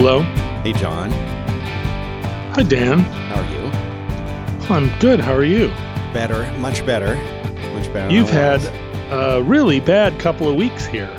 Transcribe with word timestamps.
Hello. 0.00 0.22
Hey, 0.62 0.74
John. 0.74 1.10
Hi, 1.10 2.62
Dan. 2.62 3.00
How 3.00 3.42
are 3.42 3.50
you? 3.50 4.72
I'm 4.72 4.96
good. 5.00 5.18
How 5.18 5.34
are 5.34 5.42
you? 5.42 5.70
Better, 6.14 6.48
much 6.60 6.86
better, 6.86 7.16
much 7.74 7.92
better. 7.92 8.14
You've 8.14 8.30
had 8.30 8.60
a 9.10 9.42
really 9.42 9.80
bad 9.80 10.16
couple 10.20 10.48
of 10.48 10.54
weeks 10.54 10.86
here. 10.86 11.10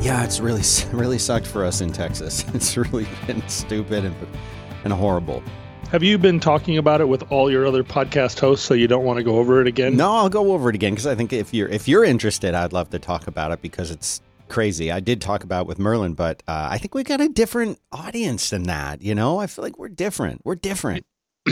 yeah, 0.00 0.22
it's 0.22 0.38
really, 0.38 0.62
really 0.96 1.18
sucked 1.18 1.48
for 1.48 1.64
us 1.64 1.80
in 1.80 1.90
Texas. 1.90 2.44
It's 2.54 2.76
really 2.76 3.08
been 3.26 3.42
stupid 3.48 4.04
and, 4.04 4.14
and 4.84 4.92
horrible. 4.92 5.42
Have 5.90 6.04
you 6.04 6.16
been 6.16 6.38
talking 6.38 6.78
about 6.78 7.00
it 7.00 7.08
with 7.08 7.24
all 7.32 7.50
your 7.50 7.66
other 7.66 7.82
podcast 7.82 8.38
hosts 8.38 8.64
so 8.64 8.74
you 8.74 8.86
don't 8.86 9.04
want 9.04 9.16
to 9.16 9.24
go 9.24 9.38
over 9.38 9.60
it 9.60 9.66
again? 9.66 9.96
No, 9.96 10.12
I'll 10.12 10.28
go 10.28 10.52
over 10.52 10.68
it 10.68 10.76
again 10.76 10.92
because 10.92 11.08
I 11.08 11.16
think 11.16 11.32
if 11.32 11.52
you're 11.52 11.68
if 11.68 11.88
you're 11.88 12.04
interested, 12.04 12.54
I'd 12.54 12.72
love 12.72 12.90
to 12.90 13.00
talk 13.00 13.26
about 13.26 13.50
it 13.50 13.60
because 13.60 13.90
it's 13.90 14.20
crazy. 14.50 14.92
I 14.92 15.00
did 15.00 15.20
talk 15.20 15.44
about 15.44 15.62
it 15.62 15.68
with 15.68 15.78
Merlin, 15.78 16.14
but 16.14 16.42
uh, 16.46 16.68
I 16.70 16.78
think 16.78 16.94
we 16.94 17.02
got 17.02 17.20
a 17.20 17.28
different 17.28 17.78
audience 17.92 18.50
than 18.50 18.64
that. 18.64 19.00
You 19.00 19.14
know, 19.14 19.38
I 19.38 19.46
feel 19.46 19.64
like 19.64 19.78
we're 19.78 19.88
different. 19.88 20.42
We're 20.44 20.56
different. 20.56 21.06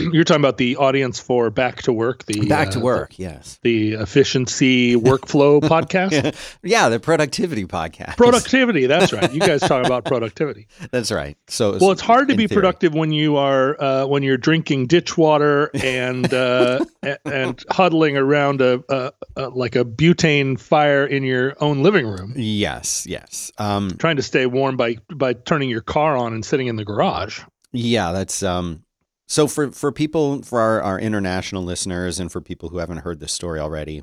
You're 0.12 0.24
talking 0.24 0.40
about 0.42 0.56
the 0.58 0.76
audience 0.76 1.18
for 1.20 1.50
Back 1.50 1.82
to 1.82 1.92
Work, 1.92 2.24
the 2.26 2.46
Back 2.48 2.70
to 2.70 2.78
uh, 2.78 2.82
work, 2.82 3.18
yes. 3.18 3.58
the 3.62 3.94
efficiency 3.94 4.94
workflow 4.96 5.60
podcast. 5.62 6.34
Yeah, 6.62 6.88
the 6.88 7.00
productivity 7.00 7.64
podcast. 7.66 8.16
Productivity, 8.16 8.86
that's 8.86 9.12
right. 9.12 9.32
You 9.32 9.40
guys 9.40 9.60
talk 9.60 9.84
about 9.86 10.04
productivity. 10.04 10.66
That's 10.90 11.10
right. 11.10 11.36
So, 11.48 11.76
Well, 11.80 11.90
it's 11.92 12.00
hard 12.00 12.28
to 12.28 12.36
be 12.36 12.46
theory. 12.46 12.56
productive 12.56 12.94
when 12.94 13.12
you 13.12 13.36
are 13.36 13.80
uh, 13.82 14.06
when 14.06 14.22
you're 14.22 14.36
drinking 14.36 14.86
ditch 14.86 15.16
water 15.18 15.70
and 15.74 16.32
uh, 16.32 16.84
a- 17.02 17.18
and 17.28 17.62
huddling 17.70 18.16
around 18.16 18.60
a, 18.60 18.82
a, 18.88 19.12
a 19.36 19.48
like 19.50 19.76
a 19.76 19.84
butane 19.84 20.58
fire 20.58 21.06
in 21.06 21.22
your 21.24 21.54
own 21.62 21.82
living 21.82 22.06
room, 22.06 22.32
Yes, 22.36 23.06
yes. 23.06 23.50
Um, 23.58 23.90
trying 23.98 24.16
to 24.16 24.22
stay 24.22 24.46
warm 24.46 24.76
by 24.76 24.96
by 25.14 25.32
turning 25.34 25.68
your 25.68 25.80
car 25.82 26.16
on 26.16 26.32
and 26.32 26.44
sitting 26.44 26.66
in 26.66 26.76
the 26.76 26.84
garage. 26.84 27.40
Yeah, 27.72 28.12
that's 28.12 28.42
um 28.42 28.82
so 29.28 29.46
for 29.46 29.70
for 29.70 29.92
people 29.92 30.42
for 30.42 30.58
our, 30.60 30.82
our 30.82 30.98
international 30.98 31.62
listeners 31.62 32.18
and 32.18 32.32
for 32.32 32.40
people 32.40 32.70
who 32.70 32.78
haven't 32.78 32.98
heard 32.98 33.20
this 33.20 33.32
story 33.32 33.60
already, 33.60 34.02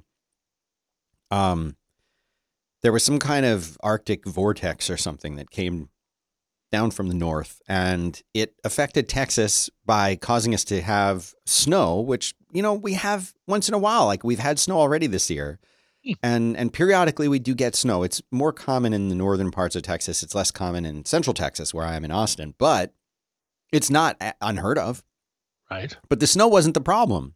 um 1.32 1.76
there 2.84 2.92
was 2.92 3.04
some 3.04 3.18
kind 3.18 3.46
of 3.46 3.78
arctic 3.82 4.26
vortex 4.26 4.90
or 4.92 4.98
something 4.98 5.36
that 5.38 5.50
came 5.50 5.90
down 6.72 6.92
from 6.92 7.08
the 7.08 7.16
north 7.16 7.60
and 7.68 8.22
it 8.36 8.54
affected 8.64 9.10
Texas 9.10 9.70
by 9.86 10.16
causing 10.16 10.54
us 10.54 10.64
to 10.66 10.82
have 10.82 11.34
snow, 11.46 12.00
which 12.00 12.36
you 12.52 12.62
know, 12.62 12.74
we 12.74 12.94
have 12.94 13.34
once 13.48 13.68
in 13.68 13.74
a 13.74 13.80
while 13.80 14.06
like 14.06 14.24
we've 14.24 14.40
had 14.40 14.60
snow 14.60 14.80
already 14.80 15.08
this 15.08 15.30
year. 15.32 15.60
Hmm. 16.06 16.14
And 16.22 16.58
and 16.58 16.72
periodically 16.72 17.28
we 17.28 17.40
do 17.40 17.56
get 17.56 17.76
snow. 17.76 18.04
It's 18.04 18.22
more 18.32 18.54
common 18.54 18.94
in 18.94 19.10
the 19.10 19.16
northern 19.16 19.50
parts 19.50 19.76
of 19.76 19.82
Texas. 19.82 20.22
It's 20.22 20.36
less 20.36 20.52
common 20.52 20.86
in 20.86 21.04
central 21.06 21.34
Texas 21.34 21.74
where 21.74 21.86
I 21.86 21.96
am 21.96 22.06
in 22.06 22.12
Austin, 22.12 22.54
but 22.60 22.94
it's 23.72 23.90
not 23.90 24.22
unheard 24.40 24.78
of. 24.78 25.04
Right. 25.70 25.96
But 26.10 26.20
the 26.20 26.28
snow 26.28 26.48
wasn't 26.48 26.74
the 26.76 26.82
problem. 26.82 27.34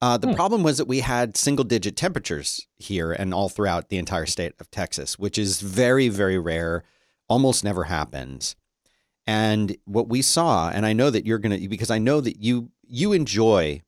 Uh, 0.00 0.16
the 0.18 0.28
Hmm. 0.28 0.34
problem 0.34 0.62
was 0.62 0.78
that 0.78 0.88
we 0.88 1.00
had 1.00 1.36
single 1.36 1.64
digit 1.64 1.96
temperatures 1.96 2.66
here 2.76 3.12
and 3.12 3.32
all 3.32 3.48
throughout 3.48 3.88
the 3.88 3.98
entire 3.98 4.26
state 4.26 4.52
of 4.58 4.70
Texas, 4.70 5.18
which 5.18 5.38
is 5.38 5.60
very, 5.60 6.08
very 6.08 6.38
rare, 6.38 6.82
almost 7.28 7.62
never 7.62 7.84
happens. 7.84 8.56
And 9.26 9.76
what 9.84 10.08
we 10.08 10.20
saw, 10.22 10.70
and 10.70 10.84
I 10.84 10.92
know 10.92 11.08
that 11.10 11.24
you're 11.24 11.38
going 11.38 11.60
to, 11.60 11.68
because 11.68 11.90
I 11.90 11.98
know 11.98 12.20
that 12.20 12.38
you, 12.42 12.70
you 12.82 13.12
enjoy 13.12 13.82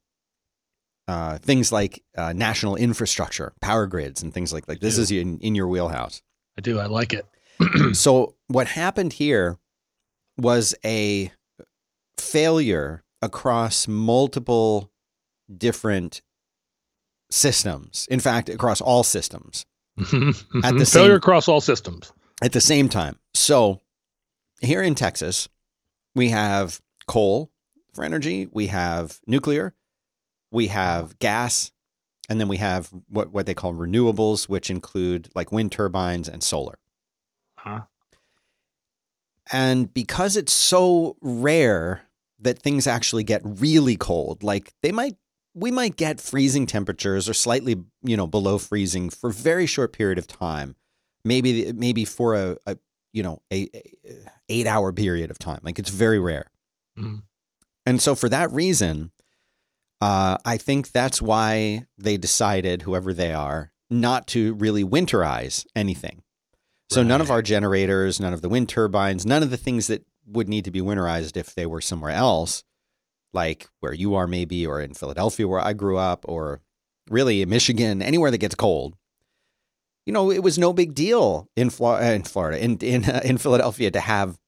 uh, 1.08 1.38
things 1.38 1.72
like 1.72 2.02
uh, 2.16 2.32
national 2.32 2.76
infrastructure, 2.76 3.52
power 3.60 3.86
grids, 3.86 4.22
and 4.22 4.32
things 4.32 4.52
like 4.52 4.66
that. 4.66 4.80
This 4.80 4.96
do. 4.96 5.02
is 5.02 5.10
in, 5.10 5.38
in 5.40 5.54
your 5.54 5.66
wheelhouse 5.68 6.22
I 6.56 6.60
do. 6.60 6.78
I 6.78 6.86
like 6.86 7.12
it. 7.12 7.26
so 7.96 8.36
what 8.46 8.68
happened 8.68 9.14
here 9.14 9.58
was 10.38 10.74
a 10.84 11.30
failure 12.18 13.03
across 13.24 13.88
multiple 13.88 14.90
different 15.56 16.20
systems 17.30 18.06
in 18.10 18.20
fact 18.20 18.48
across 18.48 18.80
all 18.80 19.02
systems 19.02 19.64
At 19.98 20.04
the 20.76 20.86
failure 20.90 21.10
same- 21.10 21.10
across 21.16 21.48
all 21.48 21.60
systems. 21.60 22.12
at 22.42 22.52
the 22.52 22.60
same 22.60 22.88
time 22.88 23.18
so 23.32 23.80
here 24.60 24.82
in 24.82 24.94
texas 24.94 25.48
we 26.14 26.28
have 26.30 26.80
coal 27.06 27.50
for 27.94 28.04
energy 28.04 28.48
we 28.52 28.68
have 28.68 29.20
nuclear 29.26 29.74
we 30.50 30.68
have 30.68 31.18
gas 31.18 31.72
and 32.28 32.40
then 32.40 32.48
we 32.48 32.56
have 32.58 32.88
what, 33.08 33.32
what 33.32 33.46
they 33.46 33.54
call 33.54 33.74
renewables 33.74 34.48
which 34.48 34.70
include 34.70 35.28
like 35.34 35.50
wind 35.52 35.72
turbines 35.72 36.28
and 36.28 36.42
solar 36.42 36.78
Huh? 37.56 37.80
And 39.50 39.92
because 39.92 40.36
it's 40.36 40.52
so 40.52 41.16
rare 41.22 42.02
that 42.44 42.58
things 42.60 42.86
actually 42.86 43.24
get 43.24 43.42
really 43.44 43.96
cold, 43.96 44.42
like 44.42 44.72
they 44.82 44.92
might 44.92 45.16
we 45.54 45.70
might 45.70 45.96
get 45.96 46.20
freezing 46.20 46.66
temperatures 46.66 47.28
or 47.28 47.34
slightly, 47.34 47.76
you 48.02 48.16
know, 48.16 48.26
below 48.26 48.58
freezing 48.58 49.08
for 49.10 49.30
a 49.30 49.32
very 49.32 49.66
short 49.66 49.92
period 49.92 50.18
of 50.18 50.26
time. 50.26 50.76
Maybe 51.24 51.72
maybe 51.72 52.04
for 52.04 52.34
a, 52.34 52.56
a 52.66 52.76
you 53.12 53.22
know, 53.22 53.40
a, 53.52 53.68
a 54.50 54.64
8-hour 54.64 54.92
period 54.92 55.30
of 55.30 55.38
time. 55.38 55.60
Like 55.62 55.78
it's 55.78 55.90
very 55.90 56.18
rare. 56.18 56.50
Mhm. 56.98 57.22
And 57.86 58.02
so 58.02 58.14
for 58.14 58.28
that 58.28 58.50
reason, 58.50 59.12
uh, 60.00 60.38
I 60.44 60.56
think 60.56 60.90
that's 60.90 61.22
why 61.22 61.86
they 61.96 62.16
decided, 62.16 62.82
whoever 62.82 63.14
they 63.14 63.32
are, 63.32 63.72
not 63.88 64.26
to 64.28 64.54
really 64.54 64.82
winterize 64.84 65.64
anything. 65.76 66.22
So 66.90 67.02
none 67.02 67.20
of 67.20 67.30
our 67.30 67.42
generators, 67.42 68.20
none 68.20 68.32
of 68.32 68.42
the 68.42 68.48
wind 68.48 68.68
turbines, 68.68 69.24
none 69.24 69.42
of 69.42 69.50
the 69.50 69.56
things 69.56 69.86
that 69.86 70.04
would 70.26 70.48
need 70.48 70.64
to 70.64 70.70
be 70.70 70.80
winterized 70.80 71.36
if 71.36 71.54
they 71.54 71.66
were 71.66 71.80
somewhere 71.80 72.12
else, 72.12 72.64
like 73.32 73.68
where 73.80 73.92
you 73.92 74.14
are 74.14 74.26
maybe, 74.26 74.66
or 74.66 74.80
in 74.80 74.94
Philadelphia 74.94 75.46
where 75.48 75.60
I 75.60 75.72
grew 75.72 75.96
up, 75.98 76.24
or 76.28 76.60
really 77.10 77.42
in 77.42 77.48
Michigan, 77.48 78.00
anywhere 78.02 78.30
that 78.30 78.38
gets 78.38 78.54
cold. 78.54 78.96
You 80.06 80.12
know, 80.12 80.30
it 80.30 80.42
was 80.42 80.58
no 80.58 80.72
big 80.72 80.94
deal 80.94 81.48
in, 81.56 81.70
Flo- 81.70 81.96
uh, 81.96 82.00
in 82.12 82.22
Florida, 82.24 82.62
in 82.62 82.76
in 82.78 83.04
uh, 83.06 83.20
in 83.24 83.38
Philadelphia, 83.38 83.90
to 83.90 84.00
have 84.00 84.38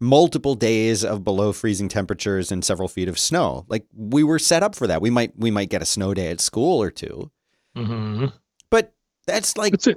multiple 0.00 0.54
days 0.54 1.04
of 1.04 1.24
below 1.24 1.52
freezing 1.52 1.88
temperatures 1.88 2.52
and 2.52 2.64
several 2.64 2.88
feet 2.88 3.08
of 3.08 3.18
snow. 3.18 3.64
Like 3.68 3.86
we 3.94 4.22
were 4.22 4.38
set 4.38 4.62
up 4.62 4.74
for 4.74 4.86
that. 4.86 5.00
We 5.02 5.10
might 5.10 5.32
we 5.36 5.50
might 5.50 5.70
get 5.70 5.82
a 5.82 5.86
snow 5.86 6.14
day 6.14 6.30
at 6.30 6.40
school 6.40 6.80
or 6.82 6.90
two, 6.90 7.30
hmm 7.74 8.26
but 8.70 8.92
that's 9.26 9.56
like 9.56 9.74
It's 9.74 9.88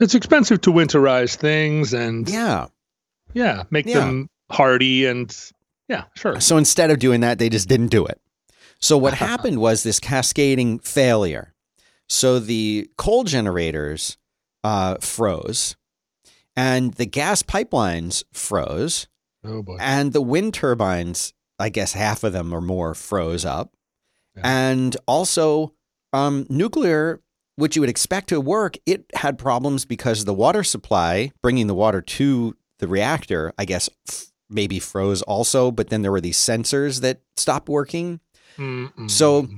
it's 0.00 0.14
expensive 0.14 0.60
to 0.62 0.70
winterize 0.70 1.36
things 1.36 1.92
and 1.92 2.28
yeah, 2.28 2.68
yeah. 3.34 3.64
make 3.70 3.86
Yeah. 3.86 4.00
them 4.00 4.30
hardy 4.50 5.06
and 5.06 5.34
yeah, 5.88 6.04
sure. 6.16 6.40
So 6.40 6.56
instead 6.56 6.90
of 6.90 6.98
doing 6.98 7.20
that, 7.22 7.38
they 7.38 7.48
just 7.48 7.68
didn't 7.68 7.88
do 7.88 8.06
it. 8.06 8.20
So 8.80 8.96
what 8.96 9.14
happened 9.28 9.60
was 9.60 9.82
this 9.82 9.98
cascading 10.00 10.78
failure. 10.80 11.54
So 12.08 12.38
the 12.38 12.88
coal 12.98 13.24
generators 13.24 14.16
uh, 14.64 14.96
froze, 15.00 15.76
and 16.56 16.94
the 16.94 17.06
gas 17.06 17.42
pipelines 17.42 18.24
froze, 18.32 19.06
Oh 19.44 19.62
boy. 19.62 19.76
and 19.80 20.12
the 20.12 20.20
wind 20.20 20.54
turbines, 20.54 21.32
I 21.58 21.68
guess 21.70 21.92
half 21.92 22.24
of 22.24 22.32
them 22.32 22.52
or 22.52 22.60
more, 22.60 22.94
froze 22.94 23.44
up, 23.44 23.74
Yeah. 24.36 24.42
and 24.44 24.96
also 25.06 25.74
um, 26.12 26.46
nuclear. 26.48 27.20
Which 27.56 27.76
you 27.76 27.82
would 27.82 27.90
expect 27.90 28.30
to 28.30 28.40
work, 28.40 28.78
it 28.86 29.04
had 29.14 29.36
problems 29.36 29.84
because 29.84 30.24
the 30.24 30.32
water 30.32 30.64
supply, 30.64 31.30
bringing 31.42 31.66
the 31.66 31.74
water 31.74 32.00
to 32.00 32.56
the 32.78 32.88
reactor, 32.88 33.52
I 33.58 33.66
guess 33.66 33.90
f- 34.08 34.29
maybe 34.50 34.78
froze 34.78 35.22
also, 35.22 35.70
but 35.70 35.88
then 35.88 36.02
there 36.02 36.12
were 36.12 36.20
these 36.20 36.38
sensors 36.38 37.00
that 37.00 37.20
stopped 37.36 37.68
working. 37.68 38.20
Mm-mm. 38.58 39.10
So- 39.10 39.48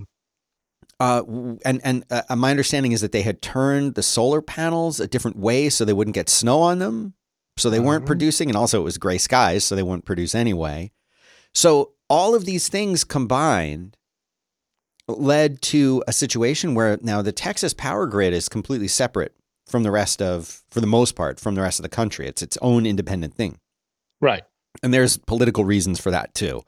Uh, 1.01 1.57
and 1.65 1.81
and 1.83 2.05
uh, 2.11 2.37
my 2.37 2.51
understanding 2.51 2.93
is 2.93 3.01
that 3.01 3.11
they 3.11 3.23
had 3.23 3.43
turned 3.43 3.97
the 3.97 4.03
solar 4.05 4.41
panels 4.41 5.01
a 5.01 5.09
different 5.09 5.37
way 5.37 5.69
so 5.69 5.85
they 5.85 5.93
wouldn't 5.93 6.15
get 6.15 6.29
snow 6.29 6.61
on 6.61 6.79
them. 6.79 7.15
So 7.57 7.71
they 7.71 7.81
weren't 7.81 8.05
Oh. 8.05 8.07
producing, 8.07 8.49
and 8.49 8.57
also 8.57 8.81
it 8.81 8.85
was 8.85 8.99
gray 8.99 9.19
skies, 9.19 9.65
so 9.65 9.75
they 9.75 9.83
wouldn't 9.83 10.05
produce 10.05 10.33
anyway. 10.35 10.93
So 11.55 11.93
all 12.09 12.37
of 12.37 12.45
these 12.45 12.69
things 12.69 13.03
combined 13.05 13.97
led 15.09 15.61
to 15.63 16.05
a 16.07 16.13
situation 16.13 16.75
where 16.75 16.99
now 17.03 17.21
the 17.21 17.33
Texas 17.33 17.75
power 17.75 18.07
grid 18.07 18.33
is 18.33 18.49
completely 18.49 18.89
separate 18.89 19.35
from 19.67 19.83
the 19.83 19.91
rest 19.91 20.23
of, 20.23 20.63
for 20.71 20.81
the 20.81 20.87
most 20.87 21.17
part, 21.17 21.41
from 21.41 21.55
the 21.57 21.63
rest 21.63 21.79
of 21.81 21.83
the 21.83 21.89
country. 21.89 22.29
It's 22.29 22.43
its 22.43 22.57
own 22.63 22.87
independent 22.87 23.35
thing. 23.35 23.59
right. 24.21 24.45
And 24.83 24.93
there's 24.93 25.17
political 25.17 25.65
reasons 25.65 26.01
for 26.01 26.11
that 26.11 26.35
too. 26.35 26.63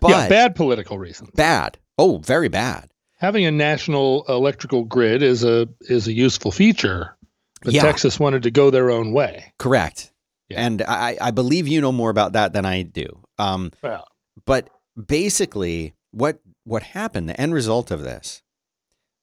But 0.00 0.10
yeah, 0.10 0.28
bad 0.28 0.54
political 0.54 0.98
reasons. 0.98 1.30
bad. 1.34 1.78
Oh, 1.96 2.18
very 2.18 2.48
bad. 2.48 2.90
Having 3.16 3.46
a 3.46 3.50
national 3.50 4.24
electrical 4.28 4.84
grid 4.84 5.22
is 5.22 5.42
a 5.44 5.68
is 5.82 6.06
a 6.06 6.12
useful 6.12 6.52
feature, 6.52 7.16
but 7.62 7.72
Yeah. 7.72 7.82
Texas 7.82 8.20
wanted 8.20 8.42
to 8.44 8.50
go 8.50 8.70
their 8.70 8.90
own 8.90 9.12
way. 9.12 9.52
Correct. 9.58 10.12
Yeah. 10.48 10.64
And 10.64 10.82
I, 10.82 11.16
I 11.20 11.30
believe 11.30 11.68
you 11.68 11.80
know 11.80 11.92
more 11.92 12.10
about 12.10 12.32
that 12.32 12.52
than 12.52 12.64
I 12.64 12.82
do. 12.82 13.22
Um, 13.38 13.70
Well, 13.82 14.06
but 14.46 14.70
basically, 15.06 15.94
what 16.12 16.38
what 16.64 16.82
happened? 16.82 17.28
The 17.28 17.40
end 17.40 17.54
result 17.54 17.90
of 17.90 18.02
this 18.02 18.42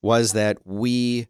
was 0.01 0.33
that 0.33 0.57
we 0.65 1.27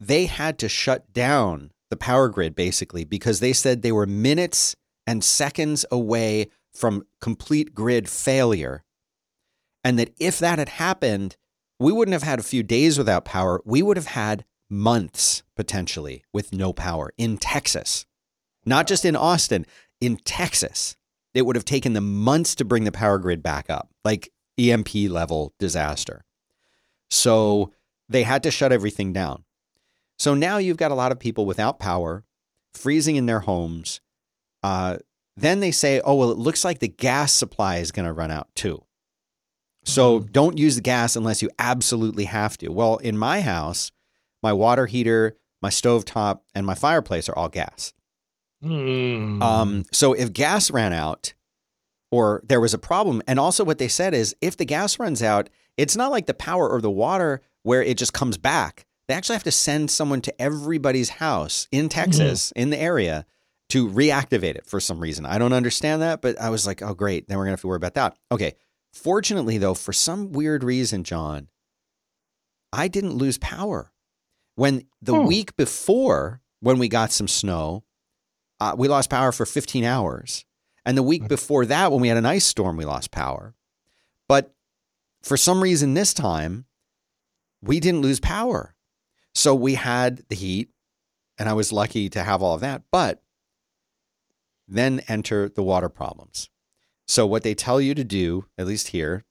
they 0.00 0.26
had 0.26 0.58
to 0.58 0.68
shut 0.68 1.12
down 1.12 1.70
the 1.90 1.96
power 1.96 2.28
grid 2.28 2.54
basically 2.56 3.04
because 3.04 3.40
they 3.40 3.52
said 3.52 3.82
they 3.82 3.92
were 3.92 4.06
minutes 4.06 4.74
and 5.06 5.22
seconds 5.22 5.84
away 5.90 6.48
from 6.72 7.06
complete 7.20 7.74
grid 7.74 8.08
failure. 8.08 8.84
And 9.82 9.98
that 9.98 10.14
if 10.18 10.38
that 10.38 10.58
had 10.58 10.70
happened, 10.70 11.36
we 11.78 11.92
wouldn't 11.92 12.12
have 12.12 12.22
had 12.22 12.38
a 12.38 12.44
few 12.44 12.62
days 12.62 12.98
without 12.98 13.24
power. 13.24 13.60
We 13.64 13.82
would 13.82 13.96
have 13.96 14.06
had 14.06 14.44
months 14.70 15.42
potentially 15.56 16.24
with 16.32 16.52
no 16.52 16.72
power 16.72 17.12
in 17.18 17.36
Texas, 17.36 18.06
not 18.64 18.86
just 18.86 19.04
in 19.04 19.16
Austin, 19.16 19.66
in 20.00 20.16
Texas. 20.16 20.96
It 21.34 21.42
would 21.42 21.56
have 21.56 21.64
taken 21.64 21.92
them 21.92 22.22
months 22.22 22.54
to 22.56 22.64
bring 22.64 22.84
the 22.84 22.92
power 22.92 23.18
grid 23.18 23.42
back 23.42 23.68
up, 23.68 23.90
like 24.04 24.32
EMP 24.58 24.94
level 25.08 25.52
disaster. 25.58 26.24
So 27.10 27.72
they 28.08 28.22
had 28.22 28.42
to 28.44 28.50
shut 28.50 28.72
everything 28.72 29.12
down. 29.12 29.44
So 30.18 30.34
now 30.34 30.58
you've 30.58 30.76
got 30.76 30.92
a 30.92 30.96
lot 30.96 31.12
of 31.12 31.18
people 31.18 31.44
without 31.44 31.78
power, 31.78 32.24
freezing 32.72 33.16
in 33.16 33.26
their 33.26 33.40
homes. 33.40 34.00
Uh, 34.64 34.96
then 35.36 35.60
they 35.60 35.70
say, 35.70 36.00
oh, 36.04 36.14
well, 36.14 36.30
it 36.30 36.38
looks 36.38 36.64
like 36.64 36.78
the 36.78 36.88
gas 36.88 37.32
supply 37.32 37.76
is 37.76 37.92
going 37.92 38.06
to 38.06 38.12
run 38.12 38.30
out 38.30 38.48
too. 38.54 38.82
So 39.84 40.20
Mhm. 40.20 40.32
don't 40.32 40.58
use 40.58 40.76
the 40.76 40.80
gas 40.80 41.14
unless 41.16 41.42
you 41.42 41.50
absolutely 41.58 42.24
have 42.24 42.56
to. 42.58 42.68
Well, 42.70 42.96
in 42.96 43.18
my 43.18 43.42
house, 43.42 43.92
my 44.42 44.52
water 44.54 44.86
heater, 44.86 45.36
my 45.60 45.68
stovetop, 45.68 46.40
and 46.54 46.64
my 46.64 46.74
fireplace 46.74 47.28
are 47.28 47.36
all 47.36 47.50
gas. 47.50 47.92
Mm. 48.64 49.42
Um, 49.42 49.84
so 49.92 50.14
if 50.14 50.32
gas 50.32 50.70
ran 50.70 50.94
out 50.94 51.34
or 52.10 52.42
there 52.46 52.60
was 52.60 52.72
a 52.72 52.78
problem, 52.78 53.22
and 53.26 53.38
also 53.38 53.64
what 53.64 53.76
they 53.78 53.88
said 53.88 54.14
is 54.14 54.34
if 54.40 54.56
the 54.56 54.64
gas 54.64 54.98
runs 54.98 55.22
out, 55.22 55.50
it's 55.76 55.96
not 55.96 56.10
like 56.10 56.24
the 56.26 56.32
power 56.34 56.68
or 56.70 56.80
the 56.80 56.90
water 56.90 57.42
where 57.62 57.82
it 57.82 57.98
just 57.98 58.14
comes 58.14 58.38
back. 58.38 58.86
They 59.08 59.14
actually 59.14 59.34
have 59.34 59.44
to 59.44 59.50
send 59.50 59.90
someone 59.90 60.22
to 60.22 60.40
everybody's 60.40 61.10
house 61.10 61.68
in 61.70 61.90
Texas, 61.90 62.52
in 62.56 62.70
the 62.70 62.78
area, 62.80 63.26
to 63.74 63.88
reactivate 63.88 64.54
it 64.54 64.66
for 64.66 64.78
some 64.78 65.00
reason. 65.00 65.26
I 65.26 65.36
don't 65.36 65.52
understand 65.52 66.00
that, 66.02 66.22
but 66.22 66.40
I 66.40 66.48
was 66.50 66.64
like, 66.64 66.80
oh, 66.80 66.94
great. 66.94 67.26
Then 67.26 67.36
we're 67.36 67.44
going 67.44 67.50
to 67.52 67.56
have 67.56 67.60
to 67.62 67.66
worry 67.66 67.76
about 67.76 67.94
that. 67.94 68.16
Okay. 68.30 68.54
Fortunately, 68.92 69.58
though, 69.58 69.74
for 69.74 69.92
some 69.92 70.30
weird 70.30 70.62
reason, 70.62 71.02
John, 71.02 71.48
I 72.72 72.86
didn't 72.86 73.14
lose 73.16 73.36
power. 73.38 73.92
When 74.54 74.86
the 75.02 75.14
Hmm. 75.14 75.26
week 75.26 75.56
before, 75.56 76.40
when 76.60 76.78
we 76.78 76.88
got 76.88 77.10
some 77.10 77.26
snow, 77.26 77.82
uh, 78.60 78.76
we 78.78 78.86
lost 78.86 79.10
power 79.10 79.32
for 79.32 79.44
15 79.44 79.82
hours. 79.82 80.44
And 80.86 80.96
the 80.96 81.02
week 81.02 81.26
before 81.26 81.66
that, 81.66 81.90
when 81.90 82.00
we 82.00 82.06
had 82.08 82.16
an 82.16 82.26
ice 82.26 82.44
storm, 82.44 82.76
we 82.76 82.84
lost 82.84 83.10
power. 83.10 83.56
But 84.28 84.54
for 85.22 85.36
some 85.36 85.60
reason 85.62 85.94
this 85.94 86.14
time, 86.14 86.66
we 87.60 87.80
didn't 87.80 88.02
lose 88.02 88.20
power. 88.20 88.76
So 89.34 89.52
we 89.54 89.74
had 89.74 90.22
the 90.28 90.36
heat, 90.36 90.70
and 91.38 91.48
I 91.48 91.54
was 91.54 91.72
lucky 91.72 92.08
to 92.10 92.22
have 92.22 92.40
all 92.40 92.54
of 92.54 92.60
that. 92.60 92.82
But 92.92 93.23
then 94.66 95.00
enter 95.08 95.48
the 95.48 95.62
water 95.62 95.88
problems. 95.88 96.48
So, 97.06 97.26
what 97.26 97.42
they 97.42 97.54
tell 97.54 97.80
you 97.80 97.94
to 97.94 98.04
do, 98.04 98.46
at 98.56 98.66
least 98.66 98.88
here 98.88 99.24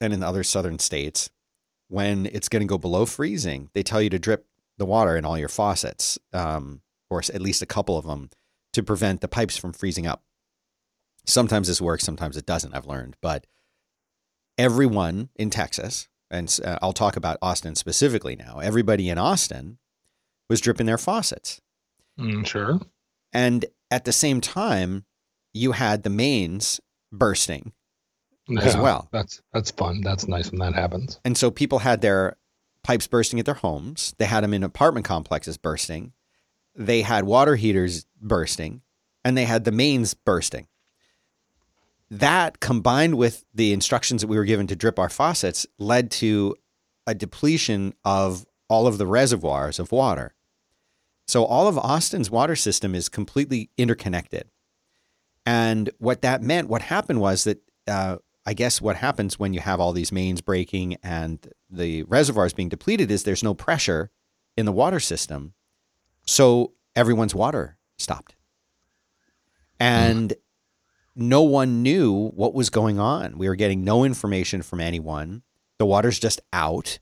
and 0.00 0.12
in 0.12 0.20
the 0.20 0.26
other 0.26 0.44
southern 0.44 0.78
states, 0.78 1.30
when 1.88 2.26
it's 2.26 2.48
going 2.48 2.62
to 2.62 2.66
go 2.66 2.78
below 2.78 3.04
freezing, 3.04 3.68
they 3.74 3.82
tell 3.82 4.00
you 4.00 4.10
to 4.10 4.18
drip 4.18 4.46
the 4.78 4.86
water 4.86 5.16
in 5.16 5.24
all 5.24 5.36
your 5.36 5.48
faucets, 5.48 6.18
um, 6.32 6.80
or 7.10 7.18
at 7.18 7.42
least 7.42 7.62
a 7.62 7.66
couple 7.66 7.98
of 7.98 8.06
them, 8.06 8.30
to 8.72 8.82
prevent 8.82 9.20
the 9.20 9.28
pipes 9.28 9.56
from 9.56 9.72
freezing 9.72 10.06
up. 10.06 10.22
Sometimes 11.26 11.68
this 11.68 11.80
works, 11.80 12.04
sometimes 12.04 12.36
it 12.36 12.46
doesn't, 12.46 12.74
I've 12.74 12.86
learned. 12.86 13.16
But 13.20 13.46
everyone 14.56 15.30
in 15.36 15.50
Texas, 15.50 16.08
and 16.30 16.58
uh, 16.64 16.78
I'll 16.80 16.92
talk 16.92 17.16
about 17.16 17.38
Austin 17.42 17.74
specifically 17.74 18.36
now, 18.36 18.60
everybody 18.60 19.10
in 19.10 19.18
Austin 19.18 19.78
was 20.48 20.60
dripping 20.60 20.86
their 20.86 20.98
faucets. 20.98 21.60
Mm, 22.18 22.46
sure. 22.46 22.80
And 23.32 23.64
at 23.90 24.04
the 24.04 24.12
same 24.12 24.40
time, 24.40 25.04
you 25.52 25.72
had 25.72 26.02
the 26.02 26.10
mains 26.10 26.80
bursting 27.12 27.72
as 28.60 28.76
well. 28.76 29.08
That's 29.12 29.42
that's 29.52 29.70
fun. 29.70 30.00
That's 30.02 30.28
nice 30.28 30.50
when 30.50 30.60
that 30.60 30.74
happens. 30.74 31.20
And 31.24 31.36
so 31.36 31.50
people 31.50 31.80
had 31.80 32.00
their 32.00 32.36
pipes 32.82 33.06
bursting 33.06 33.38
at 33.38 33.46
their 33.46 33.54
homes. 33.54 34.14
They 34.18 34.26
had 34.26 34.44
them 34.44 34.54
in 34.54 34.62
apartment 34.62 35.06
complexes 35.06 35.58
bursting. 35.58 36.12
They 36.74 37.02
had 37.02 37.24
water 37.24 37.56
heaters 37.56 38.06
bursting 38.20 38.82
and 39.24 39.36
they 39.36 39.44
had 39.44 39.64
the 39.64 39.72
mains 39.72 40.14
bursting. 40.14 40.66
That 42.10 42.60
combined 42.60 43.16
with 43.16 43.44
the 43.54 43.72
instructions 43.72 44.22
that 44.22 44.28
we 44.28 44.36
were 44.36 44.44
given 44.44 44.66
to 44.68 44.76
drip 44.76 44.98
our 44.98 45.08
faucets 45.08 45.66
led 45.78 46.10
to 46.12 46.56
a 47.06 47.14
depletion 47.14 47.94
of 48.04 48.46
all 48.68 48.86
of 48.86 48.98
the 48.98 49.06
reservoirs 49.06 49.78
of 49.78 49.92
water. 49.92 50.34
So 51.30 51.44
all 51.44 51.68
of 51.68 51.78
Austin's 51.78 52.28
water 52.28 52.56
system 52.56 52.92
is 52.92 53.08
completely 53.08 53.70
interconnected. 53.78 54.50
And 55.46 55.88
what 55.98 56.22
that 56.22 56.42
meant, 56.42 56.68
what 56.68 56.82
happened 56.82 57.20
was 57.20 57.44
that 57.44 57.62
uh, 57.86 58.16
I 58.44 58.52
guess 58.52 58.80
what 58.80 58.96
happens 58.96 59.38
when 59.38 59.54
you 59.54 59.60
have 59.60 59.78
all 59.78 59.92
these 59.92 60.10
mains 60.10 60.40
breaking 60.40 60.96
and 61.04 61.38
the 61.70 62.02
reservoirs 62.02 62.52
being 62.52 62.68
depleted 62.68 63.12
is 63.12 63.22
there's 63.22 63.44
no 63.44 63.54
pressure 63.54 64.10
in 64.56 64.66
the 64.66 64.72
water 64.72 64.98
system. 64.98 65.54
So 66.26 66.72
everyone's 66.96 67.34
water 67.34 67.78
stopped. 67.96 68.34
And 69.78 70.34
no 71.14 71.42
one 71.42 71.84
knew 71.84 72.30
what 72.30 72.54
was 72.54 72.70
going 72.70 72.98
on. 72.98 73.38
We 73.38 73.48
were 73.48 73.54
getting 73.54 73.84
no 73.84 74.02
information 74.02 74.62
from 74.62 74.80
anyone. 74.80 75.42
The 75.78 75.86
water's 75.86 76.18
just 76.18 76.40
out. 76.52 76.98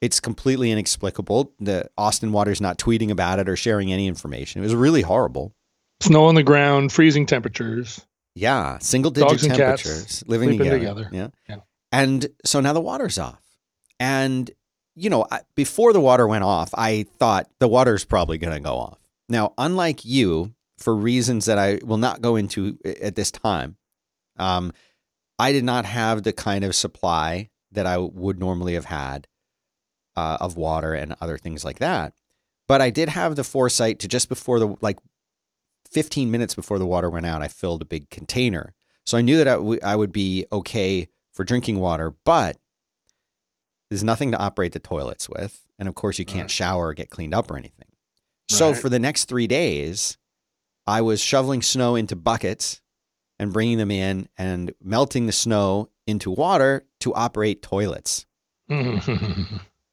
It's 0.00 0.20
completely 0.20 0.70
inexplicable. 0.70 1.52
The 1.58 1.90
Austin 1.98 2.30
water's 2.32 2.60
not 2.60 2.78
tweeting 2.78 3.10
about 3.10 3.38
it 3.40 3.48
or 3.48 3.56
sharing 3.56 3.92
any 3.92 4.06
information. 4.06 4.60
It 4.60 4.64
was 4.64 4.74
really 4.74 5.02
horrible. 5.02 5.54
Snow 6.00 6.26
on 6.26 6.36
the 6.36 6.42
ground, 6.44 6.92
freezing 6.92 7.26
temperatures. 7.26 8.04
Yeah, 8.34 8.78
single 8.78 9.10
digit 9.10 9.28
Dogs 9.30 9.44
and 9.44 9.56
cats 9.56 9.82
temperatures, 9.82 10.24
living 10.28 10.50
together. 10.56 10.78
together. 10.78 11.08
Yeah. 11.12 11.28
Yeah. 11.48 11.56
And 11.90 12.28
so 12.44 12.60
now 12.60 12.72
the 12.72 12.80
water's 12.80 13.18
off. 13.18 13.42
And, 13.98 14.48
you 14.94 15.10
know, 15.10 15.26
I- 15.30 15.40
before 15.56 15.92
the 15.92 16.00
water 16.00 16.28
went 16.28 16.44
off, 16.44 16.70
I 16.74 17.06
thought 17.18 17.48
the 17.58 17.66
water's 17.66 18.04
probably 18.04 18.38
going 18.38 18.54
to 18.54 18.60
go 18.60 18.76
off. 18.76 18.98
Now, 19.28 19.54
unlike 19.58 20.04
you, 20.04 20.54
for 20.78 20.94
reasons 20.94 21.46
that 21.46 21.58
I 21.58 21.80
will 21.82 21.96
not 21.96 22.20
go 22.22 22.36
into 22.36 22.78
at 22.84 23.16
this 23.16 23.32
time, 23.32 23.76
um, 24.38 24.72
I 25.40 25.50
did 25.50 25.64
not 25.64 25.84
have 25.84 26.22
the 26.22 26.32
kind 26.32 26.62
of 26.64 26.76
supply 26.76 27.50
that 27.72 27.86
I 27.86 27.98
would 27.98 28.38
normally 28.38 28.74
have 28.74 28.84
had 28.84 29.26
uh, 30.18 30.36
of 30.40 30.56
water 30.56 30.94
and 30.94 31.14
other 31.20 31.38
things 31.38 31.64
like 31.64 31.78
that. 31.78 32.12
But 32.66 32.80
I 32.80 32.90
did 32.90 33.08
have 33.08 33.36
the 33.36 33.44
foresight 33.44 33.98
to 34.00 34.08
just 34.08 34.28
before 34.28 34.58
the, 34.58 34.76
like 34.80 34.98
15 35.90 36.30
minutes 36.30 36.54
before 36.54 36.78
the 36.78 36.86
water 36.86 37.08
went 37.08 37.26
out, 37.26 37.40
I 37.42 37.48
filled 37.48 37.82
a 37.82 37.86
big 37.86 38.10
container. 38.10 38.74
So 39.06 39.16
I 39.16 39.22
knew 39.22 39.38
that 39.38 39.48
I, 39.48 39.54
w- 39.54 39.80
I 39.82 39.96
would 39.96 40.12
be 40.12 40.44
okay 40.52 41.08
for 41.32 41.44
drinking 41.44 41.78
water, 41.80 42.14
but 42.24 42.56
there's 43.88 44.04
nothing 44.04 44.32
to 44.32 44.38
operate 44.38 44.72
the 44.72 44.80
toilets 44.80 45.28
with. 45.28 45.64
And 45.78 45.88
of 45.88 45.94
course, 45.94 46.18
you 46.18 46.24
can't 46.26 46.42
Right. 46.42 46.50
shower 46.50 46.88
or 46.88 46.94
get 46.94 47.08
cleaned 47.10 47.32
up 47.34 47.50
or 47.50 47.56
anything. 47.56 47.88
So 48.50 48.72
Right. 48.72 48.80
for 48.80 48.88
the 48.90 48.98
next 48.98 49.26
three 49.26 49.46
days, 49.46 50.18
I 50.86 51.00
was 51.00 51.20
shoveling 51.22 51.62
snow 51.62 51.94
into 51.96 52.16
buckets 52.16 52.82
and 53.38 53.52
bringing 53.52 53.78
them 53.78 53.90
in 53.90 54.28
and 54.36 54.74
melting 54.82 55.24
the 55.26 55.32
snow 55.32 55.88
into 56.06 56.30
water 56.30 56.84
to 57.00 57.14
operate 57.14 57.62
toilets. 57.62 58.26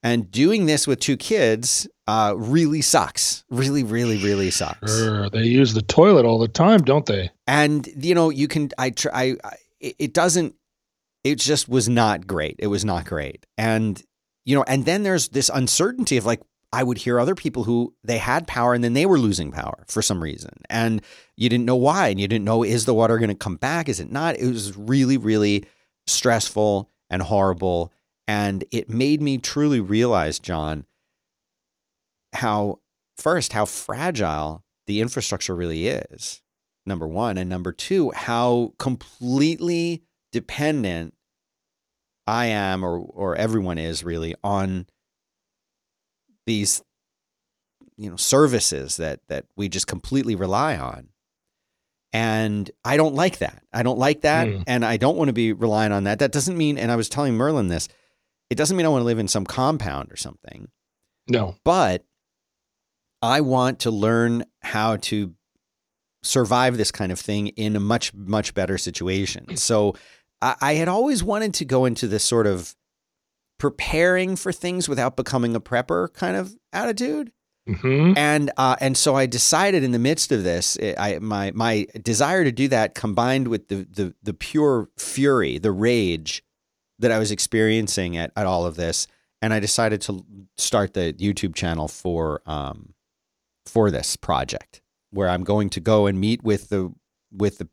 And 0.05 0.29
doing 0.29 0.67
this 0.67 0.88
with 0.88 1.00
two 1.00 1.17
kids 1.17 1.88
uh, 2.07 2.35
really 2.38 2.81
sucks. 2.81 3.43
Really, 3.50 3.83
really, 3.83 4.17
really 4.24 4.51
sucks. 4.51 4.97
sure. 4.97 5.29
They 5.31 5.45
use 5.45 5.74
the 5.74 5.81
toilet 5.81 6.25
all 6.25 6.38
the 6.38 6.47
time, 6.47 6.83
don't 6.83 7.07
they? 7.07 7.31
and 7.47 7.88
you 7.97 8.15
know 8.15 8.29
you 8.29 8.47
can 8.47 8.69
i 8.77 8.89
try 8.89 9.35
I, 9.43 9.55
it 9.79 10.13
doesn't 10.13 10.55
it 11.24 11.39
just 11.39 11.69
was 11.69 11.88
not 11.88 12.27
great 12.27 12.55
it 12.59 12.67
was 12.67 12.83
not 12.83 13.05
great 13.05 13.45
and 13.57 14.01
you 14.45 14.55
know 14.55 14.63
and 14.67 14.85
then 14.85 15.03
there's 15.03 15.29
this 15.29 15.50
uncertainty 15.53 16.17
of 16.17 16.25
like 16.25 16.41
i 16.74 16.83
would 16.83 16.97
hear 16.97 17.19
other 17.19 17.35
people 17.35 17.63
who 17.63 17.93
they 18.03 18.17
had 18.17 18.47
power 18.47 18.74
and 18.74 18.83
then 18.83 18.93
they 18.93 19.05
were 19.05 19.19
losing 19.19 19.51
power 19.51 19.83
for 19.88 20.01
some 20.01 20.21
reason 20.21 20.51
and 20.69 21.01
you 21.35 21.50
didn't 21.50 21.65
know 21.65 21.75
why 21.75 22.07
and 22.07 22.19
you 22.19 22.27
didn't 22.27 22.45
know 22.45 22.63
is 22.63 22.85
the 22.85 22.93
water 22.93 23.17
going 23.17 23.29
to 23.29 23.35
come 23.35 23.57
back 23.57 23.88
is 23.88 24.00
it 24.00 24.12
not 24.12 24.35
it 24.38 24.47
was 24.47 24.75
really 24.75 25.17
really 25.17 25.65
stressful 26.07 26.89
and 27.09 27.21
horrible 27.21 27.91
and 28.27 28.63
it 28.72 28.89
made 28.89 29.22
me 29.22 29.38
truly 29.38 29.79
realize 29.79 30.39
john 30.39 30.86
how 32.34 32.79
first 33.17 33.53
how 33.53 33.65
fragile 33.65 34.63
the 34.88 35.01
infrastructure 35.01 35.55
really 35.55 35.88
is 35.88 36.41
number 36.86 37.08
one. 37.08 37.38
And 37.38 37.50
number 37.50 37.72
two 37.72 38.12
how 38.12 38.74
completely 38.77 40.03
dependent 40.32 41.13
i 42.27 42.46
am 42.48 42.84
or 42.84 43.00
or 43.00 43.36
everyone 43.36 43.77
is 43.77 44.03
really 44.03 44.36
on 44.44 44.86
these 46.46 46.84
you 47.98 48.10
know 48.10 48.17
services 48.17 48.98
that 48.98 49.22
that 49.29 49.46
we 49.55 49.70
just 49.70 49.88
completely 49.88 50.36
rely 50.36 50.77
on. 50.77 51.10
And 52.13 52.70
i 52.84 52.98
don't 52.98 53.15
like 53.15 53.39
that. 53.39 53.63
I 53.74 53.82
don't 53.84 54.00
like 54.00 54.22
that 54.22 54.48
Hmm. 54.48 54.62
and 54.67 54.86
i 54.86 54.98
don't 54.98 55.17
want 55.17 55.29
to 55.29 55.34
be 55.34 55.53
relying 55.53 55.91
on 55.91 56.03
that. 56.03 56.20
That 56.20 56.32
doesn't 56.32 56.58
mean 56.58 56.77
and 56.77 56.91
i 56.91 56.96
was 56.96 57.10
telling 57.10 57.34
merlin 57.36 57.67
this 57.70 57.88
it 58.49 58.55
doesn't 58.55 58.75
mean 58.77 58.85
i 58.85 58.89
want 58.89 59.01
to 59.01 59.05
live 59.05 59.19
in 59.19 59.27
some 59.27 59.45
compound 59.45 60.11
or 60.11 60.15
something 60.15 60.67
No. 61.27 61.55
but 61.63 62.03
I 63.21 63.41
want 63.41 63.79
to 63.79 63.91
learn 63.91 64.43
how 64.61 64.97
to 64.97 65.33
survive 66.21 66.77
this 66.77 66.91
kind 66.91 67.11
of 67.11 67.19
thing 67.19 67.47
in 67.47 67.75
a 67.75 67.79
much 67.79 68.13
much 68.13 68.53
better 68.53 68.77
situation. 68.77 69.57
So 69.57 69.95
I, 70.43 70.55
I 70.61 70.73
had 70.75 70.87
always 70.87 71.23
wanted 71.23 71.53
to 71.55 71.65
go 71.65 71.85
into 71.85 72.07
this 72.07 72.23
sort 72.23 72.45
of 72.45 72.75
preparing 73.57 74.35
for 74.35 74.51
things 74.51 74.87
without 74.89 75.15
becoming 75.15 75.55
a 75.55 75.61
prepper 75.61 76.13
kind 76.13 76.35
of 76.37 76.55
attitude. 76.73 77.31
hmm 77.67 78.13
And 78.15 78.51
uh, 78.57 78.75
and 78.79 78.95
so 78.95 79.15
I 79.15 79.25
decided 79.25 79.83
in 79.83 79.91
the 79.91 79.97
midst 79.99 80.31
of 80.31 80.43
this, 80.43 80.77
eh, 80.79 80.93
I 80.97 81.17
my 81.19 81.51
my 81.55 81.87
desire 82.03 82.43
to 82.43 82.51
do 82.51 82.67
that 82.67 82.93
combined 82.93 83.47
with 83.47 83.69
the 83.69 83.87
the 83.89 84.13
the 84.21 84.33
pure 84.33 84.89
fury, 84.97 85.57
the 85.57 85.71
rage 85.71 86.43
that 86.99 87.11
I 87.11 87.19
was 87.19 87.31
experiencing 87.31 88.17
at, 88.17 88.31
at 88.35 88.45
all 88.45 88.65
of 88.65 88.75
this, 88.75 89.07
and 89.41 89.53
I 89.53 89.59
decided 89.59 90.01
to 90.01 90.25
start 90.57 90.93
the 90.93 91.13
YouTube 91.13 91.55
channel 91.55 91.87
for 91.87 92.41
um 92.45 92.93
for 93.65 93.89
this 93.89 94.15
project 94.15 94.81
where 95.11 95.29
I'm 95.29 95.43
going 95.43 95.69
to 95.71 95.79
go 95.79 96.05
and 96.05 96.19
meet 96.19 96.43
with 96.43 96.69
the 96.69 96.93
with 97.31 97.57
the 97.57 97.69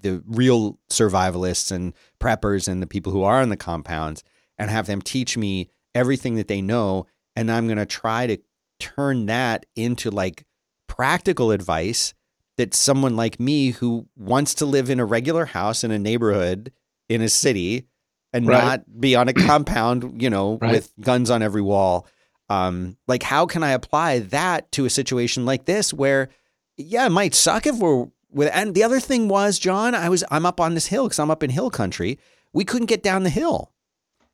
the 0.00 0.22
real 0.26 0.78
survivalists 0.90 1.72
and 1.72 1.92
preppers 2.20 2.68
and 2.68 2.80
the 2.80 2.86
people 2.86 3.12
who 3.12 3.24
are 3.24 3.42
in 3.42 3.48
the 3.48 3.56
compounds 3.56 4.22
and 4.58 4.70
have 4.70 4.86
them 4.86 5.02
teach 5.02 5.36
me 5.36 5.68
everything 5.94 6.36
that 6.36 6.48
they 6.48 6.62
know 6.62 7.06
and 7.34 7.50
I'm 7.50 7.66
going 7.66 7.78
to 7.78 7.86
try 7.86 8.26
to 8.26 8.38
turn 8.78 9.26
that 9.26 9.66
into 9.74 10.10
like 10.10 10.44
practical 10.88 11.50
advice 11.50 12.14
that 12.56 12.74
someone 12.74 13.16
like 13.16 13.40
me 13.40 13.70
who 13.70 14.06
wants 14.16 14.54
to 14.54 14.66
live 14.66 14.88
in 14.88 15.00
a 15.00 15.04
regular 15.04 15.46
house 15.46 15.84
in 15.84 15.90
a 15.90 15.98
neighborhood 15.98 16.72
in 17.08 17.20
a 17.20 17.28
city 17.28 17.86
and 18.32 18.46
Right. 18.46 18.64
not 18.64 19.00
be 19.00 19.14
on 19.14 19.28
a 19.28 19.32
compound, 19.46 20.20
you 20.22 20.30
know, 20.30 20.58
Right. 20.60 20.72
with 20.72 20.92
guns 21.00 21.30
on 21.30 21.42
every 21.42 21.62
wall. 21.62 22.06
Um, 22.48 22.96
like 23.08 23.22
how 23.24 23.46
can 23.46 23.62
I 23.64 23.70
apply 23.70 24.20
that 24.20 24.70
to 24.72 24.84
a 24.84 24.90
situation 24.90 25.44
like 25.44 25.64
this 25.64 25.92
where 25.92 26.28
yeah, 26.76 27.06
it 27.06 27.10
might 27.10 27.34
suck 27.34 27.66
if 27.66 27.76
we're 27.76 28.06
with 28.30 28.50
and 28.52 28.74
the 28.74 28.82
other 28.84 29.00
thing 29.00 29.28
was, 29.28 29.58
John, 29.58 29.94
I 29.94 30.08
was 30.08 30.22
I'm 30.30 30.44
up 30.46 30.60
on 30.60 30.74
this 30.74 30.86
hill 30.86 31.04
because 31.06 31.18
I'm 31.18 31.30
up 31.30 31.42
in 31.42 31.50
hill 31.50 31.70
country. 31.70 32.18
We 32.52 32.64
couldn't 32.64 32.86
get 32.86 33.02
down 33.02 33.22
the 33.22 33.30
hill. 33.30 33.72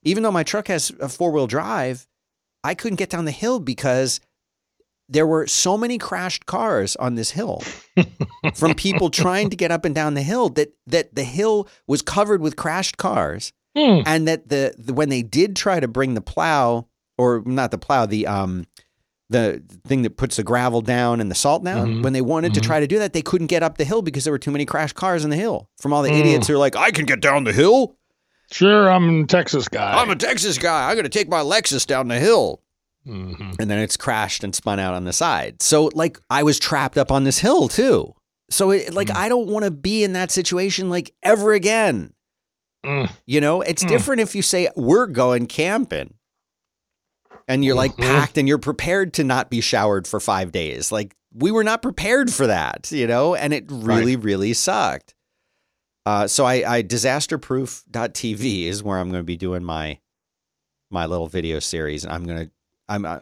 Even 0.03 0.23
though 0.25 0.33
my 0.33 0.43
truck 0.43 0.67
has 0.69 0.91
a 1.01 1.09
four-wheel 1.09 1.47
drive, 1.47 2.07
I 2.65 2.75
couldn't 2.75 2.97
get 2.97 3.11
down 3.11 3.25
the 3.25 3.31
hill 3.31 3.61
because 3.61 4.21
there 5.09 5.27
were 5.27 5.47
so 5.47 5.79
many 5.79 5.99
crashed 5.99 6.47
cars 6.47 6.97
on 6.97 7.15
this 7.15 7.31
hill 7.33 7.63
from 8.55 8.75
people 8.75 9.11
trying 9.11 9.51
to 9.51 9.57
get 9.57 9.71
up 9.71 9.85
and 9.85 9.95
down 9.95 10.15
the 10.15 10.23
hill 10.23 10.49
that 10.51 10.75
that 10.87 11.15
the 11.15 11.25
hill 11.25 11.69
was 11.87 12.03
covered 12.03 12.41
with 12.41 12.57
crashed 12.57 12.97
cars 12.99 13.53
Hmm. 13.77 14.01
and 14.05 14.29
that 14.29 14.49
the, 14.49 14.75
the 14.77 14.93
when 14.93 15.09
they 15.09 15.23
did 15.23 15.57
try 15.57 15.81
to 15.81 15.89
bring 15.89 16.13
the 16.15 16.21
plow 16.21 16.87
or 17.17 17.43
not 17.47 17.71
the 17.71 17.79
plow 17.79 18.05
the 18.07 18.27
um 18.27 18.67
the 19.31 19.63
thing 19.87 20.03
that 20.03 20.19
puts 20.19 20.37
the 20.37 20.43
gravel 20.43 20.83
down 20.83 21.21
and 21.21 21.31
the 21.31 21.35
salt 21.35 21.65
down 21.65 21.89
Mhm. 21.89 22.03
when 22.03 22.13
they 22.13 22.21
wanted 22.21 22.53
to 22.53 22.61
Mhm. 22.61 22.65
try 22.65 22.81
to 22.81 22.87
do 22.87 22.99
that 22.99 23.15
they 23.15 23.23
couldn't 23.23 23.47
get 23.47 23.63
up 23.63 23.79
the 23.79 23.85
hill 23.87 24.03
because 24.03 24.25
there 24.25 24.33
were 24.33 24.39
too 24.39 24.51
many 24.51 24.67
crashed 24.67 24.95
cars 24.95 25.25
on 25.25 25.31
the 25.31 25.37
hill 25.37 25.71
from 25.81 25.93
all 25.95 26.03
the 26.03 26.11
Mm. 26.11 26.21
idiots 26.21 26.49
who 26.49 26.55
are 26.55 26.59
like 26.59 26.77
I 26.77 26.91
can 26.91 27.07
get 27.07 27.21
down 27.23 27.45
the 27.45 27.53
hill 27.53 27.97
Sure, 28.51 28.91
I'm 28.91 29.23
a 29.23 29.27
Texas 29.27 29.67
guy. 29.69 29.95
I'm 29.99 30.11
a 30.11 30.17
Texas 30.17 30.59
guy 30.59 30.91
I'm 30.91 30.95
going 30.95 31.05
to 31.05 31.09
take 31.09 31.31
my 31.31 31.41
Lexus 31.41 31.87
down 31.87 32.09
the 32.09 32.19
hill 32.21 32.61
Mhm. 33.09 33.57
and 33.59 33.71
then 33.71 33.79
it's 33.79 33.97
crashed 33.97 34.45
and 34.45 34.55
spun 34.55 34.79
out 34.79 34.93
on 34.93 35.05
the 35.05 35.13
side. 35.15 35.63
So 35.63 35.91
like 35.95 36.21
I 36.29 36.43
was 36.43 36.59
trapped 36.59 36.99
up 36.99 37.11
on 37.11 37.25
this 37.25 37.39
hill 37.39 37.69
too. 37.69 38.13
So 38.51 38.71
it, 38.71 38.93
like 38.93 39.09
Mm. 39.09 39.17
I 39.17 39.29
don't 39.31 39.49
want 39.49 39.65
to 39.65 39.71
be 39.71 40.05
in 40.05 40.13
that 40.13 40.31
situation 40.31 40.91
like 40.91 41.15
ever 41.23 41.55
again. 41.55 42.13
Mm. 42.85 43.11
You 43.27 43.41
know, 43.41 43.61
it's 43.63 43.85
Mm. 43.85 43.89
different 43.89 44.21
if 44.21 44.35
you 44.35 44.43
say 44.43 44.69
we're 44.77 45.07
going 45.07 45.47
camping. 45.47 46.15
And 47.49 47.65
you're 47.65 47.75
like 47.75 47.93
Mhm. 47.97 48.03
packed 48.03 48.39
and 48.39 48.47
you're 48.49 48.59
prepared 48.59 49.13
to 49.15 49.25
not 49.25 49.51
be 49.51 49.61
showered 49.61 50.07
for 50.07 50.21
5 50.21 50.53
days. 50.53 50.93
Like 50.93 51.17
we 51.35 51.51
were 51.51 51.65
not 51.65 51.83
prepared 51.83 52.33
for 52.33 52.47
that, 52.47 52.91
you 52.93 53.07
know, 53.07 53.35
and 53.35 53.53
it 53.53 53.65
really 53.69 54.17
really 54.17 54.53
sucked. 54.53 55.15
Uh, 56.07 56.27
so 56.27 56.45
I, 56.45 56.77
I 56.79 56.83
disasterproof.tv 56.83 58.65
is 58.65 58.83
where 58.83 58.99
I'm 58.99 59.11
going 59.11 59.21
to 59.21 59.25
be 59.25 59.37
doing 59.37 59.65
my 59.65 59.99
my 60.91 61.07
little 61.07 61.27
video 61.29 61.59
series. 61.59 62.05
and 62.05 62.13
I'm 62.13 62.25
going 62.25 62.47
to 62.47 62.51
I'm 62.89 63.05
uh, 63.07 63.21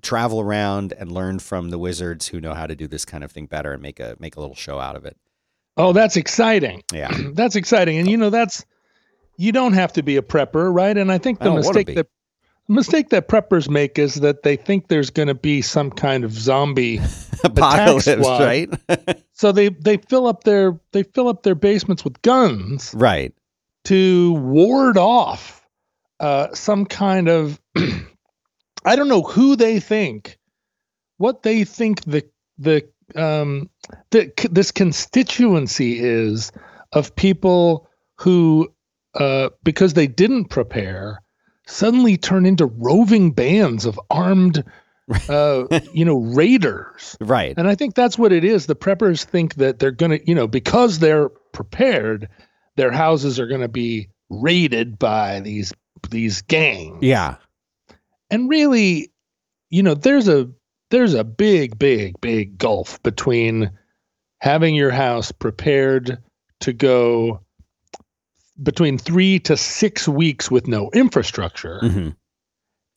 travel 0.00 0.40
around 0.40 0.92
and 0.98 1.12
learn 1.12 1.38
from 1.38 1.70
the 1.70 1.78
wizards 1.78 2.26
who 2.28 2.40
know 2.40 2.54
how 2.54 2.66
to 2.66 2.74
do 2.74 2.88
this 2.88 3.04
kind 3.04 3.22
of 3.22 3.30
thing 3.30 3.46
better 3.46 3.72
and 3.72 3.80
make 3.82 4.00
a 4.00 4.16
make 4.18 4.36
a 4.36 4.40
little 4.40 4.56
show 4.56 4.80
out 4.80 4.96
of 4.96 5.04
it. 5.04 5.16
Oh, 5.76 5.92
that's 5.92 6.16
exciting. 6.16 6.82
Yeah. 6.92 7.10
that's 7.34 7.54
exciting. 7.56 7.98
And 7.98 8.10
you 8.10 8.16
know, 8.16 8.30
that's 8.30 8.64
you 9.36 9.52
don't 9.52 9.72
have 9.72 9.92
to 9.94 10.02
be 10.02 10.16
a 10.16 10.22
prepper, 10.22 10.72
right? 10.72 10.96
And 10.96 11.10
I 11.10 11.18
think 11.18 11.38
the 11.38 11.46
don't 11.46 11.56
mistake 11.56 11.94
that 11.94 12.08
the 12.68 12.74
mistake 12.74 13.10
that 13.10 13.28
preppers 13.28 13.68
make 13.68 13.98
is 13.98 14.14
that 14.16 14.44
they 14.44 14.56
think 14.56 14.88
there's 14.88 15.10
going 15.10 15.28
to 15.28 15.34
be 15.34 15.62
some 15.62 15.90
kind 15.90 16.24
of 16.24 16.32
zombie 16.32 17.00
Apocalypse, 17.44 18.06
right? 18.08 18.70
so 19.32 19.52
they 19.52 19.70
they 19.70 19.96
fill 19.96 20.26
up 20.26 20.44
their 20.44 20.78
they 20.92 21.02
fill 21.02 21.28
up 21.28 21.42
their 21.42 21.54
basements 21.54 22.04
with 22.04 22.20
guns 22.22 22.94
right. 22.96 23.34
to 23.84 24.34
ward 24.34 24.96
off 24.96 25.66
uh, 26.20 26.48
some 26.54 26.86
kind 26.86 27.28
of 27.28 27.60
I 28.84 28.96
don't 28.96 29.08
know 29.08 29.22
who 29.22 29.56
they 29.56 29.80
think 29.80 30.38
what 31.22 31.42
they 31.42 31.64
think 31.64 32.02
the 32.04 32.24
the 32.58 32.88
um 33.14 33.70
the, 34.10 34.32
this 34.50 34.70
constituency 34.70 35.98
is 36.00 36.52
of 36.92 37.14
people 37.16 37.88
who 38.16 38.72
uh, 39.14 39.50
because 39.62 39.94
they 39.94 40.06
didn't 40.06 40.46
prepare 40.46 41.22
suddenly 41.66 42.16
turn 42.16 42.44
into 42.46 42.66
roving 42.66 43.30
bands 43.30 43.86
of 43.86 43.98
armed 44.10 44.64
uh, 45.28 45.64
you 45.92 46.04
know 46.04 46.18
raiders 46.18 47.16
Right. 47.20 47.54
and 47.56 47.68
I 47.68 47.74
think 47.74 47.94
that's 47.94 48.18
what 48.18 48.32
it 48.32 48.44
is. 48.44 48.66
The 48.66 48.76
preppers 48.76 49.24
think 49.24 49.56
that 49.56 49.78
they're 49.78 49.90
going 49.90 50.12
to, 50.18 50.26
you 50.26 50.34
know, 50.34 50.46
because 50.46 50.98
they're 50.98 51.28
prepared, 51.52 52.28
their 52.76 52.90
houses 52.90 53.38
are 53.38 53.46
going 53.46 53.60
to 53.60 53.68
be 53.68 54.08
raided 54.30 54.98
by 54.98 55.40
these 55.40 55.72
these 56.10 56.42
gangs. 56.42 57.02
Yeah. 57.02 57.36
And 58.30 58.48
really, 58.48 59.12
you 59.70 59.82
know, 59.82 59.94
there's 59.94 60.28
a 60.28 60.50
there's 60.90 61.14
a 61.14 61.24
big 61.24 61.78
big 61.78 62.20
big 62.20 62.58
gulf 62.58 63.02
between 63.02 63.70
having 64.40 64.74
your 64.74 64.90
house 64.90 65.30
prepared 65.32 66.18
to 66.60 66.72
go 66.72 67.40
between 68.60 68.98
3 68.98 69.38
to 69.40 69.56
6 69.56 70.08
weeks 70.08 70.50
with 70.50 70.66
no 70.66 70.90
infrastructure 70.92 71.78
hmm 71.80 72.08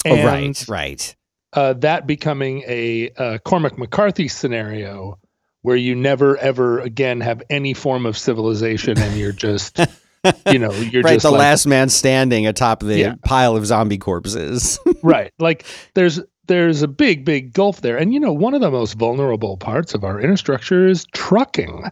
and 0.04 0.20
oh, 0.20 0.26
right. 0.26 0.66
Right. 0.68 1.16
uh, 1.54 1.74
that 1.74 2.06
becoming 2.06 2.64
a 2.68 3.10
uh, 3.18 3.38
Cormac 3.40 3.78
McCarthy 3.78 4.28
scenario 4.28 5.18
where 5.64 5.76
you 5.78 5.96
never 5.96 6.38
ever 6.38 6.80
again 6.80 7.22
have 7.22 7.42
any 7.50 7.74
form 7.74 8.06
of 8.06 8.18
civilization 8.18 9.02
and 9.02 9.18
you're 9.18 9.32
just 9.32 9.80
you 10.50 10.60
know 10.60 10.80
you're 10.82 11.02
right. 11.02 11.14
just 11.14 11.24
The 11.24 11.32
like, 11.32 11.40
last 11.40 11.66
man 11.66 11.90
standing 11.90 12.46
atop 12.46 12.82
the 12.82 13.00
Yeah. 13.00 13.16
pile 13.26 13.56
of 13.56 13.66
zombie 13.66 13.98
corpses. 13.98 14.80
right 15.02 15.32
like 15.40 15.66
there's 15.96 16.20
there's 16.48 16.84
a 16.84 16.88
big 16.88 17.26
big 17.26 17.54
gulf 17.54 17.82
there 17.82 17.98
and 17.98 18.14
you 18.14 18.20
know 18.20 18.34
one 18.34 18.54
of 18.54 18.62
the 18.62 18.70
most 18.70 18.94
vulnerable 18.94 19.58
parts 19.58 19.96
of 19.96 20.04
our 20.04 20.20
infrastructure 20.22 20.88
is 20.88 21.06
trucking 21.14 21.84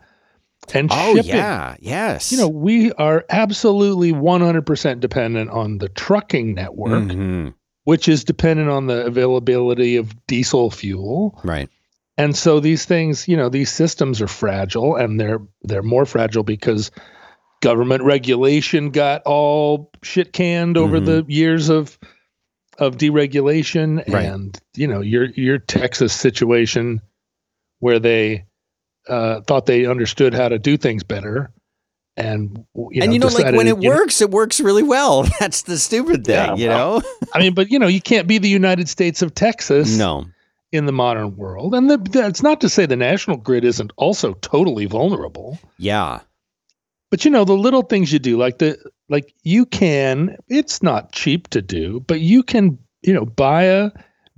and 0.73 0.89
oh 0.91 1.15
shipping 1.15 1.29
yeah. 1.35 1.75
Yes. 1.79 2.31
you 2.31 2.37
know 2.37 2.47
we 2.47 2.91
are 2.93 3.25
absolutely 3.29 4.11
100% 4.13 4.99
dependent 4.99 5.49
on 5.49 5.77
the 5.77 5.89
trucking 5.89 6.53
network 6.55 7.03
Mhm. 7.03 7.53
which 7.83 8.07
is 8.07 8.23
dependent 8.23 8.69
on 8.69 8.87
the 8.87 9.05
availability 9.05 9.97
of 9.97 10.13
diesel 10.27 10.69
fuel 10.71 11.39
Right. 11.43 11.69
And 12.15 12.35
so 12.35 12.59
these 12.59 12.85
things, 12.85 13.27
you 13.27 13.35
know, 13.35 13.49
these 13.49 13.71
systems 13.71 14.21
are 14.21 14.27
fragile 14.27 14.95
and 14.95 15.19
they're 15.19 15.39
they're 15.63 15.81
more 15.81 16.05
fragile 16.05 16.43
because 16.43 16.91
government 17.61 18.03
regulation 18.03 18.91
got 18.91 19.23
all 19.25 19.89
shit 20.03 20.31
canned 20.31 20.77
over 20.77 20.99
Mhm. 20.99 21.05
the 21.05 21.25
years 21.27 21.69
of 21.69 21.97
of 22.77 22.97
deregulation 22.97 23.97
Right. 24.07 24.25
and 24.25 24.59
you 24.75 24.85
know, 24.87 25.01
your 25.01 25.25
your 25.31 25.57
Texas 25.57 26.13
situation 26.13 27.01
where 27.79 27.97
they 27.99 28.45
uh, 29.07 29.41
thought 29.41 29.65
they 29.65 29.85
understood 29.85 30.33
how 30.33 30.49
to 30.49 30.57
do 30.59 30.77
things 30.77 31.03
better 31.03 31.51
and 32.15 32.63
you 32.75 32.99
know, 32.99 33.03
and 33.03 33.13
you 33.13 33.17
know, 33.19 33.27
like 33.27 33.55
when 33.55 33.67
it 33.67 33.81
you 33.81 33.89
know- 33.89 33.95
works, 33.95 34.21
it 34.21 34.29
works 34.29 34.59
really 34.59 34.83
well. 34.83 35.23
That's 35.39 35.63
the 35.63 35.79
stupid 35.79 36.25
thing, 36.25 36.35
Yeah, 36.35 36.55
you 36.55 36.67
well, 36.69 36.99
know? 36.99 37.07
I 37.33 37.39
mean, 37.39 37.53
but 37.55 37.71
you 37.71 37.79
know, 37.79 37.87
you 37.87 38.01
can't 38.01 38.27
be 38.27 38.37
the 38.37 38.49
United 38.49 38.87
States 38.87 39.23
of 39.23 39.33
Texas 39.33 39.97
No. 39.97 40.25
in 40.71 40.85
the 40.85 40.91
modern 40.91 41.35
world. 41.35 41.73
And 41.73 41.89
the, 41.89 41.97
that's 41.97 42.43
not 42.43 42.61
to 42.61 42.69
say 42.69 42.85
the 42.85 42.95
national 42.95 43.37
grid 43.37 43.65
isn't 43.65 43.91
also 43.97 44.33
totally 44.35 44.85
vulnerable. 44.85 45.57
Yeah. 45.79 46.19
But 47.09 47.25
you 47.25 47.31
know, 47.31 47.45
the 47.45 47.53
little 47.57 47.81
things 47.81 48.13
you 48.13 48.19
do, 48.19 48.37
like 48.37 48.59
the 48.59 48.77
like 49.09 49.33
you 49.43 49.65
can, 49.65 50.37
it's 50.49 50.83
not 50.83 51.11
cheap 51.13 51.47
to 51.49 51.61
do, 51.63 51.99
but 52.01 52.19
you 52.21 52.43
can, 52.43 52.77
you 53.01 53.13
know, 53.13 53.25
buy 53.25 53.63
a 53.63 53.89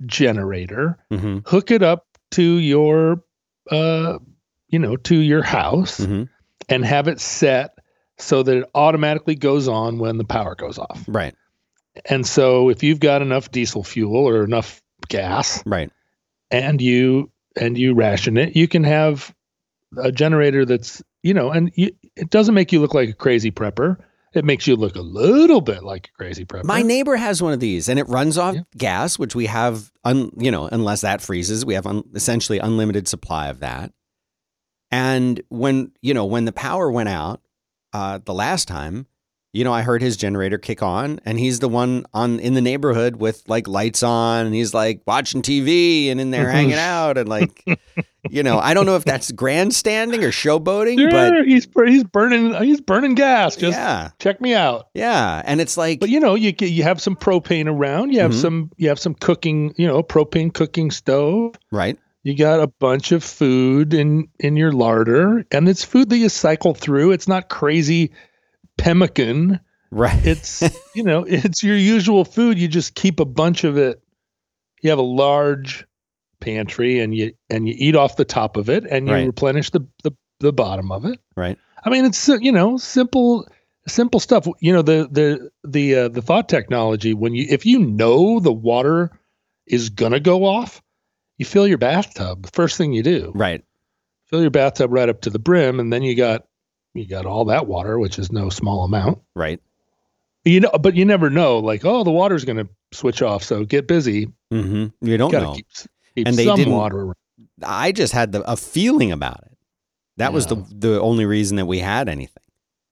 generator, 0.06 0.98
hmm 1.10 1.38
hook 1.46 1.70
it 1.70 1.82
up 1.82 2.06
to 2.32 2.42
your 2.42 3.22
uh 3.70 4.18
you 4.68 4.78
know, 4.78 4.96
to 4.96 5.16
your 5.16 5.42
house 5.42 5.98
hmm 6.04 6.24
and 6.68 6.84
have 6.84 7.06
it 7.06 7.20
set 7.20 7.70
so 8.18 8.42
that 8.42 8.56
it 8.56 8.64
automatically 8.74 9.36
goes 9.36 9.68
on 9.68 9.98
when 10.00 10.18
the 10.18 10.24
power 10.24 10.56
goes 10.56 10.78
off. 10.78 11.04
Right. 11.06 11.32
And 12.06 12.26
so 12.26 12.70
if 12.70 12.82
you've 12.82 12.98
got 12.98 13.22
enough 13.22 13.52
diesel 13.52 13.84
fuel 13.84 14.16
or 14.28 14.42
enough 14.42 14.82
gas 15.08 15.62
Right. 15.64 15.90
and 16.50 16.80
you 16.82 17.30
and 17.60 17.78
you 17.78 17.94
ration 17.94 18.36
it, 18.36 18.56
you 18.56 18.66
can 18.66 18.82
have 18.82 19.32
a 19.96 20.10
generator 20.10 20.64
that's 20.64 21.02
you 21.22 21.34
know, 21.34 21.50
and 21.52 21.70
you, 21.76 21.90
it 22.16 22.30
doesn't 22.30 22.54
make 22.54 22.72
you 22.72 22.80
look 22.80 22.94
like 22.94 23.08
a 23.10 23.12
crazy 23.14 23.50
prepper. 23.52 23.96
It 24.34 24.44
makes 24.44 24.66
you 24.66 24.76
look 24.76 24.96
a 24.96 25.00
little 25.02 25.60
bit 25.60 25.82
like 25.84 26.08
a 26.08 26.12
crazy 26.16 26.44
prepper. 26.44 26.64
My 26.64 26.82
neighbor 26.82 27.16
has 27.16 27.42
one 27.42 27.52
of 27.52 27.60
these, 27.60 27.88
and 27.88 27.98
it 27.98 28.08
runs 28.08 28.38
off 28.38 28.54
Yeah. 28.54 28.60
gas, 28.76 29.18
which 29.18 29.34
we 29.34 29.46
have, 29.46 29.90
un, 30.04 30.30
you 30.36 30.50
know, 30.50 30.66
unless 30.70 31.00
that 31.02 31.20
freezes, 31.20 31.64
we 31.64 31.74
have 31.74 31.86
un, 31.86 32.02
essentially 32.14 32.58
unlimited 32.58 33.08
supply 33.08 33.48
of 33.48 33.60
that. 33.60 33.92
And 34.90 35.42
when 35.48 35.92
you 36.00 36.14
know 36.14 36.24
when 36.26 36.44
the 36.44 36.52
power 36.52 36.90
went 36.90 37.08
out 37.08 37.40
uh, 37.92 38.20
the 38.24 38.34
last 38.34 38.68
time, 38.68 39.06
you 39.52 39.64
know, 39.64 39.72
I 39.72 39.82
heard 39.82 40.02
his 40.02 40.16
generator 40.16 40.58
kick 40.58 40.82
on, 40.82 41.18
and 41.24 41.38
he's 41.38 41.58
the 41.60 41.68
one 41.68 42.04
on 42.14 42.38
in 42.40 42.54
the 42.54 42.60
neighborhood 42.60 43.16
with 43.16 43.42
like 43.48 43.66
lights 43.66 44.02
on, 44.02 44.46
and 44.46 44.54
he's 44.54 44.74
like 44.74 45.02
watching 45.06 45.42
TV 45.42 46.08
and 46.10 46.20
in 46.20 46.30
there 46.30 46.50
hanging 46.50 46.74
out, 46.78 47.16
and 47.18 47.28
like, 47.28 47.64
you 48.28 48.42
know, 48.42 48.58
I 48.58 48.74
don't 48.74 48.86
know 48.86 48.96
if 48.96 49.04
that's 49.04 49.32
grandstanding 49.32 50.22
or 50.24 50.30
showboating, 50.30 50.98
Sure, 50.98 51.10
but 51.10 51.46
he's 51.46 51.66
he's 51.86 52.04
burning 52.04 52.54
he's 52.62 52.80
burning 52.80 53.14
gas. 53.14 53.56
Just 53.56 53.76
yeah, 53.78 54.10
check 54.20 54.40
me 54.40 54.54
out. 54.54 54.88
yeah, 54.94 55.42
and 55.44 55.60
it's 55.60 55.76
like, 55.76 56.00
But 56.00 56.10
you 56.10 56.20
know, 56.20 56.34
you 56.34 56.52
you 56.60 56.82
have 56.84 57.00
some 57.00 57.16
propane 57.16 57.66
around. 57.66 58.12
You 58.12 58.20
have 58.20 58.32
Mhm. 58.32 58.40
some 58.40 58.70
you 58.76 58.88
have 58.88 58.98
some 59.00 59.14
cooking. 59.14 59.74
You 59.76 59.86
know, 59.88 60.02
propane 60.02 60.52
cooking 60.52 60.90
stove. 60.90 61.54
right, 61.72 61.98
You 62.26 62.36
got 62.36 62.58
a 62.58 62.66
bunch 62.66 63.12
of 63.12 63.22
food 63.22 63.94
in 63.94 64.26
in 64.40 64.56
your 64.56 64.72
larder, 64.72 65.44
and 65.52 65.68
it's 65.68 65.84
food 65.84 66.08
that 66.08 66.16
you 66.16 66.28
cycle 66.28 66.74
through. 66.74 67.12
It's 67.12 67.28
not 67.28 67.48
crazy 67.48 68.10
pemmican. 68.76 69.60
right, 69.92 70.26
It's 70.26 70.60
you 70.92 71.04
know, 71.04 71.22
it's 71.22 71.62
your 71.62 71.76
usual 71.76 72.24
food. 72.24 72.58
You 72.58 72.66
just 72.66 72.96
keep 72.96 73.20
a 73.20 73.24
bunch 73.24 73.62
of 73.62 73.78
it. 73.78 74.02
You 74.82 74.90
have 74.90 74.98
a 74.98 75.02
large 75.02 75.86
pantry, 76.40 76.98
and 76.98 77.14
you 77.14 77.30
and 77.48 77.68
you 77.68 77.76
eat 77.78 77.94
off 77.94 78.16
the 78.16 78.24
top 78.24 78.56
of 78.56 78.68
it, 78.70 78.84
and 78.86 79.06
you 79.06 79.14
Right. 79.14 79.26
replenish 79.26 79.70
the, 79.70 79.86
the 80.02 80.10
the 80.40 80.52
bottom 80.52 80.90
of 80.90 81.04
it. 81.04 81.20
right, 81.36 81.56
I 81.84 81.90
mean, 81.90 82.06
it's 82.06 82.26
you 82.26 82.50
know 82.50 82.76
simple 82.76 83.46
simple 83.86 84.18
stuff. 84.18 84.48
You 84.58 84.72
know 84.72 84.82
the 84.82 85.08
the 85.08 85.50
the 85.62 85.94
uh, 85.94 86.08
the 86.08 86.22
thought 86.22 86.48
technology 86.48 87.14
when 87.14 87.36
you 87.36 87.46
if 87.48 87.64
you 87.66 87.78
know 87.78 88.40
the 88.40 88.52
water 88.52 89.12
is 89.64 89.90
gonna 89.90 90.18
go 90.18 90.44
off, 90.44 90.82
you 91.38 91.44
fill 91.44 91.66
your 91.66 91.78
bathtub. 91.78 92.48
First 92.52 92.76
thing 92.76 92.92
you 92.92 93.02
do, 93.02 93.32
right. 93.34 93.64
fill 94.26 94.40
your 94.40 94.50
bathtub 94.50 94.92
right 94.92 95.08
up 95.08 95.20
to 95.22 95.30
the 95.30 95.38
brim, 95.38 95.80
and 95.80 95.92
then 95.92 96.02
you 96.02 96.14
got 96.14 96.46
you 96.94 97.06
got 97.06 97.26
all 97.26 97.44
that 97.46 97.66
water, 97.66 97.98
which 97.98 98.18
is 98.18 98.32
no 98.32 98.48
small 98.50 98.84
amount. 98.84 99.18
Right. 99.34 99.60
You 100.44 100.60
know, 100.60 100.70
but 100.80 100.94
you 100.94 101.04
never 101.04 101.28
know. 101.28 101.58
Like, 101.58 101.84
oh, 101.84 102.04
the 102.04 102.10
water's 102.10 102.44
gonna 102.44 102.68
switch 102.92 103.20
off, 103.22 103.42
so 103.42 103.64
get 103.64 103.86
busy. 103.88 104.26
Mm-hmm. 104.52 105.06
You 105.06 105.16
don't 105.18 105.30
to 105.32 105.40
know. 105.40 105.54
keep, 105.54 105.66
keep 106.14 106.26
And 106.26 106.36
they 106.36 106.44
some 106.44 106.56
didn't- 106.56 106.72
water. 106.72 106.98
around. 107.00 107.14
I 107.62 107.92
just 107.92 108.12
had 108.12 108.32
the, 108.32 108.42
a 108.50 108.56
feeling 108.56 109.12
about 109.12 109.40
it. 109.46 109.56
That 110.18 110.32
was 110.32 110.46
the 110.46 110.64
the 110.70 111.00
only 111.00 111.26
reason 111.26 111.56
that 111.58 111.66
we 111.66 111.78
had 111.78 112.08
anything. 112.08 112.42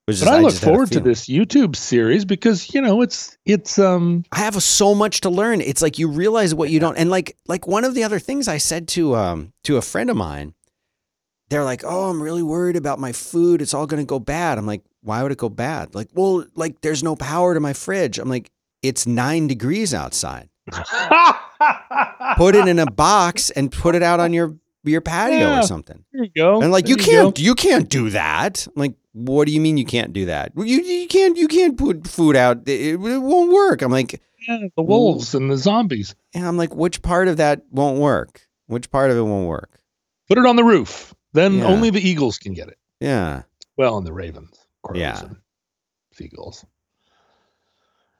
Was 0.07 0.19
But 0.19 0.25
just- 0.25 0.37
I 0.37 0.41
look 0.41 0.51
just 0.51 0.63
forward 0.63 0.91
to 0.91 0.99
this 0.99 1.25
YouTube 1.25 1.75
series 1.75 2.25
because 2.25 2.71
you 2.75 2.79
know 2.81 3.01
it's 3.01 3.37
it's 3.43 3.79
um 3.79 4.23
I 4.31 4.39
have 4.39 4.61
so 4.61 4.93
much 4.93 5.21
to 5.21 5.29
learn. 5.31 5.61
It's 5.61 5.81
like 5.81 5.97
you 5.97 6.07
realize 6.07 6.53
what 6.53 6.69
you 6.69 6.79
don't. 6.79 6.95
And 6.95 7.09
like 7.09 7.35
like 7.47 7.65
one 7.65 7.83
of 7.83 7.95
the 7.95 8.03
other 8.03 8.19
things 8.19 8.47
I 8.47 8.57
said 8.59 8.87
to 8.89 9.15
um 9.15 9.51
to 9.63 9.77
a 9.77 9.81
friend 9.81 10.11
of 10.11 10.15
mine, 10.15 10.53
they're 11.49 11.63
like, 11.63 11.81
"Oh, 11.83 12.09
I'm 12.11 12.21
really 12.21 12.43
worried 12.43 12.75
about 12.75 12.99
my 12.99 13.13
food. 13.13 13.63
It's 13.63 13.73
all 13.73 13.87
going 13.87 13.99
to 14.01 14.05
go 14.07 14.19
bad." 14.19 14.59
I'm 14.59 14.67
like, 14.67 14.83
"Why 15.01 15.23
would 15.23 15.31
it 15.31 15.39
go 15.39 15.49
bad?" 15.49 15.95
Like, 15.95 16.09
"Well, 16.13 16.45
like 16.55 16.81
there's 16.81 17.01
no 17.01 17.15
power 17.15 17.55
to 17.55 17.59
my 17.59 17.73
fridge." 17.73 18.19
I'm 18.19 18.29
like, 18.29 18.51
"It's 18.83 19.07
9 19.07 19.47
degrees 19.47 19.91
outside. 19.91 20.49
Put 22.37 22.55
it 22.55 22.67
in 22.67 22.77
a 22.79 22.85
box 22.91 23.49
and 23.49 23.71
put 23.71 23.95
it 23.95 24.03
out 24.03 24.19
on 24.19 24.33
your 24.33 24.55
your 24.83 25.01
patio 25.01 25.39
Yeah. 25.39 25.59
or 25.61 25.63
something." 25.63 26.03
There 26.13 26.23
you 26.25 26.31
go. 26.35 26.61
And 26.61 26.71
like 26.71 26.85
There 26.85 26.91
you 26.91 26.97
go. 26.97 27.03
can't 27.11 27.39
you 27.39 27.55
can't 27.55 27.89
do 27.89 28.11
that. 28.11 28.67
I'm 28.67 28.73
like, 28.75 28.93
what 29.15 29.45
do 29.47 29.53
you 29.53 29.61
mean 29.61 29.77
you 29.77 29.85
can't 29.85 30.11
do 30.13 30.25
that? 30.25 30.51
You 30.55 30.81
you 30.81 31.07
can't 31.07 31.37
you 31.37 31.47
can't 31.47 31.77
put 31.77 32.05
food 32.05 32.35
out. 32.35 32.67
It, 32.67 32.93
it 32.93 32.97
won't 32.97 33.51
work. 33.51 33.81
I'm 33.81 33.91
like, 33.91 34.21
Yeah, 34.47 34.67
the 34.75 34.83
wolves 34.83 35.33
and 35.33 35.49
the 35.49 35.57
zombies. 35.57 36.13
and 36.33 36.45
I'm 36.45 36.57
like, 36.57 36.75
which 36.75 37.01
part 37.01 37.27
of 37.29 37.37
that 37.37 37.61
won't 37.71 37.97
work? 37.99 38.41
Which 38.67 38.91
part 38.91 39.11
of 39.11 39.17
it 39.17 39.21
won't 39.21 39.47
work? 39.47 39.79
Put 40.27 40.37
it 40.37 40.45
on 40.45 40.55
the 40.57 40.63
roof. 40.63 41.13
Then 41.33 41.59
Yeah. 41.59 41.67
only 41.67 41.89
the 41.91 42.01
eagles 42.07 42.37
can 42.37 42.53
get 42.53 42.67
it. 42.67 42.77
Yeah. 42.99 43.43
Well, 43.77 43.97
and 43.97 44.05
the 44.05 44.13
ravens, 44.13 44.57
crows, 44.83 44.99
Yeah. 44.99 45.19
and 45.23 45.35
seagulls. 46.13 46.65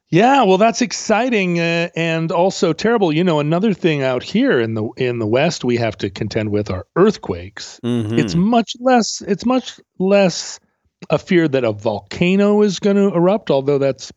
Yeah, 0.10 0.44
well, 0.44 0.58
that's 0.60 0.82
exciting 0.82 1.60
uh, 1.60 1.90
and 1.96 2.32
also 2.32 2.74
terrible. 2.74 3.12
You 3.12 3.24
know, 3.24 3.40
another 3.40 3.74
thing 3.74 4.04
out 4.04 4.22
here 4.24 4.62
in 4.62 4.76
the 4.76 4.88
in 4.98 5.18
the 5.20 5.26
West 5.28 5.66
we 5.66 5.78
have 5.78 5.98
to 5.98 6.10
contend 6.10 6.52
with 6.52 6.70
are 6.70 6.86
earthquakes. 6.96 7.80
Mhm. 7.84 8.18
It's 8.20 8.36
much 8.36 8.74
less. 8.80 9.22
It's 9.28 9.46
much 9.46 9.80
less 9.98 10.60
a 11.10 11.18
fear 11.18 11.48
that 11.48 11.64
a 11.64 11.72
volcano 11.72 12.62
is 12.62 12.80
going 12.80 12.96
to 12.96 13.16
erupt, 13.16 13.52
although 13.52 13.78
that's 13.78 14.12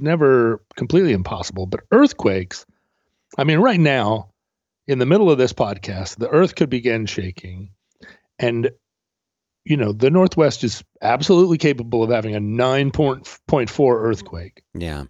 never 0.00 0.62
completely 0.76 1.12
impossible. 1.12 1.66
But 1.66 1.80
earthquakes, 1.90 2.66
I 3.36 3.44
mean, 3.44 3.58
right 3.58 3.80
now, 3.80 4.30
in 4.86 4.98
the 4.98 5.06
middle 5.06 5.30
of 5.30 5.38
this 5.38 5.52
podcast, 5.52 6.16
the 6.16 6.28
Earth 6.28 6.54
could 6.54 6.70
begin 6.70 7.06
shaking, 7.06 7.70
and 8.38 8.70
you 9.64 9.76
know 9.76 9.92
the 9.92 10.10
Northwest 10.10 10.64
is 10.64 10.82
absolutely 11.02 11.58
capable 11.58 12.02
of 12.02 12.10
having 12.10 12.34
a 12.34 12.40
nine 12.40 12.90
point 12.90 13.28
point 13.46 13.70
four 13.70 14.02
earthquake. 14.02 14.62
yeah. 14.74 15.04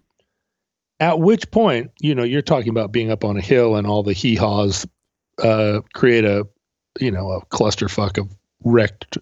At 1.01 1.17
which 1.21 1.49
point, 1.49 1.91
you 2.01 2.13
know, 2.13 2.23
you're 2.23 2.41
talking 2.41 2.67
about 2.67 2.91
being 2.91 3.09
up 3.09 3.23
on 3.23 3.37
a 3.37 3.41
hill 3.41 3.77
and 3.77 3.87
all 3.87 4.03
the 4.03 4.11
hee 4.11 4.35
haws 4.35 4.85
uh, 5.41 5.79
create 5.93 6.25
a, 6.25 6.45
you 6.99 7.09
know, 7.09 7.31
a 7.31 7.45
clusterfuck 7.45 8.17
of 8.17 8.35
wrecked 8.65 9.17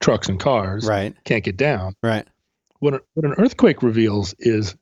trucks 0.00 0.28
and 0.28 0.40
cars. 0.40 0.86
Right. 0.86 1.14
Can't 1.24 1.44
get 1.44 1.56
down. 1.56 1.94
Right. 2.02 2.26
What, 2.78 2.94
a, 2.94 3.02
what 3.14 3.26
an 3.26 3.34
earthquake 3.38 3.82
reveals 3.82 4.34
is 4.38 4.74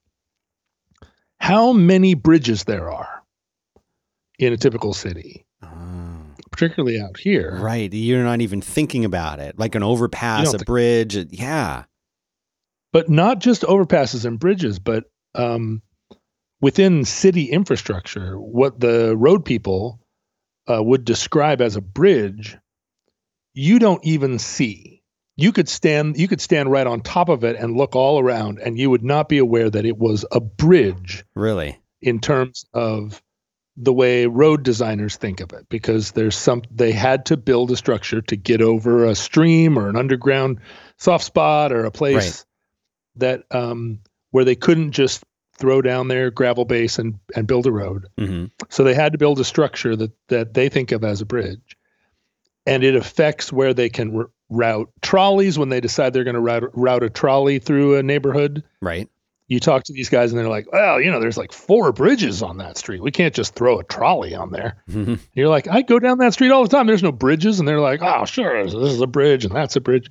how 1.38 1.72
many 1.72 2.14
bridges 2.14 2.64
there 2.64 2.90
are 2.90 3.22
in 4.38 4.52
a 4.52 4.57
typical 4.57 4.92
city, 4.92 5.44
Oh, 5.62 6.20
particularly 6.52 7.00
out 7.00 7.18
here. 7.18 7.57
right. 7.61 7.92
You're 7.92 8.22
not 8.22 8.40
even 8.40 8.61
thinking 8.61 9.04
about 9.04 9.40
it. 9.40 9.59
Like 9.59 9.74
an 9.74 9.83
overpass, 9.83 10.54
a 10.54 10.59
bridge. 10.59 11.16
yeah. 11.33 11.85
But 12.92 13.09
not 13.11 13.40
just 13.40 13.62
overpasses 13.62 14.24
and 14.24 14.38
bridges, 14.38 14.78
but 14.78 15.04
um, 15.35 15.83
within 16.61 17.04
city 17.04 17.44
infrastructure, 17.46 18.38
what 18.38 18.78
the 18.81 19.16
road 19.16 19.44
people 19.44 20.00
uh, 20.70 20.83
would 20.83 21.04
describe 21.04 21.61
as 21.61 21.76
a 21.76 21.81
bridge, 21.81 22.57
you 23.54 23.78
don't 23.78 24.04
even 24.04 24.38
see. 24.38 24.97
You 25.40 25.53
could 25.53 25.68
stand 25.68 26.18
you 26.18 26.27
could 26.27 26.40
stand 26.40 26.70
right 26.72 26.87
on 26.87 27.01
top 27.01 27.29
of 27.29 27.44
it 27.44 27.55
and 27.57 27.77
look 27.77 27.94
all 27.94 28.18
around, 28.18 28.59
and 28.59 28.77
you 28.77 28.90
would 28.90 29.05
not 29.05 29.29
be 29.29 29.38
aware 29.38 29.70
that 29.70 29.87
it 29.87 29.96
was 29.96 30.27
a 30.33 30.40
bridge 30.40 31.24
Really. 31.37 31.79
in 32.03 32.18
terms 32.18 32.64
of 32.74 33.22
the 33.77 33.92
way 33.92 34.27
road 34.27 34.64
designers 34.64 35.14
think 35.16 35.38
of 35.40 35.53
it 35.53 35.64
because 35.68 36.11
there's 36.11 36.37
some 36.37 36.62
they 36.72 36.90
had 36.90 37.24
to 37.27 37.37
build 37.37 37.70
a 37.70 37.77
structure 37.77 38.20
to 38.22 38.35
get 38.35 38.61
over 38.61 39.05
a 39.07 39.14
stream 39.14 39.79
or 39.79 39.88
an 39.88 39.94
underground 39.96 40.59
soft 40.96 41.24
spot 41.24 41.70
or 41.72 41.85
a 41.85 41.92
place 41.92 42.16
Right. 42.16 42.44
that 43.16 43.42
um 43.57 44.01
where 44.33 44.44
they 44.44 44.57
couldn't 44.57 44.90
just 44.90 45.22
throw 45.57 45.81
down 45.81 46.09
their 46.09 46.33
gravel 46.33 46.64
base 46.64 46.98
and 46.98 47.20
and 47.37 47.46
build 47.46 47.66
a 47.68 47.72
road 47.72 48.07
hmm 48.18 48.46
so 48.68 48.83
they 48.83 48.94
had 48.94 49.12
to 49.12 49.18
build 49.18 49.38
a 49.38 49.44
structure 49.44 49.94
that 49.94 50.11
that 50.27 50.55
they 50.55 50.68
think 50.68 50.90
of 50.90 51.05
as 51.05 51.20
a 51.20 51.27
bridge 51.27 51.77
and 52.66 52.83
it 52.83 52.96
affects 52.96 53.53
where 53.53 53.72
they 53.74 53.88
can 53.88 54.16
r- 54.16 54.31
route 54.50 54.90
trolleys 55.02 55.58
when 55.58 55.68
they 55.68 55.80
decide 55.80 56.12
they're 56.12 56.24
going 56.24 56.34
to 56.34 56.40
route, 56.40 56.70
route 56.72 57.02
a 57.02 57.11
trolley 57.11 57.58
through 57.58 57.96
a 57.96 58.02
neighborhood 58.02 58.62
Right. 58.80 59.08
you 59.46 59.61
talk 59.61 59.84
to 59.84 59.92
these 59.92 60.08
guys 60.08 60.30
and 60.32 60.38
they're 60.38 60.48
like, 60.48 60.70
well, 60.72 61.00
you 61.00 61.11
know, 61.11 61.20
there's 61.20 61.37
like 61.38 61.52
four 61.52 61.92
bridges 61.92 62.42
on 62.42 62.58
that 62.58 62.76
street. 62.78 63.02
We 63.02 63.11
can't 63.11 63.34
just 63.34 63.54
throw 63.54 63.78
a 63.78 63.84
trolley 63.84 64.34
on 64.34 64.50
there. 64.50 64.82
Mhm. 64.90 65.18
You're 65.34 65.48
like, 65.48 65.68
I 65.68 65.82
go 65.82 65.98
down 65.98 66.18
that 66.18 66.32
street 66.34 66.50
all 66.50 66.62
the 66.62 66.68
time. 66.68 66.87
There's 66.87 67.02
no 67.02 67.12
bridges. 67.12 67.58
And 67.58 67.66
they're 67.68 67.80
like, 67.80 68.00
oh, 68.02 68.24
sure. 68.24 68.64
This 68.64 68.74
is 68.74 69.00
a 69.00 69.06
bridge 69.06 69.44
and 69.44 69.54
that's 69.54 69.76
a 69.76 69.80
bridge. 69.80 70.11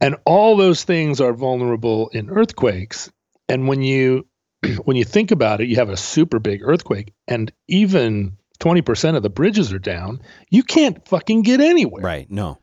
And 0.00 0.16
all 0.24 0.56
those 0.56 0.82
things 0.84 1.20
are 1.20 1.32
vulnerable 1.32 2.08
in 2.08 2.30
earthquakes. 2.30 3.10
And 3.48 3.68
when 3.68 3.82
you 3.82 4.26
when 4.84 4.96
you 4.96 5.04
think 5.04 5.30
about 5.30 5.60
it, 5.60 5.68
you 5.68 5.76
have 5.76 5.90
a 5.90 5.96
super 5.96 6.38
big 6.38 6.62
earthquake 6.62 7.12
and 7.28 7.52
even 7.68 8.36
20% 8.60 9.16
of 9.16 9.22
the 9.24 9.30
bridges 9.30 9.72
are 9.72 9.78
down. 9.80 10.20
You 10.50 10.62
can't 10.62 11.06
fucking 11.08 11.42
get 11.42 11.60
anywhere 11.60 12.02
Right. 12.02 12.30
No. 12.30 12.58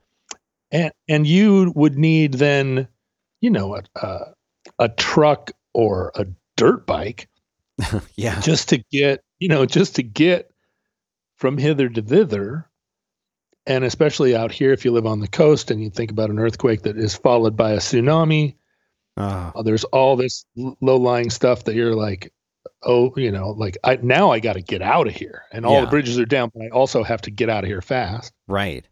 And 0.71 0.91
and 1.07 1.25
you 1.27 1.71
would 1.75 1.97
need 1.97 2.33
then 2.35 2.87
you 3.41 3.49
know 3.49 3.75
a, 3.75 3.83
a 4.01 4.19
a 4.79 4.89
truck 4.89 5.51
or 5.73 6.11
a 6.15 6.25
dirt 6.57 6.85
bike 6.85 7.27
Yeah. 8.15 8.39
just 8.41 8.69
to 8.69 8.83
get 8.91 9.23
you 9.39 9.47
know 9.47 9.65
just 9.65 9.95
to 9.95 10.03
get 10.03 10.51
from 11.37 11.57
hither 11.57 11.87
to 11.89 12.01
thither 12.01 12.65
and 13.65 13.83
especially 13.83 14.35
out 14.35 14.51
here 14.51 14.71
if 14.73 14.83
you 14.83 14.91
live 14.91 15.05
on 15.05 15.19
the 15.19 15.27
coast 15.27 15.71
and 15.71 15.81
you 15.81 15.89
think 15.89 16.11
about 16.11 16.29
an 16.29 16.39
earthquake 16.39 16.81
that 16.83 16.97
is 16.97 17.15
followed 17.15 17.55
by 17.55 17.71
a 17.71 17.77
tsunami 17.77 18.55
Oh, 19.17 19.51
uh, 19.55 19.63
there's 19.63 19.83
all 19.85 20.15
this 20.15 20.45
low 20.55 20.95
lying 20.95 21.29
stuff 21.29 21.65
that 21.65 21.75
you're 21.75 21.95
like 21.95 22.31
oh 22.83 23.11
you 23.17 23.31
know 23.31 23.49
like 23.51 23.77
i 23.83 23.97
now 24.01 24.31
i 24.31 24.39
got 24.39 24.53
to 24.53 24.61
get 24.61 24.81
out 24.81 25.07
of 25.07 25.13
here 25.13 25.43
and 25.51 25.65
all 25.65 25.73
Yeah. 25.73 25.81
the 25.85 25.87
bridges 25.91 26.17
are 26.19 26.25
down 26.25 26.51
but 26.53 26.63
i 26.63 26.69
also 26.69 27.03
have 27.03 27.21
to 27.23 27.31
get 27.31 27.49
out 27.49 27.63
of 27.65 27.67
here 27.69 27.81
fast 27.81 28.33
right. 28.47 28.85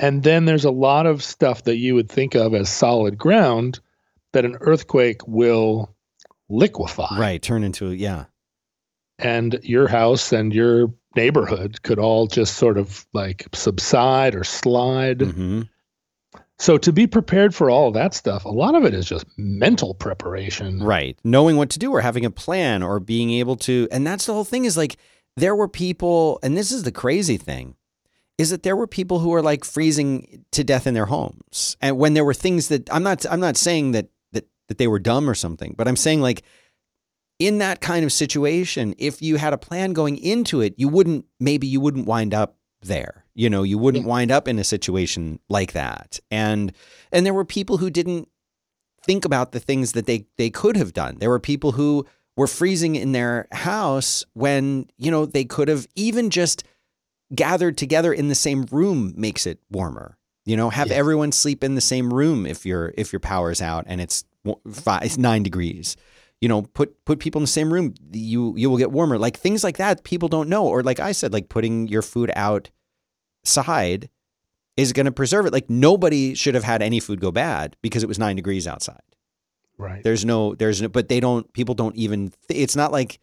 And 0.00 0.22
then 0.22 0.46
there's 0.46 0.64
a 0.64 0.70
lot 0.70 1.04
of 1.04 1.22
stuff 1.22 1.64
that 1.64 1.76
you 1.76 1.94
would 1.94 2.08
think 2.08 2.34
of 2.34 2.54
as 2.54 2.70
solid 2.70 3.18
ground 3.18 3.80
that 4.32 4.46
an 4.46 4.56
earthquake 4.60 5.26
will 5.28 5.94
liquefy. 6.48 7.18
Right. 7.18 7.40
Turn 7.40 7.62
into, 7.62 7.92
yeah. 7.92 8.24
And 9.18 9.60
your 9.62 9.88
house 9.88 10.32
and 10.32 10.54
your 10.54 10.94
neighborhood 11.14 11.82
could 11.82 11.98
all 11.98 12.26
just 12.26 12.56
sort 12.56 12.78
of 12.78 13.06
like 13.12 13.46
subside 13.52 14.34
or 14.34 14.42
slide. 14.42 15.18
Mm-hmm. 15.18 15.62
So 16.58 16.78
to 16.78 16.92
be 16.92 17.06
prepared 17.06 17.54
for 17.54 17.68
all 17.70 17.88
of 17.88 17.94
that 17.94 18.14
stuff, 18.14 18.46
a 18.46 18.50
lot 18.50 18.74
of 18.74 18.84
it 18.84 18.94
is 18.94 19.06
just 19.06 19.26
mental 19.36 19.94
preparation. 19.94 20.82
Right. 20.82 21.18
Knowing 21.24 21.56
what 21.56 21.68
to 21.70 21.78
do 21.78 21.92
or 21.92 22.00
having 22.00 22.24
a 22.24 22.30
plan 22.30 22.82
or 22.82 23.00
being 23.00 23.30
able 23.32 23.56
to 23.56 23.86
and 23.92 24.06
that's 24.06 24.24
the 24.24 24.32
whole 24.32 24.44
thing 24.44 24.64
is 24.64 24.78
like 24.78 24.96
there 25.36 25.54
were 25.54 25.68
people 25.68 26.38
and 26.42 26.56
this 26.56 26.72
is 26.72 26.84
the 26.84 26.92
crazy 26.92 27.36
thing 27.36 27.76
is 28.40 28.48
that 28.48 28.62
there 28.62 28.74
were 28.74 28.86
people 28.86 29.18
who 29.18 29.28
were 29.28 29.42
like 29.42 29.64
freezing 29.64 30.46
to 30.50 30.64
death 30.64 30.86
in 30.86 30.94
their 30.94 31.04
homes. 31.04 31.76
And 31.82 31.98
when 31.98 32.14
there 32.14 32.24
were 32.24 32.32
things 32.32 32.68
that 32.68 32.88
I'm 32.92 33.02
not 33.02 33.26
I'm 33.30 33.38
not 33.38 33.58
saying 33.58 33.92
that 33.92 34.08
that 34.32 34.46
that 34.68 34.78
they 34.78 34.88
were 34.88 34.98
dumb 34.98 35.28
or 35.28 35.34
something, 35.34 35.74
but 35.76 35.86
I'm 35.86 35.96
saying 35.96 36.22
like 36.22 36.42
in 37.38 37.58
that 37.58 37.82
kind 37.82 38.02
of 38.02 38.12
situation, 38.12 38.94
if 38.96 39.20
you 39.20 39.36
had 39.36 39.52
a 39.52 39.58
plan 39.58 39.92
going 39.92 40.16
into 40.16 40.62
it, 40.62 40.72
you 40.78 40.88
wouldn't 40.88 41.26
maybe 41.38 41.66
you 41.66 41.80
wouldn't 41.80 42.06
wind 42.06 42.32
up 42.32 42.56
there. 42.80 43.26
You 43.34 43.50
know, 43.50 43.62
you 43.62 43.76
wouldn't 43.76 44.06
wind 44.06 44.30
up 44.30 44.48
in 44.48 44.58
a 44.58 44.64
situation 44.64 45.38
like 45.50 45.72
that. 45.72 46.18
And 46.30 46.72
and 47.12 47.26
there 47.26 47.34
were 47.34 47.44
people 47.44 47.76
who 47.76 47.90
didn't 47.90 48.26
think 49.04 49.26
about 49.26 49.52
the 49.52 49.60
things 49.60 49.92
that 49.92 50.06
they 50.06 50.24
they 50.38 50.48
could 50.48 50.78
have 50.78 50.94
done. 50.94 51.18
There 51.18 51.28
were 51.28 51.40
people 51.40 51.72
who 51.72 52.06
were 52.38 52.46
freezing 52.46 52.96
in 52.96 53.12
their 53.12 53.48
house 53.52 54.24
when, 54.32 54.86
you 54.96 55.10
know, 55.10 55.26
they 55.26 55.44
could 55.44 55.68
have 55.68 55.86
even 55.94 56.30
just 56.30 56.64
gathered 57.34 57.76
together 57.78 58.12
in 58.12 58.28
the 58.28 58.34
same 58.34 58.64
room 58.70 59.12
makes 59.16 59.46
it 59.46 59.58
warmer. 59.70 60.16
You 60.46 60.56
know, 60.56 60.70
have 60.70 60.88
Yes. 60.88 60.96
everyone 60.98 61.32
sleep 61.32 61.62
in 61.62 61.74
the 61.74 61.80
same 61.80 62.12
room 62.12 62.46
if 62.46 62.64
your 62.66 62.92
if 62.96 63.12
your 63.12 63.20
power's 63.20 63.60
out 63.62 63.84
and 63.86 64.00
it's 64.00 64.24
five, 64.72 65.02
it's 65.04 65.18
9 65.18 65.42
degrees 65.42 65.96
you 66.40 66.48
know 66.48 66.62
put 66.62 67.04
put 67.04 67.18
people 67.20 67.38
in 67.38 67.42
the 67.42 67.46
same 67.46 67.70
room 67.70 67.92
you 68.10 68.56
you 68.56 68.70
will 68.70 68.78
get 68.78 68.90
warmer 68.90 69.18
like 69.18 69.36
things 69.36 69.62
like 69.62 69.76
that 69.76 70.02
people 70.02 70.30
don't 70.30 70.48
know 70.48 70.66
or 70.66 70.82
like 70.82 70.98
i 70.98 71.12
said 71.12 71.30
like 71.34 71.50
putting 71.50 71.86
your 71.86 72.00
food 72.00 72.30
outside 72.34 74.08
is 74.78 74.92
going 74.94 75.04
to 75.06 75.12
preserve 75.12 75.44
it 75.44 75.52
like 75.52 75.68
nobody 75.68 76.34
should 76.34 76.54
have 76.54 76.64
had 76.64 76.80
any 76.80 77.00
food 77.00 77.20
go 77.20 77.30
bad 77.30 77.76
because 77.82 78.02
it 78.02 78.06
was 78.08 78.18
9 78.18 78.34
degrees 78.36 78.66
outside 78.66 79.02
Right. 79.76 80.02
there's 80.02 80.24
no 80.24 80.54
there's 80.54 80.80
no 80.82 80.88
but 80.88 81.08
they 81.08 81.20
don't 81.20 81.50
people 81.52 81.74
don't 81.74 81.96
even 81.96 82.32
it's 82.48 82.76
not 82.76 82.92
like 82.92 83.18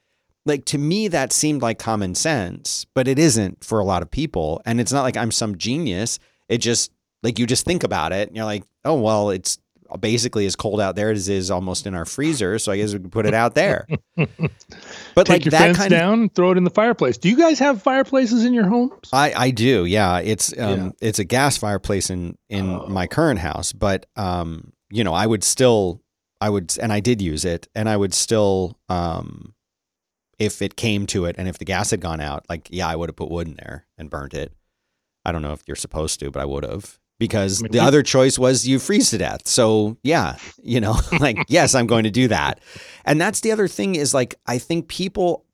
like 0.47 0.65
to 0.65 0.77
me 0.77 1.07
that 1.07 1.31
seemed 1.33 1.61
like 1.61 1.77
common 1.79 2.15
sense 2.15 2.85
but 2.93 3.07
it 3.07 3.19
isn't 3.19 3.63
for 3.63 3.79
a 3.79 3.83
lot 3.85 4.01
of 4.01 4.09
people 4.09 4.61
and 4.65 4.79
it's 4.81 4.91
not 4.91 5.03
like 5.03 5.17
i'm 5.17 5.31
some 5.31 5.57
genius 5.57 6.19
it 6.49 6.57
just 6.59 6.91
like 7.23 7.37
you 7.39 7.45
just 7.45 7.65
think 7.65 7.83
about 7.83 8.11
it 8.11 8.27
and 8.27 8.35
you're 8.37 8.45
like 8.45 8.63
oh 8.85 8.99
well 8.99 9.29
it's 9.29 9.59
basically 10.01 10.45
as 10.45 10.55
cold 10.55 10.81
out 10.81 10.95
there 10.97 11.11
as 11.11 11.29
it 11.29 11.35
is 11.35 11.49
almost 11.49 11.87
in 11.87 11.95
our 11.95 12.03
freezer 12.05 12.59
so 12.59 12.71
i 12.71 12.77
guess 12.77 12.91
we 12.93 12.99
can 12.99 13.09
put 13.09 13.25
it 13.25 13.33
out 13.33 13.55
there 13.55 13.87
but 14.17 15.25
Take 15.25 15.29
like 15.29 15.45
your 15.45 15.51
that 15.51 15.59
fence 15.59 15.77
kind 15.77 15.93
of 15.93 15.99
down, 15.99 16.29
throw 16.29 16.51
it 16.51 16.57
in 16.57 16.63
the 16.63 16.69
fireplace. 16.69 17.17
Do 17.17 17.29
you 17.29 17.37
guys 17.37 17.57
have 17.59 17.81
fireplaces 17.81 18.43
in 18.45 18.53
your 18.53 18.67
homes? 18.67 18.91
I, 19.13 19.33
I 19.35 19.51
do, 19.51 19.85
yeah. 19.85 20.19
It's 20.19 20.51
um 20.59 20.77
Yeah. 20.79 20.89
it's 21.01 21.19
a 21.19 21.23
gas 21.23 21.57
fireplace 21.57 22.09
in 22.09 22.37
in 22.49 22.69
Oh. 22.69 22.87
my 22.87 23.07
current 23.07 23.39
house, 23.39 23.73
but 23.73 24.05
um 24.15 24.71
you 24.91 25.03
know 25.03 25.13
I 25.13 25.25
would 25.25 25.43
still 25.43 26.01
I 26.41 26.49
would 26.49 26.75
and 26.81 26.91
I 26.93 26.99
did 26.99 27.21
use 27.21 27.45
it, 27.45 27.67
and 27.73 27.87
I 27.89 27.97
would 27.97 28.13
still 28.13 28.77
um 28.89 29.53
if 30.39 30.61
it 30.61 30.75
came 30.75 31.05
to 31.07 31.25
it, 31.25 31.35
and 31.37 31.47
if 31.47 31.57
the 31.57 31.65
gas 31.65 31.91
had 31.91 32.01
gone 32.01 32.21
out, 32.21 32.45
like 32.49 32.67
yeah, 32.71 32.87
I 32.87 32.95
would 32.95 33.09
have 33.09 33.15
put 33.15 33.31
wood 33.31 33.47
in 33.47 33.55
there 33.55 33.85
and 33.97 34.09
burnt 34.09 34.33
it. 34.33 34.53
I 35.25 35.31
don't 35.31 35.41
know 35.41 35.53
if 35.53 35.63
you're 35.67 35.75
supposed 35.75 36.19
to, 36.21 36.31
but 36.31 36.41
I 36.41 36.45
would 36.45 36.63
have 36.63 36.99
because 37.19 37.59
the 37.59 37.79
other 37.79 38.03
choice 38.03 38.37
was 38.37 38.67
you 38.67 38.77
freeze 38.79 39.09
to 39.09 39.17
death. 39.17 39.47
So 39.47 39.97
yeah, 40.03 40.37
you 40.61 40.79
know, 40.79 40.95
like 41.19 41.37
yes, 41.47 41.75
I'm 41.75 41.87
going 41.87 42.03
to 42.03 42.11
do 42.11 42.27
that, 42.27 42.59
and 43.05 43.19
that's 43.19 43.41
the 43.41 43.51
other 43.51 43.67
thing 43.67 43.95
is 43.95 44.13
like 44.13 44.35
I 44.45 44.57
think 44.57 44.87
people 44.87 45.45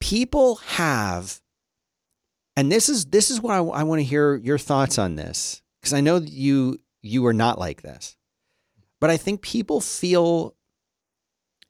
people 0.00 0.56
have 0.66 1.40
and 2.56 2.70
this 2.70 2.88
is 2.88 3.06
this 3.06 3.30
is 3.30 3.40
what 3.40 3.52
I, 3.52 3.58
I 3.58 3.82
want 3.82 3.98
to 3.98 4.04
hear 4.04 4.36
your 4.36 4.58
thoughts 4.58 4.96
on 4.98 5.16
this 5.16 5.60
because 5.80 5.92
I 5.92 6.00
know 6.00 6.16
you 6.18 6.80
you 7.02 7.26
are 7.26 7.32
not 7.32 7.58
like 7.58 7.82
this, 7.82 8.16
but 9.00 9.10
I 9.10 9.16
think 9.16 9.42
people 9.42 9.80
feel 9.80 10.54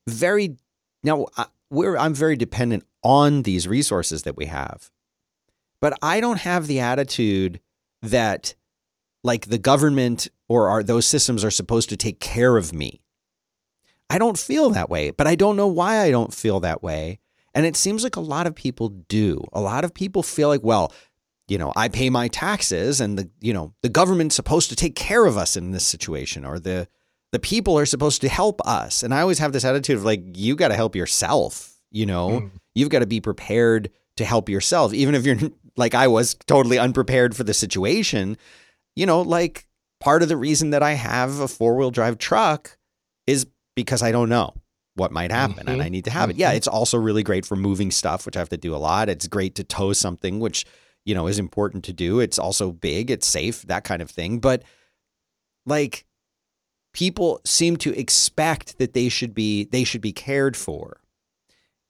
very 0.07 0.57
now 1.03 1.27
I- 1.37 1.47
we're 1.71 1.97
I'm 1.97 2.15
very 2.15 2.37
dependent 2.37 2.85
on 3.03 3.43
these 3.43 3.69
resources 3.69 4.23
that 4.23 4.37
we 4.37 4.47
have, 4.47 4.91
but 5.81 5.97
I 6.03 6.21
don't 6.21 6.41
have 6.41 6.67
the 6.67 6.81
attitude 6.81 7.61
that 8.03 8.55
like 9.23 9.47
the 9.47 9.59
government 9.59 10.29
or 10.49 10.69
our, 10.69 10.83
those 10.83 11.07
systems 11.07 11.45
are 11.45 11.51
supposed 11.51 11.89
to 11.91 11.97
take 11.97 12.21
care 12.21 12.57
of 12.57 12.73
me. 12.73 13.03
I 14.11 14.19
don't 14.19 14.39
feel 14.39 14.71
that 14.71 14.89
way, 14.89 15.11
but 15.11 15.27
I 15.27 15.35
don't 15.35 15.57
know 15.57 15.67
why 15.67 16.01
I 16.01 16.11
don't 16.11 16.33
feel 16.33 16.61
that 16.61 16.83
way. 16.83 17.19
And 17.55 17.67
it 17.67 17.77
seems 17.77 18.05
like 18.05 18.17
a 18.17 18.21
lot 18.21 18.47
of 18.47 18.55
people 18.55 18.89
do. 18.89 19.45
A 19.53 19.61
lot 19.61 19.85
of 19.85 19.93
people 19.93 20.23
feel 20.23 20.49
like, 20.49 20.63
well, 20.63 20.93
you 21.49 21.59
know, 21.59 21.73
I 21.77 21.89
pay 21.89 22.09
my 22.11 22.29
taxes 22.29 23.01
and 23.01 23.19
the, 23.19 23.31
you 23.41 23.53
know, 23.53 23.75
the 23.83 23.89
government's 23.89 24.37
supposed 24.37 24.71
to 24.71 24.77
take 24.77 24.95
care 24.95 25.25
of 25.27 25.37
us 25.37 25.57
in 25.57 25.73
this 25.73 25.87
situation 25.87 26.45
or 26.45 26.59
the 26.59 26.89
the 27.33 27.39
people 27.39 27.79
are 27.79 27.87
supposed 27.87 28.21
to 28.23 28.29
help 28.29 28.61
us. 28.67 29.03
And 29.03 29.13
I 29.13 29.21
always 29.21 29.39
have 29.39 29.53
this 29.53 29.65
attitude 29.65 29.97
of 29.97 30.05
like 30.05 30.23
you 30.37 30.57
got 30.57 30.69
to 30.69 30.75
help 30.77 30.97
yourself, 30.97 31.75
you 31.91 32.07
know. 32.07 32.41
Mm. 32.41 32.51
You've 32.75 32.89
got 32.91 33.01
to 33.01 33.07
be 33.07 33.21
prepared 33.21 33.91
to 34.17 34.25
help 34.25 34.49
yourself 34.49 34.93
even 34.95 35.15
if 35.15 35.25
you're 35.27 35.37
like 35.77 35.95
I 35.95 36.07
was 36.09 36.35
totally 36.47 36.79
unprepared 36.79 37.37
for 37.37 37.45
the 37.45 37.55
situation. 37.55 38.37
You 38.97 39.07
know, 39.07 39.21
like 39.23 39.67
part 40.01 40.23
of 40.23 40.29
the 40.29 40.37
reason 40.37 40.71
that 40.71 40.83
I 40.83 40.93
have 40.93 41.41
a 41.41 41.49
four-wheel 41.49 41.91
drive 41.91 42.19
truck 42.19 42.77
is 43.27 43.47
because 43.77 44.03
I 44.03 44.11
don't 44.13 44.29
know 44.29 44.55
what 44.95 45.13
might 45.13 45.31
happen 45.31 45.69
and 45.69 45.81
Mhm. 45.81 45.85
I 45.85 45.89
need 45.89 46.05
to 46.07 46.11
have 46.11 46.31
it. 46.31 46.37
Yeah, 46.37 46.53
Mhm. 46.53 46.57
it's 46.57 46.67
also 46.67 46.99
really 46.99 47.23
great 47.23 47.47
for 47.47 47.55
moving 47.55 47.91
stuff, 47.93 48.27
which 48.27 48.37
I 48.37 48.41
have 48.41 48.49
to 48.49 48.57
do 48.57 48.75
a 48.75 48.79
lot. 48.79 49.09
It's 49.09 49.29
great 49.29 49.55
to 49.57 49.63
tow 49.65 49.93
something, 49.93 50.41
which, 50.41 50.65
you 51.05 51.15
know, 51.15 51.29
is 51.29 51.39
important 51.39 51.85
to 51.85 51.93
do. 51.93 52.19
It's 52.19 52.39
also 52.39 52.73
big, 52.73 53.09
it's 53.11 53.27
safe, 53.27 53.63
that 53.63 53.85
kind 53.85 54.03
of 54.03 54.11
thing. 54.11 54.41
But 54.41 54.65
like 55.67 56.05
people 56.93 57.41
seem 57.45 57.77
to 57.79 57.99
expect 57.99 58.79
that 58.79 58.93
they 58.93 59.09
should 59.09 59.35
be 59.35 59.65
they 59.65 59.85
should 59.85 60.01
be 60.01 60.13
cared 60.13 60.57
for. 60.57 61.01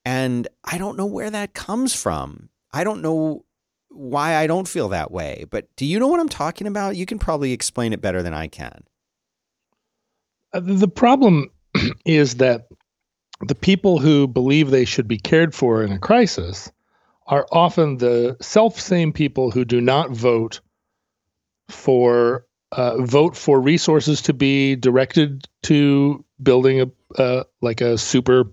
And 0.05 0.47
I 0.63 0.77
don't 0.77 0.97
know 0.97 1.05
where 1.05 1.29
that 1.29 1.53
comes 1.53 1.93
from. 1.93 2.49
I 2.71 2.83
don't 2.83 3.01
know 3.01 3.45
why 3.89 4.35
I 4.35 4.47
don't 4.47 4.67
feel 4.67 4.89
that 4.89 5.11
way. 5.11 5.45
But 5.49 5.67
do 5.75 5.85
you 5.85 5.99
know 5.99 6.07
what 6.07 6.19
I'm 6.19 6.29
talking 6.29 6.67
about? 6.67 6.95
You 6.95 7.05
can 7.05 7.19
probably 7.19 7.51
explain 7.51 7.93
it 7.93 8.01
better 8.01 8.23
than 8.23 8.33
I 8.33 8.47
can. 8.47 8.83
Uh, 10.53 10.61
The 10.61 10.87
problem 10.87 11.51
is 12.05 12.35
that 12.35 12.67
the 13.41 13.55
people 13.55 13.99
who 13.99 14.27
believe 14.27 14.69
they 14.69 14.85
should 14.85 15.07
be 15.07 15.17
cared 15.17 15.55
for 15.55 15.83
in 15.83 15.91
a 15.91 15.99
crisis 15.99 16.71
are 17.27 17.47
often 17.51 17.97
the 17.97 18.35
self 18.41 18.79
same 18.79 19.13
people 19.13 19.51
who 19.51 19.63
do 19.63 19.79
not 19.81 20.11
vote 20.11 20.61
for 21.69 22.45
uh, 22.71 23.01
vote 23.01 23.35
for 23.35 23.59
resources 23.59 24.21
to 24.23 24.33
be 24.33 24.75
directed 24.75 25.47
to 25.63 26.23
building 26.41 26.81
a 26.81 27.21
uh, 27.21 27.43
like 27.61 27.81
a 27.81 27.97
super 27.97 28.45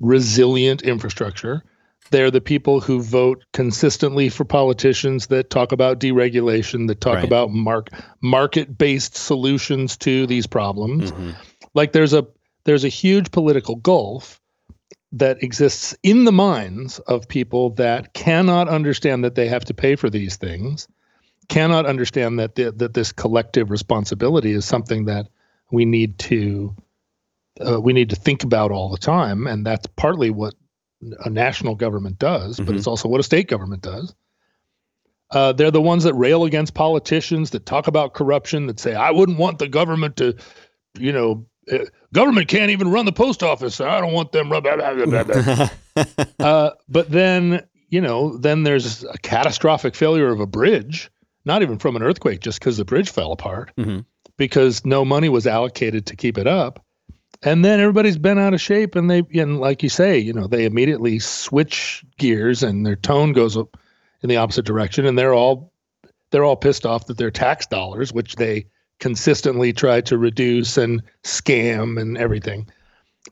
resilient 0.00 0.82
infrastructure. 0.82 1.62
They're 2.10 2.30
the 2.30 2.40
people 2.40 2.80
who 2.80 3.00
vote 3.02 3.44
consistently 3.52 4.28
for 4.28 4.44
politicians 4.44 5.28
that 5.28 5.48
talk 5.50 5.72
about 5.72 5.98
deregulation, 5.98 6.86
that 6.88 7.00
talk 7.00 7.16
Right. 7.16 7.24
about 7.24 7.50
mark 7.50 7.88
market 8.20 8.76
based 8.76 9.16
solutions 9.16 9.96
to 9.98 10.26
these 10.26 10.46
problems 10.46 11.10
Mhm. 11.12 11.34
like 11.74 11.92
there's 11.92 12.12
a 12.12 12.26
there's 12.64 12.84
a 12.84 12.88
huge 12.88 13.30
political 13.32 13.76
gulf 13.76 14.40
that 15.10 15.42
exists 15.42 15.96
in 16.02 16.24
the 16.24 16.32
minds 16.32 16.98
of 17.00 17.28
people 17.28 17.70
that 17.70 18.14
cannot 18.14 18.68
understand 18.68 19.24
that 19.24 19.34
they 19.34 19.48
have 19.48 19.64
to 19.64 19.74
pay 19.74 19.96
for 19.96 20.08
these 20.10 20.36
things 20.36 20.86
cannot 21.52 21.86
understand 21.86 22.38
that 22.38 22.54
the, 22.54 22.72
that 22.72 22.94
this 22.94 23.12
collective 23.12 23.70
responsibility 23.70 24.52
is 24.52 24.64
something 24.64 25.04
that 25.06 25.28
we 25.70 25.84
need 25.84 26.18
to 26.18 26.74
uh, 27.60 27.80
we 27.80 27.92
need 27.92 28.10
to 28.10 28.16
think 28.16 28.42
about 28.44 28.70
all 28.70 28.88
the 28.90 28.96
time 28.98 29.46
and 29.46 29.64
that's 29.66 29.86
partly 29.96 30.30
what 30.30 30.54
a 31.20 31.28
national 31.30 31.74
government 31.74 32.18
does 32.18 32.58
but 32.58 32.68
Mhm. 32.68 32.76
it's 32.78 32.86
also 32.86 33.08
what 33.08 33.20
a 33.20 33.24
state 33.24 33.48
government 33.48 33.82
does 33.82 34.14
uh, 35.30 35.52
they're 35.52 35.70
the 35.70 35.80
ones 35.80 36.04
that 36.04 36.12
rail 36.14 36.44
against 36.44 36.74
politicians 36.74 37.50
that 37.50 37.64
talk 37.64 37.86
about 37.86 38.14
corruption 38.14 38.66
that 38.66 38.80
say 38.80 38.94
i 38.94 39.10
wouldn't 39.10 39.38
want 39.38 39.58
the 39.58 39.68
government 39.68 40.16
to 40.16 40.34
you 40.98 41.12
know 41.12 41.46
uh, 41.72 41.78
government 42.12 42.48
can't 42.48 42.70
even 42.70 42.88
run 42.90 43.04
the 43.04 43.12
post 43.12 43.42
office 43.42 43.74
so 43.74 43.88
i 43.88 44.00
don't 44.00 44.12
want 44.12 44.32
them 44.32 44.48
blah, 44.48 44.60
blah, 44.60 45.24
blah. 45.24 45.68
uh, 46.40 46.70
but 46.88 47.10
then 47.10 47.62
you 47.88 48.00
know 48.00 48.36
then 48.38 48.62
there's 48.62 49.04
a 49.04 49.18
catastrophic 49.18 49.94
failure 49.94 50.30
of 50.30 50.40
a 50.40 50.46
bridge 50.46 51.10
not 51.44 51.62
even 51.62 51.78
from 51.78 51.96
an 51.96 52.02
earthquake 52.02 52.40
just 52.40 52.58
because 52.58 52.76
the 52.76 52.84
bridge 52.84 53.10
fell 53.10 53.32
apart 53.32 53.72
Mhm. 53.78 54.04
because 54.36 54.84
no 54.84 55.04
money 55.04 55.28
was 55.28 55.46
allocated 55.46 56.06
to 56.06 56.16
keep 56.16 56.38
it 56.38 56.46
up 56.46 56.84
and 57.42 57.64
then 57.64 57.80
everybody's 57.80 58.18
been 58.18 58.38
out 58.38 58.54
of 58.54 58.60
shape 58.60 58.94
and 58.94 59.10
they 59.10 59.22
and 59.34 59.58
like 59.60 59.82
you 59.82 59.88
say 59.88 60.18
you 60.18 60.32
know 60.32 60.46
they 60.46 60.64
immediately 60.64 61.18
switch 61.18 62.04
gears 62.18 62.62
and 62.62 62.86
their 62.86 62.96
tone 62.96 63.32
goes 63.32 63.56
up 63.56 63.76
in 64.22 64.28
the 64.28 64.36
opposite 64.36 64.64
direction 64.64 65.04
and 65.06 65.18
they're 65.18 65.34
all 65.34 65.72
they're 66.30 66.44
all 66.44 66.56
pissed 66.56 66.86
off 66.86 67.06
that 67.08 67.18
their 67.18 67.30
tax 67.30 67.66
dollars, 67.66 68.10
which 68.10 68.36
they 68.36 68.64
consistently 69.00 69.70
try 69.70 70.00
to 70.00 70.16
reduce 70.16 70.78
and 70.78 71.02
scam 71.24 72.00
and 72.00 72.16
everything, 72.16 72.66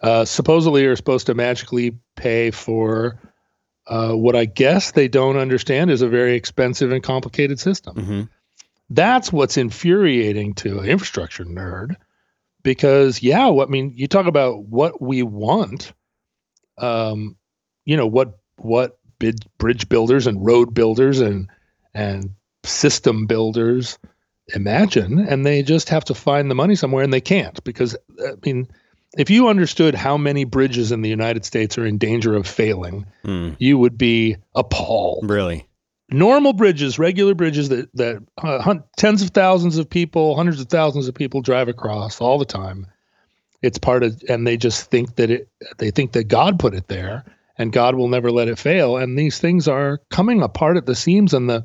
uh, 0.02 0.22
supposedly 0.26 0.84
are 0.84 0.96
supposed 0.96 1.24
to 1.26 1.32
magically 1.34 1.96
pay 2.16 2.50
for 2.50 3.18
uh, 3.90 4.12
what 4.12 4.36
I 4.36 4.44
guess 4.44 4.92
they 4.92 5.08
don't 5.08 5.36
understand 5.36 5.90
is 5.90 6.00
a 6.00 6.08
very 6.08 6.36
expensive 6.36 6.92
and 6.92 7.02
complicated 7.02 7.58
system. 7.58 7.96
Mm-hmm. 7.96 8.22
That's 8.88 9.32
what's 9.32 9.56
infuriating 9.56 10.54
to 10.54 10.78
an 10.78 10.88
infrastructure 10.88 11.44
nerd 11.44 11.96
because, 12.62 13.20
yeah, 13.20 13.48
what, 13.48 13.66
I 13.66 13.70
mean, 13.70 13.92
you 13.96 14.06
talk 14.06 14.26
about 14.26 14.62
what 14.62 15.02
we 15.02 15.24
want, 15.24 15.92
um, 16.78 17.36
you 17.84 17.96
know, 17.96 18.06
what, 18.06 18.38
what 18.58 18.98
bid, 19.18 19.44
bridge 19.58 19.88
builders 19.88 20.28
and 20.28 20.44
road 20.46 20.72
builders 20.72 21.20
and, 21.20 21.48
and 21.92 22.30
system 22.62 23.26
builders 23.26 23.98
imagine, 24.54 25.18
and 25.18 25.44
they 25.44 25.64
just 25.64 25.88
have 25.88 26.04
to 26.04 26.14
find 26.14 26.48
the 26.48 26.54
money 26.54 26.76
somewhere 26.76 27.02
and 27.02 27.12
they 27.12 27.20
can't 27.20 27.62
because, 27.64 27.96
I 28.24 28.34
mean, 28.44 28.68
if 29.18 29.28
you 29.30 29.48
understood 29.48 29.94
how 29.94 30.16
many 30.16 30.44
bridges 30.44 30.92
in 30.92 31.02
the 31.02 31.08
United 31.08 31.44
States 31.44 31.76
are 31.78 31.84
in 31.86 31.98
danger 31.98 32.34
of 32.34 32.46
failing, 32.46 33.06
Mm, 33.24 33.56
you 33.58 33.76
would 33.78 33.98
be 33.98 34.36
appalled. 34.54 35.28
really? 35.28 35.66
Normal 36.12 36.52
bridges, 36.54 36.98
regular 36.98 37.34
bridges 37.34 37.68
that 37.68 37.88
that 37.94 38.16
uh, 38.42 38.60
hun- 38.60 38.82
tens 38.96 39.22
of 39.22 39.30
thousands 39.30 39.78
of 39.78 39.88
people, 39.88 40.34
hundreds 40.34 40.60
of 40.60 40.68
thousands 40.68 41.06
of 41.06 41.14
people 41.14 41.40
drive 41.40 41.68
across 41.68 42.20
all 42.20 42.36
the 42.38 42.44
time. 42.44 42.86
It's 43.62 43.78
part 43.78 44.02
of, 44.02 44.20
and 44.28 44.44
they 44.46 44.56
just 44.56 44.90
think 44.90 45.16
that 45.16 45.30
it. 45.30 45.48
They 45.78 45.90
think 45.92 46.12
that 46.12 46.24
God 46.24 46.58
put 46.58 46.74
it 46.74 46.88
there, 46.88 47.24
and 47.58 47.72
God 47.72 47.94
will 47.94 48.08
never 48.08 48.32
let 48.32 48.48
it 48.48 48.58
fail. 48.58 48.96
And 48.96 49.16
these 49.18 49.38
things 49.38 49.68
are 49.68 50.00
coming 50.10 50.42
apart 50.42 50.76
at 50.76 50.86
the 50.86 50.96
seams, 50.96 51.32
and 51.32 51.48
the, 51.48 51.64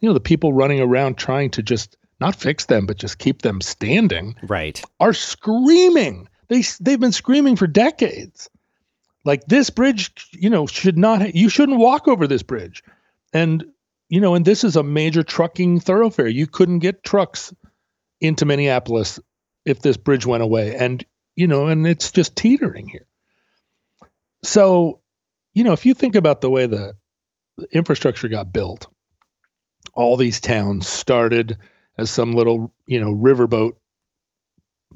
you 0.00 0.08
know, 0.08 0.14
the 0.14 0.20
people 0.20 0.52
running 0.52 0.80
around 0.80 1.16
trying 1.16 1.50
to 1.52 1.62
just 1.62 1.96
not 2.20 2.34
fix 2.34 2.64
them, 2.66 2.86
but 2.86 2.96
just 2.96 3.18
keep 3.18 3.42
them 3.42 3.60
standing 3.60 4.34
Right. 4.42 4.82
are 4.98 5.12
screaming. 5.12 6.26
They 6.48 6.62
they've 6.80 7.00
been 7.00 7.12
screaming 7.12 7.56
for 7.56 7.66
decades. 7.66 8.50
Like 9.24 9.44
this 9.46 9.70
bridge, 9.70 10.12
you 10.32 10.50
know, 10.50 10.66
should 10.66 10.96
not 10.96 11.34
you 11.34 11.48
shouldn't 11.48 11.78
walk 11.78 12.08
over 12.08 12.26
this 12.26 12.42
bridge. 12.42 12.82
And 13.32 13.64
you 14.08 14.20
know, 14.20 14.34
and 14.34 14.44
this 14.44 14.62
is 14.62 14.76
a 14.76 14.82
major 14.82 15.22
trucking 15.22 15.80
thoroughfare. 15.80 16.28
You 16.28 16.46
couldn't 16.46 16.78
get 16.78 17.02
trucks 17.02 17.52
into 18.20 18.44
Minneapolis 18.44 19.18
if 19.64 19.80
this 19.80 19.96
bridge 19.96 20.24
went 20.24 20.44
away. 20.44 20.76
And 20.76 21.04
you 21.34 21.48
know, 21.48 21.66
and 21.66 21.86
it's 21.86 22.12
just 22.12 22.36
teetering 22.36 22.88
here. 22.88 23.06
So, 24.42 25.00
you 25.54 25.64
know, 25.64 25.72
if 25.72 25.84
you 25.86 25.94
think 25.94 26.14
about 26.14 26.40
the 26.40 26.50
way 26.50 26.66
the 26.66 26.94
the 27.56 27.66
infrastructure 27.72 28.28
got 28.28 28.52
built, 28.52 28.86
all 29.94 30.16
these 30.16 30.40
towns 30.40 30.86
started 30.86 31.58
as 31.98 32.10
some 32.10 32.32
little, 32.32 32.72
you 32.86 33.00
know, 33.00 33.14
riverboat 33.14 33.72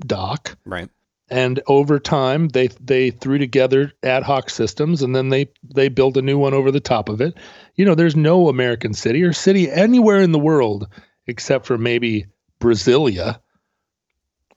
dock 0.06 0.56
Right. 0.64 0.88
And 1.30 1.60
over 1.68 1.98
time 1.98 2.48
they 2.48 2.68
they 2.80 3.10
threw 3.10 3.38
together 3.38 3.92
ad 4.02 4.22
hoc 4.22 4.50
systems 4.50 5.02
and 5.02 5.14
then 5.14 5.28
they 5.28 5.48
they 5.74 5.88
built 5.88 6.16
a 6.16 6.22
new 6.22 6.38
one 6.38 6.54
over 6.54 6.70
the 6.70 6.80
top 6.80 7.08
of 7.08 7.20
it 7.20 7.34
you 7.76 7.84
know 7.84 7.94
there's 7.94 8.16
no 8.16 8.48
american 8.48 8.92
city 8.92 9.22
or 9.22 9.32
city 9.32 9.70
anywhere 9.70 10.20
in 10.20 10.32
the 10.32 10.38
world 10.38 10.88
except 11.26 11.66
for 11.66 11.78
maybe 11.78 12.26
brasilia 12.60 13.40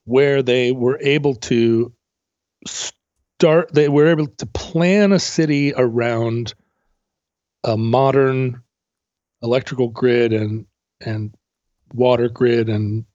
where 0.06 0.42
they 0.42 0.72
were 0.72 1.00
able 1.02 1.36
to 1.36 1.94
start 2.66 3.74
they 3.74 3.88
were 3.90 4.08
able 4.08 4.28
to 4.28 4.46
plan 4.48 5.12
a 5.12 5.20
city 5.20 5.74
around 5.76 6.54
a 7.64 7.78
modern 7.78 8.62
electrical 9.42 9.90
grid 9.90 10.34
and 10.34 10.66
and 11.06 11.36
water 11.94 12.30
grid 12.30 12.70
and 12.70 13.06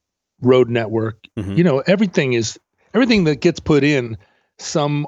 road 0.41 0.71
network 0.71 1.19
Mhm. 1.37 1.59
you 1.59 1.65
know 1.65 1.81
everything 1.81 2.33
is 2.35 2.59
everything 2.95 3.25
that 3.25 3.41
gets 3.41 3.61
put 3.61 3.85
in 3.85 4.17
some 4.59 5.07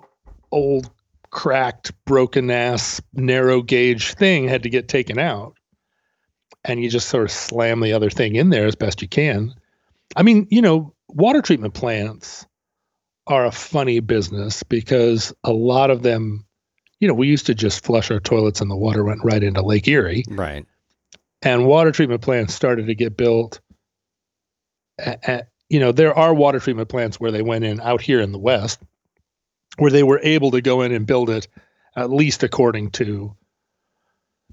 old 0.52 0.90
cracked 1.30 1.92
broken 2.04 2.50
ass 2.50 3.00
narrow 3.12 3.62
gauge 3.62 4.14
thing 4.14 4.48
had 4.48 4.64
to 4.64 4.68
get 4.70 4.88
taken 4.88 5.18
out 5.18 5.54
and 6.64 6.82
you 6.82 6.90
just 6.90 7.08
sort 7.08 7.22
of 7.24 7.30
slam 7.30 7.80
the 7.80 7.92
other 7.92 8.10
thing 8.10 8.34
in 8.34 8.50
there 8.50 8.66
as 8.66 8.74
best 8.74 9.00
you 9.00 9.06
can 9.08 9.54
i 10.16 10.22
mean 10.24 10.46
you 10.50 10.60
know 10.60 10.92
water 11.08 11.40
treatment 11.40 11.72
plants 11.72 12.46
are 13.28 13.46
a 13.46 13.52
funny 13.52 14.00
business 14.00 14.64
because 14.64 15.32
a 15.44 15.52
lot 15.52 15.90
of 15.90 16.02
them 16.02 16.44
you 16.98 17.06
know 17.06 17.14
we 17.14 17.28
used 17.28 17.46
to 17.46 17.54
just 17.54 17.84
flush 17.84 18.10
our 18.10 18.18
toilets 18.18 18.60
and 18.60 18.68
the 18.70 18.76
water 18.76 19.04
went 19.04 19.22
right 19.22 19.44
into 19.44 19.62
lake 19.62 19.86
erie 19.86 20.24
Right. 20.28 20.66
and 21.42 21.64
water 21.64 21.92
treatment 21.92 22.22
plants 22.22 22.54
started 22.54 22.86
to 22.88 22.94
get 22.96 23.16
built. 23.16 23.60
a- 24.98 25.16
a- 25.28 25.46
you 25.70 25.78
know, 25.78 25.92
there 25.92 26.12
are 26.12 26.34
water 26.34 26.58
treatment 26.58 26.88
plants 26.88 27.18
where 27.18 27.30
they 27.30 27.42
went 27.42 27.64
in 27.64 27.80
out 27.80 28.02
here 28.02 28.20
in 28.20 28.32
the 28.32 28.38
West, 28.38 28.82
where 29.78 29.90
they 29.90 30.02
were 30.02 30.20
able 30.22 30.50
to 30.50 30.60
go 30.60 30.82
in 30.82 30.92
and 30.92 31.06
build 31.06 31.30
it 31.30 31.46
at 31.96 32.10
least 32.10 32.42
according 32.42 32.90
to 32.90 33.34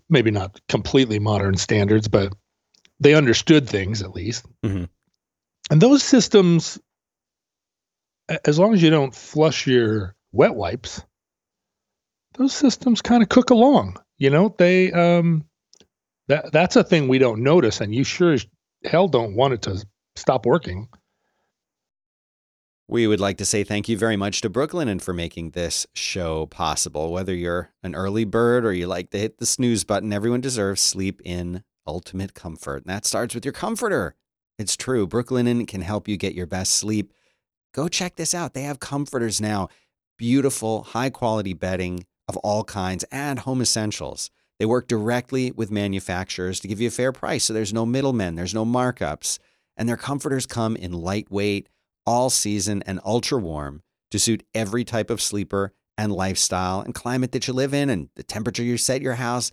maybe 0.10 0.32
not 0.32 0.62
completely 0.70 1.20
modern 1.20 1.58
standards, 1.58 2.08
but 2.08 2.34
they 3.00 3.16
understood 3.16 3.68
things 3.68 4.02
at 4.02 4.14
least. 4.14 4.46
Mhm. 4.64 4.88
And 5.70 5.82
those 5.82 6.04
systems, 6.04 6.80
as 8.46 8.58
long 8.58 8.74
as 8.74 8.82
you 8.82 8.90
don't 8.90 9.14
flush 9.14 9.68
your 9.68 10.16
wet 10.32 10.56
wipes, 10.56 11.02
those 12.36 12.54
systems 12.54 13.02
kind 13.02 13.24
of 13.24 13.30
cook 13.30 13.50
along. 13.50 13.98
You 14.18 14.30
know, 14.30 14.56
they 14.58 14.92
um, 14.92 15.46
that 16.28 16.52
that's 16.52 16.76
a 16.76 16.84
thing 16.84 17.08
we 17.08 17.18
don't 17.18 17.42
notice, 17.42 17.82
and 17.82 17.94
you 17.94 18.04
sure 18.04 18.34
as 18.34 18.46
hell 18.86 19.08
don't 19.08 19.36
want 19.36 19.56
it 19.56 19.62
to 19.64 19.84
stop 20.16 20.46
working. 20.46 20.88
We 22.90 23.06
would 23.06 23.20
like 23.20 23.38
to 23.40 23.46
say 23.46 23.66
thank 23.66 23.90
you 23.90 23.98
very 23.98 24.16
much 24.16 24.40
to 24.42 24.50
Brooklinen 24.50 25.02
for 25.02 25.14
making 25.14 25.50
this 25.50 25.86
show 25.94 26.46
possible. 26.46 27.12
Whether 27.12 27.36
you're 27.36 27.72
an 27.84 27.96
early 27.96 28.24
bird 28.24 28.66
or 28.66 28.72
you 28.72 28.88
like 28.88 29.10
to 29.10 29.18
hit 29.18 29.40
the 29.40 29.46
snooze 29.46 29.84
button, 29.84 30.14
everyone 30.14 30.40
deserves 30.40 30.82
sleep 30.82 31.22
in 31.26 31.64
ultimate 31.86 32.34
comfort. 32.34 32.86
And 32.86 32.94
that 32.94 33.06
starts 33.06 33.36
with 33.36 33.44
your 33.44 33.52
comforter. 33.52 34.16
It's 34.58 34.78
true. 34.78 35.06
Brooklinen 35.06 35.68
can 35.68 35.82
help 35.82 36.08
you 36.08 36.16
get 36.16 36.34
your 36.34 36.46
best 36.46 36.74
sleep. 36.74 37.12
Go 37.74 37.90
check 37.90 38.16
this 38.16 38.34
out. 38.34 38.54
They 38.54 38.64
have 38.64 38.80
comforters 38.80 39.42
now, 39.42 39.68
beautiful, 40.18 40.84
high 40.84 41.10
quality 41.10 41.54
bedding 41.54 42.06
of 42.30 42.38
all 42.38 42.64
kinds 42.64 43.04
and 43.12 43.40
home 43.40 43.62
essentials. 43.62 44.32
They 44.60 44.66
work 44.66 44.88
directly 44.88 45.52
with 45.52 45.72
manufacturers 45.72 46.62
to 46.62 46.70
give 46.70 46.80
you 46.80 46.88
a 46.88 46.92
fair 46.92 47.12
price. 47.12 47.44
So 47.44 47.54
there's 47.54 47.74
no 47.74 47.86
middlemen, 47.86 48.36
there's 48.36 48.56
no 48.56 48.66
markups. 48.66 49.40
And 49.76 49.90
their 49.90 49.98
comforters 49.98 50.46
come 50.46 50.78
in 50.78 50.94
lightweight, 50.94 51.68
all 52.08 52.32
season, 52.32 52.82
and 52.88 53.00
ultra 53.06 53.38
warm 53.38 53.84
to 54.10 54.18
suit 54.18 54.44
every 54.56 54.84
type 54.84 55.12
of 55.12 55.22
sleeper 55.22 55.74
and 55.98 56.12
lifestyle 56.12 56.82
and 56.82 56.96
climate 56.96 57.32
that 57.34 57.48
you 57.48 57.54
live 57.54 57.74
in 57.74 57.90
and 57.90 58.10
the 58.16 58.24
temperature 58.24 58.64
you 58.64 58.78
set 58.78 59.02
your 59.02 59.16
house. 59.16 59.52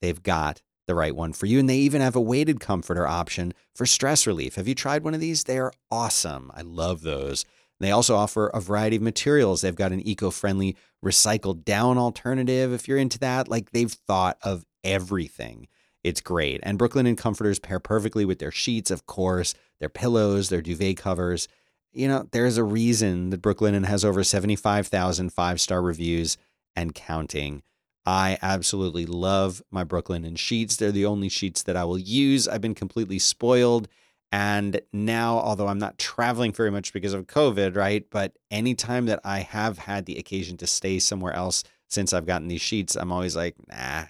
They've 0.00 0.22
got 0.22 0.62
the 0.86 0.94
right 0.94 1.14
one 1.14 1.32
for 1.32 1.46
you. 1.46 1.58
And 1.58 1.68
they 1.68 1.78
even 1.78 2.00
have 2.00 2.16
a 2.16 2.20
weighted 2.20 2.60
comforter 2.60 3.06
option 3.06 3.52
for 3.74 3.86
stress 3.86 4.26
relief. 4.26 4.54
Have 4.54 4.68
you 4.68 4.74
tried 4.74 5.04
one 5.04 5.14
of 5.14 5.20
these? 5.20 5.44
They 5.44 5.58
are 5.58 5.72
awesome. 5.90 6.50
I 6.54 6.62
love 6.62 7.02
those. 7.02 7.44
They 7.80 7.90
also 7.90 8.14
offer 8.14 8.46
a 8.48 8.60
variety 8.60 8.96
of 8.96 9.02
materials. 9.02 9.60
They've 9.60 9.74
got 9.74 9.92
an 9.92 10.06
eco 10.06 10.30
friendly 10.30 10.76
recycled 11.04 11.64
down 11.64 11.98
alternative 11.98 12.72
if 12.72 12.88
you're 12.88 12.98
into 12.98 13.18
that. 13.18 13.48
Like 13.48 13.70
they've 13.70 13.90
thought 13.90 14.38
of 14.42 14.64
everything. 14.84 15.66
It's 16.02 16.20
great. 16.20 16.60
And 16.62 16.78
Brooklinen 16.78 17.18
comforters 17.18 17.58
pair 17.58 17.80
perfectly 17.80 18.24
with 18.24 18.38
their 18.38 18.52
sheets, 18.52 18.90
of 18.90 19.06
course, 19.06 19.54
their 19.80 19.88
pillows, 19.88 20.48
their 20.48 20.62
duvet 20.62 20.96
covers. 20.96 21.48
You 21.96 22.08
know, 22.08 22.28
there's 22.30 22.58
a 22.58 22.64
reason 22.64 23.30
that 23.30 23.40
Brooklinen 23.40 23.86
has 23.86 24.04
over 24.04 24.22
75,000 24.22 25.30
five 25.30 25.60
star 25.62 25.80
reviews 25.80 26.36
and 26.76 26.94
counting. 26.94 27.62
I 28.04 28.36
absolutely 28.42 29.06
love 29.06 29.62
my 29.70 29.82
Brooklyn 29.82 30.22
Brooklinen 30.22 30.38
sheets. 30.38 30.76
They're 30.76 30.92
the 30.92 31.06
only 31.06 31.30
sheets 31.30 31.62
that 31.62 31.74
I 31.74 31.84
will 31.84 31.98
use. 31.98 32.46
I've 32.46 32.60
been 32.60 32.74
completely 32.74 33.18
spoiled. 33.18 33.88
And 34.30 34.80
now, 34.92 35.38
although 35.38 35.68
I'm 35.68 35.78
not 35.78 35.98
traveling 35.98 36.52
very 36.52 36.70
much 36.70 36.92
because 36.92 37.14
of 37.14 37.26
COVID, 37.26 37.74
right? 37.74 38.04
But 38.10 38.36
anytime 38.50 39.06
that 39.06 39.20
I 39.24 39.38
have 39.40 39.78
had 39.78 40.04
the 40.04 40.18
occasion 40.18 40.58
to 40.58 40.66
stay 40.66 40.98
somewhere 40.98 41.32
else 41.32 41.64
since 41.88 42.12
I've 42.12 42.26
gotten 42.26 42.48
these 42.48 42.60
sheets, 42.60 42.94
I'm 42.94 43.10
always 43.10 43.34
like, 43.34 43.54
nah, 43.68 44.04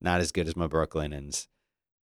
not 0.00 0.20
as 0.20 0.32
good 0.32 0.48
as 0.48 0.56
my 0.56 0.66
Brooklinens. 0.66 1.46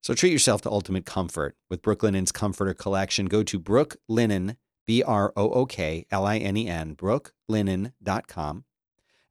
So 0.02 0.12
treat 0.12 0.32
yourself 0.32 0.60
to 0.62 0.70
ultimate 0.70 1.06
comfort 1.06 1.56
with 1.70 1.82
Brooklinen's 1.82 2.32
Comforter 2.32 2.74
Collection. 2.74 3.26
Go 3.26 3.42
to 3.44 3.58
Brooklinen, 3.58 4.56
B 4.86 5.02
R 5.02 5.32
O 5.36 5.50
O 5.50 5.66
K 5.66 6.06
L 6.10 6.24
I 6.24 6.38
N 6.38 6.56
E 6.56 6.68
N, 6.68 6.94
brooklinen.com, 6.94 8.64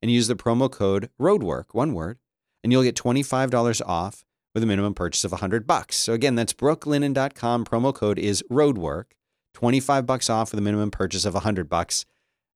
and 0.01 0.11
use 0.11 0.27
the 0.27 0.35
promo 0.35 0.71
code 0.71 1.09
ROADWORK, 1.19 1.65
one 1.71 1.93
word, 1.93 2.19
and 2.63 2.71
you'll 2.71 2.83
get 2.83 2.95
$25 2.95 3.81
off 3.85 4.25
with 4.53 4.63
a 4.63 4.67
minimum 4.67 4.93
purchase 4.93 5.23
of 5.23 5.31
100 5.31 5.67
bucks. 5.67 5.97
So 5.97 6.13
again, 6.13 6.35
that's 6.35 6.53
brooklinen.com. 6.53 7.65
Promo 7.65 7.93
code 7.93 8.17
is 8.17 8.43
ROADWORK, 8.49 9.05
25 9.53 10.05
bucks 10.05 10.29
off 10.29 10.51
with 10.51 10.59
a 10.59 10.63
minimum 10.63 10.91
purchase 10.91 11.25
of 11.25 11.33
100 11.33 11.69
bucks. 11.69 12.05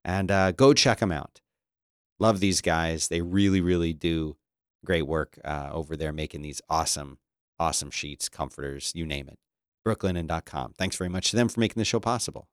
And 0.05 0.31
uh, 0.31 0.51
go 0.53 0.73
check 0.73 0.99
them 0.99 1.11
out. 1.11 1.41
Love 2.19 2.39
these 2.39 2.61
guys. 2.61 3.07
They 3.07 3.21
really, 3.21 3.61
really 3.61 3.93
do 3.93 4.37
great 4.85 5.07
work 5.07 5.39
uh, 5.43 5.69
over 5.71 5.95
there 5.95 6.13
making 6.13 6.41
these 6.41 6.61
awesome, 6.69 7.19
awesome 7.59 7.91
sheets, 7.91 8.29
comforters, 8.29 8.93
you 8.95 9.05
name 9.05 9.27
it. 9.27 9.39
brooklinen.com. 9.85 10.73
Thanks 10.77 10.95
very 10.95 11.09
much 11.09 11.31
to 11.31 11.35
them 11.35 11.49
for 11.49 11.59
making 11.59 11.79
the 11.79 11.85
show 11.85 11.99
possible. 11.99 12.47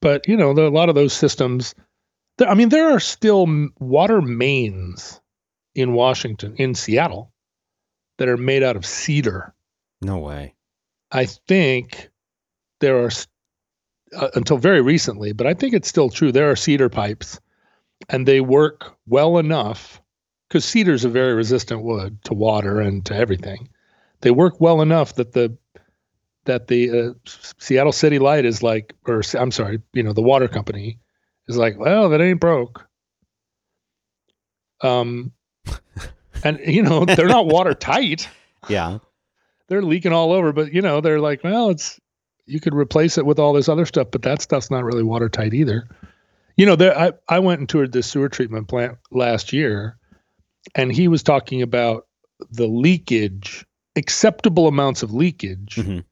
But 0.00 0.26
you 0.28 0.36
know, 0.36 0.54
there, 0.54 0.64
a 0.64 0.70
lot 0.70 0.88
of 0.88 0.94
those 0.94 1.12
systems. 1.12 1.74
There, 2.38 2.48
I 2.48 2.54
mean, 2.54 2.70
there 2.70 2.90
are 2.90 3.00
still 3.00 3.46
water 3.78 4.20
mains 4.20 5.20
in 5.74 5.92
Washington, 5.92 6.54
in 6.56 6.74
Seattle, 6.74 7.32
that 8.18 8.28
are 8.28 8.36
made 8.36 8.62
out 8.62 8.76
of 8.76 8.86
cedar. 8.86 9.54
No 10.00 10.18
way. 10.18 10.54
I 11.12 11.26
think 11.26 12.10
there 12.80 13.04
are 13.04 13.10
uh, 14.16 14.28
until 14.34 14.56
very 14.56 14.80
recently, 14.80 15.32
but 15.32 15.46
I 15.46 15.54
think 15.54 15.74
it's 15.74 15.88
still 15.88 16.08
true. 16.08 16.32
There 16.32 16.50
are 16.50 16.56
cedar 16.56 16.88
pipes, 16.88 17.40
and 18.08 18.26
they 18.26 18.40
work 18.40 18.96
well 19.06 19.38
enough 19.38 20.00
because 20.48 20.64
cedar 20.64 20.92
is 20.92 21.04
a 21.04 21.08
very 21.08 21.34
resistant 21.34 21.82
wood 21.82 22.18
to 22.24 22.34
water 22.34 22.80
and 22.80 23.04
to 23.06 23.14
everything. 23.14 23.68
They 24.22 24.30
work 24.30 24.60
well 24.60 24.82
enough 24.82 25.14
that 25.14 25.32
the 25.32 25.56
that 26.50 26.66
the 26.66 26.90
uh, 26.90 27.12
Seattle 27.58 27.92
City 27.92 28.18
Light 28.18 28.44
is 28.44 28.60
like, 28.60 28.94
or 29.06 29.22
I'm 29.38 29.52
sorry, 29.52 29.80
you 29.92 30.02
know, 30.02 30.12
the 30.12 30.20
water 30.22 30.48
company 30.48 30.98
is 31.46 31.56
like, 31.56 31.78
well, 31.78 32.08
that 32.08 32.20
ain't 32.20 32.40
broke. 32.40 32.84
Um, 34.82 35.32
and 36.44 36.58
you 36.66 36.82
know, 36.82 37.04
they're 37.04 37.28
not 37.28 37.46
watertight 37.46 38.28
Yeah. 38.68 38.98
they're 39.68 39.82
leaking 39.82 40.12
all 40.12 40.32
over, 40.32 40.52
but 40.52 40.72
you 40.72 40.82
know, 40.82 41.00
they're 41.00 41.20
like, 41.20 41.44
well, 41.44 41.70
it's 41.70 41.98
you 42.46 42.60
could 42.60 42.74
replace 42.74 43.16
it 43.16 43.24
with 43.26 43.38
all 43.38 43.52
this 43.52 43.68
other 43.68 43.86
stuff, 43.86 44.08
but 44.10 44.22
that 44.22 44.42
stuff's 44.42 44.70
not 44.70 44.84
really 44.84 45.02
watertight 45.04 45.54
either. 45.54 45.88
You 46.56 46.66
know, 46.66 46.76
there 46.76 46.98
I, 46.98 47.12
I 47.28 47.38
went 47.38 47.60
and 47.60 47.68
toured 47.68 47.92
this 47.92 48.06
sewer 48.08 48.28
treatment 48.28 48.68
plant 48.68 48.98
last 49.12 49.52
year, 49.52 49.96
and 50.74 50.90
he 50.92 51.06
was 51.08 51.22
talking 51.22 51.62
about 51.62 52.06
the 52.50 52.66
leakage, 52.66 53.64
acceptable 53.96 54.66
amounts 54.66 55.02
of 55.02 55.12
leakage 55.14 55.76
Mhm. 55.76 56.04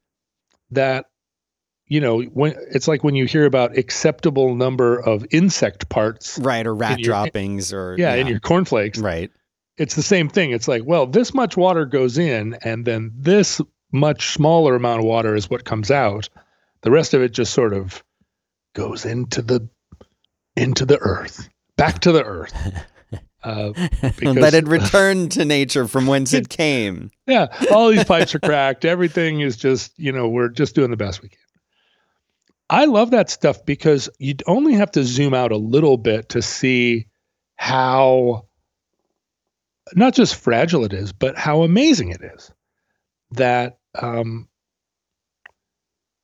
That 0.70 1.07
you 1.90 2.00
know, 2.02 2.20
when 2.20 2.54
it's 2.70 2.87
like 2.87 3.02
when 3.02 3.14
you 3.14 3.24
hear 3.24 3.46
about 3.46 3.78
acceptable 3.78 4.54
number 4.54 4.98
of 5.00 5.24
insect 5.31 5.88
parts, 5.88 6.38
Right. 6.38 6.66
Or 6.66 6.74
rat 6.74 6.98
your- 6.98 7.07
droppings 7.07 7.72
or 7.72 7.96
yeah, 7.98 8.14
in 8.14 8.26
your 8.26 8.40
cornflakes, 8.40 8.98
right. 8.98 9.31
it's 9.78 9.94
the 9.94 10.02
same 10.02 10.28
thing. 10.28 10.50
It's 10.50 10.68
like, 10.68 10.83
well, 10.85 11.07
this 11.07 11.33
much 11.33 11.57
water 11.57 11.87
goes 11.87 12.18
in, 12.18 12.59
and 12.62 12.85
then 12.85 13.11
this 13.16 13.62
much 13.90 14.35
smaller 14.35 14.74
amount 14.74 14.98
of 15.00 15.07
water 15.07 15.35
is 15.35 15.48
what 15.48 15.64
comes 15.64 15.90
out. 15.90 16.28
The 16.83 16.90
rest 16.90 17.14
of 17.14 17.22
it 17.22 17.33
just 17.33 17.54
sort 17.54 17.72
of 17.72 18.04
goes 18.74 19.07
into 19.07 19.40
the 19.40 19.66
into 20.57 20.85
the 20.85 20.98
earth, 20.98 21.48
back 21.76 22.00
to 22.00 22.12
the 22.12 22.22
earth. 22.22 22.52
Uh, 23.42 23.72
because- 24.03 24.37
Let 24.37 24.55
it 24.55 24.66
return 24.68 25.29
to 25.31 25.44
nature 25.44 25.87
from 25.87 26.07
whence 26.07 26.33
it 26.33 26.48
came. 26.59 27.11
yeah, 27.27 27.46
all 27.70 27.88
these 27.90 28.05
pipes 28.05 28.35
are 28.35 28.40
cracked. 28.40 28.85
Everything 28.85 29.40
is 29.40 29.57
just, 29.57 29.96
you 29.98 30.12
know, 30.12 30.29
we're 30.29 30.48
just 30.48 30.74
doing 30.74 30.90
the 30.90 30.96
best 30.96 31.22
we 31.22 31.29
can. 31.29 31.38
I 32.70 32.85
love 32.85 33.12
that 33.12 33.31
stuff 33.31 33.64
because 33.64 34.11
you 34.18 34.35
only 34.46 34.74
have 34.74 34.90
to 34.92 35.03
zoom 35.05 35.33
out 35.33 35.53
a 35.53 35.57
little 35.57 35.96
bit 35.96 36.31
to 36.31 36.42
see 36.42 37.07
how 37.57 38.46
not 39.94 40.12
just 40.14 40.35
fragile 40.35 40.85
it 40.85 40.92
is, 40.92 41.12
but 41.14 41.38
how 41.38 41.62
amazing 41.62 42.11
it 42.11 42.20
is 42.22 42.53
that 43.31 43.79
um, 43.98 44.48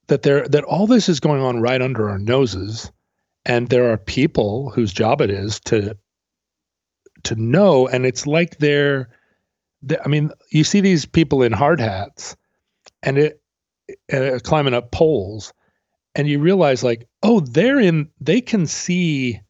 that 0.08 0.20
there 0.22 0.46
that 0.48 0.64
all 0.64 0.86
this 0.86 1.08
is 1.08 1.18
going 1.20 1.40
on 1.40 1.62
right 1.62 1.80
under 1.80 2.10
our 2.10 2.18
noses, 2.18 2.92
and 3.46 3.68
there 3.70 3.90
are 3.90 3.96
people 3.96 4.68
whose 4.70 4.92
job 4.92 5.22
it 5.22 5.30
is 5.30 5.60
to 5.60 5.96
to 7.24 7.34
know, 7.36 7.86
and 7.88 8.06
it's 8.06 8.26
like 8.26 8.58
they're 8.58 9.08
the- 9.82 10.02
I 10.02 10.08
mean, 10.08 10.30
you 10.50 10.64
see 10.64 10.80
these 10.80 11.04
people 11.04 11.42
in 11.42 11.52
hard 11.52 11.80
hats 11.80 12.36
and 13.02 13.18
it 13.18 13.40
uh, 14.12 14.38
climbing 14.42 14.72
up 14.74 14.90
poles, 14.92 15.52
and 16.14 16.26
you 16.26 16.38
realize 16.38 16.82
like, 16.82 17.06
oh, 17.22 17.40
they're 17.40 17.78
in. 17.80 18.08
They 18.20 18.40
can 18.40 18.66
see 18.66 19.40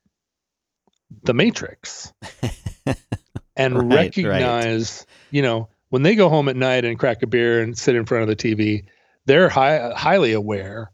the 1.23 1.35
matrix 1.35 2.13
and 3.57 3.75
Right, 3.77 3.85
right. 3.85 3.95
recognize, 3.95 5.07
you 5.31 5.43
know, 5.43 5.69
when 5.91 6.03
they 6.03 6.17
go 6.17 6.29
home 6.29 6.49
at 6.49 6.57
night 6.57 6.85
and 6.85 6.99
crack 6.99 7.23
a 7.23 7.27
beer 7.29 7.63
and 7.63 7.79
sit 7.79 7.95
in 7.95 8.07
front 8.07 8.29
of 8.29 8.29
the 8.29 8.37
TV, 8.37 8.85
they're 9.27 9.49
high, 9.49 9.93
highly 9.95 10.33
aware 10.33 10.91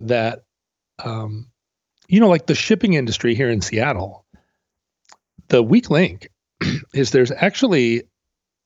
that, 0.00 0.40
um, 1.02 1.48
you 2.08 2.20
know, 2.20 2.28
like 2.28 2.46
the 2.46 2.54
shipping 2.54 2.92
industry 2.94 3.34
here 3.34 3.48
in 3.48 3.62
Seattle, 3.62 4.26
the 5.48 5.62
weak 5.62 5.90
link 5.90 6.28
is 6.94 7.10
there's 7.10 7.32
actually 7.32 8.04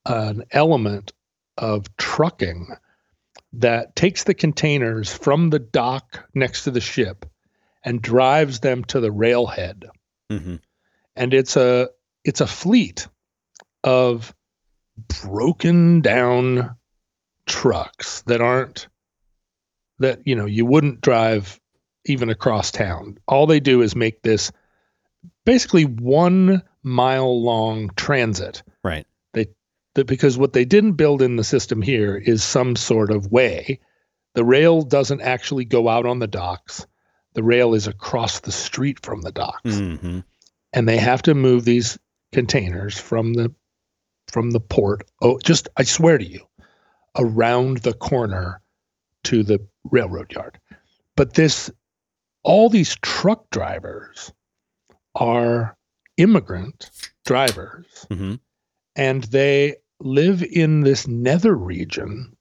an 0.05 0.45
element 0.51 1.13
of 1.57 1.97
trucking 1.97 2.69
that 3.55 3.95
takes 3.95 4.25
the 4.25 4.35
containers 4.35 5.13
from 5.13 5.51
the 5.51 5.59
dock 5.59 6.29
next 6.35 6.65
to 6.65 6.71
the 6.71 6.81
ship 6.81 7.27
and 7.85 8.01
drives 8.01 8.61
them 8.61 8.85
to 8.85 9.01
the 9.01 9.13
railhead. 9.13 9.85
Hmm 10.31 10.57
and 11.17 11.35
it's 11.35 11.57
a 11.57 11.89
it's 12.25 12.41
a 12.41 12.47
fleet 12.47 13.09
of 13.85 14.35
broken 15.23 16.01
down 16.01 16.77
trucks 17.47 18.23
that 18.23 18.41
aren't 18.41 18.89
that 19.99 20.21
you 20.27 20.35
know 20.35 20.47
you 20.47 20.65
wouldn't 20.65 21.01
drive 21.01 21.59
even 22.05 22.31
across 22.31 22.71
town. 22.71 23.19
All 23.29 23.47
they 23.47 23.61
do 23.61 23.83
is 23.83 23.95
make 23.95 24.23
this 24.23 24.51
basically 25.45 25.85
one 25.85 26.63
mile 26.83 27.43
long 27.43 27.91
transit 27.97 28.63
Right. 28.85 29.07
They 29.33 29.47
that 29.95 30.07
because 30.07 30.37
what 30.39 30.53
they 30.53 30.65
didn't 30.65 30.93
build 30.93 31.23
in 31.23 31.37
the 31.37 31.45
system 31.45 31.83
here 31.83 32.17
is 32.17 32.43
some 32.43 32.77
sort 32.77 33.11
of 33.11 33.31
way. 33.31 33.81
The 34.35 34.45
rail 34.45 34.83
doesn't 34.83 35.21
actually 35.21 35.65
go 35.65 35.89
out 35.89 36.07
on 36.07 36.19
the 36.19 36.27
docks. 36.27 36.87
The 37.35 37.43
rail 37.43 37.75
is 37.75 37.87
across 37.87 38.41
the 38.41 38.53
street 38.53 39.05
from 39.05 39.23
the 39.23 39.33
docks. 39.33 39.79
hmm 39.79 40.21
And 40.73 40.89
they 40.89 40.97
have 40.97 41.23
to 41.23 41.35
move 41.35 41.65
these 41.65 41.99
containers 42.33 42.99
from 42.99 43.35
the 43.35 43.55
from 44.29 44.51
the 44.51 44.61
port. 44.61 45.09
Oh, 45.21 45.39
just 45.39 45.69
I 45.77 45.85
swear 45.85 46.19
to 46.19 46.27
you, 46.27 46.47
around 47.17 47.79
the 47.79 47.93
corner 47.93 48.61
to 49.25 49.43
the 49.43 49.61
railroad 49.85 50.33
yard. 50.33 50.59
But 51.17 51.35
this 51.35 51.71
all 52.43 52.69
these 52.69 52.97
truck 52.97 53.51
drivers 53.51 54.33
are 55.15 55.77
immigrant 56.23 56.91
drivers 57.25 58.07
hmm 58.11 58.35
and 58.97 59.25
they 59.25 59.77
live 60.01 60.43
in 60.43 60.81
this 60.83 61.07
nether 61.09 61.55
region 61.55 62.37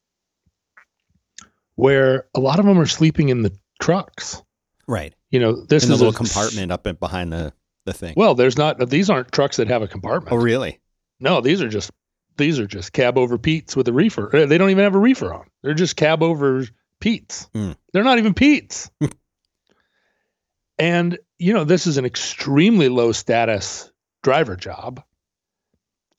where 1.76 2.28
a 2.36 2.39
lot 2.39 2.60
of 2.60 2.65
them 2.65 2.78
are 2.80 2.86
sleeping 2.86 3.30
in 3.30 3.41
the 3.44 3.56
trucks. 3.82 4.44
Right. 4.88 5.13
You 5.30 5.39
know, 5.39 5.65
this 5.65 5.86
In 5.86 5.91
is 5.91 6.00
little 6.02 6.13
a- 6.13 6.17
compartment 6.17 6.72
up 6.72 6.86
in- 6.86 6.96
behind 6.98 7.32
the, 7.32 7.54
the 7.86 7.94
thing. 7.94 8.13
Well, 8.17 8.36
there's 8.36 8.58
not; 8.58 8.89
these 8.89 9.10
aren't 9.10 9.32
trucks 9.32 9.58
that 9.58 9.67
have 9.70 9.82
a 9.82 9.88
compartment. 9.88 10.34
oh, 10.34 10.36
really? 10.38 10.80
No, 11.20 11.39
these 11.39 11.62
are 11.62 11.70
just 11.70 11.91
these 12.38 12.60
are 12.60 12.67
just 12.67 12.91
cab 12.94 13.17
over 13.17 13.38
Pete's 13.38 13.76
with 13.76 13.88
a 13.88 13.94
reefer. 13.94 14.36
Uh, 14.36 14.46
They 14.46 14.58
don't 14.58 14.70
even 14.72 14.84
have 14.84 14.96
a 14.96 15.00
reefer 15.00 15.34
on. 15.34 15.46
They're 15.63 15.74
just 15.74 15.96
cab 15.96 16.22
over 16.22 16.65
Pete's. 17.00 17.50
Hmm. 17.54 17.72
They're 17.94 18.04
not 18.04 18.17
even 18.17 18.34
Pete's. 18.34 18.91
and 20.78 21.17
you 21.41 21.54
know, 21.54 21.63
this 21.63 21.88
is 21.88 21.97
an 21.97 22.06
extremely 22.06 22.88
low 22.88 23.12
status 23.12 23.91
driver 24.21 24.56
job. 24.56 25.01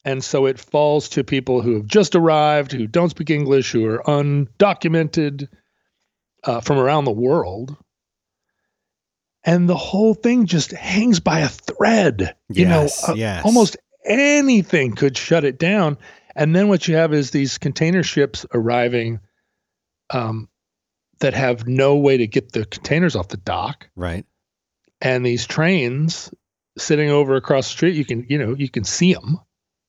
And 0.03 0.21
so 0.21 0.47
it 0.47 0.59
falls 0.59 1.07
to 1.09 1.23
people 1.23 1.61
who 1.61 1.75
have 1.75 1.85
just 1.85 2.13
arrived, 2.13 2.73
who 2.73 2.87
don't 2.87 3.09
speak 3.09 3.29
English, 3.29 3.71
who 3.71 3.85
are 3.85 4.03
undocumented 4.03 5.47
uh, 6.43 6.59
from 6.59 6.77
around 6.77 7.05
the 7.05 7.11
world. 7.11 7.77
And 9.45 9.69
the 9.69 9.77
whole 9.77 10.13
thing 10.13 10.45
just 10.45 10.71
hangs 10.71 11.21
by 11.21 11.39
a 11.39 11.47
thread. 11.47 12.35
You 12.49 12.65
know, 12.65 12.89
uh, 13.07 13.13
yes. 13.13 13.45
almost 13.45 13.77
anything 14.03 14.93
could 14.93 15.17
shut 15.17 15.45
it 15.45 15.57
down. 15.57 15.97
And 16.35 16.53
then 16.53 16.67
what 16.67 16.85
you 16.89 16.97
have 16.97 17.13
is 17.13 17.31
these 17.31 17.57
container 17.57 18.03
ships 18.03 18.45
arriving 18.53 19.21
um, 20.09 20.49
that 21.21 21.33
have 21.33 21.65
no 21.65 21.95
way 21.95 22.17
to 22.17 22.27
get 22.27 22.51
the 22.51 22.65
containers 22.65 23.15
off 23.15 23.29
the 23.29 23.37
dock, 23.37 23.87
Right. 23.95 24.25
And 25.03 25.25
these 25.25 25.45
trains 25.45 26.33
sitting 26.77 27.09
over 27.09 27.35
across 27.35 27.67
the 27.67 27.73
street. 27.73 27.95
You 27.95 28.05
can, 28.05 28.25
you 28.29 28.39
know, 28.39 28.55
you 28.55 28.69
can 28.69 28.85
see 28.85 29.13
them, 29.13 29.37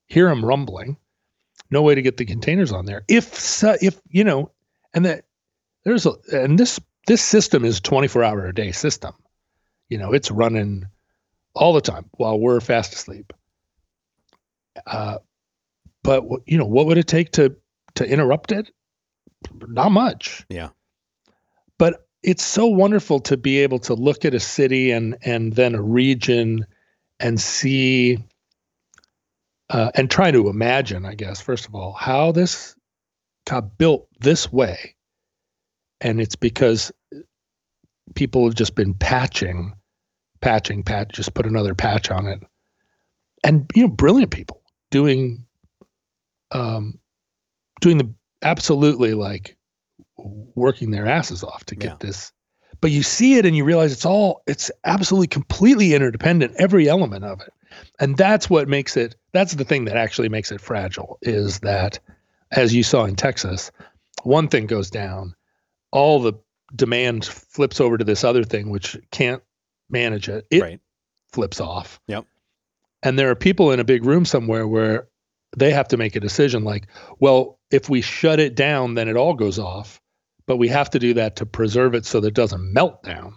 hear 0.06 0.28
them 0.28 0.44
rumbling. 0.44 0.98
No 1.70 1.82
way 1.82 1.94
to 1.94 2.02
get 2.02 2.18
the 2.18 2.26
containers 2.26 2.72
on 2.72 2.84
there. 2.84 3.04
If 3.08 3.62
if 3.64 3.98
you 4.10 4.24
know, 4.24 4.50
and 4.92 5.06
that 5.06 5.24
there's 5.84 6.04
a 6.04 6.12
and 6.32 6.58
this 6.58 6.78
this 7.06 7.22
system 7.22 7.64
is 7.64 7.80
24 7.80 8.24
hour 8.24 8.46
a 8.46 8.54
day 8.54 8.72
system. 8.72 9.14
You 9.88 9.98
know, 9.98 10.12
it's 10.12 10.30
running 10.30 10.86
all 11.54 11.72
the 11.72 11.80
time 11.80 12.10
while 12.12 12.38
we're 12.38 12.60
fast 12.60 12.92
asleep. 12.92 13.32
Uh, 14.86 15.18
but 16.02 16.24
you 16.46 16.58
know, 16.58 16.66
what 16.66 16.86
would 16.86 16.98
it 16.98 17.06
take 17.06 17.32
to 17.32 17.56
to 17.94 18.06
interrupt 18.06 18.52
it? 18.52 18.70
Not 19.54 19.90
much. 19.90 20.44
Yeah. 20.48 20.70
It's 22.24 22.42
so 22.42 22.66
wonderful 22.66 23.20
to 23.20 23.36
be 23.36 23.58
able 23.58 23.78
to 23.80 23.94
look 23.94 24.24
at 24.24 24.32
a 24.32 24.40
city 24.40 24.90
and 24.90 25.16
and 25.22 25.52
then 25.52 25.74
a 25.74 25.82
region 25.82 26.66
and 27.20 27.38
see 27.38 28.18
uh, 29.68 29.90
and 29.94 30.10
try 30.10 30.30
to 30.30 30.48
imagine, 30.48 31.04
I 31.04 31.14
guess, 31.14 31.40
first 31.40 31.66
of 31.66 31.74
all, 31.74 31.92
how 31.92 32.32
this 32.32 32.74
got 33.46 33.76
built 33.76 34.08
this 34.20 34.50
way. 34.50 34.94
And 36.00 36.20
it's 36.20 36.36
because 36.36 36.92
people 38.14 38.44
have 38.44 38.54
just 38.54 38.74
been 38.74 38.94
patching, 38.94 39.74
patching, 40.40 40.82
patch, 40.82 41.12
just 41.12 41.34
put 41.34 41.46
another 41.46 41.74
patch 41.74 42.10
on 42.10 42.26
it, 42.26 42.40
and 43.42 43.70
you 43.74 43.82
know, 43.82 43.88
brilliant 43.88 44.30
people 44.30 44.62
doing, 44.90 45.44
um, 46.52 46.98
doing 47.80 47.98
the 47.98 48.12
absolutely 48.42 49.12
like 49.12 49.56
working 50.54 50.90
their 50.90 51.06
asses 51.06 51.44
off 51.44 51.64
to 51.66 51.76
get 51.76 51.90
Yeah. 51.92 51.96
this. 52.00 52.32
But 52.80 52.90
you 52.90 53.02
see 53.02 53.36
it 53.36 53.46
and 53.46 53.56
you 53.56 53.64
realize 53.64 53.92
it's 53.92 54.04
all 54.06 54.42
it's 54.46 54.70
absolutely 54.84 55.28
completely 55.28 55.94
interdependent, 55.94 56.54
every 56.58 56.88
element 56.88 57.24
of 57.24 57.40
it. 57.40 57.52
And 58.00 58.16
that's 58.16 58.48
what 58.50 58.68
makes 58.68 58.96
it 58.96 59.14
that's 59.32 59.54
the 59.54 59.64
thing 59.64 59.84
that 59.86 59.96
actually 59.96 60.28
makes 60.28 60.50
it 60.52 60.60
fragile 60.60 61.18
is 61.22 61.60
that 61.60 61.98
as 62.50 62.74
you 62.74 62.82
saw 62.82 63.04
in 63.04 63.16
Texas, 63.16 63.70
one 64.22 64.48
thing 64.48 64.66
goes 64.66 64.90
down, 64.90 65.34
all 65.92 66.20
the 66.20 66.34
demand 66.74 67.24
flips 67.24 67.80
over 67.80 67.96
to 67.98 68.04
this 68.04 68.24
other 68.24 68.44
thing 68.44 68.70
which 68.70 68.96
can't 69.10 69.42
manage 69.90 70.28
it. 70.28 70.46
It 70.50 70.62
right. 70.62 70.80
flips 71.32 71.60
off. 71.60 72.00
Yep. 72.08 72.24
And 73.02 73.18
there 73.18 73.30
are 73.30 73.34
people 73.36 73.70
in 73.70 73.80
a 73.80 73.84
big 73.84 74.04
room 74.04 74.24
somewhere 74.24 74.66
where 74.66 75.08
they 75.56 75.70
have 75.70 75.88
to 75.88 75.96
make 75.96 76.16
a 76.16 76.20
decision 76.20 76.64
like, 76.64 76.86
well, 77.20 77.58
if 77.70 77.88
we 77.88 78.00
shut 78.00 78.40
it 78.40 78.54
down, 78.54 78.94
then 78.94 79.08
it 79.08 79.16
all 79.16 79.34
goes 79.34 79.58
off. 79.58 80.00
But 80.47 80.57
we 80.59 80.68
have 80.68 80.90
to 80.90 80.99
do 80.99 81.14
that 81.14 81.36
to 81.36 81.47
preserve 81.47 81.95
it 81.95 82.05
so 82.05 82.20
that 82.20 82.28
it 82.28 82.34
doesn't 82.34 82.72
melt 82.72 83.03
down. 83.03 83.36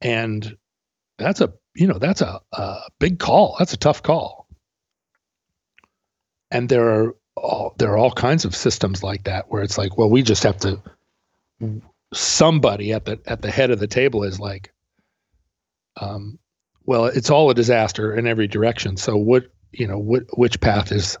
And 0.00 0.56
that's 1.18 1.40
a, 1.40 1.52
you 1.74 1.86
know, 1.86 1.98
that's 1.98 2.20
a, 2.20 2.40
a 2.52 2.80
big 2.98 3.18
call. 3.18 3.56
That's 3.58 3.72
a 3.72 3.78
tough 3.78 4.02
call. 4.02 4.48
And 6.50 6.68
there 6.68 6.88
are 6.88 7.16
all, 7.36 7.74
there 7.78 7.92
are 7.92 7.98
all 7.98 8.12
kinds 8.12 8.44
of 8.44 8.54
systems 8.54 9.02
like 9.02 9.24
that 9.24 9.46
where 9.48 9.62
it's 9.62 9.78
like, 9.78 9.96
well, 9.96 10.10
we 10.10 10.22
just 10.22 10.42
have 10.42 10.58
to 10.58 10.80
somebody 12.12 12.92
at 12.92 13.04
the 13.04 13.20
at 13.26 13.42
the 13.42 13.50
head 13.50 13.70
of 13.70 13.78
the 13.78 13.86
table 13.86 14.22
is 14.22 14.38
like 14.38 14.72
um, 16.00 16.38
well, 16.84 17.06
it's 17.06 17.30
all 17.30 17.50
a 17.50 17.54
disaster 17.54 18.14
in 18.14 18.26
every 18.26 18.46
direction. 18.46 18.96
So 18.96 19.16
what 19.16 19.46
you 19.72 19.86
know, 19.86 19.98
what 19.98 20.24
which 20.38 20.60
path 20.60 20.92
is 20.92 21.18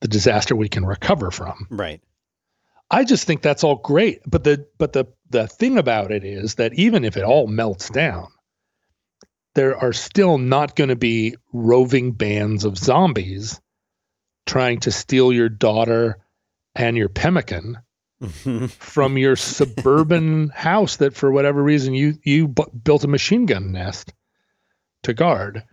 the 0.00 0.08
disaster 0.08 0.54
we 0.54 0.68
can 0.68 0.84
recover 0.84 1.30
from? 1.30 1.66
Right. 1.70 2.00
I 2.92 3.04
just 3.04 3.26
think 3.26 3.40
that's 3.40 3.64
all 3.64 3.76
great. 3.76 4.20
But 4.26 4.44
the 4.44 4.66
but 4.78 4.92
the 4.92 5.06
the 5.30 5.48
thing 5.48 5.78
about 5.78 6.12
it 6.12 6.24
is 6.24 6.56
that 6.56 6.74
even 6.74 7.04
if 7.04 7.16
it 7.16 7.24
all 7.24 7.46
melts 7.46 7.88
down, 7.88 8.28
there 9.54 9.76
are 9.78 9.94
still 9.94 10.36
not 10.36 10.76
going 10.76 10.90
to 10.90 10.96
be 10.96 11.34
roving 11.52 12.12
bands 12.12 12.64
of 12.64 12.76
zombies 12.76 13.60
trying 14.46 14.80
to 14.80 14.90
steal 14.90 15.32
your 15.32 15.48
daughter 15.48 16.18
and 16.74 16.96
your 16.96 17.08
pemmican 17.08 17.78
from 18.68 19.16
your 19.16 19.36
suburban 19.36 20.48
house 20.50 20.96
that 20.96 21.14
for 21.14 21.32
whatever 21.32 21.62
reason 21.62 21.94
you 21.94 22.14
you 22.24 22.46
bu- 22.46 22.70
built 22.84 23.04
a 23.04 23.08
machine 23.08 23.46
gun 23.46 23.72
nest 23.72 24.12
to 25.02 25.14
guard 25.14 25.64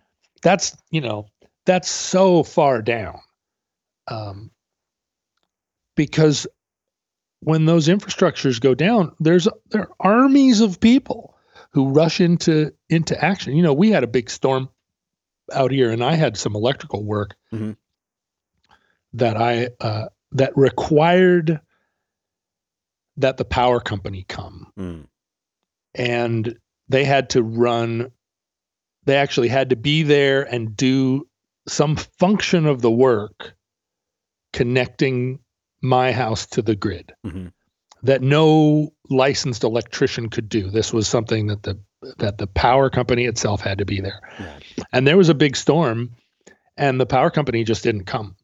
that's 0.41 0.75
you 0.89 1.01
know 1.01 1.27
that's 1.65 1.89
so 1.89 2.43
far 2.43 2.81
down 2.81 3.19
um, 4.07 4.49
because 5.95 6.47
when 7.41 7.65
those 7.65 7.87
infrastructures 7.87 8.59
go 8.59 8.73
down 8.75 9.11
there's 9.19 9.47
there 9.71 9.81
are 9.83 9.91
armies 9.99 10.61
of 10.61 10.79
people 10.79 11.35
who 11.71 11.89
rush 11.89 12.19
into 12.19 12.73
into 12.89 13.23
action 13.23 13.55
you 13.55 13.63
know 13.63 13.73
we 13.73 13.89
had 13.91 14.03
a 14.03 14.07
big 14.07 14.29
storm 14.29 14.69
out 15.53 15.71
here 15.71 15.89
and 15.91 16.03
i 16.03 16.13
had 16.15 16.37
some 16.37 16.55
electrical 16.55 17.03
work 17.03 17.35
Mhm. 17.51 17.75
that 19.13 19.37
i 19.37 19.69
uh, 19.79 20.07
that 20.33 20.55
required 20.55 21.59
that 23.17 23.37
the 23.37 23.45
power 23.45 23.79
company 23.79 24.25
come 24.27 24.71
Mm. 24.77 25.07
and 25.95 26.57
they 26.87 27.05
had 27.05 27.29
to 27.31 27.43
run 27.43 28.11
they 29.05 29.15
actually 29.15 29.47
had 29.47 29.69
to 29.69 29.75
be 29.75 30.03
there 30.03 30.43
and 30.43 30.75
do 30.75 31.27
some 31.67 31.95
function 31.95 32.65
of 32.65 32.81
the 32.81 32.91
work 32.91 33.53
connecting 34.53 35.39
my 35.81 36.11
house 36.11 36.45
to 36.47 36.61
the 36.61 36.75
grid 36.75 37.13
Mhm. 37.25 37.51
that 38.03 38.21
no 38.21 38.93
licensed 39.09 39.63
electrician 39.63 40.29
could 40.29 40.49
do. 40.49 40.69
This 40.69 40.91
was 40.93 41.07
something 41.07 41.47
that 41.47 41.63
the 41.63 41.79
that 42.17 42.37
the 42.37 42.47
power 42.47 42.89
company 42.89 43.25
itself 43.25 43.59
had 43.61 43.77
to 43.79 43.85
be 43.85 43.99
there. 43.99 44.21
Right. 44.39 44.63
and 44.93 45.05
there 45.05 45.17
was 45.17 45.27
a 45.29 45.33
big 45.33 45.55
storm 45.57 46.11
and 46.77 46.99
the 46.99 47.05
power 47.05 47.29
company 47.29 47.63
just 47.65 47.83
didn't 47.83 48.05
come. 48.05 48.35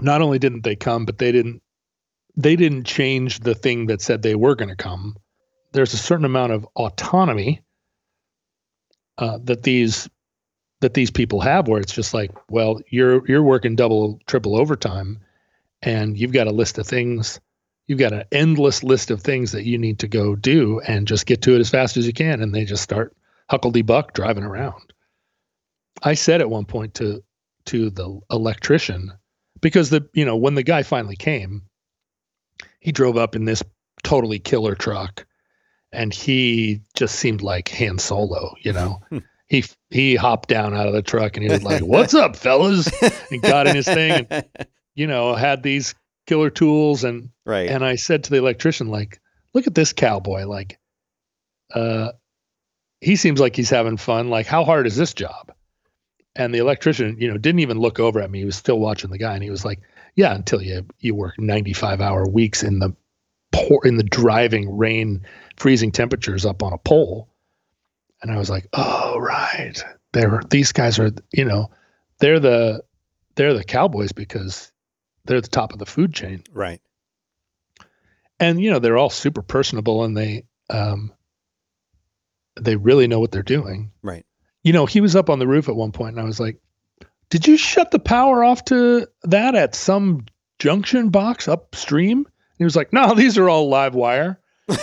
Not 0.00 0.22
only 0.22 0.38
didn't 0.38 0.62
they 0.62 0.76
come 0.76 1.04
but 1.04 1.18
they 1.18 1.32
didn't 1.32 1.62
they 2.36 2.56
didn't 2.56 2.84
change 2.84 3.40
the 3.40 3.54
thing 3.54 3.86
that 3.86 4.00
said 4.00 4.22
they 4.22 4.34
were 4.34 4.54
going 4.56 4.68
to 4.68 4.76
come. 4.76 5.16
There's 5.72 5.94
a 5.94 5.98
certain 5.98 6.24
amount 6.24 6.52
of 6.52 6.64
autonomy 6.76 7.62
uh, 9.18 9.38
that 9.44 9.62
these 9.62 10.08
that 10.80 10.94
these 10.94 11.10
people 11.10 11.40
have 11.40 11.66
where 11.68 11.80
it's 11.80 11.92
just 11.94 12.12
like 12.14 12.30
well 12.50 12.80
you're 12.90 13.26
you're 13.28 13.42
working 13.42 13.74
double 13.76 14.18
triple 14.26 14.56
overtime 14.56 15.20
and 15.84 16.18
you've 16.18 16.32
got 16.32 16.46
a 16.46 16.52
list 16.52 16.78
of 16.78 16.86
things 16.86 17.40
you've 17.86 17.98
got 17.98 18.12
an 18.12 18.24
endless 18.32 18.82
list 18.82 19.10
of 19.10 19.20
things 19.20 19.52
that 19.52 19.64
you 19.64 19.76
need 19.78 19.98
to 19.98 20.08
go 20.08 20.34
do 20.34 20.80
and 20.80 21.06
just 21.06 21.26
get 21.26 21.42
to 21.42 21.54
it 21.54 21.60
as 21.60 21.70
fast 21.70 21.96
as 21.96 22.06
you 22.06 22.12
can 22.12 22.42
and 22.42 22.54
they 22.54 22.64
just 22.64 22.82
start 22.82 23.16
huckledy 23.50 23.84
buck 23.84 24.12
driving 24.14 24.44
around 24.44 24.92
i 26.02 26.14
said 26.14 26.40
at 26.40 26.50
one 26.50 26.64
point 26.64 26.94
to 26.94 27.22
to 27.66 27.90
the 27.90 28.20
electrician 28.30 29.12
because 29.60 29.90
the 29.90 30.08
you 30.12 30.24
know 30.24 30.36
when 30.36 30.54
the 30.54 30.62
guy 30.62 30.82
finally 30.82 31.16
came 31.16 31.62
he 32.80 32.92
drove 32.92 33.16
up 33.16 33.36
in 33.36 33.44
this 33.44 33.62
totally 34.02 34.38
killer 34.38 34.74
truck 34.74 35.26
and 35.94 36.12
he 36.12 36.82
just 36.94 37.14
seemed 37.16 37.40
like 37.40 37.68
Han 37.70 37.98
Solo, 37.98 38.54
you 38.60 38.72
know. 38.72 39.00
he 39.46 39.64
he 39.90 40.16
hopped 40.16 40.48
down 40.48 40.74
out 40.74 40.86
of 40.86 40.92
the 40.92 41.02
truck 41.02 41.36
and 41.36 41.46
he 41.46 41.50
was 41.50 41.62
like, 41.62 41.82
"What's 41.82 42.14
up, 42.14 42.36
fellas?" 42.36 42.90
and 43.30 43.40
got 43.40 43.66
in 43.66 43.76
his 43.76 43.86
thing 43.86 44.26
and 44.30 44.44
you 44.94 45.06
know 45.06 45.34
had 45.34 45.62
these 45.62 45.94
killer 46.26 46.50
tools 46.50 47.04
and 47.04 47.30
right. 47.44 47.68
and 47.68 47.84
I 47.84 47.96
said 47.96 48.24
to 48.24 48.30
the 48.30 48.38
electrician, 48.38 48.88
like, 48.88 49.20
look 49.52 49.66
at 49.66 49.74
this 49.74 49.92
cowboy. 49.92 50.46
Like, 50.46 50.78
uh, 51.74 52.12
he 53.00 53.16
seems 53.16 53.40
like 53.40 53.56
he's 53.56 53.70
having 53.70 53.96
fun. 53.96 54.30
Like, 54.30 54.46
how 54.46 54.64
hard 54.64 54.86
is 54.86 54.96
this 54.96 55.12
job? 55.12 55.52
And 56.36 56.54
the 56.54 56.58
electrician, 56.58 57.16
you 57.18 57.28
know, 57.28 57.38
didn't 57.38 57.60
even 57.60 57.78
look 57.78 58.00
over 58.00 58.20
at 58.20 58.30
me. 58.30 58.40
He 58.40 58.44
was 58.44 58.56
still 58.56 58.78
watching 58.78 59.10
the 59.10 59.18
guy, 59.18 59.34
and 59.34 59.42
he 59.42 59.50
was 59.50 59.64
like, 59.64 59.80
"Yeah, 60.16 60.34
until 60.34 60.60
you 60.60 60.84
you 60.98 61.14
work 61.14 61.38
ninety 61.38 61.72
five 61.72 62.00
hour 62.00 62.26
weeks 62.28 62.62
in 62.64 62.80
the 62.80 62.94
pour 63.52 63.86
in 63.86 63.96
the 63.98 64.02
driving 64.02 64.76
rain, 64.76 65.24
freezing 65.56 65.92
temperatures 65.92 66.44
up 66.44 66.62
on 66.62 66.72
a 66.72 66.78
pole." 66.78 67.28
And 68.20 68.32
I 68.32 68.38
was 68.38 68.50
like, 68.50 68.66
"Oh, 68.72 69.16
right. 69.18 69.80
They're 70.12 70.42
these 70.50 70.72
guys 70.72 70.98
are, 70.98 71.12
you 71.32 71.44
know, 71.44 71.70
they're 72.18 72.40
the 72.40 72.82
they're 73.36 73.54
the 73.54 73.62
cowboys 73.62 74.10
because 74.10 74.72
they're 75.24 75.36
at 75.38 75.42
the 75.44 75.48
top 75.50 75.72
of 75.72 75.78
the 75.78 75.86
food 75.86 76.12
chain." 76.14 76.42
right. 76.52 76.80
and 78.40 78.60
you 78.60 78.70
know 78.70 78.78
they're 78.78 78.96
all 78.98 79.10
super 79.10 79.42
personable 79.42 80.04
and 80.04 80.16
they 80.16 80.44
um 80.70 81.12
they 82.60 82.76
really 82.76 83.06
know 83.08 83.20
what 83.20 83.32
they're 83.32 83.42
doing 83.42 83.90
Right. 84.02 84.24
you 84.62 84.72
know 84.72 84.86
he 84.86 85.00
was 85.00 85.16
up 85.16 85.30
on 85.30 85.38
the 85.38 85.46
roof 85.46 85.68
at 85.68 85.76
one 85.76 85.92
point 85.92 86.16
and 86.16 86.20
i 86.20 86.24
was 86.24 86.40
like 86.40 86.58
did 87.30 87.46
you 87.46 87.56
shut 87.56 87.90
the 87.90 87.98
power 87.98 88.44
off 88.44 88.64
to 88.66 89.08
that 89.24 89.54
at 89.54 89.74
some 89.74 90.26
junction 90.58 91.08
box 91.10 91.48
upstream 91.48 92.18
and 92.18 92.26
he 92.58 92.64
was 92.64 92.76
like 92.76 92.92
no 92.92 93.14
these 93.16 93.38
are 93.38 93.48
all 93.48 93.68
live 93.68 93.94
wire 93.94 94.38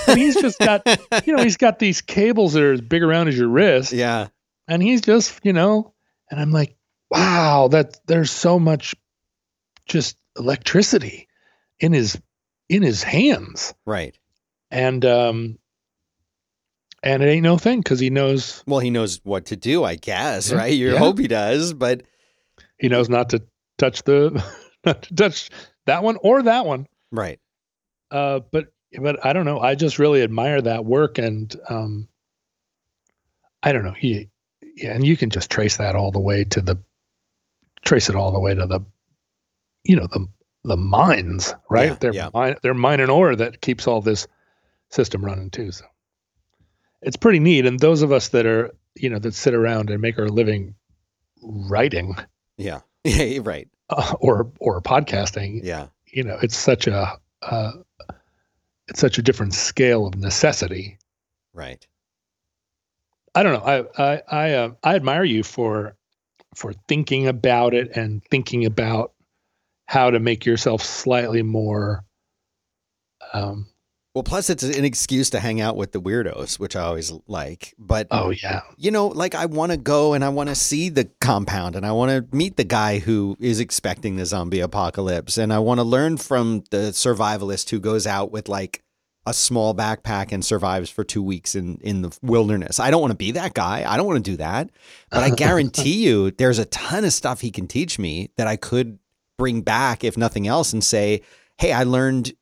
and 0.08 0.20
he's 0.20 0.36
just 0.40 0.60
got 0.60 0.86
you 1.26 1.36
know 1.36 1.42
he's 1.44 1.58
got 1.58 1.80
these 1.80 2.02
cables 2.02 2.54
that 2.54 2.64
are 2.64 2.74
as 2.74 2.82
big 2.82 3.04
around 3.04 3.28
as 3.30 3.38
your 3.38 3.48
wrist 3.48 3.92
Yeah. 3.94 4.28
and 4.68 4.82
he's 4.84 5.02
just 5.02 5.40
you 5.44 5.54
know 5.54 5.94
and 6.30 6.40
i'm 6.40 6.52
like 6.52 6.76
wow 7.10 7.68
that 7.70 7.98
there's 8.08 8.32
so 8.32 8.60
much 8.60 8.96
just 9.88 10.18
electricity 10.38 11.28
in 11.80 11.94
his 11.94 12.20
in 12.70 12.82
his 12.84 13.04
hands 13.04 13.74
Right. 13.86 14.18
and 14.70 15.04
um 15.06 15.58
and 17.04 17.24
it 17.24 17.28
ain't 17.28 17.44
no 17.44 17.58
thing 17.58 17.80
because 17.80 18.00
he 18.00 18.10
knows 18.10 18.64
Well, 18.68 18.80
he 18.80 18.92
knows 18.92 19.20
what 19.24 19.46
to 19.48 19.56
do, 19.56 19.84
I 19.84 19.96
guess, 19.96 20.52
right? 20.54 20.72
You 20.74 20.94
Yeah. 20.94 21.00
hope 21.00 21.18
he 21.18 21.28
does, 21.28 21.74
but 21.74 22.04
he 22.78 22.90
knows 22.90 23.10
not 23.10 23.30
to 23.32 23.42
touch 23.78 24.04
the 24.04 24.44
not 24.86 25.02
to 25.04 25.16
touch 25.16 25.50
that 25.86 26.04
one 26.04 26.18
or 26.22 26.44
that 26.44 26.66
one 26.66 26.88
right. 27.12 27.40
uh 28.12 28.40
but 28.52 28.68
but 29.02 29.24
i 29.26 29.34
don't 29.34 29.46
know 29.46 29.60
i 29.60 29.74
just 29.76 29.98
really 30.00 30.22
admire 30.22 30.62
that 30.62 30.86
work 30.86 31.18
and 31.18 31.56
um 31.70 32.08
i 33.64 33.72
don't 33.72 33.84
know 33.84 33.92
he 33.94 34.30
yeah 34.76 34.94
and 34.94 35.06
you 35.06 35.18
can 35.18 35.30
just 35.30 35.50
trace 35.50 35.78
that 35.78 35.96
all 35.96 36.12
the 36.12 36.20
way 36.20 36.44
to 36.44 36.62
the 36.62 36.78
trace 37.84 38.10
it 38.10 38.16
all 38.16 38.32
the 38.32 38.40
way 38.40 38.54
to 38.54 38.66
the 38.68 38.82
you 39.84 39.96
know 39.96 40.08
the 40.08 40.28
the 40.64 40.78
mines 40.78 41.54
right 41.70 41.90
Yeah, 41.90 41.98
they're 42.00 42.14
yeah. 42.14 42.30
mine 42.34 42.56
they're 42.62 42.74
mining 42.74 43.10
ore 43.10 43.36
that 43.36 43.62
keeps 43.62 43.88
all 43.88 44.02
this 44.02 44.28
system 44.90 45.24
running 45.26 45.50
too 45.50 45.72
so 45.72 45.86
it's 47.02 47.18
pretty 47.18 47.40
neat 47.40 47.66
and 47.66 47.80
those 47.80 48.02
of 48.04 48.12
us 48.12 48.30
that 48.30 48.46
are 48.46 48.72
you 48.96 49.10
know 49.10 49.20
that 49.20 49.34
sit 49.34 49.54
around 49.54 49.90
and 49.90 50.02
make 50.02 50.20
our 50.20 50.30
living 50.30 50.76
writing 51.42 52.16
Yeah. 52.58 52.82
Yeah. 53.04 53.40
Right. 53.44 53.68
uh, 53.90 54.14
or 54.20 54.52
or 54.60 54.82
podcasting 54.82 55.62
Yeah. 55.64 55.88
you 56.06 56.24
know 56.24 56.38
it's 56.44 56.56
such 56.58 56.86
a 56.88 57.18
uh, 57.42 57.72
it's 58.88 59.00
such 59.00 59.18
a 59.18 59.22
different 59.24 59.54
scale 59.56 60.06
of 60.06 60.16
necessity. 60.16 61.00
Right. 61.54 61.88
I 63.34 63.42
don't 63.44 63.54
know. 63.54 63.88
I 63.98 64.14
I 64.14 64.22
I, 64.28 64.54
uh, 64.54 64.70
I 64.84 64.96
admire 64.96 65.24
you 65.24 65.44
for 65.44 65.96
for 66.56 66.74
thinking 66.88 67.28
about 67.28 67.74
it 67.74 67.96
and 67.96 68.22
thinking 68.26 68.66
about 68.66 69.14
how 69.92 70.10
to 70.10 70.20
make 70.20 70.46
yourself 70.46 70.82
slightly 70.82 71.44
more 71.44 72.06
um, 73.34 73.68
well, 74.14 74.24
plus 74.24 74.50
it's 74.50 74.64
an 74.64 74.84
excuse 74.84 75.30
to 75.30 75.40
hang 75.40 75.62
out 75.62 75.78
with 75.78 75.94
the 75.94 76.02
weirdos, 76.02 76.60
which 76.60 76.76
I 76.76 76.82
always 76.82 77.14
like. 77.28 77.74
But 77.80 78.08
oh 78.12 78.32
yeah, 78.32 78.62
you 78.78 78.92
know, 78.92 79.08
like 79.08 79.36
I 79.36 79.46
want 79.46 79.72
to 79.72 79.78
go 79.78 80.14
and 80.14 80.24
I 80.24 80.30
want 80.30 80.50
to 80.50 80.56
see 80.56 80.90
the 80.90 81.10
compound 81.22 81.78
and 81.78 81.86
I 81.86 81.94
want 81.94 82.12
to 82.12 82.36
meet 82.36 82.58
the 82.58 82.66
guy 82.66 83.00
who 83.00 83.38
is 83.40 83.62
expecting 83.62 84.18
the 84.18 84.26
zombie 84.26 84.60
apocalypse 84.60 85.38
and 85.38 85.54
I 85.54 85.60
want 85.60 85.80
to 85.80 85.86
learn 85.86 86.18
from 86.18 86.64
the 86.72 86.92
survivalist 86.92 87.70
who 87.70 87.80
goes 87.80 88.06
out 88.06 88.34
with 88.34 88.50
like 88.50 88.84
a 89.26 89.34
small 89.34 89.74
backpack 89.74 90.34
and 90.34 90.44
survives 90.44 90.90
for 90.90 91.06
two 91.06 91.24
weeks 91.24 91.56
in 91.56 91.78
in 91.78 92.02
the 92.02 92.18
wilderness. 92.22 92.82
I 92.82 92.92
don't 92.92 93.02
want 93.02 93.12
to 93.12 93.18
be 93.18 93.32
that 93.32 93.54
guy. 93.54 93.86
I 93.88 93.96
don't 93.96 94.08
want 94.08 94.26
to 94.26 94.32
do 94.32 94.38
that. 94.38 94.72
But 95.10 95.24
I 95.24 95.30
guarantee 95.36 96.06
you, 96.06 96.32
there's 96.32 96.60
a 96.60 96.66
ton 96.66 97.06
of 97.06 97.14
stuff 97.14 97.40
he 97.40 97.52
can 97.52 97.66
teach 97.66 97.98
me 97.98 98.32
that 98.36 98.48
I 98.48 98.58
could 98.58 99.00
bring 99.42 99.62
back, 99.62 100.04
if 100.04 100.18
nothing 100.18 100.48
else, 100.48 100.74
and 100.74 100.84
say, 100.84 101.22
"Hey, 101.58 101.72
I 101.72 101.84
learned 101.84 102.34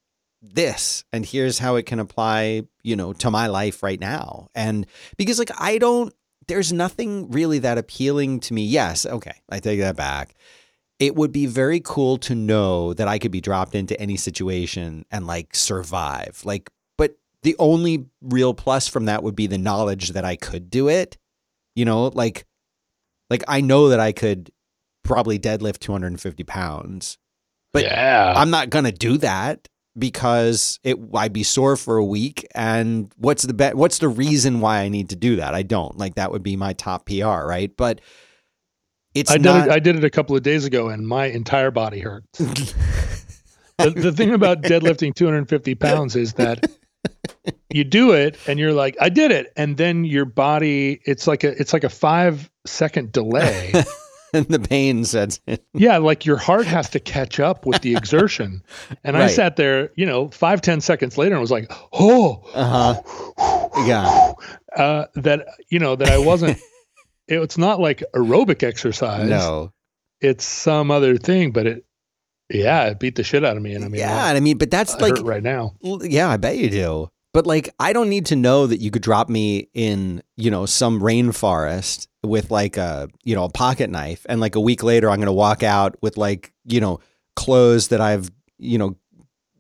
this 0.41 1.03
and 1.11 1.25
here's 1.25 1.59
how 1.59 1.75
it 1.75 1.85
can 1.85 1.99
apply, 1.99 2.63
you 2.83 2.95
know, 2.95 3.13
to 3.13 3.29
my 3.29 3.47
life 3.47 3.83
right 3.83 3.99
now. 3.99 4.49
And 4.55 4.85
because 5.17 5.39
like 5.39 5.51
I 5.59 5.77
don't 5.77 6.13
there's 6.47 6.73
nothing 6.73 7.29
really 7.29 7.59
that 7.59 7.77
appealing 7.77 8.39
to 8.39 8.53
me. 8.53 8.65
Yes, 8.65 9.05
okay, 9.05 9.35
I 9.49 9.59
take 9.59 9.79
that 9.79 9.95
back. 9.95 10.33
It 10.97 11.15
would 11.15 11.31
be 11.31 11.45
very 11.45 11.79
cool 11.79 12.17
to 12.19 12.35
know 12.35 12.93
that 12.93 13.07
I 13.07 13.19
could 13.19 13.31
be 13.31 13.41
dropped 13.41 13.75
into 13.75 13.99
any 13.99 14.17
situation 14.17 15.05
and 15.11 15.27
like 15.27 15.55
survive. 15.55 16.41
Like 16.45 16.69
but 16.97 17.17
the 17.43 17.55
only 17.59 18.05
real 18.21 18.53
plus 18.53 18.87
from 18.87 19.05
that 19.05 19.23
would 19.23 19.35
be 19.35 19.47
the 19.47 19.57
knowledge 19.57 20.09
that 20.09 20.25
I 20.25 20.35
could 20.35 20.69
do 20.69 20.87
it. 20.87 21.17
You 21.75 21.85
know, 21.85 22.07
like 22.07 22.45
like 23.29 23.43
I 23.47 23.61
know 23.61 23.89
that 23.89 23.99
I 23.99 24.11
could 24.11 24.51
probably 25.09 25.39
deadlift 25.39 25.79
250 25.79 26.43
pounds. 26.43 27.17
But 27.73 27.83
yeah. 27.83 28.33
I'm 28.35 28.51
not 28.51 28.69
going 28.69 28.85
to 28.85 28.91
do 28.91 29.17
that 29.17 29.67
because 29.97 30.79
it 30.83 30.97
I'd 31.13 31.33
be 31.33 31.43
sore 31.43 31.75
for 31.75 31.97
a 31.97 32.05
week 32.05 32.47
and 32.53 33.11
what's 33.17 33.43
the 33.43 33.53
bet 33.53 33.75
what's 33.75 33.97
the 33.97 34.07
reason 34.07 34.59
why 34.59 34.79
I 34.81 34.89
need 34.89 35.09
to 35.09 35.15
do 35.15 35.37
that? 35.37 35.55
I 35.55 35.63
don't. 35.63 35.97
Like 35.97 36.15
that 36.15 36.31
would 36.31 36.43
be 36.43 36.55
my 36.55 36.73
top 36.73 37.07
PR, 37.07 37.45
right? 37.45 37.75
But 37.75 38.01
it's 39.15 39.31
I 39.31 39.37
not, 39.37 39.63
did 39.63 39.67
it, 39.67 39.73
I 39.73 39.79
did 39.79 39.95
it 39.95 40.03
a 40.03 40.09
couple 40.11 40.35
of 40.35 40.43
days 40.43 40.65
ago 40.65 40.89
and 40.89 41.07
my 41.07 41.25
entire 41.25 41.71
body 41.71 41.99
hurts. 41.99 42.27
the, 42.37 43.89
the 43.89 44.11
thing 44.11 44.33
about 44.33 44.61
deadlifting 44.61 45.15
250 45.15 45.73
pounds 45.75 46.15
is 46.15 46.33
that 46.33 46.69
you 47.73 47.83
do 47.83 48.11
it 48.11 48.37
and 48.47 48.59
you're 48.59 48.73
like 48.73 48.95
I 49.01 49.09
did 49.09 49.31
it 49.31 49.51
and 49.57 49.75
then 49.75 50.05
your 50.05 50.25
body 50.25 51.01
it's 51.05 51.25
like 51.25 51.43
a 51.43 51.59
it's 51.59 51.73
like 51.73 51.83
a 51.83 51.89
5 51.89 52.49
second 52.67 53.11
delay 53.11 53.73
and 54.33 54.47
the 54.47 54.59
pain 54.59 55.03
sets 55.05 55.39
in. 55.47 55.59
Yeah, 55.73 55.97
like 55.97 56.25
your 56.25 56.37
heart 56.37 56.65
has 56.67 56.89
to 56.91 56.99
catch 56.99 57.39
up 57.39 57.65
with 57.65 57.81
the 57.81 57.95
exertion. 57.95 58.61
And 59.03 59.15
right. 59.15 59.23
I 59.23 59.27
sat 59.27 59.55
there, 59.55 59.91
you 59.95 60.05
know, 60.05 60.29
five 60.29 60.61
ten 60.61 60.81
seconds 60.81 61.17
later 61.17 61.33
and 61.33 61.41
was 61.41 61.51
like, 61.51 61.71
oh, 61.93 62.43
uh-huh. 62.53 63.01
yeah. 63.85 64.33
Uh, 64.75 65.05
that, 65.15 65.47
you 65.69 65.79
know, 65.79 65.95
that 65.95 66.09
I 66.09 66.17
wasn't, 66.17 66.57
it's 67.27 67.57
not 67.57 67.79
like 67.79 68.03
aerobic 68.13 68.63
exercise. 68.63 69.29
No. 69.29 69.71
It's 70.21 70.45
some 70.45 70.91
other 70.91 71.17
thing, 71.17 71.51
but 71.51 71.65
it, 71.65 71.85
yeah, 72.49 72.85
it 72.85 72.99
beat 72.99 73.15
the 73.15 73.23
shit 73.23 73.45
out 73.45 73.57
of 73.57 73.63
me. 73.63 73.73
And 73.73 73.85
I 73.85 73.87
mean, 73.87 74.01
yeah, 74.01 74.25
I 74.25 74.39
mean, 74.39 74.57
but 74.57 74.71
that's 74.71 74.99
like 74.99 75.21
right 75.21 75.43
now. 75.43 75.75
Yeah, 75.81 76.29
I 76.29 76.37
bet 76.37 76.57
you 76.57 76.69
do. 76.69 77.09
But 77.33 77.45
like, 77.45 77.69
I 77.79 77.93
don't 77.93 78.09
need 78.09 78.25
to 78.27 78.35
know 78.35 78.65
that 78.65 78.79
you 78.81 78.89
could 78.89 79.03
drop 79.03 79.29
me 79.29 79.69
in, 79.73 80.23
you 80.35 80.49
know, 80.49 80.65
some 80.65 80.99
rainforest 80.99 82.07
with 82.23 82.49
like 82.49 82.75
a, 82.75 83.07
you 83.23 83.35
know, 83.35 83.43
a 83.43 83.49
pocket 83.49 83.89
knife. 83.89 84.25
And 84.27 84.41
like 84.41 84.55
a 84.55 84.59
week 84.59 84.81
later, 84.81 85.09
I'm 85.09 85.17
going 85.17 85.27
to 85.27 85.31
walk 85.31 85.61
out 85.61 85.95
with 86.01 86.17
like, 86.17 86.53
you 86.65 86.81
know, 86.81 86.99
clothes 87.35 87.89
that 87.89 88.01
I've, 88.01 88.31
you 88.57 88.79
know, 88.79 88.95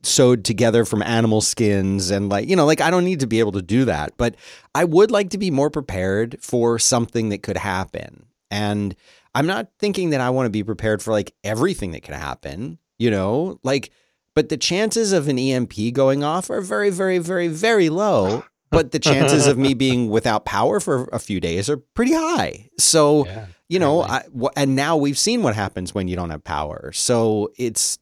sewed 0.01 0.45
together 0.45 0.83
from 0.83 1.03
animal 1.03 1.41
skins. 1.41 2.09
And 2.09 2.27
like, 2.27 2.49
you 2.49 2.55
know, 2.55 2.65
like 2.65 2.81
I 2.81 2.89
don't 2.89 3.05
need 3.05 3.19
to 3.19 3.27
be 3.27 3.39
able 3.39 3.51
to 3.51 3.61
do 3.61 3.85
that. 3.85 4.13
But 4.17 4.35
I 4.73 4.83
would 4.83 5.11
like 5.11 5.29
to 5.31 5.37
be 5.37 5.51
more 5.51 5.69
prepared 5.69 6.37
for 6.41 6.79
something 6.79 7.29
that 7.29 7.43
could 7.43 7.57
happen. 7.57 8.25
And 8.49 8.95
I'm 9.35 9.45
not 9.45 9.69
thinking 9.77 10.09
that 10.09 10.21
I 10.21 10.31
want 10.31 10.47
to 10.47 10.51
be 10.51 10.63
prepared 10.63 11.03
for 11.03 11.11
like 11.11 11.35
everything 11.43 11.91
that 11.91 12.01
could 12.01 12.15
happen, 12.15 12.79
you 12.97 13.11
know, 13.11 13.59
like, 13.61 13.91
but 14.35 14.49
the 14.49 14.57
chances 14.57 15.11
of 15.11 15.27
an 15.27 15.37
EMP 15.37 15.93
going 15.93 16.23
off 16.23 16.49
are 16.49 16.61
very, 16.61 16.89
very, 16.89 17.17
very, 17.17 17.47
very 17.47 17.89
low. 17.89 18.43
But 18.71 18.91
the 18.91 18.99
chances 18.99 19.47
of 19.47 19.57
me 19.57 19.73
being 19.73 20.11
without 20.11 20.45
power 20.45 20.79
for 20.79 21.09
a 21.11 21.17
few 21.17 21.39
days 21.39 21.71
are 21.71 21.77
pretty 21.77 22.13
high. 22.13 22.69
So, 22.77 23.25
yeah, 23.25 23.47
you 23.67 23.79
know, 23.79 24.03
I, 24.03 24.23
and 24.55 24.75
now 24.75 24.95
we've 24.95 25.17
seen 25.17 25.41
what 25.41 25.55
happens 25.55 25.95
when 25.95 26.07
you 26.07 26.15
don't 26.15 26.29
have 26.29 26.43
power. 26.43 26.91
So 26.91 27.51
it's 27.57 27.97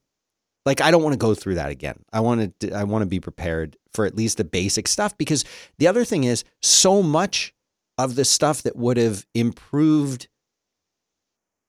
like 0.66 0.82
I 0.82 0.92
don't 0.92 1.04
want 1.04 1.14
to 1.14 1.18
go 1.18 1.34
through 1.34 1.56
that 1.56 1.70
again. 1.70 2.04
I 2.12 2.20
want 2.20 2.60
to 2.60 2.72
I 2.74 2.84
want 2.84 3.02
to 3.04 3.06
be 3.06 3.22
prepared 3.22 3.78
for 3.94 4.06
at 4.06 4.16
least 4.16 4.38
the 4.38 4.44
basic 4.44 4.88
stuff 4.88 5.18
because 5.18 5.46
the 5.78 5.88
other 5.88 6.04
thing 6.04 6.26
is 6.26 6.44
so 6.62 7.02
much 7.02 7.54
of 7.98 8.16
the 8.16 8.26
stuff 8.26 8.64
that 8.64 8.76
would 8.76 8.98
have 8.98 9.26
improved 9.34 10.28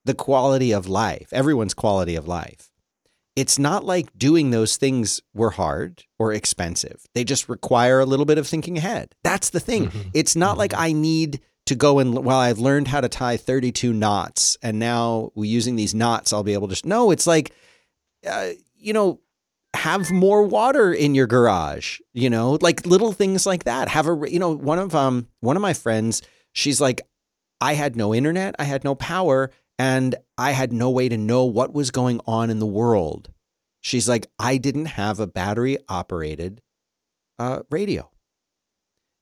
the 0.05 0.15
quality 0.15 0.73
of 0.73 0.89
life, 0.89 1.29
everyone's 1.33 1.75
quality 1.75 2.17
of 2.17 2.27
life, 2.27 2.68
it's 3.39 3.57
not 3.57 3.84
like 3.84 4.18
doing 4.18 4.51
those 4.51 4.76
things 4.76 5.20
were 5.32 5.51
hard 5.51 6.03
or 6.18 6.32
expensive. 6.32 7.07
They 7.14 7.22
just 7.22 7.49
require 7.49 8.01
a 8.01 8.05
little 8.05 8.24
bit 8.26 8.36
of 8.36 8.49
thinking 8.49 8.76
ahead. 8.76 9.14
That's 9.22 9.51
the 9.51 9.61
thing. 9.61 9.86
Mm-hmm. 9.86 10.09
It's 10.12 10.34
not 10.34 10.51
mm-hmm. 10.51 10.59
like 10.59 10.74
I 10.74 10.91
need 10.91 11.41
to 11.66 11.76
go 11.76 12.01
and 12.01 12.24
well 12.24 12.41
I've 12.41 12.59
learned 12.59 12.89
how 12.89 13.01
to 13.01 13.09
tie 13.09 13.36
32 13.36 13.93
knots 13.93 14.59
and 14.61 14.80
now 14.80 15.30
using 15.36 15.76
these 15.76 15.95
knots 15.95 16.32
I'll 16.32 16.43
be 16.43 16.55
able 16.55 16.66
to 16.66 16.89
No, 16.89 17.12
it's 17.12 17.28
like 17.28 17.53
uh, 18.26 18.51
you 18.76 18.93
know 18.93 19.20
have 19.74 20.11
more 20.11 20.43
water 20.43 20.93
in 20.93 21.14
your 21.14 21.28
garage, 21.28 22.01
you 22.12 22.30
know, 22.30 22.59
like 22.61 22.86
little 22.86 23.12
things 23.12 23.47
like 23.47 23.64
that. 23.64 23.89
Have 23.89 24.09
a 24.09 24.18
you 24.28 24.41
know, 24.41 24.51
one 24.51 24.80
of 24.80 24.97
um 24.97 25.28
one 25.39 25.55
of 25.55 25.62
my 25.62 25.74
friends, 25.74 26.22
she's 26.55 26.80
like 26.80 27.03
I 27.61 27.74
had 27.74 27.95
no 27.95 28.12
internet, 28.12 28.57
I 28.59 28.64
had 28.64 28.82
no 28.82 28.97
power 28.97 29.53
and 29.79 30.14
I 30.37 30.53
had 30.53 30.72
no 30.72 30.91
way 30.91 31.09
to 31.09 31.16
know 31.16 31.45
what 31.45 31.72
was 31.72 31.91
going 31.91 32.20
on 32.26 32.51
in 32.51 32.59
the 32.59 32.66
world. 32.66 33.31
She's 33.81 34.09
like, 34.09 34.26
I 34.39 34.57
didn't 34.57 34.87
have 34.87 35.20
a 35.20 35.26
battery 35.26 35.79
operated 35.89 36.61
uh, 37.39 37.61
radio. 37.70 38.11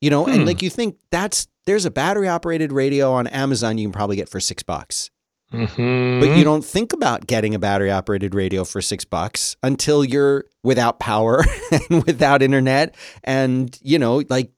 You 0.00 0.11
know, 0.11 0.24
hmm. 0.24 0.32
and 0.32 0.46
like 0.46 0.62
you 0.62 0.70
think 0.70 0.96
that's 1.11 1.48
there's 1.66 1.84
a 1.84 1.90
battery 1.90 2.28
operated 2.28 2.72
radio 2.72 3.12
on 3.12 3.26
Amazon 3.26 3.78
you 3.78 3.86
can 3.86 3.92
probably 3.92 4.16
get 4.16 4.28
for 4.28 4.40
six 4.40 4.62
bucks. 4.62 5.11
Mm-hmm. 5.52 6.20
But 6.20 6.36
you 6.36 6.44
don't 6.44 6.64
think 6.64 6.92
about 6.92 7.26
getting 7.26 7.54
a 7.54 7.59
battery 7.59 7.90
operated 7.90 8.34
radio 8.34 8.64
for 8.64 8.82
six 8.82 9.04
bucks 9.04 9.57
until 9.62 10.04
you're 10.04 10.44
without 10.64 10.98
power 10.98 11.44
and 11.90 12.04
without 12.04 12.42
internet. 12.42 12.96
And, 13.22 13.78
you 13.82 13.98
know, 13.98 14.22
like 14.28 14.50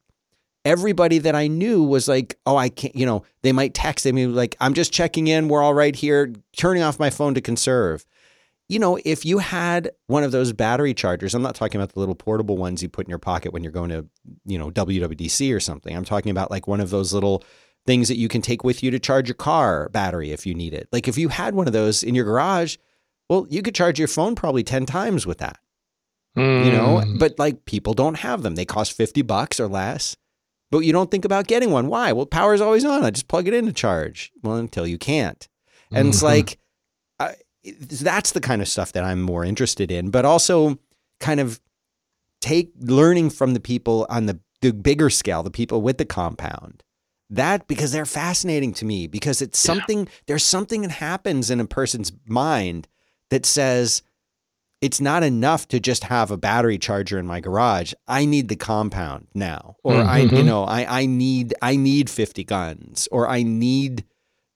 everybody 0.69 1.17
that 1.17 1.35
I 1.35 1.47
knew 1.47 1.83
was 1.83 2.09
like, 2.09 2.39
oh, 2.45 2.59
I 2.59 2.69
can't, 2.69 2.95
you 2.95 3.07
know, 3.07 3.25
they 3.43 3.53
might 3.53 3.73
text 3.73 4.05
me 4.05 4.27
like, 4.27 4.55
I'm 4.61 4.75
just 4.75 4.93
checking 4.93 5.27
in. 5.27 5.49
We're 5.49 5.63
all 5.63 5.73
right 5.73 5.97
here, 5.97 6.35
turning 6.59 6.83
off 6.83 6.99
my 6.99 7.09
phone 7.09 7.33
to 7.35 7.41
conserve. 7.41 8.05
You 8.69 8.79
know, 8.79 8.99
if 9.03 9.25
you 9.25 9.39
had 9.39 9.91
one 10.09 10.25
of 10.25 10.31
those 10.31 10.53
battery 10.53 10.93
chargers, 10.93 11.35
I'm 11.35 11.41
not 11.41 11.55
talking 11.55 11.81
about 11.81 11.95
the 11.95 12.01
little 12.01 12.15
portable 12.15 12.59
ones 12.59 12.83
you 12.83 12.91
put 12.91 13.07
in 13.07 13.09
your 13.09 13.19
pocket 13.19 13.55
when 13.55 13.63
you're 13.63 13.73
going 13.73 13.89
to, 13.89 14.07
you 14.45 14.59
know, 14.59 14.71
WWDC 14.71 15.57
or 15.57 15.59
something. 15.59 15.97
I'm 15.97 16.05
talking 16.05 16.31
about 16.31 16.51
like 16.51 16.69
one 16.69 16.83
of 16.83 16.91
those 16.91 17.15
little 17.15 17.43
things 17.87 18.09
that 18.09 18.19
you 18.19 18.29
can 18.29 18.43
take 18.43 18.63
with 18.63 18.83
you 18.83 18.91
to 18.91 18.99
charge 18.99 19.27
your 19.27 19.37
car 19.37 19.89
battery 19.89 20.33
if 20.33 20.47
you 20.47 20.53
need 20.53 20.75
it. 20.75 20.87
Like 20.93 21.09
if 21.09 21.17
you 21.17 21.31
had 21.31 21.55
one 21.55 21.67
of 21.67 21.73
those 21.73 22.03
in 22.03 22.15
your 22.15 22.27
garage, 22.27 22.77
well, 23.31 23.47
you 23.49 23.63
could 23.63 23.75
charge 23.75 23.99
your 23.99 24.09
phone 24.09 24.35
probably 24.35 24.63
10 24.63 24.85
times 24.85 25.27
with 25.27 25.39
that. 25.39 25.59
Mm. 26.37 26.67
You 26.67 26.73
know, 26.73 27.01
hmm. 27.01 27.17
but 27.17 27.39
like 27.39 27.65
people 27.65 27.95
don't 27.95 28.19
have 28.19 28.43
them. 28.43 28.55
They 28.55 28.67
cost 28.67 28.93
50 28.93 29.23
bucks 29.23 29.59
or 29.59 29.67
less 29.67 30.15
but 30.71 30.81
you 30.81 30.93
don't 30.93 31.11
think 31.11 31.25
about 31.25 31.47
getting 31.47 31.71
one. 31.71 31.89
Why? 31.89 32.13
Well, 32.13 32.27
power's 32.27 32.61
always 32.61 32.85
on. 32.85 33.05
I 33.05 33.11
just 33.11 33.29
plug 33.29 33.49
it 33.49 33.55
in 33.55 33.67
to 33.67 33.73
charge. 33.73 34.33
Well, 34.43 34.57
until 34.57 34.87
you 34.87 34.99
can't. 34.99 35.49
And 35.91 36.01
mm-hmm. 36.01 36.09
it's 36.11 36.23
like, 36.23 36.59
uh, 37.19 37.33
that's 37.65 38.33
the 38.33 38.41
kind 38.41 38.61
of 38.61 38.69
stuff 38.69 38.93
that 38.93 39.05
I'm 39.05 39.23
more 39.23 39.45
interested 39.45 39.91
in, 39.91 40.11
but 40.11 40.25
also 40.25 40.79
kind 41.21 41.41
of 41.41 41.61
take 42.41 42.73
learning 42.81 43.31
from 43.31 43.55
the 43.55 43.61
people 43.61 44.07
on 44.11 44.27
the, 44.27 44.39
the 44.61 44.73
bigger 44.73 45.11
scale, 45.11 45.43
the 45.43 45.51
people 45.51 45.83
with 45.83 45.99
the 45.99 46.05
compound. 46.05 46.83
That 47.31 47.67
because 47.67 47.93
they're 47.93 48.07
fascinating 48.07 48.73
to 48.75 48.87
me 48.87 49.07
because 49.07 49.43
it's 49.43 49.59
something, 49.59 50.01
yeah. 50.01 50.13
there's 50.27 50.45
something 50.45 50.83
that 50.83 50.93
happens 50.93 51.51
in 51.51 51.61
a 51.61 51.67
person's 51.67 52.13
mind 52.27 52.89
that 53.31 53.45
says, 53.45 54.03
it's 54.81 55.01
not 55.01 55.23
enough 55.23 55.67
to 55.69 55.81
just 55.81 56.05
have 56.05 56.31
a 56.31 56.37
battery 56.37 56.79
charger 56.79 57.19
in 57.19 57.27
my 57.27 57.41
garage. 57.41 57.95
I 58.07 58.25
need 58.25 58.49
the 58.49 58.57
compound 58.57 59.27
now. 59.35 59.77
Or 59.83 59.95
mm-hmm. 59.95 60.09
I, 60.09 60.19
you 60.21 60.43
know, 60.43 60.65
I, 60.65 61.01
I 61.01 61.07
need 61.07 61.55
I 61.61 61.77
need 61.77 62.09
50 62.09 62.45
guns 62.45 63.09
or 63.11 63.29
I 63.29 63.43
need, 63.43 64.05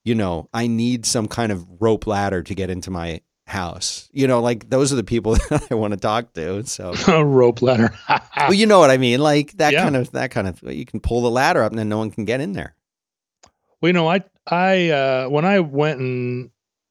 you 0.04 0.14
know, 0.14 0.48
I 0.54 0.66
need 0.68 1.06
some 1.06 1.26
kind 1.26 1.50
of 1.50 1.66
rope 1.80 2.06
ladder 2.06 2.42
to 2.42 2.54
get 2.54 2.70
into 2.70 2.90
my 2.90 3.20
house. 3.48 4.08
You 4.12 4.28
know, 4.28 4.40
like 4.40 4.70
those 4.70 4.92
are 4.92 4.96
the 4.96 5.02
people 5.04 5.34
that 5.50 5.66
I 5.70 5.74
want 5.74 5.92
to 5.92 5.98
talk 6.00 6.32
to. 6.34 6.64
So 6.66 6.94
a 7.08 7.24
rope 7.24 7.60
ladder. 7.60 7.92
well, 8.36 8.54
you 8.54 8.66
know 8.66 8.78
what 8.78 8.90
I 8.90 8.98
mean? 8.98 9.20
Like 9.20 9.52
that 9.54 9.72
Yeah. 9.72 9.82
kind 9.82 9.96
of 9.96 10.12
that 10.12 10.30
kind 10.30 10.46
of 10.46 10.62
you 10.62 10.86
can 10.86 11.00
pull 11.00 11.22
the 11.22 11.30
ladder 11.30 11.62
up 11.64 11.72
and 11.72 11.78
then 11.78 11.88
no 11.88 11.98
one 11.98 12.10
can 12.12 12.24
get 12.24 12.40
in 12.40 12.52
there. 12.52 12.76
Well, 13.80 13.88
you 13.88 13.92
know, 13.94 14.08
I 14.08 14.22
I 14.46 14.90
uh, 14.90 15.28
when 15.28 15.44
I 15.44 15.58
went 15.58 15.98
and 15.98 16.50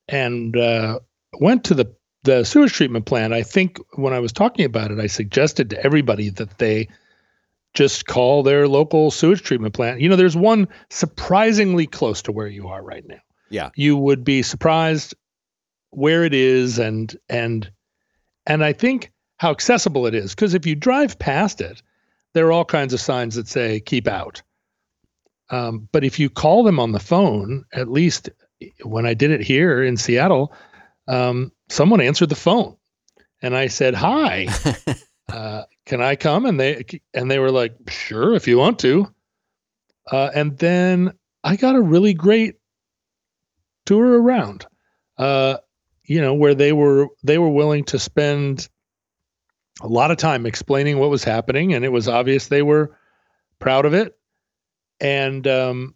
and 0.09 0.57
uh, 0.57 0.99
went 1.39 1.63
to 1.65 1.73
the 1.73 1.95
the 2.23 2.43
sewage 2.43 2.73
treatment 2.73 3.05
plant, 3.05 3.33
I 3.33 3.43
think 3.43 3.79
when 3.93 4.13
I 4.13 4.19
was 4.19 4.31
talking 4.31 4.65
about 4.65 4.91
it, 4.91 4.99
I 4.99 5.07
suggested 5.07 5.69
to 5.71 5.83
everybody 5.83 6.29
that 6.29 6.57
they 6.57 6.87
just 7.73 8.05
call 8.05 8.43
their 8.43 8.67
local 8.67 9.11
sewage 9.11 9.41
treatment 9.41 9.73
plant. 9.73 10.01
You 10.01 10.09
know, 10.09 10.15
there's 10.15 10.35
one 10.35 10.67
surprisingly 10.89 11.87
close 11.87 12.21
to 12.23 12.31
where 12.31 12.47
you 12.47 12.67
are 12.67 12.83
right 12.83 13.07
now. 13.07 13.19
Yeah. 13.49 13.69
You 13.75 13.97
would 13.97 14.23
be 14.23 14.43
surprised 14.43 15.15
where 15.91 16.23
it 16.23 16.33
is 16.33 16.79
and 16.79 17.13
and 17.27 17.69
and 18.45 18.63
I 18.63 18.73
think 18.73 19.11
how 19.37 19.51
accessible 19.51 20.07
it 20.07 20.15
is 20.15 20.33
because 20.33 20.53
if 20.53 20.65
you 20.65 20.75
drive 20.75 21.19
past 21.19 21.61
it, 21.61 21.81
there 22.33 22.47
are 22.47 22.51
all 22.51 22.65
kinds 22.65 22.93
of 22.93 23.01
signs 23.01 23.35
that 23.35 23.47
say 23.47 23.79
keep 23.79 24.07
out. 24.07 24.41
Um, 25.49 25.89
but 25.91 26.03
if 26.03 26.17
you 26.17 26.29
call 26.29 26.63
them 26.63 26.79
on 26.79 26.93
the 26.93 26.99
phone, 26.99 27.65
at 27.73 27.89
least 27.91 28.29
when 28.83 29.05
I 29.05 29.13
did 29.13 29.31
it 29.31 29.41
here 29.41 29.83
in 29.83 29.97
Seattle, 29.97 30.53
um, 31.11 31.51
someone 31.69 32.01
answered 32.01 32.29
the 32.29 32.35
phone, 32.35 32.77
and 33.41 33.55
I 33.55 33.67
said, 33.67 33.93
"Hi, 33.93 34.47
uh, 35.31 35.63
can 35.85 36.01
I 36.01 36.15
come?" 36.15 36.45
And 36.45 36.59
they 36.59 36.85
and 37.13 37.29
they 37.29 37.39
were 37.39 37.51
like, 37.51 37.75
"Sure, 37.89 38.33
if 38.33 38.47
you 38.47 38.57
want 38.57 38.79
to." 38.79 39.13
Uh, 40.09 40.29
and 40.33 40.57
then 40.57 41.13
I 41.43 41.55
got 41.55 41.75
a 41.75 41.81
really 41.81 42.13
great 42.13 42.55
tour 43.85 44.21
around, 44.21 44.65
uh, 45.17 45.57
you 46.03 46.21
know, 46.21 46.33
where 46.33 46.55
they 46.55 46.71
were 46.71 47.07
they 47.23 47.37
were 47.37 47.49
willing 47.49 47.83
to 47.85 47.99
spend 47.99 48.69
a 49.81 49.87
lot 49.87 50.11
of 50.11 50.17
time 50.17 50.45
explaining 50.45 50.97
what 50.97 51.09
was 51.09 51.23
happening, 51.23 51.73
and 51.73 51.83
it 51.83 51.91
was 51.91 52.07
obvious 52.07 52.47
they 52.47 52.61
were 52.61 52.97
proud 53.59 53.85
of 53.85 53.93
it 53.93 54.15
and 55.01 55.47
um 55.47 55.95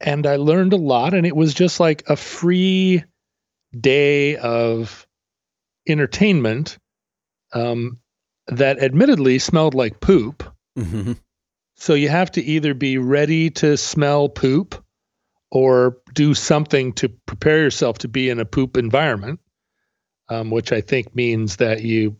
and 0.00 0.26
I 0.26 0.36
learned 0.36 0.72
a 0.72 0.78
lot 0.78 1.14
and 1.14 1.26
it 1.26 1.36
was 1.36 1.54
just 1.54 1.78
like 1.78 2.02
a 2.08 2.16
free 2.16 3.04
day 3.78 4.36
of 4.36 5.06
entertainment 5.88 6.78
um 7.52 7.98
that 8.48 8.82
admittedly 8.82 9.38
smelled 9.38 9.74
like 9.74 10.00
poop 10.00 10.44
Mhm. 10.78 11.18
so 11.74 11.94
you 11.94 12.08
have 12.08 12.30
to 12.32 12.42
either 12.42 12.74
be 12.74 12.98
ready 12.98 13.50
to 13.50 13.76
smell 13.76 14.28
poop 14.28 14.82
or 15.50 15.98
do 16.14 16.34
something 16.34 16.92
to 16.94 17.08
prepare 17.26 17.58
yourself 17.58 17.98
to 17.98 18.08
be 18.08 18.30
in 18.30 18.40
a 18.40 18.44
poop 18.44 18.76
environment 18.76 19.40
um, 20.28 20.50
which 20.50 20.72
I 20.72 20.80
think 20.80 21.14
means 21.14 21.56
that 21.56 21.82
you 21.82 22.16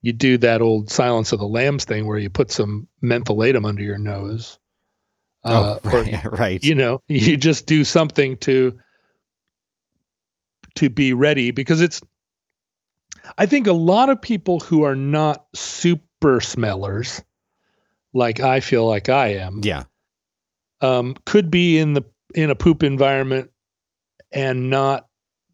you 0.00 0.12
do 0.12 0.36
that 0.38 0.60
old 0.60 0.90
Silence 0.90 1.32
of 1.32 1.38
the 1.38 1.46
Lambs 1.46 1.84
thing 1.84 2.06
where 2.06 2.18
you 2.18 2.28
put 2.28 2.50
some 2.50 2.88
mentholatum 3.02 3.64
under 3.64 3.82
your 3.82 3.98
nose 3.98 4.58
uh, 5.44 5.78
oh, 5.84 5.90
or 5.90 6.02
right, 6.02 6.24
right. 6.32 6.64
you 6.64 6.74
know 6.74 7.00
you 7.08 7.36
just 7.36 7.66
do 7.66 7.84
something 7.84 8.36
to 8.38 8.78
to 10.74 10.90
be 10.90 11.12
ready 11.12 11.50
because 11.50 11.80
it's 11.80 12.00
i 13.38 13.46
think 13.46 13.66
a 13.66 13.72
lot 13.72 14.08
of 14.08 14.20
people 14.20 14.60
who 14.60 14.82
are 14.82 14.96
not 14.96 15.46
super 15.54 16.40
smellers 16.40 17.22
like 18.12 18.40
i 18.40 18.60
feel 18.60 18.86
like 18.86 19.08
i 19.08 19.28
am 19.34 19.60
yeah. 19.62 19.84
um, 20.80 21.16
could 21.24 21.50
be 21.50 21.78
in 21.78 21.92
the 21.94 22.04
in 22.34 22.50
a 22.50 22.54
poop 22.54 22.82
environment 22.82 23.50
and 24.32 24.70
not 24.70 25.06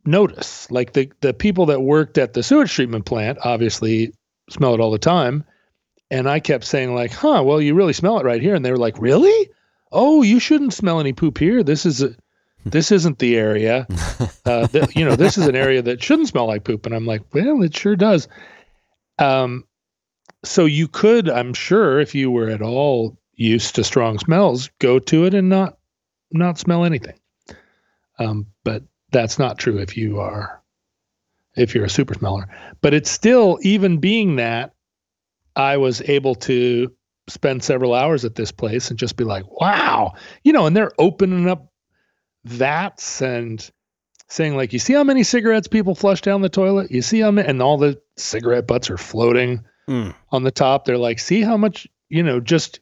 notice. 0.05 0.71
Like 0.71 0.93
the 0.93 1.12
the 1.21 1.35
people 1.35 1.66
that 1.66 1.83
worked 1.83 2.19
at 2.19 2.33
the 2.33 2.43
sewage 2.43 2.73
treatment 2.73 3.05
plant 3.05 3.39
obviously 3.45 4.12
smell 4.51 4.75
it 4.75 4.81
all 4.81 4.91
the 4.91 4.99
time. 4.99 5.45
And 6.11 6.29
i 6.29 6.41
kept 6.41 6.64
saying 6.64 6.95
like 6.95 7.12
huh 7.12 7.43
well 7.45 7.61
you 7.61 7.75
really 7.75 7.93
smell 7.93 8.19
it 8.19 8.25
right 8.25 8.43
here. 8.43 8.55
And 8.55 8.64
they 8.64 8.71
were 8.71 8.79
like 8.79 8.99
really? 9.01 9.51
Oh 9.93 10.23
you 10.23 10.41
shouldn't 10.41 10.75
smell 10.75 11.01
any 11.01 11.12
poop 11.12 11.39
here. 11.39 11.62
This 11.62 11.87
is 11.87 12.03
a 12.03 12.14
this 12.65 12.93
isn't 12.93 13.19
the 13.19 13.37
area. 13.37 13.87
Uh, 14.45 14.67
you 14.97 15.05
know 15.05 15.15
this 15.15 15.37
is 15.37 15.47
an 15.47 15.55
area 15.55 15.83
that 15.83 16.03
shouldn't 16.03 16.29
smell 16.29 16.47
like 16.47 16.65
poop. 16.65 16.87
And 16.87 16.95
i'm 16.95 17.05
like 17.05 17.21
well 17.35 17.63
it 17.63 17.77
sure 17.77 17.97
does. 17.97 18.29
Um 19.19 19.65
so 20.43 20.65
you 20.65 20.89
could 20.89 21.29
i'm 21.29 21.53
sure 21.53 22.01
if 22.01 22.15
you 22.15 22.31
were 22.31 22.49
at 22.49 22.63
all 22.63 23.19
used 23.35 23.75
to 23.75 23.85
strong 23.85 24.19
smells 24.19 24.71
go 24.79 24.99
to 25.01 25.27
it 25.27 25.35
and 25.35 25.51
not 25.51 25.77
not 26.33 26.59
smell 26.59 26.87
anything. 26.87 27.19
Um 28.19 28.47
but 28.65 28.85
that's 29.13 29.39
not 29.39 29.59
true 29.59 29.77
if 29.79 29.99
you 29.99 30.19
are 30.19 30.63
if 31.57 31.75
you're 31.75 31.85
a 31.85 31.91
super 31.91 32.15
smeller. 32.15 32.49
But 32.81 32.95
it's 32.95 33.11
still 33.11 33.59
even 33.61 33.99
being 33.99 34.37
that 34.37 34.73
i 35.57 35.77
was 35.77 36.01
able 36.09 36.35
to 36.37 36.91
spend 37.29 37.63
several 37.63 37.93
hours 37.93 38.25
at 38.25 38.37
this 38.37 38.51
place 38.53 38.89
and 38.89 38.99
just 38.99 39.17
be 39.17 39.25
like 39.25 39.45
wow 39.61 40.15
you 40.43 40.53
know 40.53 40.65
and 40.65 40.75
they're 40.75 40.93
opening 40.99 41.49
up 41.49 41.71
vats 42.45 43.20
and 43.22 43.70
saying 44.28 44.57
like 44.57 44.72
you 44.72 44.78
see 44.78 44.93
how 44.93 45.05
many 45.05 45.22
cigarettes 45.22 45.68
people 45.68 45.95
flush 45.95 46.20
down 46.20 46.43
the 46.43 46.49
toilet? 46.49 46.91
You 46.91 47.03
see 47.03 47.20
how 47.20 47.30
many 47.30 47.49
and 47.49 47.62
all 47.62 47.78
the 47.78 48.01
cigarette 48.16 48.66
butts 48.66 48.91
are 48.91 48.99
floating 48.99 49.64
Mm. 49.89 50.14
on 50.32 50.43
the 50.43 50.51
top. 50.51 50.84
They're 50.84 50.99
like 50.99 51.18
see 51.18 51.41
how 51.41 51.57
much 51.57 51.86
you 52.11 52.22
know 52.22 52.41
just 52.41 52.80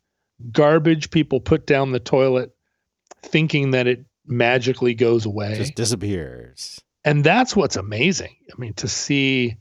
garbage 0.50 1.11
people 1.12 1.40
put 1.40 1.64
down 1.64 1.92
the 1.92 2.00
toilet 2.00 2.50
thinking 3.22 3.70
that 3.70 3.86
it 3.86 4.04
magically 4.26 4.92
goes 4.94 5.24
away. 5.24 5.54
Just 5.54 5.76
disappears. 5.76 6.80
and 7.04 7.22
that's 7.22 7.54
what's 7.54 7.76
amazing. 7.76 8.34
I 8.52 8.61
mean 8.61 8.74
to 8.74 8.88
see 8.88 9.57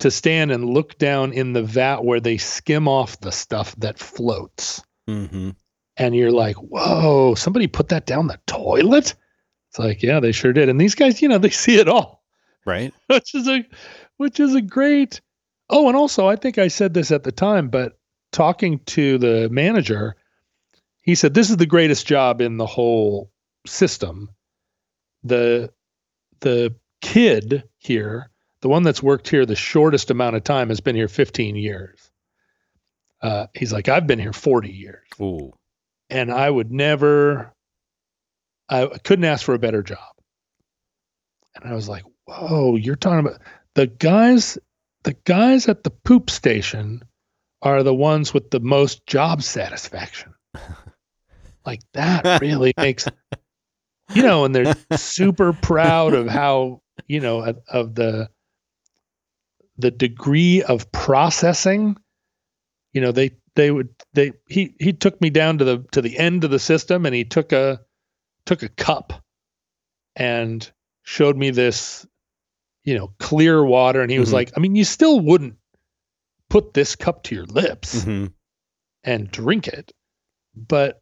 to 0.00 0.10
stand 0.10 0.52
and 0.52 0.64
look 0.66 0.98
down 0.98 1.32
in 1.32 1.54
the 1.54 1.62
vat 1.62 2.04
where 2.04 2.20
they 2.20 2.36
skim 2.36 2.86
off 2.86 3.18
the 3.20 3.32
stuff 3.32 3.74
that 3.76 3.98
floats. 3.98 4.82
Hmm 5.06 5.50
and 5.98 6.14
you're 6.14 6.32
like 6.32 6.56
whoa 6.56 7.34
somebody 7.34 7.66
put 7.66 7.88
that 7.88 8.06
down 8.06 8.26
the 8.26 8.40
toilet? 8.46 9.14
It's 9.68 9.78
like 9.78 10.02
yeah 10.02 10.20
they 10.20 10.32
sure 10.32 10.52
did. 10.52 10.68
And 10.68 10.80
these 10.80 10.94
guys 10.94 11.20
you 11.20 11.28
know 11.28 11.38
they 11.38 11.50
see 11.50 11.78
it 11.78 11.88
all. 11.88 12.22
Right. 12.64 12.92
which 13.08 13.34
is 13.34 13.48
a 13.48 13.64
which 14.16 14.40
is 14.40 14.54
a 14.54 14.62
great 14.62 15.20
oh 15.70 15.88
and 15.88 15.96
also 15.96 16.26
i 16.26 16.36
think 16.36 16.58
i 16.58 16.68
said 16.68 16.94
this 16.94 17.10
at 17.10 17.24
the 17.24 17.32
time 17.32 17.68
but 17.68 17.98
talking 18.32 18.78
to 18.86 19.18
the 19.18 19.48
manager 19.50 20.16
he 21.08 21.14
said 21.14 21.32
this 21.32 21.48
is 21.48 21.56
the 21.56 21.64
greatest 21.64 22.06
job 22.06 22.42
in 22.42 22.58
the 22.58 22.66
whole 22.66 23.32
system. 23.66 24.28
The 25.24 25.72
the 26.40 26.74
kid 27.00 27.64
here 27.78 28.30
the 28.60 28.68
one 28.68 28.82
that's 28.82 29.02
worked 29.02 29.26
here 29.26 29.46
the 29.46 29.56
shortest 29.56 30.10
amount 30.10 30.36
of 30.36 30.44
time 30.44 30.68
has 30.68 30.80
been 30.80 30.94
here 30.94 31.08
15 31.08 31.56
years. 31.56 32.10
Uh, 33.22 33.46
he's 33.54 33.72
like 33.72 33.88
i've 33.88 34.06
been 34.06 34.18
here 34.18 34.34
40 34.34 34.68
years. 34.68 35.06
Ooh. 35.18 35.54
And 36.10 36.32
I 36.32 36.48
would 36.48 36.72
never, 36.72 37.52
I 38.68 38.86
couldn't 39.04 39.24
ask 39.24 39.44
for 39.44 39.54
a 39.54 39.58
better 39.58 39.82
job. 39.82 39.98
And 41.54 41.70
I 41.70 41.74
was 41.74 41.88
like, 41.88 42.04
whoa, 42.26 42.76
you're 42.76 42.96
talking 42.96 43.26
about 43.26 43.40
the 43.74 43.86
guys, 43.86 44.58
the 45.04 45.16
guys 45.24 45.68
at 45.68 45.84
the 45.84 45.90
poop 45.90 46.30
station 46.30 47.02
are 47.62 47.82
the 47.82 47.94
ones 47.94 48.32
with 48.32 48.50
the 48.50 48.60
most 48.60 49.06
job 49.06 49.42
satisfaction. 49.42 50.34
like 51.66 51.80
that 51.94 52.40
really 52.40 52.72
makes, 52.76 53.06
you 54.14 54.22
know, 54.22 54.44
and 54.44 54.54
they're 54.54 54.74
super 54.96 55.52
proud 55.52 56.14
of 56.14 56.28
how, 56.28 56.80
you 57.06 57.20
know, 57.20 57.42
of, 57.42 57.58
of 57.68 57.94
the, 57.94 58.28
the 59.76 59.90
degree 59.90 60.62
of 60.62 60.90
processing 60.90 61.96
you 62.92 63.00
know 63.00 63.12
they 63.12 63.30
they 63.58 63.72
would 63.72 63.88
they 64.14 64.30
he 64.48 64.72
he 64.78 64.92
took 64.92 65.20
me 65.20 65.30
down 65.30 65.58
to 65.58 65.64
the 65.64 65.84
to 65.90 66.00
the 66.00 66.16
end 66.16 66.44
of 66.44 66.50
the 66.52 66.60
system 66.60 67.04
and 67.04 67.14
he 67.14 67.24
took 67.24 67.50
a 67.52 67.80
took 68.46 68.62
a 68.62 68.68
cup 68.68 69.12
and 70.14 70.70
showed 71.02 71.36
me 71.36 71.50
this 71.50 72.06
you 72.84 72.96
know 72.96 73.12
clear 73.18 73.64
water. 73.64 74.00
And 74.00 74.12
he 74.12 74.20
was 74.20 74.30
Mhm. 74.30 74.34
like 74.34 74.52
i 74.56 74.60
mean 74.60 74.76
you 74.76 74.84
still 74.84 75.18
wouldn't 75.18 75.56
put 76.48 76.72
this 76.72 76.94
cup 76.94 77.24
to 77.24 77.34
your 77.34 77.46
lips 77.46 78.04
hmm 78.04 78.26
and 79.04 79.30
drink 79.30 79.66
it 79.68 79.92
but 80.54 81.00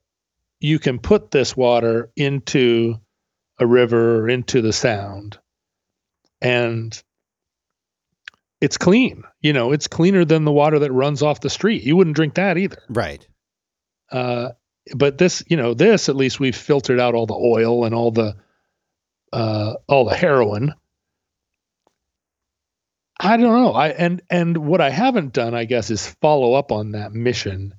you 0.61 0.78
can 0.78 0.98
put 0.98 1.30
this 1.30 1.54
water 1.57 2.11
into 2.16 2.94
a 3.59 3.66
river 3.66 4.20
or 4.20 4.28
into 4.28 4.62
the 4.62 4.72
sound. 4.72 5.38
And 6.40 7.02
it's 8.61 8.78
clean 8.78 9.22
you 9.40 9.52
know 9.52 9.72
it's 9.72 9.86
cleaner 9.88 10.24
than 10.24 10.44
the 10.44 10.52
water 10.52 10.78
that 10.78 10.92
runs 10.92 11.22
off 11.22 11.40
the 11.40 11.50
street 11.50 11.82
you 11.82 11.96
wouldn't 11.96 12.16
drink 12.16 12.34
that 12.34 12.57
either 12.59 12.78
Right. 12.88 13.26
uh, 14.11 14.50
but 14.94 15.18
this, 15.18 15.42
you 15.48 15.57
know, 15.57 15.74
this 15.74 16.09
at 16.09 16.14
least 16.14 16.38
we've 16.38 16.54
filtered 16.57 17.00
out 17.00 17.16
all 17.16 17.26
the 17.26 17.34
oil 17.34 17.84
and 17.84 17.92
all 17.94 18.12
the 18.12 18.36
uh, 19.32 19.74
all 19.88 20.04
the 20.04 20.14
heroin. 20.14 20.74
I 23.18 23.36
don't 23.36 23.52
know. 23.62 23.72
I 23.72 23.88
and 23.88 24.22
and 24.30 24.57
what 24.59 24.80
I 24.80 24.90
haven't 24.90 25.32
done, 25.32 25.54
I 25.54 25.64
guess, 25.64 25.90
is 25.90 26.07
follow 26.20 26.54
up 26.54 26.70
on 26.70 26.92
that 26.92 27.12
mission 27.12 27.74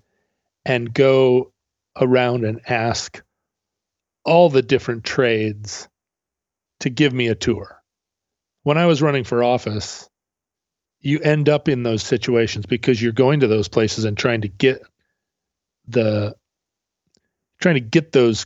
and 0.66 0.94
go 0.94 1.54
around 1.96 2.44
and 2.44 2.60
ask 2.70 3.22
all 4.26 4.50
the 4.50 4.62
different 4.62 5.04
trades 5.06 5.88
to 6.82 6.90
give 6.90 7.14
me 7.14 7.28
a 7.30 7.36
tour. 7.36 7.82
when 8.64 8.78
I 8.78 8.86
was 8.88 9.02
running 9.02 9.24
for 9.24 9.44
office, 9.44 10.07
you 11.02 11.20
end 11.20 11.50
up 11.50 11.68
in 11.68 11.84
those 11.84 12.04
situations 12.04 12.66
because 12.66 13.02
you're 13.02 13.12
going 13.12 13.40
to 13.40 13.48
those 13.48 13.68
places 13.68 14.06
and 14.06 14.18
trying 14.18 14.42
to 14.42 14.48
get 14.48 14.82
the 15.88 16.36
trying 17.60 17.76
to 17.76 17.82
get 17.82 18.12
those 18.12 18.46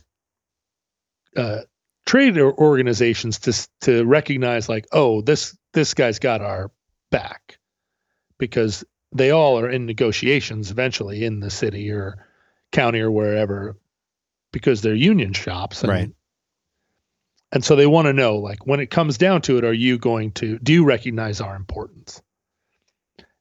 uh, 1.36 1.60
trade 2.06 2.38
organizations 2.38 3.38
to 3.40 3.68
to 3.80 4.04
recognize 4.04 4.68
like 4.68 4.86
oh 4.92 5.20
this 5.22 5.56
this 5.72 5.94
guy's 5.94 6.18
got 6.18 6.40
our 6.40 6.70
back 7.10 7.58
because 8.38 8.84
they 9.14 9.30
all 9.30 9.58
are 9.58 9.70
in 9.70 9.86
negotiations 9.86 10.70
eventually 10.70 11.24
in 11.24 11.40
the 11.40 11.50
city 11.50 11.90
or 11.90 12.26
county 12.70 13.00
or 13.00 13.10
wherever 13.10 13.76
because 14.52 14.82
they're 14.82 14.94
union 14.94 15.32
shops 15.32 15.82
and, 15.82 15.90
right. 15.90 16.10
And 17.54 17.62
so 17.62 17.76
they 17.76 17.86
want 17.86 18.06
to 18.06 18.14
know 18.14 18.36
like 18.36 18.66
when 18.66 18.80
it 18.80 18.90
comes 18.90 19.18
down 19.18 19.42
to 19.42 19.58
it 19.58 19.64
are 19.64 19.72
you 19.72 19.98
going 19.98 20.32
to 20.32 20.58
do 20.58 20.72
you 20.72 20.84
recognize 20.84 21.40
our 21.40 21.54
importance 21.54 22.22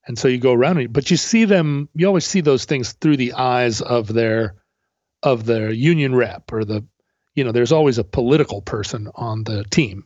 and 0.08 0.18
so 0.18 0.28
you 0.28 0.38
go 0.38 0.54
around 0.54 0.78
it 0.80 0.92
but 0.92 1.12
you 1.12 1.18
see 1.18 1.46
them 1.46 1.90
you 1.94 2.08
always 2.08 2.26
see 2.26 2.42
those 2.42 2.66
things 2.66 2.94
through 2.94 3.18
the 3.18 3.34
eyes 3.34 3.82
of 3.82 4.08
their 4.08 4.56
of 5.24 5.46
their 5.46 5.72
union 5.72 6.16
rep 6.16 6.52
or 6.52 6.66
the 6.66 6.86
you 7.36 7.44
know 7.44 7.52
there's 7.52 7.72
always 7.72 7.98
a 7.98 8.04
political 8.04 8.62
person 8.62 9.10
on 9.16 9.44
the 9.44 9.64
team. 9.66 10.06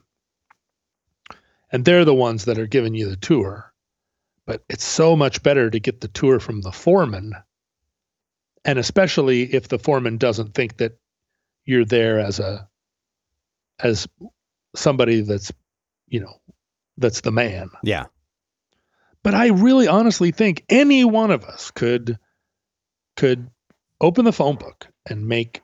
And 1.71 1.83
they're 1.83 2.05
the 2.05 2.13
ones 2.13 2.45
that 2.45 2.59
are 2.59 2.67
giving 2.67 2.93
you 2.93 3.09
the 3.09 3.15
tour 3.15 3.73
but 4.45 4.63
it's 4.69 4.83
so 4.83 5.15
much 5.15 5.41
better 5.41 5.71
to 5.71 5.79
get 5.79 6.01
the 6.01 6.07
tour 6.07 6.39
from 6.39 6.61
the 6.61 6.71
foreman. 6.71 7.33
And 8.63 8.77
especially 8.77 9.41
if 9.41 9.67
the 9.67 9.79
foreman 9.79 10.17
doesn't 10.17 10.53
think 10.53 10.77
that 10.77 10.99
you're 11.65 11.85
there 11.85 12.19
as 12.19 12.39
a 12.39 12.67
as 13.79 14.07
somebody 14.75 15.21
that's 15.21 15.51
you 16.07 16.19
know 16.19 16.33
that's 16.97 17.21
the 17.21 17.31
man. 17.31 17.69
Yeah 17.81 18.05
but 19.25 19.33
i 19.33 19.47
really 19.47 19.87
honestly 19.87 20.31
think 20.31 20.63
any 20.69 21.03
one 21.03 21.31
of 21.31 21.43
us 21.43 21.71
could 21.71 22.17
could 23.17 23.49
open 23.99 24.23
the 24.23 24.31
phone 24.31 24.55
book 24.55 24.87
and 25.09 25.27
make 25.27 25.61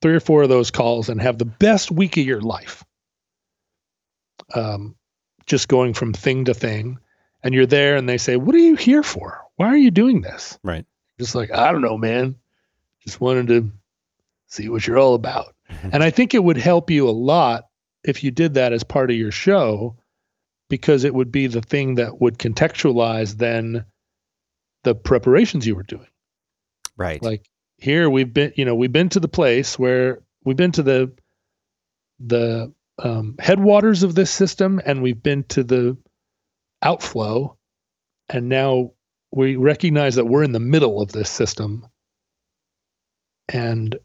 three 0.00 0.14
or 0.14 0.20
four 0.20 0.42
of 0.42 0.48
those 0.48 0.70
calls 0.70 1.08
and 1.08 1.20
have 1.20 1.38
the 1.38 1.44
best 1.44 1.90
week 1.90 2.16
of 2.16 2.24
your 2.24 2.40
life 2.40 2.84
um, 4.54 4.96
just 5.46 5.68
going 5.68 5.94
from 5.94 6.12
thing 6.12 6.46
to 6.46 6.54
thing. 6.54 6.98
And 7.42 7.54
you're 7.54 7.66
there 7.66 7.96
and 7.96 8.08
they 8.08 8.18
say 8.18 8.36
what 8.36 8.54
are 8.54 8.58
you 8.58 8.74
here 8.74 9.02
for? 9.02 9.44
Why 9.56 9.68
are 9.68 9.76
you 9.76 9.90
doing 9.90 10.20
this? 10.22 10.58
Right. 10.62 10.86
Just 11.18 11.34
like 11.34 11.52
i 11.52 11.70
don't 11.72 11.82
know 11.82 11.98
man. 11.98 12.36
Just 13.04 13.20
wanted 13.20 13.48
to 13.48 13.70
see 14.46 14.68
what 14.68 14.86
you're 14.86 14.98
all 14.98 15.14
about. 15.14 15.54
And 15.92 16.02
i 16.02 16.10
think 16.10 16.32
it 16.32 16.42
would 16.42 16.56
help 16.56 16.90
you 16.90 17.08
a 17.08 17.10
lot 17.10 17.64
if 18.02 18.24
you 18.24 18.30
did 18.30 18.54
that 18.54 18.72
as 18.72 18.84
part 18.84 19.10
of 19.10 19.16
your 19.16 19.30
show 19.30 19.97
because 20.68 21.04
it 21.04 21.14
would 21.14 21.32
be 21.32 21.46
the 21.46 21.62
thing 21.62 21.96
that 21.96 22.20
would 22.20 22.38
contextualize 22.38 23.36
then 23.36 23.84
the 24.84 24.94
preparations 24.94 25.66
you 25.66 25.74
were 25.74 25.82
doing. 25.82 26.08
Right. 26.96 27.22
Like 27.22 27.48
here 27.78 28.10
we've 28.10 28.32
been 28.32 28.52
you 28.56 28.64
know 28.64 28.74
we've 28.74 28.92
been 28.92 29.08
to 29.10 29.20
the 29.20 29.28
place 29.28 29.78
where 29.78 30.20
we've 30.44 30.56
been 30.56 30.72
to 30.72 30.82
the 30.82 31.12
the 32.20 32.72
um, 32.98 33.36
headwaters 33.38 34.02
of 34.02 34.14
this 34.14 34.30
system 34.30 34.80
and 34.84 35.02
we've 35.02 35.22
been 35.22 35.44
to 35.44 35.62
the 35.62 35.96
outflow. 36.82 37.56
And 38.28 38.48
now 38.48 38.92
we 39.30 39.56
recognize 39.56 40.16
that 40.16 40.26
we're 40.26 40.42
in 40.42 40.52
the 40.52 40.60
middle 40.60 41.00
of 41.00 41.12
this 41.12 41.30
system. 41.30 41.86
And 43.48 43.96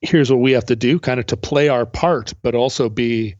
here's 0.00 0.30
what 0.30 0.40
we 0.40 0.52
have 0.52 0.66
to 0.66 0.76
do 0.76 0.98
kind 0.98 1.18
of 1.18 1.26
to 1.26 1.36
play 1.36 1.68
our 1.68 1.86
part 1.86 2.34
but 2.42 2.54
also 2.54 2.90
be 2.90 3.36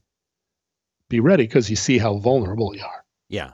be 1.14 1.20
ready 1.20 1.44
because 1.44 1.70
you 1.70 1.76
see 1.76 1.98
how 1.98 2.16
vulnerable 2.16 2.74
you 2.74 2.82
are 2.82 3.04
yeah 3.28 3.52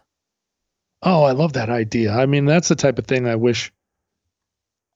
oh 1.03 1.23
i 1.25 1.33
love 1.33 1.53
that 1.53 1.71
idea 1.71 2.13
i 2.13 2.27
mean 2.27 2.45
that's 2.45 2.69
the 2.69 2.77
type 2.77 2.99
of 2.99 3.07
thing 3.07 3.27
i 3.27 3.37
wish 3.37 3.73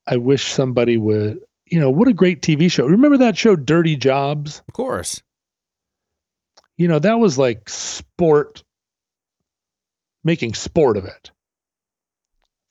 I 0.07 0.17
wish 0.17 0.53
somebody 0.53 0.97
would, 0.97 1.41
you 1.67 1.81
know, 1.81 1.91
what 1.91 2.09
a 2.09 2.13
great 2.13 2.43
TV 2.43 2.71
show. 2.71 2.87
Remember 2.87 3.19
that 3.19 3.37
show 3.37 3.57
Dirty 3.57 3.97
Jobs? 3.97 4.63
Of 4.69 4.75
course. 4.75 5.23
You 6.77 6.89
know, 6.89 6.99
that 6.99 7.19
was 7.19 7.39
like 7.39 7.69
sport 7.69 8.63
making 10.25 10.55
sport 10.55 10.97
of 10.97 11.05
it. 11.05 11.31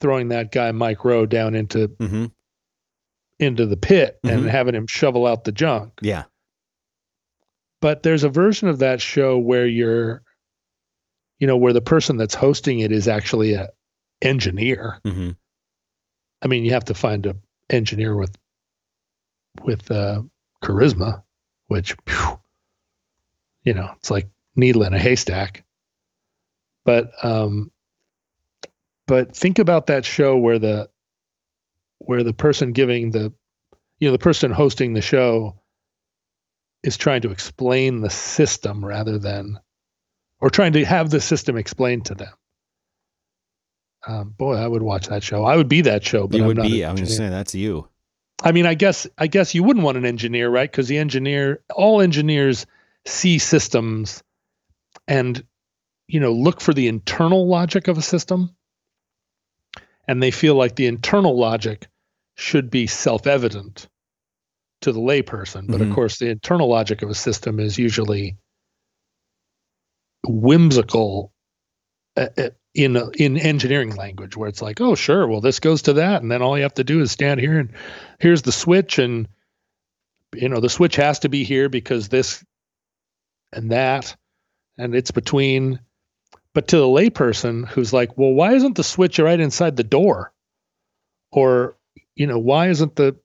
Throwing 0.01 0.29
that 0.29 0.51
guy 0.51 0.71
Mike 0.71 1.05
Rowe 1.05 1.25
down 1.25 1.55
into 1.55 1.87
mm-hmm. 1.87 2.25
into 3.39 3.65
the 3.65 3.77
pit 3.77 4.19
mm-hmm. 4.23 4.37
and 4.37 4.49
having 4.49 4.75
him 4.75 4.87
shovel 4.87 5.25
out 5.25 5.45
the 5.45 5.53
junk. 5.53 5.93
Yeah. 6.01 6.23
But 7.83 8.01
there's 8.01 8.23
a 8.23 8.29
version 8.29 8.69
of 8.69 8.79
that 8.79 9.01
show 9.01 9.37
where 9.37 9.67
you're 9.67 10.23
you 11.37 11.47
know, 11.47 11.57
where 11.57 11.73
the 11.73 11.81
person 11.81 12.15
that's 12.15 12.33
hosting 12.33 12.79
it 12.79 12.93
is 12.93 13.09
actually 13.09 13.55
a 13.55 13.67
engineer. 14.21 15.01
Mm-hmm. 15.03 15.31
I 16.41 16.47
mean, 16.47 16.63
you 16.63 16.71
have 16.71 16.85
to 16.85 16.93
find 16.93 17.25
a 17.25 17.35
engineer 17.69 18.15
with 18.15 18.33
with 19.61 19.91
uh, 19.91 20.21
charisma, 20.63 21.23
which 21.67 21.97
you 23.65 23.73
know, 23.73 23.89
it's 23.97 24.09
like 24.09 24.29
needle 24.55 24.83
in 24.83 24.93
a 24.93 24.99
haystack. 24.99 25.65
But 26.85 27.11
um, 27.21 27.69
but 29.07 29.35
think 29.35 29.59
about 29.59 29.87
that 29.87 30.05
show 30.05 30.37
where 30.37 30.59
the 30.59 30.89
where 31.97 32.23
the 32.23 32.31
person 32.31 32.71
giving 32.71 33.11
the 33.11 33.33
you 33.99 34.07
know 34.07 34.13
the 34.13 34.19
person 34.19 34.51
hosting 34.51 34.93
the 34.93 35.01
show 35.01 35.59
is 36.83 36.97
trying 36.97 37.21
to 37.21 37.31
explain 37.31 38.01
the 38.01 38.09
system 38.09 38.83
rather 38.83 39.17
than 39.17 39.59
or 40.39 40.49
trying 40.49 40.73
to 40.73 40.85
have 40.85 41.09
the 41.09 41.21
system 41.21 41.57
explained 41.57 42.05
to 42.05 42.15
them 42.15 42.33
um, 44.05 44.29
boy, 44.37 44.55
I 44.55 44.67
would 44.67 44.81
watch 44.81 45.07
that 45.07 45.23
show. 45.23 45.45
I 45.45 45.55
would 45.55 45.69
be 45.69 45.81
that 45.81 46.03
show. 46.03 46.27
But 46.27 46.37
you 46.37 46.43
I'm 46.43 46.47
would 46.47 46.61
be. 46.61 46.83
I 46.83 46.91
was 46.91 47.01
just 47.01 47.17
saying 47.17 47.31
that's 47.31 47.55
you. 47.55 47.87
I 48.43 48.51
mean, 48.51 48.65
I 48.65 48.73
guess 48.73 49.07
I 49.17 49.27
guess 49.27 49.55
you 49.55 49.63
wouldn't 49.63 49.85
want 49.85 49.97
an 49.97 50.05
engineer, 50.05 50.49
right? 50.49 50.69
Because 50.69 50.87
the 50.87 50.97
engineer, 50.97 51.63
all 51.73 52.01
engineers 52.01 52.65
see 53.05 53.37
systems, 53.37 54.23
and 55.07 55.43
you 56.07 56.19
know, 56.19 56.33
look 56.33 56.59
for 56.59 56.73
the 56.73 56.87
internal 56.87 57.47
logic 57.47 57.87
of 57.87 57.97
a 57.97 58.01
system, 58.01 58.53
and 60.07 60.21
they 60.21 60.31
feel 60.31 60.55
like 60.55 60.75
the 60.75 60.87
internal 60.87 61.37
logic 61.37 61.87
should 62.35 62.69
be 62.69 62.87
self-evident 62.87 63.87
to 64.83 64.91
the 64.91 64.99
layperson. 64.99 65.67
But 65.67 65.79
mm-hmm. 65.79 65.89
of 65.89 65.95
course, 65.95 66.19
the 66.19 66.29
internal 66.29 66.69
logic 66.69 67.01
of 67.01 67.09
a 67.09 67.15
system 67.15 67.59
is 67.59 67.77
usually 67.77 68.37
whimsical 70.25 71.31
uh, 72.15 72.27
uh, 72.37 72.49
in 72.73 72.97
in 73.15 73.37
engineering 73.37 73.95
language 73.95 74.35
where 74.35 74.49
it's 74.49 74.61
like 74.61 74.81
oh 74.81 74.95
sure 74.95 75.27
well 75.27 75.41
this 75.41 75.59
goes 75.59 75.83
to 75.83 75.93
that 75.93 76.21
and 76.21 76.31
then 76.31 76.41
all 76.41 76.57
you 76.57 76.63
have 76.63 76.73
to 76.73 76.83
do 76.83 77.01
is 77.01 77.11
stand 77.11 77.39
here 77.39 77.59
and 77.59 77.71
here's 78.19 78.41
the 78.41 78.51
switch 78.51 78.99
and 78.99 79.27
you 80.33 80.49
know 80.49 80.59
the 80.59 80.69
switch 80.69 80.95
has 80.95 81.19
to 81.19 81.29
be 81.29 81.43
here 81.43 81.69
because 81.69 82.09
this 82.09 82.43
and 83.51 83.71
that 83.71 84.15
and 84.77 84.95
it's 84.95 85.11
between 85.11 85.79
but 86.53 86.69
to 86.69 86.77
the 86.77 86.85
layperson 86.85 87.67
who's 87.67 87.93
like 87.93 88.17
well 88.17 88.31
why 88.31 88.53
isn't 88.53 88.75
the 88.75 88.83
switch 88.83 89.19
right 89.19 89.39
inside 89.39 89.75
the 89.75 89.83
door 89.83 90.31
or 91.31 91.75
you 92.15 92.25
know 92.25 92.39
why 92.39 92.69
isn't 92.69 92.95
the 92.95 93.15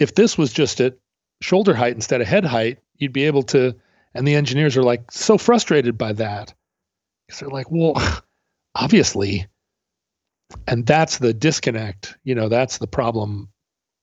if 0.00 0.14
this 0.14 0.36
was 0.36 0.52
just 0.52 0.80
at 0.80 0.96
shoulder 1.40 1.74
height 1.74 1.94
instead 1.94 2.20
of 2.20 2.26
head 2.26 2.44
height 2.44 2.78
you'd 2.96 3.12
be 3.12 3.24
able 3.24 3.44
to 3.44 3.76
and 4.14 4.26
the 4.26 4.34
engineers 4.34 4.76
are 4.76 4.82
like 4.82 5.12
so 5.12 5.38
frustrated 5.38 5.96
by 5.96 6.12
that. 6.14 6.52
Because 7.26 7.40
they're 7.40 7.48
like 7.48 7.70
well 7.70 7.94
obviously. 8.74 9.46
And 10.66 10.84
that's 10.84 11.18
the 11.18 11.32
disconnect 11.32 12.16
you 12.24 12.34
know 12.34 12.48
that's 12.48 12.78
the 12.78 12.88
problem 12.88 13.50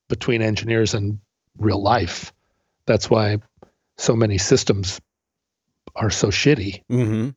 between 0.07 0.41
engineers 0.41 0.93
and 0.93 1.19
real 1.57 1.81
life. 1.81 2.31
That's 2.85 3.09
why 3.09 3.39
so 3.97 4.15
many 4.15 4.37
systems 4.37 5.01
are 5.95 6.09
so 6.09 6.27
shitty. 6.27 6.83
Mm-hmm. 6.89 7.29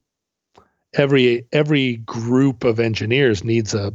every 0.94 1.46
every 1.50 1.96
group 1.96 2.64
of 2.64 2.78
engineers 2.78 3.42
needs 3.42 3.74
a 3.74 3.94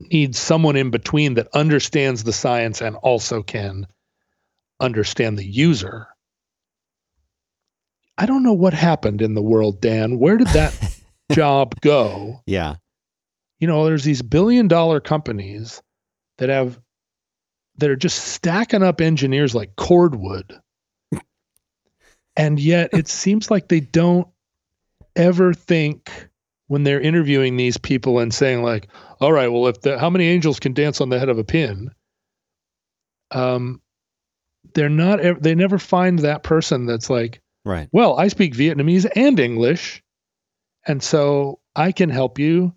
needs 0.00 0.38
someone 0.38 0.76
in 0.76 0.90
between 0.90 1.34
that 1.34 1.48
understands 1.54 2.24
the 2.24 2.32
science 2.32 2.80
and 2.80 2.96
also 2.96 3.42
can 3.42 3.86
understand 4.80 5.38
the 5.38 5.44
user 5.44 6.08
i 8.16 8.24
don't 8.24 8.42
know 8.42 8.52
what 8.52 8.72
happened 8.72 9.20
in 9.20 9.34
the 9.34 9.42
world 9.42 9.80
dan 9.80 10.18
where 10.18 10.36
did 10.36 10.48
that 10.48 10.74
job 11.32 11.80
go. 11.80 12.42
Yeah. 12.46 12.76
You 13.58 13.66
know, 13.66 13.84
there's 13.84 14.04
these 14.04 14.22
billion 14.22 14.68
dollar 14.68 15.00
companies 15.00 15.82
that 16.38 16.48
have 16.48 16.78
that 17.76 17.90
are 17.90 17.96
just 17.96 18.18
stacking 18.18 18.82
up 18.82 19.00
engineers 19.00 19.54
like 19.54 19.76
cordwood. 19.76 20.58
and 22.36 22.60
yet 22.60 22.90
it 22.92 23.08
seems 23.08 23.50
like 23.50 23.68
they 23.68 23.80
don't 23.80 24.28
ever 25.16 25.54
think 25.54 26.28
when 26.70 26.84
they're 26.84 27.00
interviewing 27.00 27.56
these 27.56 27.78
people 27.78 28.20
and 28.20 28.32
saying 28.32 28.62
like, 28.62 28.86
all 29.20 29.32
right, 29.32 29.48
well, 29.48 29.66
if 29.66 29.80
the, 29.80 29.98
how 29.98 30.08
many 30.08 30.28
angels 30.28 30.60
can 30.60 30.72
dance 30.72 31.00
on 31.00 31.08
the 31.08 31.18
head 31.18 31.28
of 31.28 31.36
a 31.36 31.42
pin? 31.42 31.90
Um, 33.32 33.82
they're 34.72 34.88
not, 34.88 35.42
they 35.42 35.56
never 35.56 35.78
find 35.78 36.20
that 36.20 36.44
person 36.44 36.86
that's 36.86 37.10
like, 37.10 37.40
right. 37.64 37.88
Well, 37.90 38.16
I 38.16 38.28
speak 38.28 38.54
Vietnamese 38.54 39.10
and 39.16 39.40
English 39.40 40.04
And 40.86 41.02
so 41.02 41.60
I 41.76 41.92
can 41.92 42.08
help 42.08 42.38
you 42.38 42.74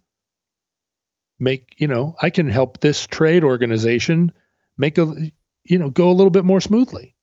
make, 1.40 1.76
you 1.78 1.88
know, 1.88 2.16
I 2.22 2.30
can 2.30 2.48
help 2.50 2.80
this 2.80 3.08
trade 3.08 3.44
organization 3.44 4.32
make 4.78 4.98
a, 4.98 5.32
you 5.64 5.80
know, 5.80 5.90
go 5.90 6.10
a 6.10 6.14
little 6.14 6.32
bit 6.32 6.46
more 6.46 6.62
smoothly. 6.62 7.16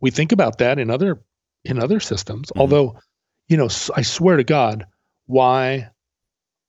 We 0.00 0.10
think 0.10 0.32
about 0.32 0.58
that 0.58 0.78
in 0.78 0.90
other 0.90 1.22
in 1.64 1.82
other 1.82 2.00
systems. 2.00 2.48
Mm-hmm. 2.48 2.60
Although, 2.60 3.00
you 3.48 3.56
know, 3.56 3.68
I 3.94 4.02
swear 4.02 4.36
to 4.36 4.44
God, 4.44 4.86
why 5.26 5.90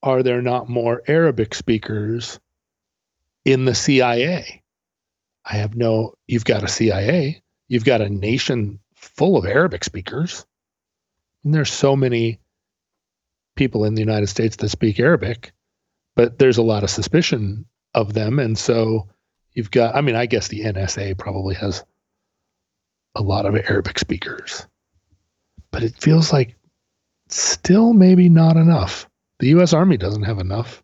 are 0.03 0.23
there 0.23 0.41
not 0.41 0.69
more 0.69 1.01
Arabic 1.07 1.55
speakers 1.55 2.39
in 3.45 3.65
the 3.65 3.75
CIA? 3.75 4.63
I 5.45 5.55
have 5.57 5.75
no, 5.75 6.15
you've 6.27 6.45
got 6.45 6.63
a 6.63 6.67
CIA, 6.67 7.41
you've 7.67 7.85
got 7.85 8.01
a 8.01 8.09
nation 8.09 8.79
full 8.95 9.37
of 9.37 9.45
Arabic 9.45 9.83
speakers. 9.83 10.45
And 11.43 11.53
there's 11.53 11.71
so 11.71 11.95
many 11.95 12.39
people 13.55 13.85
in 13.85 13.95
the 13.95 14.01
United 14.01 14.27
States 14.27 14.57
that 14.57 14.69
speak 14.69 14.99
Arabic, 14.99 15.53
but 16.15 16.37
there's 16.37 16.57
a 16.57 16.63
lot 16.63 16.83
of 16.83 16.89
suspicion 16.89 17.65
of 17.93 18.13
them. 18.13 18.39
And 18.39 18.57
so 18.57 19.07
you've 19.53 19.71
got, 19.71 19.95
I 19.95 20.01
mean, 20.01 20.15
I 20.15 20.25
guess 20.25 20.49
the 20.49 20.61
NSA 20.61 21.17
probably 21.17 21.55
has 21.55 21.85
a 23.15 23.21
lot 23.21 23.45
of 23.45 23.55
Arabic 23.55 23.97
speakers, 23.97 24.67
but 25.71 25.83
it 25.83 25.95
feels 25.95 26.33
like 26.33 26.56
still 27.29 27.93
maybe 27.93 28.29
not 28.29 28.57
enough. 28.57 29.09
The 29.39 29.47
U.S. 29.49 29.73
Army 29.73 29.97
doesn't 29.97 30.23
have 30.23 30.39
enough, 30.39 30.83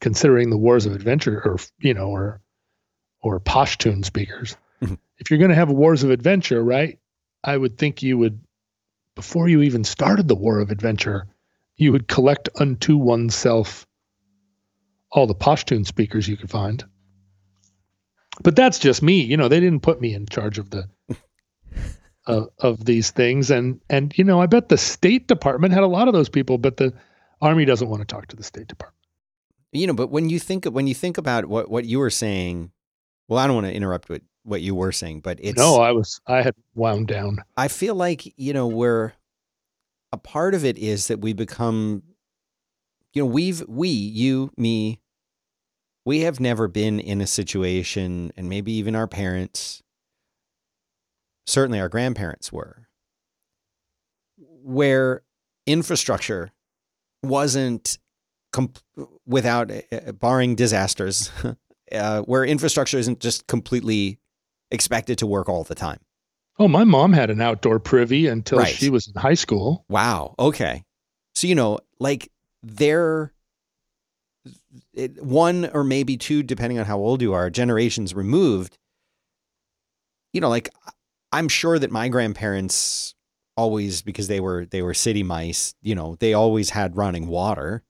considering 0.00 0.50
the 0.50 0.58
wars 0.58 0.86
of 0.86 0.94
adventure, 0.94 1.42
or 1.44 1.58
you 1.80 1.94
know, 1.94 2.08
or 2.08 2.40
or 3.20 3.40
Pashtun 3.40 4.04
speakers. 4.04 4.56
Mm-hmm. 4.82 4.94
If 5.18 5.30
you're 5.30 5.38
going 5.38 5.50
to 5.50 5.56
have 5.56 5.70
wars 5.70 6.04
of 6.04 6.10
adventure, 6.10 6.62
right? 6.62 6.98
I 7.42 7.56
would 7.56 7.78
think 7.78 8.02
you 8.02 8.18
would, 8.18 8.40
before 9.14 9.48
you 9.48 9.62
even 9.62 9.84
started 9.84 10.28
the 10.28 10.34
war 10.34 10.60
of 10.60 10.70
adventure, 10.70 11.26
you 11.76 11.92
would 11.92 12.06
collect 12.06 12.48
unto 12.58 12.96
oneself 12.96 13.86
all 15.10 15.26
the 15.26 15.34
Pashtun 15.34 15.86
speakers 15.86 16.28
you 16.28 16.36
could 16.36 16.50
find. 16.50 16.84
But 18.42 18.56
that's 18.56 18.78
just 18.78 19.02
me. 19.02 19.22
You 19.22 19.36
know, 19.36 19.48
they 19.48 19.60
didn't 19.60 19.82
put 19.82 20.00
me 20.00 20.14
in 20.14 20.26
charge 20.26 20.58
of 20.58 20.70
the 20.70 20.88
of, 22.26 22.48
of 22.58 22.84
these 22.84 23.10
things, 23.10 23.50
and 23.50 23.80
and 23.90 24.16
you 24.16 24.24
know, 24.24 24.40
I 24.40 24.46
bet 24.46 24.68
the 24.68 24.78
State 24.78 25.28
Department 25.28 25.74
had 25.74 25.82
a 25.82 25.88
lot 25.88 26.08
of 26.08 26.14
those 26.14 26.28
people, 26.28 26.58
but 26.58 26.76
the 26.76 26.92
Army 27.40 27.64
doesn't 27.64 27.88
want 27.88 28.00
to 28.00 28.06
talk 28.06 28.26
to 28.28 28.36
the 28.36 28.42
State 28.42 28.68
Department. 28.68 28.94
You 29.72 29.86
know, 29.86 29.94
but 29.94 30.10
when 30.10 30.28
you 30.30 30.38
think 30.38 30.64
when 30.66 30.86
you 30.86 30.94
think 30.94 31.18
about 31.18 31.46
what 31.46 31.70
what 31.70 31.84
you 31.84 31.98
were 31.98 32.10
saying, 32.10 32.70
well, 33.28 33.38
I 33.38 33.46
don't 33.46 33.56
want 33.56 33.66
to 33.66 33.74
interrupt 33.74 34.08
what 34.08 34.22
what 34.44 34.60
you 34.60 34.74
were 34.74 34.92
saying, 34.92 35.20
but 35.20 35.38
it's 35.42 35.58
no, 35.58 35.76
I 35.76 35.92
was 35.92 36.20
I 36.26 36.42
had 36.42 36.54
wound 36.74 37.08
down. 37.08 37.38
I 37.56 37.68
feel 37.68 37.94
like 37.94 38.32
you 38.38 38.52
know 38.52 38.68
we're 38.68 39.12
a 40.12 40.18
part 40.18 40.54
of 40.54 40.64
it 40.64 40.78
is 40.78 41.08
that 41.08 41.20
we 41.20 41.32
become, 41.32 42.02
you 43.12 43.22
know, 43.22 43.26
we've 43.26 43.64
we 43.68 43.88
you 43.88 44.52
me, 44.56 45.00
we 46.04 46.20
have 46.20 46.38
never 46.38 46.68
been 46.68 47.00
in 47.00 47.20
a 47.20 47.26
situation, 47.26 48.32
and 48.36 48.48
maybe 48.48 48.72
even 48.72 48.94
our 48.94 49.08
parents, 49.08 49.82
certainly 51.46 51.80
our 51.80 51.88
grandparents 51.88 52.52
were, 52.52 52.88
where 54.36 55.22
infrastructure 55.66 56.50
wasn't 57.22 57.98
comp- 58.52 58.78
without 59.26 59.70
uh, 59.70 60.12
barring 60.12 60.54
disasters, 60.54 61.30
uh, 61.92 62.22
where 62.22 62.44
infrastructure 62.44 62.98
isn't 62.98 63.20
just 63.20 63.46
completely 63.46 64.18
expected 64.70 65.18
to 65.18 65.26
work 65.26 65.48
all 65.48 65.64
the 65.64 65.74
time. 65.74 66.00
Oh, 66.58 66.68
my 66.68 66.84
mom 66.84 67.12
had 67.12 67.30
an 67.30 67.40
outdoor 67.40 67.80
privy 67.80 68.28
until 68.28 68.58
right. 68.58 68.74
she 68.74 68.88
was 68.88 69.08
in 69.08 69.20
high 69.20 69.34
school. 69.34 69.84
Wow. 69.88 70.34
Okay. 70.38 70.84
So, 71.34 71.48
you 71.48 71.56
know, 71.56 71.80
like 71.98 72.30
they're 72.62 73.32
one 75.18 75.68
or 75.72 75.82
maybe 75.82 76.16
two, 76.16 76.42
depending 76.42 76.78
on 76.78 76.84
how 76.84 76.98
old 76.98 77.22
you 77.22 77.32
are, 77.32 77.50
generations 77.50 78.14
removed. 78.14 78.78
You 80.32 80.40
know, 80.40 80.48
like 80.48 80.68
I'm 81.34 81.48
sure 81.48 81.80
that 81.80 81.90
my 81.90 82.08
grandparents 82.08 83.16
always 83.56 84.02
because 84.02 84.28
they 84.28 84.38
were 84.38 84.66
they 84.66 84.82
were 84.82 84.94
city 84.94 85.24
mice, 85.24 85.74
you 85.82 85.96
know, 85.96 86.16
they 86.20 86.32
always 86.32 86.70
had 86.70 86.96
running 86.96 87.26
water. 87.26 87.82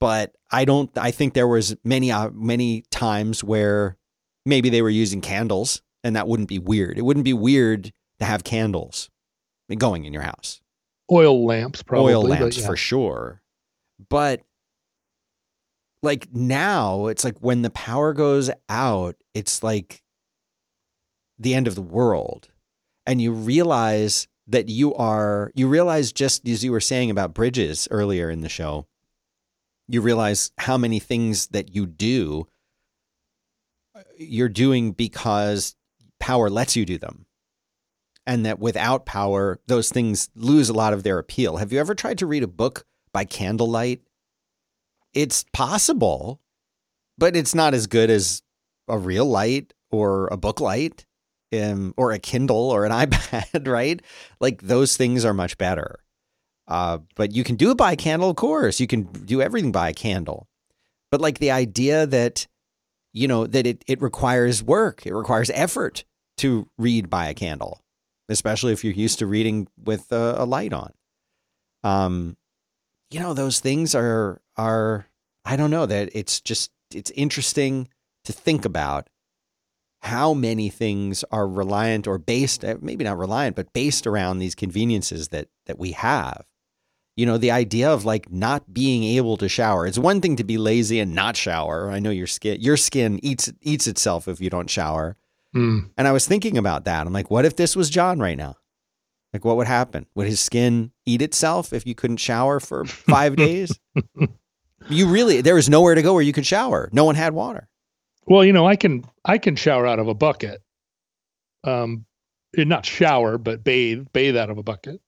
But 0.00 0.32
I 0.50 0.64
don't 0.64 0.90
I 0.96 1.10
think 1.10 1.34
there 1.34 1.46
was 1.46 1.76
many 1.84 2.10
uh, 2.10 2.30
many 2.30 2.84
times 2.90 3.44
where 3.44 3.98
maybe 4.46 4.70
they 4.70 4.80
were 4.80 4.88
using 4.88 5.20
candles 5.20 5.82
and 6.02 6.16
that 6.16 6.26
wouldn't 6.26 6.48
be 6.48 6.58
weird. 6.58 6.96
It 6.96 7.02
wouldn't 7.02 7.24
be 7.24 7.34
weird 7.34 7.92
to 8.20 8.24
have 8.24 8.42
candles 8.42 9.10
going 9.76 10.06
in 10.06 10.14
your 10.14 10.22
house. 10.22 10.62
Oil 11.12 11.44
lamps 11.44 11.82
probably. 11.82 12.14
Oil 12.14 12.22
lamps 12.22 12.58
yeah. 12.58 12.66
for 12.66 12.76
sure. 12.76 13.42
But 14.08 14.40
like 16.02 16.28
now 16.32 17.08
it's 17.08 17.22
like 17.22 17.36
when 17.40 17.60
the 17.60 17.70
power 17.70 18.14
goes 18.14 18.50
out, 18.70 19.16
it's 19.34 19.62
like 19.62 20.03
the 21.38 21.54
end 21.54 21.66
of 21.66 21.74
the 21.74 21.82
world. 21.82 22.48
And 23.06 23.20
you 23.20 23.32
realize 23.32 24.28
that 24.46 24.68
you 24.68 24.94
are, 24.94 25.50
you 25.54 25.68
realize 25.68 26.12
just 26.12 26.46
as 26.48 26.64
you 26.64 26.72
were 26.72 26.80
saying 26.80 27.10
about 27.10 27.34
bridges 27.34 27.88
earlier 27.90 28.30
in 28.30 28.40
the 28.40 28.48
show, 28.48 28.86
you 29.88 30.00
realize 30.00 30.50
how 30.58 30.78
many 30.78 30.98
things 30.98 31.48
that 31.48 31.74
you 31.74 31.86
do, 31.86 32.46
you're 34.16 34.48
doing 34.48 34.92
because 34.92 35.76
power 36.18 36.48
lets 36.48 36.76
you 36.76 36.84
do 36.84 36.98
them. 36.98 37.26
And 38.26 38.46
that 38.46 38.58
without 38.58 39.04
power, 39.04 39.60
those 39.66 39.90
things 39.90 40.30
lose 40.34 40.70
a 40.70 40.74
lot 40.74 40.94
of 40.94 41.02
their 41.02 41.18
appeal. 41.18 41.58
Have 41.58 41.72
you 41.72 41.78
ever 41.78 41.94
tried 41.94 42.18
to 42.18 42.26
read 42.26 42.42
a 42.42 42.48
book 42.48 42.86
by 43.12 43.26
candlelight? 43.26 44.00
It's 45.12 45.44
possible, 45.52 46.40
but 47.18 47.36
it's 47.36 47.54
not 47.54 47.74
as 47.74 47.86
good 47.86 48.08
as 48.08 48.42
a 48.88 48.96
real 48.96 49.26
light 49.26 49.74
or 49.90 50.28
a 50.28 50.38
book 50.38 50.60
light 50.60 51.04
um, 51.62 51.94
or 51.96 52.12
a 52.12 52.18
Kindle 52.18 52.70
or 52.70 52.84
an 52.84 52.92
iPad, 53.06 53.66
right? 53.68 54.00
Like 54.40 54.62
those 54.62 54.96
things 54.96 55.24
are 55.24 55.34
much 55.34 55.58
better. 55.58 56.00
Uh, 56.66 56.98
but 57.14 57.32
you 57.32 57.44
can 57.44 57.56
do 57.56 57.70
it 57.70 57.76
by 57.76 57.94
candle, 57.94 58.30
of 58.30 58.36
course. 58.36 58.80
You 58.80 58.86
can 58.86 59.02
do 59.02 59.42
everything 59.42 59.72
by 59.72 59.90
a 59.90 59.94
candle. 59.94 60.48
But 61.10 61.20
like 61.20 61.38
the 61.38 61.50
idea 61.50 62.06
that, 62.06 62.46
you 63.12 63.28
know, 63.28 63.46
that 63.46 63.66
it, 63.66 63.84
it 63.86 64.00
requires 64.00 64.62
work, 64.62 65.06
it 65.06 65.14
requires 65.14 65.50
effort 65.50 66.04
to 66.38 66.68
read 66.78 67.10
by 67.10 67.28
a 67.28 67.34
candle, 67.34 67.80
especially 68.28 68.72
if 68.72 68.82
you're 68.82 68.94
used 68.94 69.18
to 69.20 69.26
reading 69.26 69.68
with 69.82 70.10
a, 70.10 70.36
a 70.38 70.44
light 70.44 70.72
on. 70.72 70.92
Um, 71.82 72.36
you 73.10 73.20
know, 73.20 73.34
those 73.34 73.60
things 73.60 73.94
are, 73.94 74.40
are, 74.56 75.06
I 75.44 75.56
don't 75.56 75.70
know 75.70 75.86
that 75.86 76.10
it's 76.14 76.40
just, 76.40 76.70
it's 76.92 77.10
interesting 77.10 77.88
to 78.24 78.32
think 78.32 78.64
about 78.64 79.08
how 80.04 80.34
many 80.34 80.68
things 80.68 81.24
are 81.30 81.48
reliant 81.48 82.06
or 82.06 82.18
based 82.18 82.62
uh, 82.62 82.76
maybe 82.82 83.04
not 83.04 83.16
reliant 83.16 83.56
but 83.56 83.72
based 83.72 84.06
around 84.06 84.38
these 84.38 84.54
conveniences 84.54 85.28
that 85.28 85.48
that 85.64 85.78
we 85.78 85.92
have. 85.92 86.44
You 87.16 87.24
know 87.24 87.38
the 87.38 87.50
idea 87.50 87.90
of 87.90 88.04
like 88.04 88.30
not 88.30 88.74
being 88.74 89.02
able 89.04 89.38
to 89.38 89.48
shower. 89.48 89.86
It's 89.86 89.98
one 89.98 90.20
thing 90.20 90.36
to 90.36 90.44
be 90.44 90.58
lazy 90.58 91.00
and 91.00 91.14
not 91.14 91.36
shower. 91.36 91.90
I 91.90 92.00
know 92.00 92.10
your 92.10 92.26
skin 92.26 92.60
your 92.60 92.76
skin 92.76 93.18
eats 93.22 93.50
eats 93.62 93.86
itself 93.86 94.28
if 94.28 94.40
you 94.40 94.50
don't 94.50 94.70
shower. 94.70 95.16
Mm. 95.56 95.88
and 95.96 96.08
i 96.08 96.10
was 96.10 96.26
thinking 96.26 96.58
about 96.58 96.84
that. 96.84 97.06
I'm 97.06 97.12
like 97.12 97.30
what 97.30 97.44
if 97.44 97.56
this 97.56 97.74
was 97.74 97.88
john 97.88 98.18
right 98.18 98.36
now? 98.36 98.56
Like 99.32 99.44
what 99.44 99.56
would 99.56 99.66
happen? 99.66 100.06
Would 100.14 100.26
his 100.26 100.40
skin 100.40 100.92
eat 101.06 101.22
itself 101.22 101.72
if 101.72 101.86
you 101.86 101.94
couldn't 101.94 102.18
shower 102.18 102.60
for 102.60 102.84
5 102.84 103.36
days? 103.46 103.78
You 104.90 105.08
really 105.08 105.40
there 105.40 105.54
was 105.54 105.70
nowhere 105.70 105.94
to 105.94 106.02
go 106.02 106.12
where 106.12 106.22
you 106.22 106.34
could 106.34 106.44
shower. 106.44 106.90
No 106.92 107.04
one 107.04 107.14
had 107.14 107.32
water 107.32 107.68
well, 108.26 108.44
you 108.44 108.52
know, 108.52 108.66
I 108.66 108.76
can 108.76 109.04
I 109.24 109.38
can 109.38 109.56
shower 109.56 109.86
out 109.86 109.98
of 109.98 110.08
a 110.08 110.14
bucket. 110.14 110.62
Um, 111.62 112.04
eh, 112.56 112.64
not 112.64 112.86
shower, 112.86 113.38
but 113.38 113.64
bathe 113.64 114.06
bathe 114.12 114.36
out 114.36 114.50
of 114.50 114.58
a 114.58 114.62
bucket, 114.62 115.00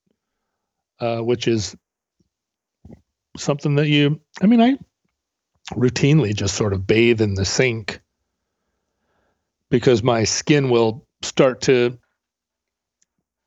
uh, 1.01 1.19
which 1.19 1.49
is 1.49 1.77
something 3.37 3.77
that 3.77 3.89
you. 3.89 4.21
I 4.43 4.47
mean, 4.47 4.61
I 4.61 4.79
routinely 5.73 6.35
just 6.35 6.55
sort 6.55 6.73
of 6.73 6.87
bathe 6.87 7.21
in 7.21 7.35
the 7.35 7.45
sink 7.45 8.01
because 9.71 10.03
my 10.03 10.25
skin 10.25 10.71
will 10.71 11.07
start 11.23 11.63
to 11.63 11.99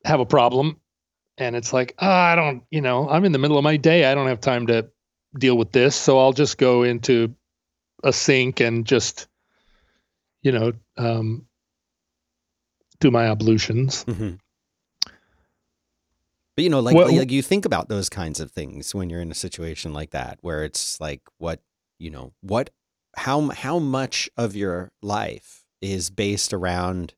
have 0.05 0.19
a 0.19 0.25
problem, 0.25 0.79
and 1.37 1.55
it's 1.55 1.73
like 1.73 1.95
oh, 1.99 2.09
I 2.09 2.35
don't, 2.35 2.63
you 2.71 2.81
know, 2.81 3.07
I'm 3.09 3.25
in 3.25 3.31
the 3.31 3.39
middle 3.39 3.57
of 3.57 3.63
my 3.63 3.77
day. 3.77 4.05
I 4.05 4.15
don't 4.15 4.27
have 4.27 4.41
time 4.41 4.67
to 4.67 4.89
deal 5.37 5.57
with 5.57 5.71
this, 5.71 5.95
so 5.95 6.17
I'll 6.17 6.33
just 6.33 6.57
go 6.57 6.83
into 6.83 7.35
a 8.03 8.11
sink 8.11 8.61
and 8.61 8.85
just 8.85 9.27
you 10.41 10.51
know, 10.51 10.71
um, 10.97 11.45
do 12.99 13.11
my 13.11 13.25
ablutions. 13.25 14.05
Mm-hmm. 14.05 14.35
But 16.55 16.63
you 16.63 16.69
know, 16.69 16.81
like, 16.81 16.95
well, 16.95 17.15
like 17.15 17.31
you 17.31 17.41
think 17.41 17.65
about 17.65 17.87
those 17.87 18.09
kinds 18.09 18.39
of 18.41 18.51
things 18.51 18.93
when 18.93 19.09
you're 19.09 19.21
in 19.21 19.31
a 19.31 19.35
situation 19.35 19.93
like 19.93 20.11
that, 20.11 20.39
where 20.41 20.63
it's 20.63 20.99
like, 20.99 21.21
what 21.37 21.61
you 21.99 22.09
know, 22.09 22.33
what, 22.41 22.69
how, 23.15 23.49
how 23.49 23.79
much 23.79 24.29
of 24.37 24.55
your 24.55 24.91
life 25.01 25.63
is 25.81 26.09
based 26.09 26.53
around, 26.53 27.13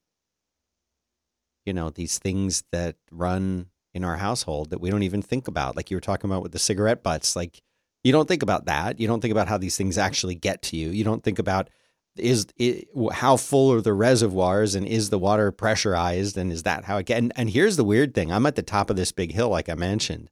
you 1.65 1.73
know, 1.73 1.89
these 1.89 2.19
things 2.19 2.63
that 2.71 2.95
run 3.11 3.67
in 3.93 4.03
our 4.03 4.17
household 4.17 4.69
that 4.69 4.81
we 4.81 4.89
don't 4.89 5.03
even 5.03 5.21
think 5.21 5.47
about. 5.47 5.75
Like 5.75 5.91
you 5.91 5.97
were 5.97 6.01
talking 6.01 6.29
about 6.29 6.43
with 6.43 6.51
the 6.51 6.59
cigarette 6.59 7.03
butts. 7.03 7.35
Like 7.35 7.61
you 8.03 8.11
don't 8.11 8.27
think 8.27 8.41
about 8.43 8.65
that. 8.65 8.99
You 8.99 9.07
don't 9.07 9.21
think 9.21 9.31
about 9.31 9.47
how 9.47 9.57
these 9.57 9.77
things 9.77 9.97
actually 9.97 10.35
get 10.35 10.61
to 10.63 10.77
you. 10.77 10.89
You 10.89 11.03
don't 11.03 11.23
think 11.23 11.39
about 11.39 11.69
is 12.17 12.47
it, 12.57 12.87
how 13.13 13.37
full 13.37 13.71
are 13.73 13.81
the 13.81 13.93
reservoirs 13.93 14.75
and 14.75 14.85
is 14.85 15.09
the 15.09 15.19
water 15.19 15.51
pressurized 15.51 16.37
and 16.37 16.51
is 16.51 16.63
that 16.63 16.85
how 16.85 16.97
it 16.97 17.05
gets? 17.05 17.19
And, 17.19 17.33
and 17.35 17.49
here's 17.49 17.77
the 17.77 17.83
weird 17.83 18.13
thing: 18.13 18.31
I'm 18.31 18.45
at 18.45 18.55
the 18.55 18.61
top 18.61 18.89
of 18.89 18.95
this 18.95 19.11
big 19.11 19.31
hill, 19.31 19.49
like 19.49 19.69
I 19.69 19.75
mentioned, 19.75 20.29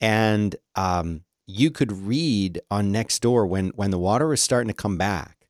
and 0.00 0.56
um, 0.74 1.22
you 1.46 1.70
could 1.70 1.92
read 1.92 2.60
on 2.70 2.92
Nextdoor 2.92 3.48
when 3.48 3.68
when 3.70 3.90
the 3.90 3.98
water 3.98 4.26
was 4.26 4.42
starting 4.42 4.68
to 4.68 4.74
come 4.74 4.98
back. 4.98 5.46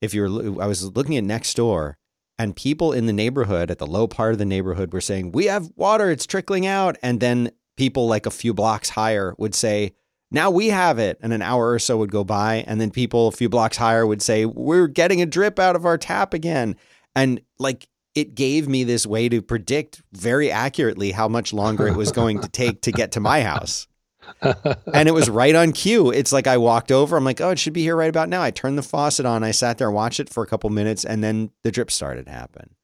If 0.00 0.14
you're, 0.14 0.28
I 0.62 0.66
was 0.66 0.84
looking 0.94 1.16
at 1.16 1.24
Nextdoor, 1.24 1.94
and 2.38 2.54
people 2.54 2.92
in 2.92 3.06
the 3.06 3.12
neighborhood 3.12 3.70
at 3.70 3.78
the 3.78 3.86
low 3.86 4.06
part 4.06 4.32
of 4.32 4.38
the 4.38 4.44
neighborhood 4.44 4.92
were 4.92 5.00
saying, 5.00 5.32
"We 5.32 5.46
have 5.46 5.70
water; 5.76 6.10
it's 6.10 6.26
trickling 6.26 6.66
out," 6.66 6.96
and 7.02 7.20
then 7.20 7.50
people 7.76 8.06
like 8.06 8.26
a 8.26 8.30
few 8.30 8.54
blocks 8.54 8.90
higher 8.90 9.34
would 9.38 9.54
say 9.54 9.92
now 10.30 10.50
we 10.50 10.68
have 10.68 10.98
it. 10.98 11.18
And 11.22 11.32
an 11.32 11.42
hour 11.42 11.70
or 11.70 11.78
so 11.78 11.98
would 11.98 12.10
go 12.10 12.24
by. 12.24 12.64
And 12.66 12.80
then 12.80 12.90
people 12.90 13.28
a 13.28 13.32
few 13.32 13.48
blocks 13.48 13.76
higher 13.76 14.06
would 14.06 14.22
say, 14.22 14.44
We're 14.44 14.88
getting 14.88 15.22
a 15.22 15.26
drip 15.26 15.58
out 15.58 15.76
of 15.76 15.86
our 15.86 15.98
tap 15.98 16.34
again. 16.34 16.76
And 17.14 17.40
like 17.58 17.88
it 18.14 18.34
gave 18.34 18.66
me 18.66 18.82
this 18.82 19.06
way 19.06 19.28
to 19.28 19.42
predict 19.42 20.02
very 20.12 20.50
accurately 20.50 21.12
how 21.12 21.28
much 21.28 21.52
longer 21.52 21.86
it 21.86 21.96
was 21.96 22.12
going 22.12 22.40
to 22.40 22.48
take 22.48 22.80
to 22.82 22.92
get 22.92 23.12
to 23.12 23.20
my 23.20 23.42
house. 23.42 23.86
and 24.40 25.08
it 25.08 25.12
was 25.12 25.28
right 25.28 25.54
on 25.54 25.72
cue. 25.72 26.10
It's 26.10 26.32
like 26.32 26.46
I 26.46 26.56
walked 26.56 26.90
over. 26.90 27.16
I'm 27.16 27.24
like, 27.24 27.40
oh, 27.40 27.50
it 27.50 27.58
should 27.58 27.74
be 27.74 27.82
here 27.82 27.94
right 27.94 28.08
about 28.08 28.30
now. 28.30 28.42
I 28.42 28.50
turned 28.50 28.78
the 28.78 28.82
faucet 28.82 29.26
on. 29.26 29.44
I 29.44 29.50
sat 29.50 29.78
there 29.78 29.88
and 29.88 29.94
watched 29.94 30.18
it 30.18 30.30
for 30.30 30.42
a 30.42 30.46
couple 30.46 30.70
minutes, 30.70 31.04
and 31.04 31.22
then 31.22 31.50
the 31.62 31.70
drip 31.70 31.90
started 31.90 32.26
to 32.26 32.32
happen. 32.32 32.74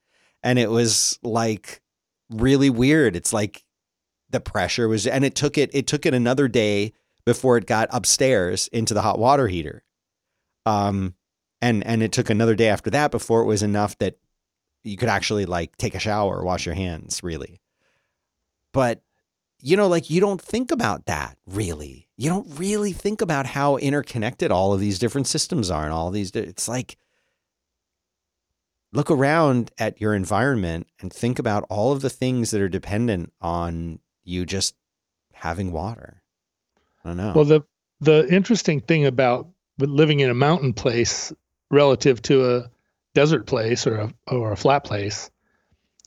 And 0.43 0.59
it 0.59 0.71
was 0.71 1.19
like 1.23 1.81
really 2.31 2.71
weird. 2.71 3.17
It's 3.17 3.33
like 3.33 3.65
the 4.31 4.41
pressure 4.41 4.87
was, 4.87 5.07
and 5.07 5.25
it 5.25 5.35
took 5.35 5.57
it. 5.59 5.71
It 5.73 5.87
took 5.87 6.07
it 6.07 6.15
another 6.15 6.47
day 6.47 6.93
before 7.25 7.57
it 7.57 7.67
got 7.67 7.89
upstairs 7.91 8.69
into 8.69 8.95
the 8.95 9.03
hot 9.03 9.19
water 9.19 9.49
heater. 9.49 9.85
Um, 10.67 11.15
and 11.61 11.85
and 11.87 12.03
it 12.03 12.13
took 12.13 12.31
another 12.31 12.55
day 12.55 12.69
after 12.69 12.91
that 12.91 13.11
before 13.11 13.43
it 13.43 13.47
was 13.47 13.63
enough 13.63 13.97
that 13.99 14.19
you 14.85 14.97
could 14.97 15.09
actually 15.09 15.47
like 15.47 15.77
take 15.77 15.95
a 15.95 16.01
shower 16.01 16.39
or 16.39 16.45
wash 16.45 16.67
your 16.67 16.75
hands, 16.75 17.23
really. 17.23 17.61
But 18.73 19.03
you 19.61 19.77
know, 19.77 19.87
like 19.87 20.11
you 20.11 20.21
don't 20.21 20.41
think 20.41 20.73
about 20.73 21.07
that 21.07 21.39
really. 21.47 22.09
You 22.17 22.29
don't 22.29 22.59
really 22.59 22.93
think 22.93 23.21
about 23.21 23.47
how 23.47 23.77
interconnected 23.77 24.51
all 24.51 24.73
of 24.73 24.81
these 24.81 24.99
different 24.99 25.29
systems 25.29 25.71
are 25.71 25.85
and 25.85 25.93
all 25.93 26.11
these. 26.11 26.33
It's 26.33 26.69
like 26.69 26.97
look 28.93 29.11
around 29.11 29.71
at 29.79 30.01
your 30.01 30.15
environment 30.15 30.89
and 31.01 31.13
think 31.13 31.39
about 31.39 31.65
all 31.71 31.93
of 31.93 32.03
the 32.03 32.11
things 32.11 32.51
that 32.51 32.61
are 32.61 32.69
dependent 32.69 33.33
on 33.41 34.01
you 34.25 34.45
just 34.45 34.75
having 35.33 35.73
water. 35.73 36.22
I 37.05 37.15
know. 37.15 37.33
Well, 37.35 37.45
the 37.45 37.63
the 38.01 38.27
interesting 38.29 38.81
thing 38.81 39.07
about 39.07 39.49
living 39.79 40.21
in 40.21 40.31
a 40.31 40.35
mountain 40.35 40.73
place 40.73 41.33
relative 41.71 42.21
to 42.23 42.57
a 42.57 42.71
desert 43.15 43.47
place 43.47 43.87
or 43.87 43.97
a 43.97 44.15
or 44.27 44.53
a 44.53 44.57
flat 44.57 44.85
place 44.85 45.31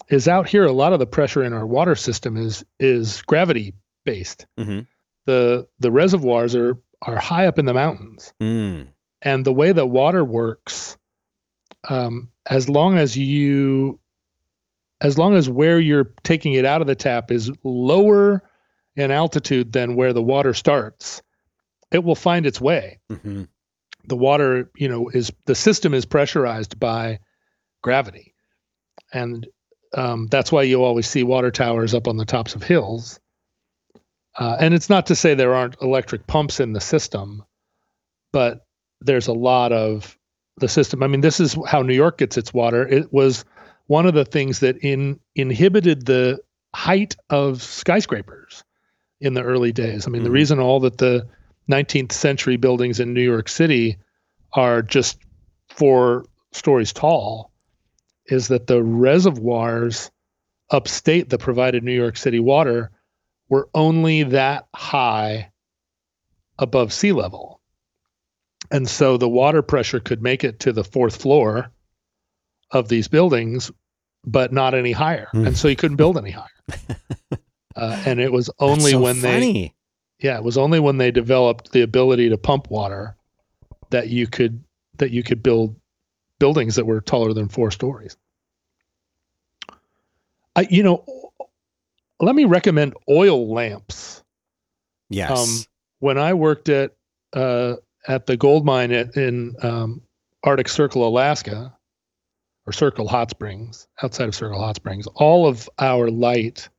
is 0.09 0.27
out 0.27 0.47
here. 0.47 0.65
A 0.65 0.71
lot 0.71 0.93
of 0.93 0.99
the 0.99 1.07
pressure 1.07 1.43
in 1.43 1.53
our 1.53 1.65
water 1.65 1.95
system 1.95 2.37
is 2.37 2.65
is 2.79 3.21
gravity 3.23 3.73
based. 4.03 4.45
Mm-hmm. 4.57 4.81
The 5.25 5.67
the 5.79 5.91
reservoirs 5.91 6.55
are 6.55 6.77
are 7.01 7.17
high 7.17 7.47
up 7.47 7.59
in 7.59 7.65
the 7.65 7.73
mountains, 7.73 8.33
mm. 8.41 8.87
and 9.21 9.45
the 9.45 9.53
way 9.53 9.71
that 9.71 9.85
water 9.85 10.23
works, 10.23 10.97
um, 11.87 12.29
as 12.45 12.69
long 12.69 12.97
as 12.97 13.17
you 13.17 13.99
as 15.01 15.17
long 15.17 15.35
as 15.35 15.49
where 15.49 15.79
you're 15.79 16.11
taking 16.23 16.53
it 16.53 16.65
out 16.65 16.81
of 16.81 16.87
the 16.87 16.95
tap 16.95 17.31
is 17.31 17.51
lower 17.63 18.43
in 18.95 19.11
altitude 19.11 19.71
than 19.71 19.95
where 19.95 20.13
the 20.13 20.21
water 20.21 20.53
starts, 20.53 21.21
it 21.91 22.03
will 22.03 22.15
find 22.15 22.45
its 22.45 22.61
way. 22.61 22.99
Mm-hmm. 23.11 23.43
The 24.07 24.15
water, 24.15 24.69
you 24.75 24.87
know, 24.87 25.09
is 25.09 25.31
the 25.45 25.55
system 25.55 25.93
is 25.93 26.05
pressurized 26.05 26.79
by 26.79 27.19
gravity, 27.81 28.33
and 29.11 29.47
um, 29.93 30.27
that's 30.27 30.51
why 30.51 30.63
you 30.63 30.83
always 30.83 31.07
see 31.07 31.23
water 31.23 31.51
towers 31.51 31.93
up 31.93 32.07
on 32.07 32.17
the 32.17 32.25
tops 32.25 32.55
of 32.55 32.63
hills. 32.63 33.19
Uh, 34.37 34.57
and 34.59 34.73
it's 34.73 34.89
not 34.89 35.07
to 35.07 35.15
say 35.15 35.33
there 35.33 35.55
aren't 35.55 35.81
electric 35.81 36.27
pumps 36.27 36.59
in 36.59 36.73
the 36.73 36.81
system, 36.81 37.43
but 38.33 38.65
there's 39.01 39.27
a 39.27 39.33
lot 39.33 39.71
of 39.71 40.17
the 40.57 40.67
system. 40.67 41.01
I 41.03 41.07
mean, 41.07 41.21
this 41.21 41.39
is 41.39 41.57
how 41.67 41.81
New 41.81 41.93
York 41.93 42.17
gets 42.17 42.37
its 42.37 42.53
water. 42.53 42.85
It 42.87 43.13
was 43.13 43.45
one 43.87 44.05
of 44.05 44.13
the 44.13 44.25
things 44.25 44.59
that 44.59 44.77
in 44.77 45.19
inhibited 45.35 46.05
the 46.05 46.39
height 46.73 47.15
of 47.29 47.61
skyscrapers 47.61 48.63
in 49.25 49.33
the 49.33 49.41
early 49.41 49.71
days. 49.71 50.05
I 50.05 50.11
mean, 50.11 50.19
mm-hmm. 50.19 50.25
the 50.25 50.31
reason 50.31 50.59
all 50.59 50.79
that 50.81 50.99
the 50.99 51.27
19th 51.69 52.11
century 52.11 52.57
buildings 52.57 52.99
in 52.99 53.13
New 53.13 53.23
York 53.23 53.49
City 53.49 53.97
are 54.53 54.81
just 54.81 55.17
four 55.69 56.25
stories 56.51 56.93
tall 56.93 57.51
is 58.27 58.47
that 58.49 58.67
the 58.67 58.83
reservoirs 58.83 60.11
upstate 60.69 61.29
that 61.29 61.39
provided 61.39 61.83
New 61.83 61.91
York 61.91 62.17
City 62.17 62.39
water 62.39 62.91
were 63.49 63.67
only 63.73 64.23
that 64.23 64.67
high 64.75 65.51
above 66.57 66.93
sea 66.93 67.11
level. 67.11 67.61
And 68.71 68.87
so 68.87 69.17
the 69.17 69.29
water 69.29 69.61
pressure 69.61 69.99
could 69.99 70.21
make 70.21 70.43
it 70.43 70.59
to 70.61 70.71
the 70.71 70.83
fourth 70.83 71.21
floor 71.21 71.71
of 72.71 72.89
these 72.89 73.07
buildings, 73.07 73.71
but 74.23 74.53
not 74.53 74.73
any 74.73 74.91
higher. 74.91 75.27
Mm. 75.33 75.47
And 75.47 75.57
so 75.57 75.67
you 75.67 75.75
couldn't 75.75 75.97
build 75.97 76.17
any 76.17 76.31
higher. 76.31 76.47
Uh, 77.75 78.01
and 78.05 78.19
it 78.19 78.31
was 78.31 78.49
only 78.59 78.91
so 78.91 79.01
when 79.01 79.15
funny. 79.15 79.73
they, 80.19 80.27
yeah, 80.27 80.37
it 80.37 80.43
was 80.43 80.57
only 80.57 80.79
when 80.79 80.97
they 80.97 81.11
developed 81.11 81.71
the 81.71 81.81
ability 81.81 82.29
to 82.29 82.37
pump 82.37 82.69
water 82.69 83.15
that 83.89 84.09
you 84.09 84.27
could 84.27 84.63
that 84.97 85.11
you 85.11 85.23
could 85.23 85.43
build 85.43 85.75
buildings 86.39 86.75
that 86.75 86.85
were 86.85 87.01
taller 87.01 87.33
than 87.33 87.49
four 87.49 87.71
stories. 87.71 88.15
I, 90.55 90.67
you 90.69 90.83
know, 90.83 91.03
let 92.21 92.35
me 92.35 92.45
recommend 92.45 92.93
oil 93.09 93.53
lamps. 93.53 94.23
Yes. 95.09 95.31
Um, 95.31 95.65
when 95.99 96.17
I 96.17 96.33
worked 96.33 96.69
at 96.69 96.95
uh, 97.33 97.75
at 98.07 98.25
the 98.25 98.37
gold 98.37 98.65
mine 98.65 98.91
at, 98.91 99.15
in 99.17 99.55
um, 99.61 100.01
Arctic 100.43 100.69
Circle, 100.69 101.05
Alaska, 101.05 101.75
or 102.65 102.73
Circle 102.73 103.07
Hot 103.07 103.29
Springs, 103.29 103.87
outside 104.01 104.29
of 104.29 104.35
Circle 104.35 104.59
Hot 104.59 104.77
Springs, 104.77 105.07
all 105.07 105.45
of 105.47 105.69
our 105.79 106.09
light 106.09 106.69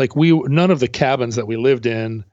like 0.00 0.16
we 0.16 0.32
none 0.32 0.70
of 0.70 0.80
the 0.80 0.88
cabins 0.88 1.36
that 1.36 1.46
we 1.46 1.58
lived 1.58 1.84
in 1.84 2.24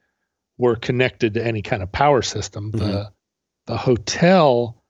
were 0.58 0.78
connected 0.78 1.34
to 1.34 1.46
any 1.46 1.62
kind 1.62 1.84
of 1.84 1.92
power 1.92 2.22
system. 2.22 2.72
Mm-hmm. 2.72 2.80
The 2.80 3.12
the 3.66 3.78
hotel 3.78 4.82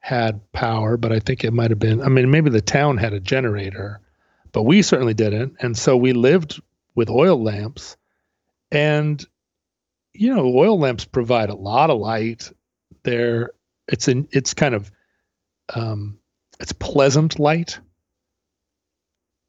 had 0.00 0.40
power, 0.52 0.96
but 0.96 1.12
I 1.12 1.20
think 1.20 1.44
it 1.44 1.52
might 1.52 1.70
have 1.70 1.78
been 1.78 2.02
I 2.02 2.08
mean 2.08 2.30
maybe 2.32 2.50
the 2.50 2.60
town 2.60 2.96
had 2.96 3.12
a 3.12 3.20
generator, 3.20 4.00
but 4.50 4.64
we 4.64 4.82
certainly 4.82 5.14
didn't. 5.14 5.54
And 5.60 5.78
so 5.78 5.96
we 5.96 6.12
lived 6.12 6.60
with 6.96 7.08
oil 7.08 7.40
lamps 7.40 7.96
and 8.72 9.24
you 10.12 10.34
know, 10.34 10.46
oil 10.56 10.78
lamps 10.78 11.04
provide 11.04 11.50
a 11.50 11.54
lot 11.54 11.90
of 11.90 11.98
light. 12.00 12.52
They're 13.04 13.50
it's 13.86 14.08
in 14.08 14.26
it's 14.32 14.54
kind 14.54 14.74
of 14.74 14.90
um 15.72 16.18
it's 16.58 16.72
pleasant 16.72 17.38
light. 17.38 17.78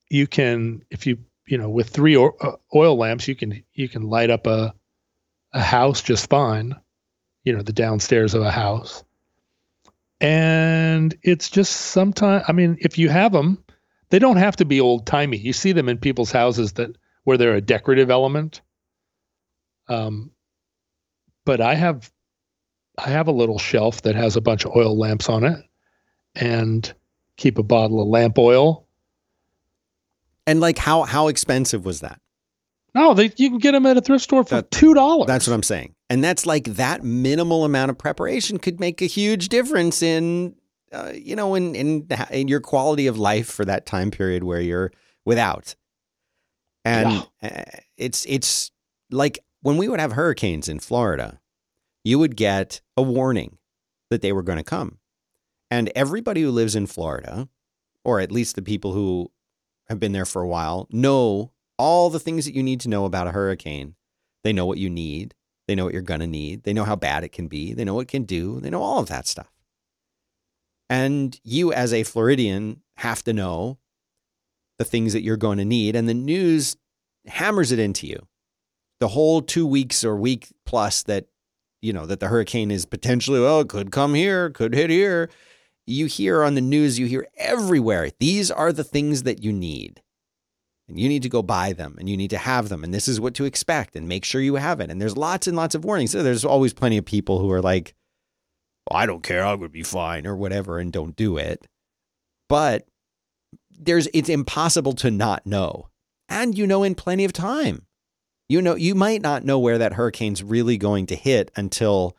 You 0.08 0.28
can 0.28 0.84
if 0.92 1.08
you 1.08 1.18
you 1.48 1.58
know 1.58 1.70
with 1.70 1.90
three 1.90 2.16
uh, 2.16 2.52
oil 2.74 2.98
lamps 2.98 3.28
you 3.28 3.36
can 3.36 3.64
you 3.74 3.88
can 3.88 4.04
light 4.04 4.30
up 4.30 4.48
a 4.48 4.74
a 5.54 5.62
house 5.62 6.02
just 6.02 6.30
fine 6.30 6.76
you 7.46 7.54
know 7.54 7.62
the 7.62 7.74
downstairs 7.74 8.34
of 8.34 8.42
a 8.42 8.52
house. 8.52 9.04
And 10.20 11.16
it's 11.22 11.50
just 11.50 11.72
sometimes 11.74 12.44
i 12.48 12.52
mean 12.52 12.78
if 12.80 12.98
you 12.98 13.10
have 13.10 13.32
them 13.32 13.64
they 14.10 14.20
don't 14.20 14.38
have 14.38 14.56
to 14.58 14.66
be 14.66 14.82
old 14.82 15.06
timey 15.06 15.38
you 15.38 15.54
see 15.54 15.72
them 15.72 15.90
in 15.90 15.98
people's 15.98 16.32
houses 16.32 16.74
that 16.74 16.96
where 17.24 17.38
they're 17.38 17.56
a 17.56 17.62
decorative 17.62 18.10
element. 18.10 18.62
Um 19.88 20.32
but 21.46 21.62
i 21.62 21.76
have 21.76 22.12
i 22.98 23.10
have 23.10 23.28
a 23.28 23.34
little 23.34 23.60
shelf 23.60 24.02
that 24.02 24.16
has 24.16 24.36
a 24.36 24.42
bunch 24.42 24.66
of 24.66 24.76
oil 24.76 24.98
lamps 24.98 25.30
on 25.30 25.44
it 25.44 25.64
and 26.34 26.94
keep 27.38 27.58
a 27.58 27.64
bottle 27.64 28.02
of 28.02 28.08
lamp 28.08 28.38
oil 28.38 28.85
and 30.48 30.60
like 30.60 30.78
how 30.78 31.04
how 31.04 31.28
expensive 31.28 31.86
was 31.86 32.02
that? 32.02 32.20
No, 32.94 33.14
they 33.14 33.32
you 33.36 33.50
can 33.50 33.60
get 33.60 33.74
them 33.74 33.86
at 33.86 33.98
a 33.98 34.02
thrift 34.02 34.24
store 34.24 34.46
for 34.46 34.62
two 34.62 34.94
dollars. 34.94 35.28
That's 35.28 35.48
what 35.48 35.54
I'm 35.54 35.64
saying, 35.64 35.96
and 36.10 36.24
that's 36.24 36.46
like 36.46 36.64
that 36.76 37.04
minimal 37.04 37.66
amount 37.66 37.92
of 37.92 37.98
preparation 37.98 38.58
could 38.58 38.80
make 38.80 39.02
a 39.02 39.06
huge 39.06 39.50
difference 39.50 40.02
in, 40.02 40.56
uh, 40.94 41.12
you 41.14 41.36
know, 41.36 41.56
in, 41.56 41.76
in 41.76 42.08
in 42.32 42.48
your 42.48 42.62
quality 42.62 43.08
of 43.08 43.18
life 43.20 43.48
for 43.48 43.66
that 43.66 43.86
time 43.86 44.12
period 44.12 44.44
where 44.44 44.62
you're 44.62 44.92
without. 45.26 45.76
And 46.86 47.26
yeah. 47.42 47.50
Uh, 47.50 47.80
it's 47.98 48.26
it's 48.30 48.72
like 49.12 49.40
when 49.62 49.76
we 49.76 49.90
would 49.90 50.00
have 50.00 50.14
hurricanes 50.14 50.70
in 50.70 50.80
Florida, 50.80 51.42
you 52.06 52.18
would 52.18 52.38
get 52.38 52.80
a 52.96 53.02
warning 53.02 53.58
that 54.10 54.22
they 54.22 54.32
were 54.32 54.44
going 54.44 54.58
to 54.60 54.64
come, 54.64 55.00
and 55.70 55.92
everybody 55.96 56.44
who 56.44 56.52
lives 56.52 56.76
in 56.76 56.88
Florida, 56.88 57.50
or 58.06 58.22
at 58.22 58.32
least 58.32 58.56
the 58.56 58.62
people 58.62 58.94
who 58.94 59.32
have 59.88 60.00
been 60.00 60.12
there 60.12 60.26
for 60.26 60.42
a 60.42 60.48
while 60.48 60.88
know 60.92 61.52
all 61.78 62.10
the 62.10 62.20
things 62.20 62.46
that 62.46 62.56
you 62.56 62.64
need 62.64 62.80
to 62.82 62.90
know 62.90 63.06
about 63.06 63.28
a 63.28 63.32
hurricane. 63.32 63.96
They 64.44 64.54
know 64.54 64.66
what 64.66 64.78
you 64.78 64.90
need. 64.90 65.34
They 65.68 65.76
know 65.76 65.86
what 65.86 65.94
you're 65.94 66.02
going 66.02 66.20
to 66.20 66.28
need. 66.28 66.64
They 66.64 66.74
know 66.74 66.84
how 66.84 66.96
bad 66.96 67.24
it 67.24 67.32
can 67.32 67.48
be. 67.48 67.74
They 67.74 67.84
know 67.84 67.96
what 67.96 68.04
it 68.04 68.08
can 68.08 68.24
do. 68.24 68.60
They 68.60 68.70
know 68.70 68.82
all 68.82 69.00
of 69.00 69.08
that 69.08 69.28
stuff. 69.28 69.52
And 70.90 71.40
you, 71.44 71.74
as 71.74 71.92
a 71.92 72.04
Floridian, 72.04 72.82
have 72.98 73.24
to 73.24 73.34
know 73.34 73.80
the 74.78 74.86
things 74.86 75.14
that 75.14 75.24
you're 75.24 75.38
going 75.38 75.58
to 75.58 75.66
need. 75.66 75.96
And 75.96 76.08
the 76.08 76.14
news 76.14 76.78
hammers 77.26 77.72
it 77.72 77.80
into 77.80 78.06
you. 78.06 78.28
The 79.00 79.10
whole 79.10 79.42
two 79.42 79.66
weeks 79.66 80.04
or 80.04 80.16
week 80.16 80.50
plus 80.66 81.04
that, 81.04 81.26
you 81.82 81.92
know, 81.92 82.06
that 82.06 82.20
the 82.20 82.28
hurricane 82.28 82.72
is 82.72 82.86
potentially, 82.86 83.40
oh, 83.40 83.62
it 83.62 83.70
could 83.70 83.92
come 83.92 84.14
here, 84.14 84.52
could 84.52 84.74
hit 84.74 84.90
here. 84.90 85.30
You 85.88 86.08
hear 86.08 86.44
on 86.44 86.56
the 86.56 86.62
news, 86.62 86.98
you 86.98 87.06
hear 87.06 87.28
everywhere. 87.38 88.10
These 88.20 88.50
are 88.50 88.74
the 88.74 88.84
things 88.84 89.24
that 89.24 89.44
you 89.44 89.54
need. 89.54 90.02
And 90.88 91.00
you 91.00 91.10
need 91.10 91.24
to 91.24 91.30
go 91.30 91.42
buy 91.42 91.74
them 91.74 91.96
and 92.00 92.08
you 92.08 92.16
need 92.16 92.30
to 92.30 92.38
have 92.38 92.70
them. 92.70 92.84
And 92.84 92.94
this 92.94 93.08
is 93.08 93.20
what 93.20 93.34
to 93.36 93.46
expect 93.46 93.96
and 93.96 94.08
make 94.08 94.24
sure 94.24 94.42
you 94.42 94.56
have 94.56 94.80
it. 94.80 94.92
And 94.92 95.02
there's 95.02 95.18
lots 95.18 95.48
and 95.48 95.58
lots 95.58 95.74
of 95.74 95.84
warnings. 95.84 96.12
So 96.12 96.22
there's 96.22 96.46
always 96.46 96.74
plenty 96.74 96.98
of 96.98 97.06
people 97.06 97.40
who 97.40 97.52
are 97.52 97.62
like, 97.62 97.96
I 98.92 99.08
don't 99.08 99.24
care, 99.24 99.44
I'm 99.44 99.58
gonna 99.58 99.70
be 99.70 99.82
fine 99.84 100.28
or 100.28 100.36
whatever, 100.36 100.78
and 100.78 100.94
don't 100.94 101.16
do 101.16 101.38
it. 101.38 101.68
But 102.48 102.88
there's 103.72 104.08
it's 104.14 104.30
impossible 104.30 104.94
to 104.94 105.10
not 105.10 105.48
know. 105.48 105.90
And 106.30 106.58
you 106.58 106.68
know 106.68 106.84
in 106.84 106.96
plenty 106.96 107.26
of 107.26 107.34
time. 107.34 107.88
You 108.48 108.62
know, 108.62 108.76
you 108.76 108.94
might 108.94 109.24
not 109.24 109.44
know 109.44 109.58
where 109.58 109.80
that 109.80 109.94
hurricane's 109.94 110.44
really 110.44 110.78
going 110.78 111.08
to 111.08 111.16
hit 111.16 111.50
until 111.56 112.16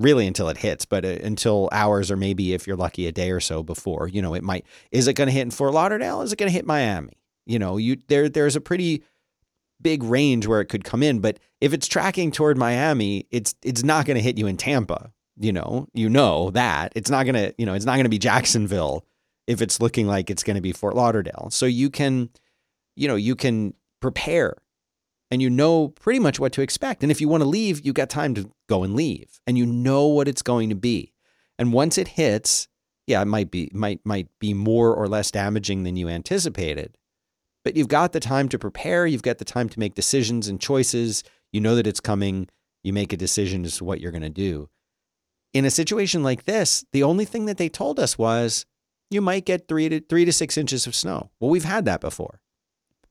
really 0.00 0.26
until 0.26 0.48
it 0.48 0.56
hits, 0.56 0.84
but 0.84 1.04
uh, 1.04 1.18
until 1.22 1.68
hours 1.70 2.10
or 2.10 2.16
maybe 2.16 2.54
if 2.54 2.66
you're 2.66 2.76
lucky 2.76 3.06
a 3.06 3.12
day 3.12 3.30
or 3.30 3.40
so 3.40 3.62
before, 3.62 4.08
you 4.08 4.20
know, 4.20 4.34
it 4.34 4.42
might 4.42 4.66
is 4.90 5.06
it 5.06 5.12
going 5.12 5.28
to 5.28 5.32
hit 5.32 5.42
in 5.42 5.50
Fort 5.50 5.74
Lauderdale? 5.74 6.22
Is 6.22 6.32
it 6.32 6.38
going 6.38 6.48
to 6.48 6.52
hit 6.52 6.66
Miami? 6.66 7.12
You 7.46 7.58
know, 7.58 7.76
you 7.76 7.98
there 8.08 8.28
there's 8.28 8.56
a 8.56 8.60
pretty 8.60 9.04
big 9.80 10.02
range 10.02 10.46
where 10.46 10.60
it 10.60 10.66
could 10.66 10.84
come 10.84 11.02
in, 11.02 11.20
but 11.20 11.38
if 11.60 11.72
it's 11.72 11.86
tracking 11.86 12.32
toward 12.32 12.58
Miami, 12.58 13.26
it's 13.30 13.54
it's 13.62 13.84
not 13.84 14.06
going 14.06 14.16
to 14.16 14.22
hit 14.22 14.38
you 14.38 14.46
in 14.46 14.56
Tampa. 14.56 15.12
You 15.38 15.52
know, 15.52 15.86
you 15.94 16.08
know 16.08 16.50
that. 16.50 16.92
It's 16.94 17.10
not 17.10 17.24
going 17.24 17.34
to, 17.34 17.54
you 17.56 17.64
know, 17.64 17.72
it's 17.74 17.86
not 17.86 17.94
going 17.94 18.04
to 18.04 18.10
be 18.10 18.18
Jacksonville 18.18 19.06
if 19.46 19.62
it's 19.62 19.80
looking 19.80 20.06
like 20.06 20.30
it's 20.30 20.42
going 20.42 20.56
to 20.56 20.60
be 20.60 20.72
Fort 20.72 20.94
Lauderdale. 20.94 21.48
So 21.50 21.64
you 21.64 21.88
can, 21.88 22.28
you 22.94 23.08
know, 23.08 23.16
you 23.16 23.34
can 23.34 23.74
prepare 24.00 24.56
and 25.30 25.40
you 25.40 25.48
know 25.50 25.88
pretty 25.88 26.18
much 26.18 26.40
what 26.40 26.52
to 26.52 26.62
expect. 26.62 27.02
And 27.02 27.10
if 27.12 27.20
you 27.20 27.28
want 27.28 27.42
to 27.42 27.48
leave, 27.48 27.84
you 27.84 27.92
got 27.92 28.10
time 28.10 28.34
to 28.34 28.50
go 28.68 28.82
and 28.82 28.94
leave 28.94 29.40
and 29.46 29.56
you 29.56 29.66
know 29.66 30.06
what 30.06 30.28
it's 30.28 30.42
going 30.42 30.68
to 30.70 30.74
be. 30.74 31.12
And 31.58 31.72
once 31.72 31.98
it 31.98 32.08
hits, 32.08 32.68
yeah, 33.06 33.22
it 33.22 33.26
might 33.26 33.50
be 33.50 33.70
might 33.72 34.00
might 34.04 34.28
be 34.38 34.54
more 34.54 34.94
or 34.94 35.08
less 35.08 35.30
damaging 35.30 35.82
than 35.84 35.96
you 35.96 36.08
anticipated. 36.08 36.96
But 37.64 37.76
you've 37.76 37.88
got 37.88 38.12
the 38.12 38.20
time 38.20 38.48
to 38.48 38.58
prepare, 38.58 39.06
you've 39.06 39.22
got 39.22 39.38
the 39.38 39.44
time 39.44 39.68
to 39.68 39.78
make 39.78 39.94
decisions 39.94 40.48
and 40.48 40.60
choices. 40.60 41.22
You 41.52 41.60
know 41.60 41.74
that 41.74 41.86
it's 41.86 42.00
coming, 42.00 42.48
you 42.82 42.92
make 42.92 43.12
a 43.12 43.16
decision 43.16 43.64
as 43.64 43.76
to 43.76 43.84
what 43.84 44.00
you're 44.00 44.12
going 44.12 44.22
to 44.22 44.30
do. 44.30 44.68
In 45.52 45.64
a 45.64 45.70
situation 45.70 46.22
like 46.22 46.44
this, 46.44 46.84
the 46.92 47.02
only 47.02 47.24
thing 47.24 47.46
that 47.46 47.58
they 47.58 47.68
told 47.68 47.98
us 48.00 48.16
was 48.16 48.64
you 49.10 49.20
might 49.20 49.44
get 49.44 49.66
three 49.68 49.88
to 49.88 50.00
three 50.00 50.24
to 50.24 50.32
six 50.32 50.56
inches 50.56 50.86
of 50.86 50.94
snow. 50.94 51.30
Well, 51.40 51.50
we've 51.50 51.64
had 51.64 51.84
that 51.86 52.00
before, 52.00 52.40